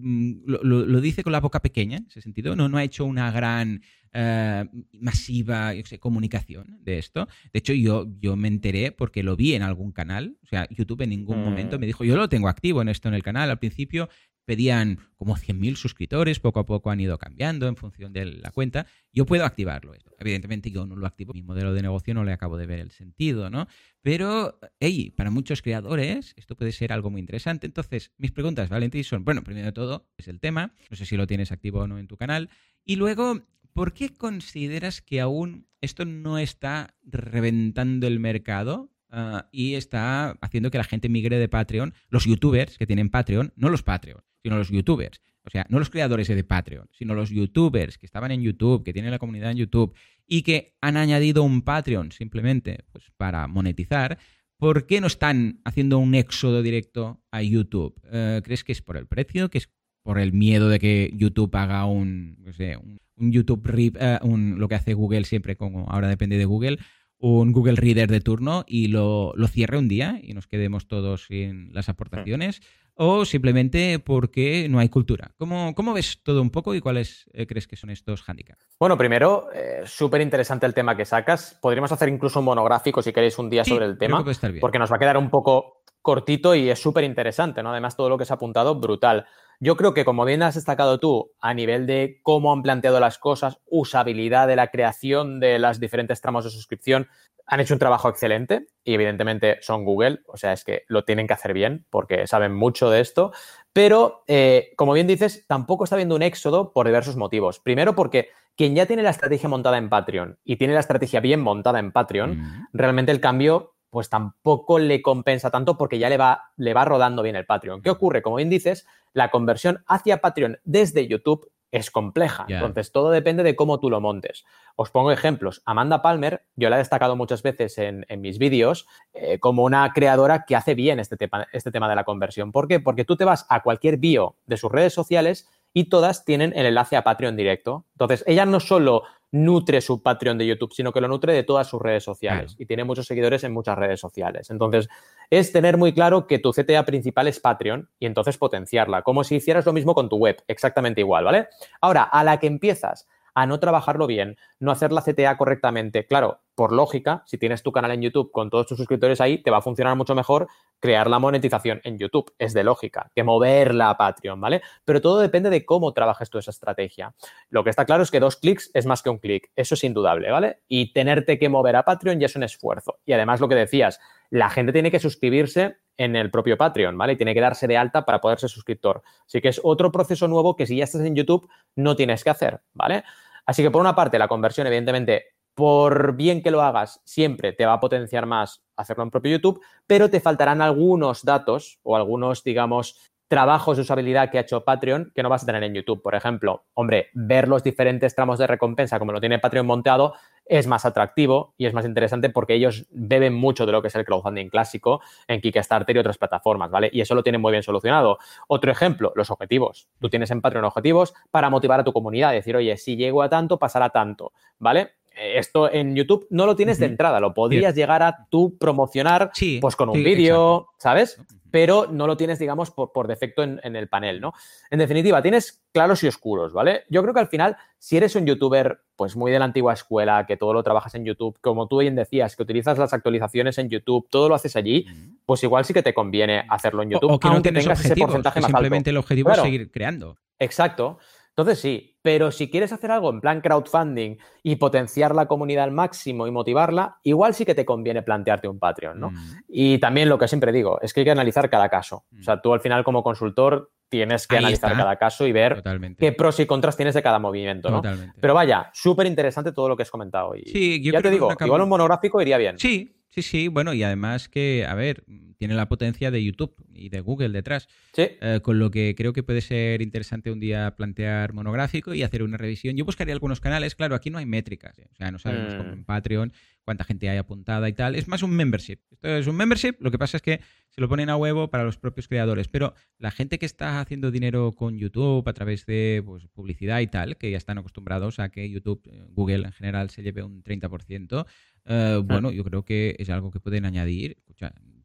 lo, 0.46 1.00
dice 1.00 1.24
con 1.24 1.32
la 1.32 1.40
boca 1.40 1.60
pequeña, 1.60 1.96
en 1.96 2.06
ese 2.06 2.22
sentido. 2.22 2.54
No, 2.54 2.68
no 2.68 2.78
ha 2.78 2.84
hecho 2.84 3.04
una 3.04 3.32
gran 3.32 3.82
eh, 4.12 4.64
masiva 4.92 5.72
comunicación 6.00 6.78
de 6.82 6.98
esto. 6.98 7.28
De 7.52 7.58
hecho, 7.58 7.72
yo, 7.72 8.06
yo 8.20 8.36
me 8.36 8.48
enteré 8.48 8.92
porque 8.92 9.22
lo 9.22 9.36
vi 9.36 9.54
en 9.54 9.62
algún 9.62 9.92
canal. 9.92 10.36
O 10.42 10.46
sea, 10.46 10.68
YouTube 10.70 11.02
en 11.02 11.11
ningún 11.11 11.42
momento 11.42 11.76
mm. 11.76 11.80
me 11.80 11.86
dijo, 11.86 12.04
yo 12.04 12.16
lo 12.16 12.28
tengo 12.28 12.48
activo 12.48 12.82
en 12.82 12.88
esto 12.88 13.08
en 13.08 13.14
el 13.14 13.22
canal. 13.22 13.50
Al 13.50 13.58
principio 13.58 14.08
pedían 14.50 14.98
como 15.14 15.36
100.000 15.36 15.76
suscriptores, 15.76 16.40
poco 16.40 16.58
a 16.58 16.66
poco 16.66 16.90
han 16.90 16.98
ido 16.98 17.18
cambiando 17.18 17.68
en 17.68 17.76
función 17.76 18.12
de 18.12 18.24
la 18.24 18.50
cuenta. 18.50 18.84
Yo 19.12 19.24
puedo 19.24 19.44
activarlo. 19.44 19.94
Evidentemente 20.18 20.72
yo 20.72 20.86
no 20.86 20.96
lo 20.96 21.06
activo, 21.06 21.32
mi 21.32 21.44
modelo 21.44 21.72
de 21.72 21.82
negocio 21.82 22.14
no 22.14 22.24
le 22.24 22.32
acabo 22.32 22.56
de 22.56 22.66
ver 22.66 22.80
el 22.80 22.90
sentido, 22.90 23.48
¿no? 23.48 23.68
Pero, 24.02 24.58
hey, 24.80 25.12
para 25.16 25.30
muchos 25.30 25.62
creadores 25.62 26.34
esto 26.36 26.56
puede 26.56 26.72
ser 26.72 26.92
algo 26.92 27.11
muy 27.11 27.20
interesante. 27.20 27.68
Entonces, 27.68 28.11
mis 28.18 28.32
preguntas, 28.32 28.68
Valentín, 28.68 29.04
son, 29.04 29.24
bueno, 29.24 29.44
primero 29.44 29.66
de 29.66 29.72
todo 29.72 30.08
es 30.18 30.26
el 30.26 30.40
tema, 30.40 30.74
no 30.90 30.96
sé 30.96 31.06
si 31.06 31.16
lo 31.16 31.28
tienes 31.28 31.52
activo 31.52 31.80
o 31.80 31.86
no 31.86 32.00
en 32.00 32.08
tu 32.08 32.16
canal, 32.16 32.50
y 32.84 32.96
luego, 32.96 33.42
¿por 33.72 33.92
qué 33.92 34.10
consideras 34.10 35.02
que 35.02 35.20
aún 35.20 35.66
esto 35.80 36.04
no 36.04 36.38
está 36.38 36.94
reventando 37.02 38.06
el 38.06 38.20
mercado? 38.20 38.90
Ah, 39.08 39.48
y 39.50 39.74
está 39.74 40.30
haciendo 40.40 40.70
que 40.70 40.78
la 40.78 40.84
gente 40.84 41.08
migre 41.08 41.38
de 41.38 41.48
Patreon, 41.48 41.94
los 42.08 42.26
youtubers 42.26 42.78
que 42.78 42.86
tienen 42.86 43.10
Patreon, 43.10 43.52
no 43.56 43.68
los 43.68 43.82
Patreon, 43.82 44.22
sino 44.42 44.56
los 44.56 44.68
youtubers. 44.70 45.20
O 45.44 45.50
sea, 45.50 45.66
no 45.68 45.78
los 45.78 45.90
creadores 45.90 46.28
de 46.28 46.44
Patreon, 46.44 46.88
sino 46.92 47.14
los 47.14 47.30
youtubers 47.30 47.98
que 47.98 48.06
estaban 48.06 48.30
en 48.30 48.42
YouTube, 48.42 48.84
que 48.84 48.92
tienen 48.92 49.10
la 49.10 49.18
comunidad 49.18 49.50
en 49.50 49.56
YouTube 49.56 49.94
y 50.26 50.42
que 50.42 50.76
han 50.80 50.96
añadido 50.96 51.42
un 51.42 51.62
Patreon 51.62 52.12
simplemente 52.12 52.84
pues, 52.92 53.10
para 53.16 53.46
monetizar. 53.48 54.18
¿Por 54.58 54.86
qué 54.86 55.00
no 55.00 55.06
están 55.06 55.60
haciendo 55.64 55.98
un 55.98 56.14
éxodo 56.14 56.62
directo 56.62 57.22
a 57.30 57.42
YouTube? 57.42 57.98
Eh, 58.12 58.42
¿Crees 58.44 58.62
que 58.62 58.72
es 58.72 58.82
por 58.82 58.96
el 58.98 59.06
precio? 59.06 59.48
¿Que 59.48 59.58
es 59.58 59.70
por 60.02 60.18
el 60.18 60.32
miedo 60.32 60.68
de 60.68 60.78
que 60.78 61.10
YouTube 61.14 61.54
haga 61.56 61.84
un, 61.86 62.36
no 62.40 62.52
sé, 62.52 62.76
un, 62.76 62.98
YouTube 63.20 63.66
RIP, 63.66 63.96
eh, 64.00 64.18
lo 64.22 64.68
que 64.68 64.74
hace 64.74 64.94
Google 64.94 65.24
siempre, 65.24 65.56
como 65.56 65.88
ahora 65.90 66.08
depende 66.08 66.38
de 66.38 66.44
Google, 66.44 66.78
un 67.18 67.52
Google 67.52 67.76
Reader 67.76 68.10
de 68.10 68.20
turno 68.20 68.64
y 68.66 68.88
lo, 68.88 69.32
lo 69.36 69.46
cierre 69.46 69.76
un 69.78 69.88
día 69.88 70.18
y 70.22 70.32
nos 70.32 70.46
quedemos 70.46 70.88
todos 70.88 71.26
sin 71.26 71.72
las 71.74 71.88
aportaciones? 71.88 72.62
o 73.02 73.24
simplemente 73.24 73.98
porque 73.98 74.68
no 74.68 74.78
hay 74.78 74.90
cultura? 74.90 75.30
¿Cómo, 75.38 75.74
cómo 75.74 75.94
ves 75.94 76.22
todo 76.22 76.42
un 76.42 76.50
poco 76.50 76.74
y 76.74 76.82
cuáles 76.82 77.30
eh, 77.32 77.46
crees 77.46 77.66
que 77.66 77.74
son 77.74 77.88
estos 77.88 78.22
hándicaps? 78.22 78.68
Bueno, 78.78 78.98
primero, 78.98 79.48
eh, 79.54 79.84
súper 79.86 80.20
interesante 80.20 80.66
el 80.66 80.74
tema 80.74 80.94
que 80.94 81.06
sacas. 81.06 81.58
Podríamos 81.62 81.90
hacer 81.92 82.10
incluso 82.10 82.40
un 82.40 82.44
monográfico 82.44 83.00
si 83.00 83.10
queréis 83.10 83.38
un 83.38 83.48
día 83.48 83.64
sobre 83.64 83.86
el 83.86 83.96
tema, 83.96 84.22
porque 84.60 84.78
nos 84.78 84.92
va 84.92 84.96
a 84.96 84.98
quedar 84.98 85.16
un 85.16 85.30
poco 85.30 85.82
cortito 86.02 86.54
y 86.54 86.68
es 86.68 86.78
súper 86.78 87.04
interesante, 87.04 87.62
¿no? 87.62 87.70
Además, 87.70 87.96
todo 87.96 88.10
lo 88.10 88.18
que 88.18 88.26
se 88.26 88.34
ha 88.34 88.36
apuntado, 88.36 88.78
brutal. 88.78 89.24
Yo 89.62 89.76
creo 89.76 89.92
que, 89.92 90.06
como 90.06 90.24
bien 90.24 90.42
has 90.42 90.54
destacado 90.54 90.98
tú, 90.98 91.32
a 91.38 91.52
nivel 91.52 91.86
de 91.86 92.20
cómo 92.22 92.50
han 92.52 92.62
planteado 92.62 92.98
las 92.98 93.18
cosas, 93.18 93.58
usabilidad 93.66 94.48
de 94.48 94.56
la 94.56 94.68
creación 94.68 95.38
de 95.38 95.58
las 95.58 95.78
diferentes 95.78 96.22
tramos 96.22 96.44
de 96.44 96.50
suscripción, 96.50 97.08
han 97.46 97.61
hecho 97.61 97.74
un 97.74 97.80
trabajo 97.80 98.08
excelente 98.08 98.68
y 98.84 98.94
evidentemente 98.94 99.58
son 99.61 99.84
Google, 99.84 100.20
o 100.26 100.38
sea, 100.38 100.54
es 100.54 100.64
que 100.64 100.84
lo 100.86 101.04
tienen 101.04 101.26
que 101.26 101.34
hacer 101.34 101.52
bien 101.52 101.84
porque 101.90 102.26
saben 102.26 102.54
mucho 102.54 102.88
de 102.88 103.00
esto, 103.00 103.32
pero 103.72 104.24
eh, 104.28 104.72
como 104.76 104.94
bien 104.94 105.06
dices, 105.06 105.44
tampoco 105.46 105.84
está 105.84 105.96
habiendo 105.96 106.14
un 106.14 106.22
éxodo 106.22 106.72
por 106.72 106.86
diversos 106.86 107.16
motivos. 107.16 107.61
Primero 107.61 107.94
porque 107.94 108.30
quien 108.56 108.74
ya 108.74 108.86
tiene 108.86 109.02
la 109.02 109.11
estrategia 109.11 109.48
montada 109.48 109.78
en 109.78 109.90
Patreon 109.90 110.38
y 110.44 110.56
tiene 110.56 110.74
la 110.74 110.80
estrategia 110.80 111.20
bien 111.20 111.40
montada 111.40 111.80
en 111.80 111.92
Patreon, 111.92 112.38
mm. 112.38 112.68
realmente 112.72 113.12
el 113.12 113.20
cambio 113.20 113.74
pues 113.91 114.09
tampoco 114.09 114.78
le 114.78 115.03
compensa 115.03 115.51
tanto 115.51 115.76
porque 115.76 115.99
ya 115.99 116.09
le 116.09 116.16
va, 116.16 116.51
le 116.57 116.74
va 116.74 116.84
rodando 116.84 117.22
bien 117.22 117.36
el 117.36 117.47
Patreon. 117.47 117.82
¿Qué 117.82 117.91
ocurre? 117.91 118.22
Como 118.22 118.36
bien 118.36 118.49
dices, 118.49 118.86
la 119.12 119.30
conversión 119.30 119.84
hacia 119.86 120.20
Patreon 120.20 120.59
desde 120.64 121.07
YouTube 121.07 121.51
es 121.72 121.91
compleja. 121.91 122.47
Entonces, 122.49 122.91
todo 122.91 123.11
depende 123.11 123.43
de 123.43 123.55
cómo 123.55 123.78
tú 123.78 123.91
lo 123.91 124.01
montes. 124.01 124.45
Os 124.76 124.91
pongo 124.91 125.12
ejemplos. 125.12 125.62
Amanda 125.64 126.03
Palmer, 126.03 126.45
yo 126.57 126.68
la 126.68 126.76
he 126.76 126.78
destacado 126.80 127.14
muchas 127.14 127.43
veces 127.43 127.78
en, 127.78 128.05
mis 128.18 128.38
vídeos 128.38 128.86
eh, 129.12 129.38
como 129.38 129.62
una 129.62 129.93
creadora 129.93 130.45
que 130.47 130.57
hace 130.57 130.74
bien 130.74 130.99
este 130.99 131.16
tema, 131.16 131.47
este 131.53 131.70
tema 131.70 131.88
de 131.88 131.95
la 131.95 132.05
conversión. 132.05 132.51
¿Por 132.51 132.66
qué? 132.66 132.80
Porque 132.80 133.05
tú 133.05 133.16
te 133.16 133.24
vas 133.24 133.47
a 133.49 133.62
cualquier 133.62 133.99
bio 133.99 134.36
de 134.47 134.57
sus 134.57 134.72
redes 134.72 134.93
sociales 134.93 135.49
y 135.72 135.84
todas 135.84 136.24
tienen 136.24 136.53
el 136.57 136.66
enlace 136.66 136.97
a 136.97 137.05
Patreon 137.05 137.36
directo. 137.36 137.86
Entonces, 137.93 138.24
ella 138.26 138.47
no 138.47 138.59
solo 138.59 139.05
nutre 139.32 139.80
su 139.80 140.02
Patreon 140.02 140.38
de 140.38 140.46
YouTube, 140.46 140.72
sino 140.72 140.92
que 140.92 141.00
lo 141.00 141.08
nutre 141.08 141.32
de 141.32 141.42
todas 141.42 141.68
sus 141.68 141.80
redes 141.80 142.02
sociales 142.02 142.56
y 142.58 142.66
tiene 142.66 142.84
muchos 142.84 143.06
seguidores 143.06 143.44
en 143.44 143.52
muchas 143.52 143.78
redes 143.78 144.00
sociales. 144.00 144.50
Entonces, 144.50 144.88
es 145.30 145.52
tener 145.52 145.76
muy 145.76 145.92
claro 145.92 146.26
que 146.26 146.38
tu 146.38 146.52
CTA 146.52 146.84
principal 146.84 147.28
es 147.28 147.38
Patreon 147.38 147.88
y 147.98 148.06
entonces 148.06 148.38
potenciarla, 148.38 149.02
como 149.02 149.22
si 149.22 149.36
hicieras 149.36 149.66
lo 149.66 149.72
mismo 149.72 149.94
con 149.94 150.08
tu 150.08 150.16
web, 150.16 150.42
exactamente 150.48 151.00
igual, 151.00 151.24
¿vale? 151.24 151.48
Ahora, 151.80 152.02
a 152.02 152.24
la 152.24 152.38
que 152.38 152.48
empiezas 152.48 153.08
a 153.34 153.46
no 153.46 153.60
trabajarlo 153.60 154.06
bien, 154.06 154.36
no 154.58 154.70
hacer 154.70 154.92
la 154.92 155.02
CTA 155.02 155.36
correctamente. 155.36 156.06
Claro, 156.06 156.40
por 156.54 156.72
lógica, 156.72 157.22
si 157.26 157.38
tienes 157.38 157.62
tu 157.62 157.72
canal 157.72 157.90
en 157.92 158.02
YouTube 158.02 158.30
con 158.32 158.50
todos 158.50 158.66
tus 158.66 158.76
suscriptores 158.76 159.20
ahí, 159.20 159.42
te 159.42 159.50
va 159.50 159.58
a 159.58 159.62
funcionar 159.62 159.96
mucho 159.96 160.14
mejor 160.14 160.46
crear 160.78 161.08
la 161.08 161.18
monetización 161.18 161.80
en 161.84 161.98
YouTube. 161.98 162.32
Es 162.38 162.52
de 162.52 162.64
lógica 162.64 163.10
que 163.14 163.24
moverla 163.24 163.90
a 163.90 163.96
Patreon, 163.96 164.40
¿vale? 164.40 164.60
Pero 164.84 165.00
todo 165.00 165.20
depende 165.20 165.48
de 165.48 165.64
cómo 165.64 165.92
trabajes 165.92 166.28
tú 166.28 166.38
esa 166.38 166.50
estrategia. 166.50 167.14
Lo 167.48 167.64
que 167.64 167.70
está 167.70 167.84
claro 167.86 168.02
es 168.02 168.10
que 168.10 168.20
dos 168.20 168.36
clics 168.36 168.70
es 168.74 168.84
más 168.84 169.02
que 169.02 169.10
un 169.10 169.18
clic. 169.18 169.50
Eso 169.56 169.74
es 169.74 169.84
indudable, 169.84 170.30
¿vale? 170.30 170.60
Y 170.68 170.92
tenerte 170.92 171.38
que 171.38 171.48
mover 171.48 171.76
a 171.76 171.84
Patreon 171.84 172.20
ya 172.20 172.26
es 172.26 172.36
un 172.36 172.42
esfuerzo. 172.42 172.98
Y 173.06 173.12
además 173.12 173.40
lo 173.40 173.48
que 173.48 173.54
decías, 173.54 174.00
la 174.30 174.48
gente 174.48 174.72
tiene 174.72 174.90
que 174.90 175.00
suscribirse 175.00 175.76
en 175.96 176.16
el 176.16 176.30
propio 176.30 176.56
Patreon, 176.56 176.96
¿vale? 176.96 177.14
Y 177.14 177.16
tiene 177.16 177.34
que 177.34 177.40
darse 177.40 177.66
de 177.66 177.76
alta 177.76 178.04
para 178.06 178.20
poder 178.20 178.38
ser 178.38 178.48
suscriptor. 178.48 179.02
Así 179.26 179.40
que 179.40 179.48
es 179.48 179.60
otro 179.62 179.92
proceso 179.92 180.28
nuevo 180.28 180.56
que 180.56 180.66
si 180.66 180.76
ya 180.76 180.84
estás 180.84 181.02
en 181.02 181.14
YouTube 181.14 181.48
no 181.76 181.96
tienes 181.96 182.24
que 182.24 182.30
hacer, 182.30 182.60
¿vale? 182.72 183.04
Así 183.44 183.62
que 183.62 183.70
por 183.70 183.80
una 183.80 183.94
parte 183.94 184.18
la 184.18 184.28
conversión, 184.28 184.66
evidentemente, 184.66 185.34
por 185.54 186.14
bien 186.14 186.42
que 186.42 186.50
lo 186.50 186.62
hagas, 186.62 187.02
siempre 187.04 187.52
te 187.52 187.66
va 187.66 187.74
a 187.74 187.80
potenciar 187.80 188.24
más 188.24 188.62
hacerlo 188.76 189.02
en 189.02 189.10
propio 189.10 189.32
YouTube, 189.32 189.60
pero 189.86 190.08
te 190.08 190.20
faltarán 190.20 190.62
algunos 190.62 191.24
datos 191.24 191.78
o 191.82 191.96
algunos, 191.96 192.44
digamos, 192.44 193.12
trabajos 193.30 193.76
de 193.76 193.82
usabilidad 193.82 194.28
que 194.28 194.38
ha 194.38 194.40
hecho 194.40 194.64
Patreon 194.64 195.12
que 195.14 195.22
no 195.22 195.28
vas 195.28 195.44
a 195.44 195.46
tener 195.46 195.62
en 195.62 195.72
YouTube. 195.72 196.02
Por 196.02 196.16
ejemplo, 196.16 196.64
hombre, 196.74 197.10
ver 197.14 197.46
los 197.46 197.62
diferentes 197.62 198.12
tramos 198.16 198.40
de 198.40 198.48
recompensa 198.48 198.98
como 198.98 199.12
lo 199.12 199.20
tiene 199.20 199.38
Patreon 199.38 199.66
montado 199.66 200.14
es 200.44 200.66
más 200.66 200.84
atractivo 200.84 201.54
y 201.56 201.66
es 201.66 201.72
más 201.72 201.86
interesante 201.86 202.28
porque 202.30 202.54
ellos 202.54 202.88
beben 202.90 203.32
mucho 203.32 203.66
de 203.66 203.72
lo 203.72 203.82
que 203.82 203.86
es 203.86 203.94
el 203.94 204.04
crowdfunding 204.04 204.48
clásico 204.48 205.00
en 205.28 205.40
Kickstarter 205.40 205.94
y 205.94 206.00
otras 206.00 206.18
plataformas, 206.18 206.72
¿vale? 206.72 206.90
Y 206.92 207.02
eso 207.02 207.14
lo 207.14 207.22
tienen 207.22 207.40
muy 207.40 207.52
bien 207.52 207.62
solucionado. 207.62 208.18
Otro 208.48 208.72
ejemplo, 208.72 209.12
los 209.14 209.30
objetivos. 209.30 209.88
Tú 210.00 210.10
tienes 210.10 210.32
en 210.32 210.40
Patreon 210.40 210.64
objetivos 210.64 211.14
para 211.30 211.50
motivar 211.50 211.78
a 211.78 211.84
tu 211.84 211.92
comunidad, 211.92 212.32
decir, 212.32 212.56
oye, 212.56 212.76
si 212.78 212.96
llego 212.96 213.22
a 213.22 213.28
tanto, 213.28 213.60
pasará 213.60 213.90
tanto, 213.90 214.32
¿vale? 214.58 214.94
Esto 215.16 215.70
en 215.72 215.94
YouTube 215.94 216.26
no 216.30 216.46
lo 216.46 216.56
tienes 216.56 216.78
de 216.78 216.86
entrada, 216.86 217.20
lo 217.20 217.34
podrías 217.34 217.74
llegar 217.74 218.02
a 218.02 218.26
tú 218.30 218.56
promocionar 218.58 219.30
pues 219.61 219.76
con 219.76 219.88
un 219.90 220.02
vídeo, 220.02 220.68
¿sabes? 220.78 221.20
Pero 221.50 221.88
no 221.90 222.06
lo 222.06 222.16
tienes, 222.16 222.38
digamos, 222.38 222.70
por, 222.70 223.08
defecto 223.08 223.42
en, 223.42 223.61
el 223.74 223.88
panel, 223.88 224.20
¿no? 224.20 224.32
En 224.70 224.78
definitiva, 224.78 225.20
tienes 225.20 225.64
claros 225.72 226.02
y 226.04 226.06
oscuros, 226.06 226.52
¿vale? 226.52 226.84
Yo 226.88 227.02
creo 227.02 227.12
que 227.12 227.20
al 227.20 227.26
final, 227.26 227.56
si 227.76 227.96
eres 227.96 228.14
un 228.14 228.24
youtuber, 228.24 228.82
pues 228.94 229.16
muy 229.16 229.32
de 229.32 229.40
la 229.40 229.46
antigua 229.46 229.72
escuela, 229.72 230.26
que 230.26 230.36
todo 230.36 230.52
lo 230.52 230.62
trabajas 230.62 230.94
en 230.94 231.04
YouTube, 231.04 231.36
como 231.40 231.66
tú 231.66 231.78
bien 231.78 231.96
decías, 231.96 232.36
que 232.36 232.44
utilizas 232.44 232.78
las 232.78 232.92
actualizaciones 232.92 233.58
en 233.58 233.68
YouTube, 233.68 234.06
todo 234.08 234.28
lo 234.28 234.36
haces 234.36 234.54
allí, 234.54 234.86
pues 235.26 235.42
igual 235.42 235.64
sí 235.64 235.74
que 235.74 235.82
te 235.82 235.92
conviene 235.92 236.44
hacerlo 236.48 236.84
en 236.84 236.90
YouTube, 236.90 237.11
o, 237.11 237.18
que 237.18 237.28
no 237.28 237.42
tengas 237.42 237.84
ese 237.84 237.96
porcentaje 237.96 238.40
más 238.40 238.50
simplemente 238.50 238.90
el 238.90 238.96
objetivo 238.96 239.32
es 239.32 239.40
seguir 239.40 239.72
creando. 239.72 240.16
Exacto. 240.38 240.98
Entonces 241.30 241.60
sí, 241.60 241.96
pero 242.02 242.30
si 242.30 242.50
quieres 242.50 242.72
hacer 242.72 242.90
algo 242.90 243.10
en 243.10 243.20
plan 243.20 243.40
crowdfunding 243.40 244.16
y 244.42 244.56
potenciar 244.56 245.14
la 245.14 245.26
comunidad 245.26 245.64
al 245.64 245.72
máximo 245.72 246.26
y 246.26 246.30
motivarla, 246.30 246.98
igual 247.02 247.34
sí 247.34 247.44
que 247.44 247.54
te 247.54 247.64
conviene 247.64 248.02
plantearte 248.02 248.48
un 248.48 248.58
Patreon, 248.58 248.98
¿no? 248.98 249.10
Mm. 249.10 249.16
Y 249.48 249.78
también 249.78 250.08
lo 250.08 250.18
que 250.18 250.28
siempre 250.28 250.52
digo, 250.52 250.80
es 250.80 250.92
que 250.92 251.00
hay 251.00 251.04
que 251.04 251.10
analizar 251.10 251.48
cada 251.48 251.68
caso. 251.68 252.04
O 252.18 252.22
sea, 252.22 252.36
mm. 252.36 252.42
tú 252.42 252.52
al 252.52 252.60
final 252.60 252.84
como 252.84 253.02
consultor 253.02 253.70
tienes 253.88 254.26
que 254.26 254.38
analizar 254.38 254.76
cada 254.76 254.96
caso 254.96 255.26
y 255.26 255.32
ver 255.32 255.62
qué 255.98 256.12
pros 256.12 256.38
y 256.40 256.46
contras 256.46 256.76
tienes 256.76 256.94
de 256.94 257.02
cada 257.02 257.18
movimiento, 257.18 257.70
¿no? 257.70 257.82
Pero 258.20 258.34
vaya, 258.34 258.70
súper 258.72 259.06
interesante 259.06 259.52
todo 259.52 259.68
lo 259.68 259.76
que 259.76 259.82
has 259.82 259.90
comentado. 259.90 260.34
Y 260.36 260.44
sí, 260.44 260.82
ya 260.82 261.02
te 261.02 261.10
digo, 261.10 261.30
igual 261.40 261.62
un 261.62 261.68
monográfico 261.68 262.22
iría 262.22 262.38
bien. 262.38 262.58
Sí, 262.58 262.99
Sí, 263.11 263.22
sí, 263.22 263.48
bueno, 263.48 263.74
y 263.74 263.82
además 263.82 264.28
que, 264.28 264.64
a 264.68 264.74
ver, 264.74 265.04
tiene 265.36 265.54
la 265.54 265.68
potencia 265.68 266.12
de 266.12 266.22
YouTube 266.22 266.54
y 266.72 266.90
de 266.90 267.00
Google 267.00 267.30
detrás. 267.30 267.68
Sí. 267.92 268.02
Eh, 268.20 268.40
con 268.42 268.61
lo 268.61 268.70
que 268.70 268.94
creo 268.96 269.12
que 269.12 269.24
puede 269.24 269.40
ser 269.40 269.82
interesante 269.82 270.30
un 270.30 270.38
día 270.38 270.76
plantear 270.76 271.32
monográfico 271.32 271.92
y 271.92 272.04
hacer 272.04 272.22
una 272.22 272.36
revisión. 272.36 272.76
Yo 272.76 272.84
buscaría 272.84 273.12
algunos 273.12 273.40
canales, 273.40 273.74
claro, 273.74 273.96
aquí 273.96 274.11
no 274.11 274.18
hay 274.18 274.26
métricas, 274.26 274.78
¿eh? 274.78 274.88
o 274.92 274.94
sea, 274.94 275.11
no 275.11 275.18
sabemos 275.18 275.54
como 275.54 275.70
en 275.72 275.80
mm. 275.80 275.84
Patreon 275.84 276.32
cuánta 276.64 276.84
gente 276.84 277.08
hay 277.11 277.18
apuntada 277.18 277.68
y 277.68 277.72
tal. 277.72 277.96
Es 277.96 278.06
más 278.06 278.22
un 278.22 278.30
membership. 278.30 278.78
Esto 278.92 279.08
es 279.08 279.26
un 279.26 279.34
membership, 279.34 279.74
lo 279.80 279.90
que 279.90 279.98
pasa 279.98 280.18
es 280.18 280.22
que 280.22 280.40
se 280.68 280.80
lo 280.80 280.88
ponen 280.88 281.11
a 281.11 281.16
huevo 281.16 281.50
para 281.50 281.64
los 281.64 281.78
propios 281.78 282.06
creadores, 282.06 282.46
pero 282.46 282.74
la 282.98 283.11
gente 283.11 283.38
que 283.38 283.46
está 283.46 283.80
haciendo 283.80 284.12
dinero 284.12 284.52
con 284.52 284.78
YouTube 284.78 285.28
a 285.28 285.32
través 285.32 285.66
de 285.66 286.02
pues, 286.04 286.28
publicidad 286.28 286.78
y 286.78 286.86
tal, 286.86 287.16
que 287.16 287.30
ya 287.30 287.38
están 287.38 287.58
acostumbrados 287.58 288.20
a 288.20 288.28
que 288.28 288.48
YouTube, 288.48 288.82
eh, 288.86 289.02
Google 289.08 289.46
en 289.46 289.52
general 289.52 289.90
se 289.90 290.02
lleve 290.02 290.22
un 290.22 290.44
30%, 290.44 291.26
eh, 291.72 292.02
bueno, 292.04 292.32
yo 292.32 292.42
creo 292.42 292.64
que 292.64 292.96
es 292.98 293.08
algo 293.10 293.30
que 293.30 293.38
pueden 293.38 293.64
añadir, 293.64 294.16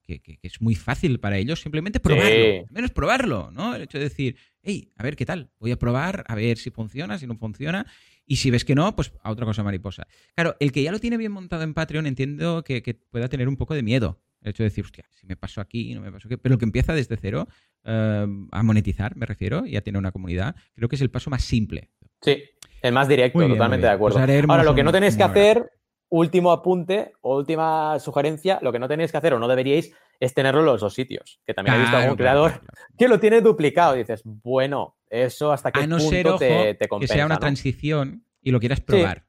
que, 0.04 0.38
es 0.44 0.62
muy 0.62 0.76
fácil 0.76 1.20
para 1.20 1.36
ellos 1.40 1.60
simplemente 1.60 2.00
probarlo, 2.00 2.68
menos 2.70 2.92
probarlo, 2.92 3.50
¿no? 3.52 3.74
El 3.74 3.82
hecho 3.82 3.98
de 3.98 4.04
decir, 4.04 4.38
hey, 4.62 4.92
a 4.96 5.02
ver 5.02 5.16
qué 5.16 5.26
tal, 5.26 5.50
voy 5.60 5.72
a 5.72 5.80
probar, 5.80 6.24
a 6.28 6.36
ver 6.36 6.60
si 6.60 6.70
funciona, 6.70 7.18
si 7.18 7.26
no 7.26 7.38
funciona, 7.38 7.88
y 8.28 8.36
si 8.36 8.52
ves 8.52 8.64
que 8.64 8.76
no, 8.76 8.96
pues 8.96 9.14
a 9.24 9.32
otra 9.32 9.48
cosa 9.48 9.64
mariposa. 9.64 10.06
Claro, 10.36 10.56
el 10.60 10.72
que 10.72 10.84
ya 10.84 10.92
lo 10.92 11.00
tiene 11.00 11.18
bien 11.18 11.32
montado 11.32 11.64
en 11.64 11.74
Patreon 11.74 12.06
entiendo 12.06 12.64
que, 12.64 13.00
pueda 13.10 13.30
tener 13.30 13.48
un 13.48 13.58
poco 13.58 13.74
de 13.74 13.82
miedo. 13.82 14.22
El 14.42 14.52
hecho 14.52 14.62
de 14.62 14.70
decir, 14.70 14.86
hostia, 14.86 15.06
si 15.10 15.26
me 15.26 15.36
paso 15.36 15.62
aquí, 15.62 15.96
no 15.96 16.02
me 16.02 16.12
paso 16.12 16.28
aquí. 16.28 16.38
Pero 16.38 16.54
el 16.54 16.60
que 16.60 16.66
empieza 16.66 16.94
desde 16.94 17.18
cero 17.18 17.48
eh, 17.84 18.28
a 18.52 18.64
monetizar, 18.64 19.16
me 19.16 19.26
refiero, 19.26 19.66
y 19.66 19.76
a 19.76 19.82
tener 19.82 19.98
una 19.98 20.12
comunidad, 20.12 20.56
creo 20.76 20.88
que 20.88 20.98
es 20.98 21.02
el 21.02 21.10
paso 21.10 21.32
más 21.32 21.44
simple. 21.44 21.90
Sí, 22.22 22.44
el 22.84 22.94
más 22.94 23.08
directo, 23.08 23.40
totalmente 23.48 23.88
de 23.88 23.94
acuerdo. 23.94 24.20
Pues 24.20 24.44
Ahora, 24.48 24.64
lo 24.64 24.76
que 24.76 24.84
no 24.84 24.92
tenéis 24.92 25.18
que 25.18 25.24
hacer 25.24 25.72
último 26.18 26.52
apunte 26.52 27.14
o 27.22 27.38
última 27.38 28.00
sugerencia, 28.00 28.60
lo 28.62 28.72
que 28.72 28.80
no 28.80 28.88
tenéis 28.88 29.12
que 29.12 29.18
hacer 29.18 29.34
o 29.34 29.40
no 29.40 29.48
deberíais 29.48 29.94
es 30.20 30.34
tenerlo 30.34 30.62
en 30.62 30.66
los 30.68 30.82
dos 30.82 30.94
sitios. 30.94 31.40
Que 31.46 31.54
también 31.54 31.78
he 31.78 31.80
visto 31.82 31.98
algún 31.98 32.16
creador 32.16 32.62
que 32.98 33.08
lo 33.08 33.20
tiene 33.20 33.42
duplicado. 33.42 33.96
Y 33.96 34.00
dices, 34.00 34.22
bueno, 34.24 34.98
eso 35.10 35.52
hasta 35.52 35.72
qué 35.72 35.88
no 35.88 35.98
punto 35.98 36.38
te, 36.38 36.76
te, 36.76 36.88
Que 37.00 37.08
sea 37.08 37.26
una 37.26 37.38
transición 37.38 38.26
y 38.42 38.52
lo 38.52 38.60
quieras 38.60 38.82
probar. 38.82 39.26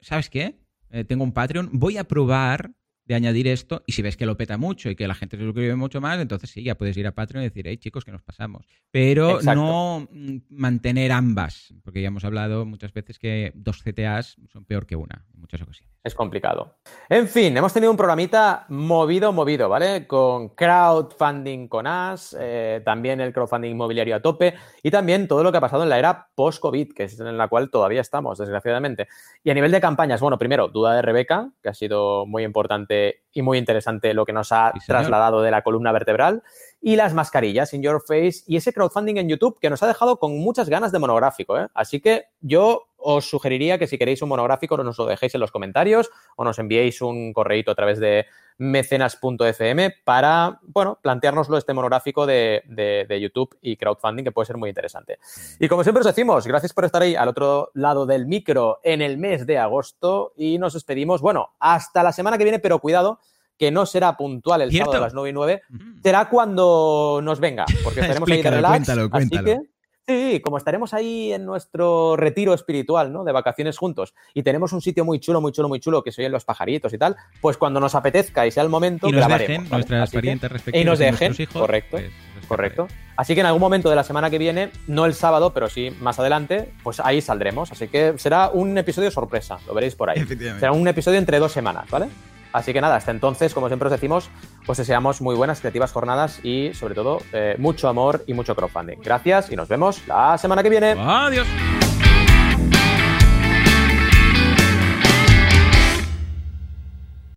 ¿sabes 0.00 0.30
qué? 0.30 0.60
Eh, 0.90 1.04
tengo 1.04 1.24
un 1.24 1.32
Patreon, 1.32 1.70
voy 1.72 1.96
a 1.98 2.04
probar 2.04 2.72
de 3.06 3.14
añadir 3.14 3.48
esto 3.48 3.82
y 3.86 3.92
si 3.92 4.02
ves 4.02 4.16
que 4.16 4.26
lo 4.26 4.36
peta 4.36 4.56
mucho 4.56 4.90
y 4.90 4.96
que 4.96 5.06
la 5.06 5.14
gente 5.14 5.36
se 5.36 5.44
suscribe 5.44 5.76
mucho 5.76 6.00
más, 6.00 6.18
entonces 6.20 6.50
sí, 6.50 6.62
ya 6.62 6.76
puedes 6.76 6.96
ir 6.96 7.06
a 7.06 7.12
Patreon 7.12 7.42
y 7.42 7.48
decir, 7.48 7.66
hey 7.68 7.76
chicos, 7.76 8.04
que 8.04 8.12
nos 8.12 8.22
pasamos. 8.22 8.66
Pero 8.90 9.40
no 9.42 10.08
mm, 10.10 10.36
mantener 10.50 11.12
ambas, 11.12 11.74
porque 11.84 12.00
ya 12.00 12.08
hemos 12.08 12.24
hablado 12.24 12.64
muchas 12.64 12.92
veces 12.92 13.18
que 13.18 13.52
dos 13.54 13.82
CTAs 13.82 14.36
son 14.50 14.64
peor 14.64 14.86
que 14.86 14.96
una 14.96 15.24
en 15.34 15.40
muchas 15.40 15.60
ocasiones. 15.62 15.94
Es 16.02 16.14
complicado. 16.14 16.76
En 17.08 17.28
fin, 17.28 17.56
hemos 17.56 17.72
tenido 17.72 17.90
un 17.90 17.96
programita 17.96 18.66
movido, 18.68 19.32
movido, 19.32 19.70
¿vale? 19.70 20.06
Con 20.06 20.50
crowdfunding 20.50 21.66
con 21.66 21.86
AS, 21.86 22.36
eh, 22.38 22.82
también 22.84 23.22
el 23.22 23.32
crowdfunding 23.32 23.70
inmobiliario 23.70 24.16
a 24.16 24.20
tope 24.20 24.54
y 24.82 24.90
también 24.90 25.26
todo 25.26 25.42
lo 25.42 25.50
que 25.50 25.58
ha 25.58 25.62
pasado 25.62 25.82
en 25.82 25.88
la 25.88 25.98
era 25.98 26.28
post-COVID, 26.34 26.92
que 26.92 27.04
es 27.04 27.18
en 27.18 27.38
la 27.38 27.48
cual 27.48 27.70
todavía 27.70 28.02
estamos, 28.02 28.38
desgraciadamente. 28.38 29.08
Y 29.42 29.50
a 29.50 29.54
nivel 29.54 29.72
de 29.72 29.80
campañas, 29.80 30.20
bueno, 30.20 30.38
primero, 30.38 30.68
duda 30.68 30.94
de 30.94 31.00
Rebeca, 31.02 31.50
que 31.62 31.70
ha 31.70 31.74
sido 31.74 32.26
muy 32.26 32.44
importante 32.44 32.93
y 33.32 33.42
muy 33.42 33.58
interesante 33.58 34.14
lo 34.14 34.24
que 34.24 34.32
nos 34.32 34.52
ha 34.52 34.72
trasladado 34.86 35.42
de 35.42 35.50
la 35.50 35.62
columna 35.62 35.92
vertebral. 35.92 36.42
Y 36.86 36.96
las 36.96 37.14
mascarillas 37.14 37.72
in 37.72 37.82
your 37.82 38.02
face 38.06 38.44
y 38.46 38.56
ese 38.56 38.74
crowdfunding 38.74 39.16
en 39.16 39.26
YouTube 39.26 39.58
que 39.58 39.70
nos 39.70 39.82
ha 39.82 39.86
dejado 39.86 40.18
con 40.18 40.36
muchas 40.36 40.68
ganas 40.68 40.92
de 40.92 40.98
monográfico. 40.98 41.58
¿eh? 41.58 41.66
Así 41.72 41.98
que 41.98 42.26
yo 42.42 42.88
os 42.98 43.24
sugeriría 43.24 43.78
que 43.78 43.86
si 43.86 43.96
queréis 43.96 44.20
un 44.20 44.28
monográfico 44.28 44.76
nos 44.76 44.98
lo 44.98 45.06
dejéis 45.06 45.34
en 45.34 45.40
los 45.40 45.50
comentarios 45.50 46.10
o 46.36 46.44
nos 46.44 46.58
enviéis 46.58 47.00
un 47.00 47.32
correíto 47.32 47.70
a 47.70 47.74
través 47.74 47.98
de 48.00 48.26
mecenas.fm 48.58 49.94
para, 50.04 50.60
bueno, 50.62 50.98
planteárnoslo 51.02 51.56
este 51.56 51.72
monográfico 51.72 52.26
de, 52.26 52.62
de, 52.66 53.20
YouTube 53.20 53.56
y 53.62 53.76
crowdfunding 53.76 54.22
que 54.22 54.32
puede 54.32 54.46
ser 54.46 54.58
muy 54.58 54.68
interesante. 54.68 55.18
Y 55.58 55.68
como 55.68 55.84
siempre 55.84 56.00
os 56.00 56.06
decimos, 56.06 56.46
gracias 56.46 56.74
por 56.74 56.84
estar 56.84 57.00
ahí 57.00 57.14
al 57.14 57.28
otro 57.28 57.70
lado 57.72 58.04
del 58.04 58.26
micro 58.26 58.80
en 58.84 59.00
el 59.00 59.16
mes 59.16 59.46
de 59.46 59.58
agosto 59.58 60.34
y 60.36 60.58
nos 60.58 60.74
despedimos, 60.74 61.22
bueno, 61.22 61.54
hasta 61.58 62.02
la 62.02 62.12
semana 62.12 62.38
que 62.38 62.44
viene, 62.44 62.58
pero 62.58 62.78
cuidado, 62.78 63.20
que 63.58 63.70
no 63.70 63.86
será 63.86 64.16
puntual 64.16 64.62
el 64.62 64.72
sábado 64.72 64.98
a 64.98 65.00
las 65.00 65.14
9 65.14 65.30
y 65.30 65.32
9, 65.32 65.62
será 66.02 66.28
cuando 66.28 67.20
nos 67.22 67.40
venga, 67.40 67.64
porque 67.82 68.00
estaremos 68.00 68.30
ahí 68.30 68.42
de 68.42 68.50
relax. 68.50 68.88
Así 68.88 69.28
que, 69.30 69.60
sí, 70.06 70.40
como 70.40 70.58
estaremos 70.58 70.92
ahí 70.94 71.32
en 71.32 71.44
nuestro 71.44 72.16
retiro 72.16 72.54
espiritual, 72.54 73.12
¿no? 73.12 73.24
De 73.24 73.32
vacaciones 73.32 73.78
juntos 73.78 74.14
y 74.34 74.42
tenemos 74.42 74.72
un 74.72 74.80
sitio 74.80 75.04
muy 75.04 75.20
chulo, 75.20 75.40
muy 75.40 75.52
chulo, 75.52 75.68
muy 75.68 75.80
chulo 75.80 76.02
que 76.02 76.12
se 76.12 76.22
oyen 76.22 76.32
los 76.32 76.44
pajaritos 76.44 76.92
y 76.92 76.98
tal, 76.98 77.16
pues 77.40 77.56
cuando 77.56 77.80
nos 77.80 77.94
apetezca 77.94 78.46
y 78.46 78.50
sea 78.50 78.62
el 78.62 78.68
momento, 78.68 79.08
y 79.08 79.12
nos 79.12 79.28
dejen 79.28 79.68
nuestras 79.68 80.10
parientes 80.10 80.50
respectivas 80.50 80.82
y 80.82 80.84
nos 80.84 80.98
dejen, 80.98 81.34
correcto. 81.52 81.98
Pues, 82.44 82.48
correcto. 82.48 82.88
Así 83.16 83.34
que 83.34 83.40
en 83.40 83.46
algún 83.46 83.60
momento 83.60 83.88
de 83.88 83.96
la 83.96 84.04
semana 84.04 84.28
que 84.28 84.38
viene, 84.38 84.70
no 84.86 85.06
el 85.06 85.14
sábado, 85.14 85.52
pero 85.54 85.68
sí 85.70 85.90
más 86.00 86.18
adelante, 86.18 86.72
pues 86.82 87.00
ahí 87.00 87.20
saldremos. 87.20 87.72
Así 87.72 87.88
que 87.88 88.14
será 88.18 88.50
un 88.52 88.76
episodio 88.76 89.10
sorpresa, 89.10 89.58
lo 89.66 89.74
veréis 89.74 89.94
por 89.94 90.10
ahí. 90.10 90.24
Será 90.26 90.72
un 90.72 90.86
episodio 90.86 91.18
entre 91.18 91.38
dos 91.38 91.52
semanas, 91.52 91.88
¿vale? 91.90 92.08
Así 92.54 92.72
que 92.72 92.80
nada, 92.80 92.94
hasta 92.94 93.10
entonces, 93.10 93.52
como 93.52 93.66
siempre 93.66 93.88
os 93.88 93.92
decimos, 93.92 94.30
pues 94.64 94.78
deseamos 94.78 95.20
muy 95.20 95.34
buenas, 95.34 95.58
creativas 95.60 95.90
jornadas 95.90 96.38
y 96.44 96.72
sobre 96.72 96.94
todo 96.94 97.18
eh, 97.32 97.56
mucho 97.58 97.88
amor 97.88 98.22
y 98.28 98.32
mucho 98.32 98.54
crowdfunding. 98.54 98.98
Gracias 99.02 99.50
y 99.50 99.56
nos 99.56 99.66
vemos 99.66 100.06
la 100.06 100.38
semana 100.38 100.62
que 100.62 100.70
viene. 100.70 100.94
Adiós. 100.96 101.48